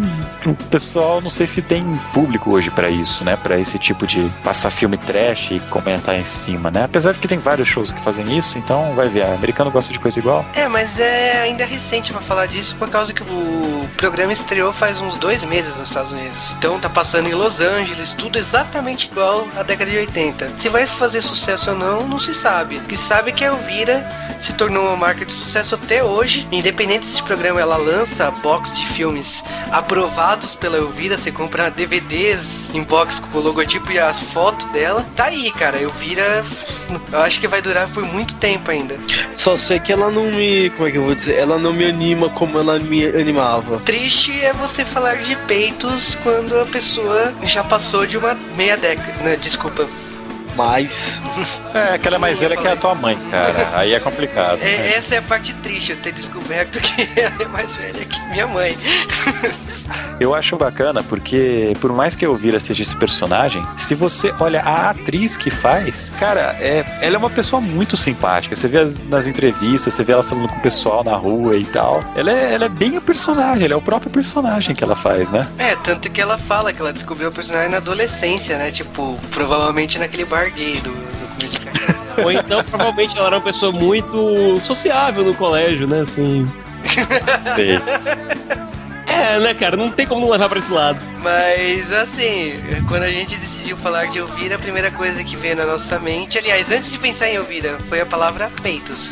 O 0.46 0.54
pessoal, 0.54 1.20
não 1.20 1.30
sei 1.30 1.46
se 1.46 1.62
tem 1.62 1.82
público 2.12 2.50
hoje 2.50 2.70
pra 2.70 2.88
isso, 2.88 3.24
né? 3.24 3.36
Pra 3.36 3.58
esse 3.58 3.78
tipo 3.78 4.06
de 4.06 4.30
passar 4.42 4.70
filme 4.70 4.96
trash 4.96 5.52
e 5.52 5.60
comentar 5.60 6.18
em 6.18 6.24
cima, 6.24 6.70
né? 6.70 6.84
Apesar 6.84 7.12
de 7.12 7.18
que 7.18 7.28
tem 7.28 7.38
vários 7.38 7.68
shows 7.68 7.92
que 7.92 8.00
fazem 8.00 8.36
isso, 8.36 8.58
então 8.58 8.94
vai 8.94 9.08
ver. 9.08 9.22
americano 9.22 9.70
gosta 9.70 9.92
de 9.92 9.98
coisa 9.98 10.18
igual. 10.18 10.44
É, 10.54 10.66
mas 10.66 10.98
é 10.98 11.42
ainda 11.42 11.64
recente 11.64 12.12
pra 12.12 12.20
falar 12.20 12.46
disso 12.46 12.74
por 12.76 12.88
causa 12.88 13.12
que 13.12 13.22
o 13.22 13.88
programa 13.96 14.32
estreou 14.32 14.72
faz 14.72 15.00
uns 15.00 15.16
dois 15.16 15.44
meses 15.44 15.76
nos 15.76 15.88
Estados 15.88 16.12
Unidos. 16.12 16.52
Então 16.58 16.78
tá 16.78 16.88
passando 16.88 17.28
em 17.28 17.34
Los 17.34 17.60
Angeles, 17.60 18.12
tudo 18.12 18.38
exatamente 18.38 19.06
igual 19.06 19.46
à 19.56 19.62
década 19.62 19.90
de 19.90 19.96
80. 19.96 20.48
Se 20.58 20.68
vai 20.68 20.86
fazer 20.86 21.22
sucesso 21.22 21.70
ou 21.70 21.76
não, 21.76 22.08
não 22.08 22.18
se 22.18 22.34
sabe. 22.34 22.76
O 22.76 22.82
que 22.82 22.96
se 22.96 23.06
sabe 23.06 23.30
é 23.30 23.32
que 23.32 23.44
a 23.44 23.48
Elvira 23.48 24.04
se 24.40 24.52
tornou 24.54 24.86
uma 24.86 24.96
marca 24.96 25.24
de 25.24 25.32
sucesso 25.32 25.74
até 25.74 26.02
hoje. 26.02 26.48
Independente 26.50 27.06
desse 27.06 27.22
programa, 27.22 27.60
ela 27.60 27.76
lança 27.76 28.30
box 28.30 28.76
de 28.76 28.86
filmes 28.88 29.42
aprovados 29.70 30.31
pela 30.58 30.78
Elvira. 30.78 31.16
Você 31.16 31.30
compra 31.30 31.70
DVDs 31.70 32.70
em 32.74 32.82
box 32.82 33.20
com 33.20 33.38
o 33.38 33.40
logotipo 33.40 33.92
e 33.92 33.98
as 33.98 34.20
fotos 34.20 34.64
dela. 34.70 35.04
Tá 35.14 35.26
aí, 35.26 35.50
cara. 35.52 35.78
Elvira, 35.78 36.44
eu 37.12 37.18
acho 37.20 37.38
que 37.38 37.46
vai 37.46 37.60
durar 37.60 37.88
por 37.90 38.04
muito 38.04 38.34
tempo 38.36 38.70
ainda. 38.70 38.96
Só 39.34 39.56
sei 39.56 39.78
que 39.78 39.92
ela 39.92 40.10
não 40.10 40.30
me. 40.30 40.70
Como 40.70 40.88
é 40.88 40.90
que 40.90 40.98
eu 40.98 41.04
vou 41.04 41.14
dizer? 41.14 41.34
Ela 41.34 41.58
não 41.58 41.72
me 41.72 41.86
anima 41.86 42.30
como 42.30 42.58
ela 42.58 42.78
me 42.78 43.04
animava. 43.06 43.78
Triste 43.80 44.32
é 44.40 44.52
você 44.52 44.84
falar 44.84 45.16
de 45.16 45.36
peitos 45.36 46.16
quando 46.16 46.58
a 46.58 46.66
pessoa 46.66 47.32
já 47.42 47.62
passou 47.62 48.06
de 48.06 48.16
uma 48.16 48.34
meia 48.56 48.76
década. 48.76 49.22
Né? 49.22 49.36
Desculpa. 49.36 49.86
Mas. 50.56 51.20
É, 51.74 51.94
aquela 51.94 52.18
mais 52.18 52.38
velha 52.38 52.54
que 52.54 52.68
é 52.68 52.72
a 52.72 52.76
tua 52.76 52.94
mãe, 52.94 53.18
cara. 53.30 53.70
Aí 53.72 53.94
é 53.94 53.98
complicado. 53.98 54.58
É, 54.60 54.92
essa 54.94 55.14
é 55.14 55.18
a 55.18 55.22
parte 55.22 55.54
triste, 55.54 55.92
eu 55.92 55.96
ter 55.96 56.12
descoberto 56.12 56.78
que 56.78 57.08
ela 57.18 57.42
é 57.42 57.46
mais 57.46 57.74
velha 57.74 58.04
que 58.04 58.20
minha 58.28 58.46
mãe. 58.46 58.76
Eu 60.20 60.34
acho 60.34 60.56
bacana 60.56 61.02
porque, 61.02 61.72
por 61.80 61.92
mais 61.92 62.14
que 62.14 62.24
eu 62.24 62.34
vira 62.36 62.60
seja 62.60 62.82
esse 62.82 62.96
personagem, 62.96 63.62
se 63.78 63.94
você 63.94 64.32
olha 64.38 64.62
a 64.62 64.90
atriz 64.90 65.36
que 65.36 65.50
faz, 65.50 66.12
cara, 66.18 66.56
é, 66.60 66.84
ela 67.00 67.16
é 67.16 67.18
uma 67.18 67.30
pessoa 67.30 67.60
muito 67.60 67.96
simpática. 67.96 68.54
Você 68.54 68.68
vê 68.68 68.78
as, 68.78 69.00
nas 69.08 69.26
entrevistas, 69.26 69.94
você 69.94 70.02
vê 70.02 70.12
ela 70.12 70.22
falando 70.22 70.48
com 70.48 70.56
o 70.56 70.60
pessoal 70.60 71.02
na 71.02 71.16
rua 71.16 71.56
e 71.56 71.64
tal. 71.64 72.02
Ela 72.14 72.30
é, 72.30 72.54
ela 72.54 72.64
é 72.66 72.68
bem 72.68 72.96
o 72.96 73.02
personagem, 73.02 73.64
ela 73.64 73.74
é 73.74 73.76
o 73.76 73.82
próprio 73.82 74.10
personagem 74.10 74.74
que 74.74 74.84
ela 74.84 74.96
faz, 74.96 75.30
né? 75.30 75.46
É, 75.58 75.74
tanto 75.76 76.10
que 76.10 76.20
ela 76.20 76.38
fala 76.38 76.72
que 76.72 76.80
ela 76.80 76.92
descobriu 76.92 77.28
o 77.28 77.32
personagem 77.32 77.70
na 77.70 77.78
adolescência, 77.78 78.56
né? 78.58 78.70
Tipo, 78.70 79.18
provavelmente 79.30 79.98
naquele 79.98 80.24
bar 80.24 80.50
gay 80.52 80.80
do. 80.80 80.92
Ou 82.22 82.30
então, 82.30 82.62
provavelmente, 82.64 83.16
ela 83.16 83.28
era 83.28 83.36
uma 83.36 83.42
pessoa 83.42 83.72
muito 83.72 84.58
sociável 84.60 85.24
no 85.24 85.34
colégio, 85.34 85.86
né? 85.86 86.02
Assim. 86.02 86.46
Sei. 87.54 87.80
É, 89.12 89.38
né, 89.38 89.54
cara? 89.54 89.76
Não 89.76 89.90
tem 89.90 90.06
como 90.06 90.22
não 90.22 90.30
levar 90.30 90.48
pra 90.48 90.58
esse 90.58 90.70
lado. 90.72 90.98
Mas 91.22 91.92
assim, 91.92 92.52
quando 92.88 93.02
a 93.02 93.10
gente 93.10 93.36
decidiu 93.36 93.76
falar 93.76 94.06
de 94.06 94.18
Elvira, 94.18 94.56
a 94.56 94.58
primeira 94.58 94.90
coisa 94.90 95.22
que 95.22 95.36
veio 95.36 95.56
na 95.56 95.66
nossa 95.66 95.98
mente, 95.98 96.38
aliás, 96.38 96.70
antes 96.70 96.90
de 96.90 96.98
pensar 96.98 97.28
em 97.28 97.34
Elvira, 97.36 97.78
foi 97.88 98.00
a 98.00 98.06
palavra 98.06 98.50
peitos. 98.62 99.10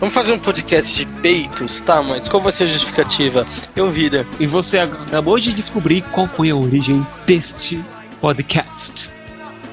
Vamos 0.00 0.14
fazer 0.14 0.32
um 0.32 0.38
podcast 0.38 0.94
de 0.94 1.06
peitos, 1.20 1.80
tá? 1.80 2.02
Mas 2.02 2.28
qual 2.28 2.42
vai 2.42 2.52
ser 2.52 2.64
a 2.64 2.66
justificativa? 2.68 3.46
Eu 3.76 3.90
vira. 3.90 4.26
E 4.40 4.46
você 4.46 4.78
acabou 4.78 5.38
de 5.38 5.52
descobrir 5.52 6.02
qual 6.12 6.26
foi 6.28 6.50
a 6.50 6.56
origem 6.56 7.06
deste 7.26 7.84
podcast. 8.20 9.10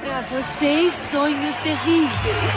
Pra 0.02 0.22
vocês, 0.22 0.94
sonhos 0.94 1.58
terríveis. 1.58 2.54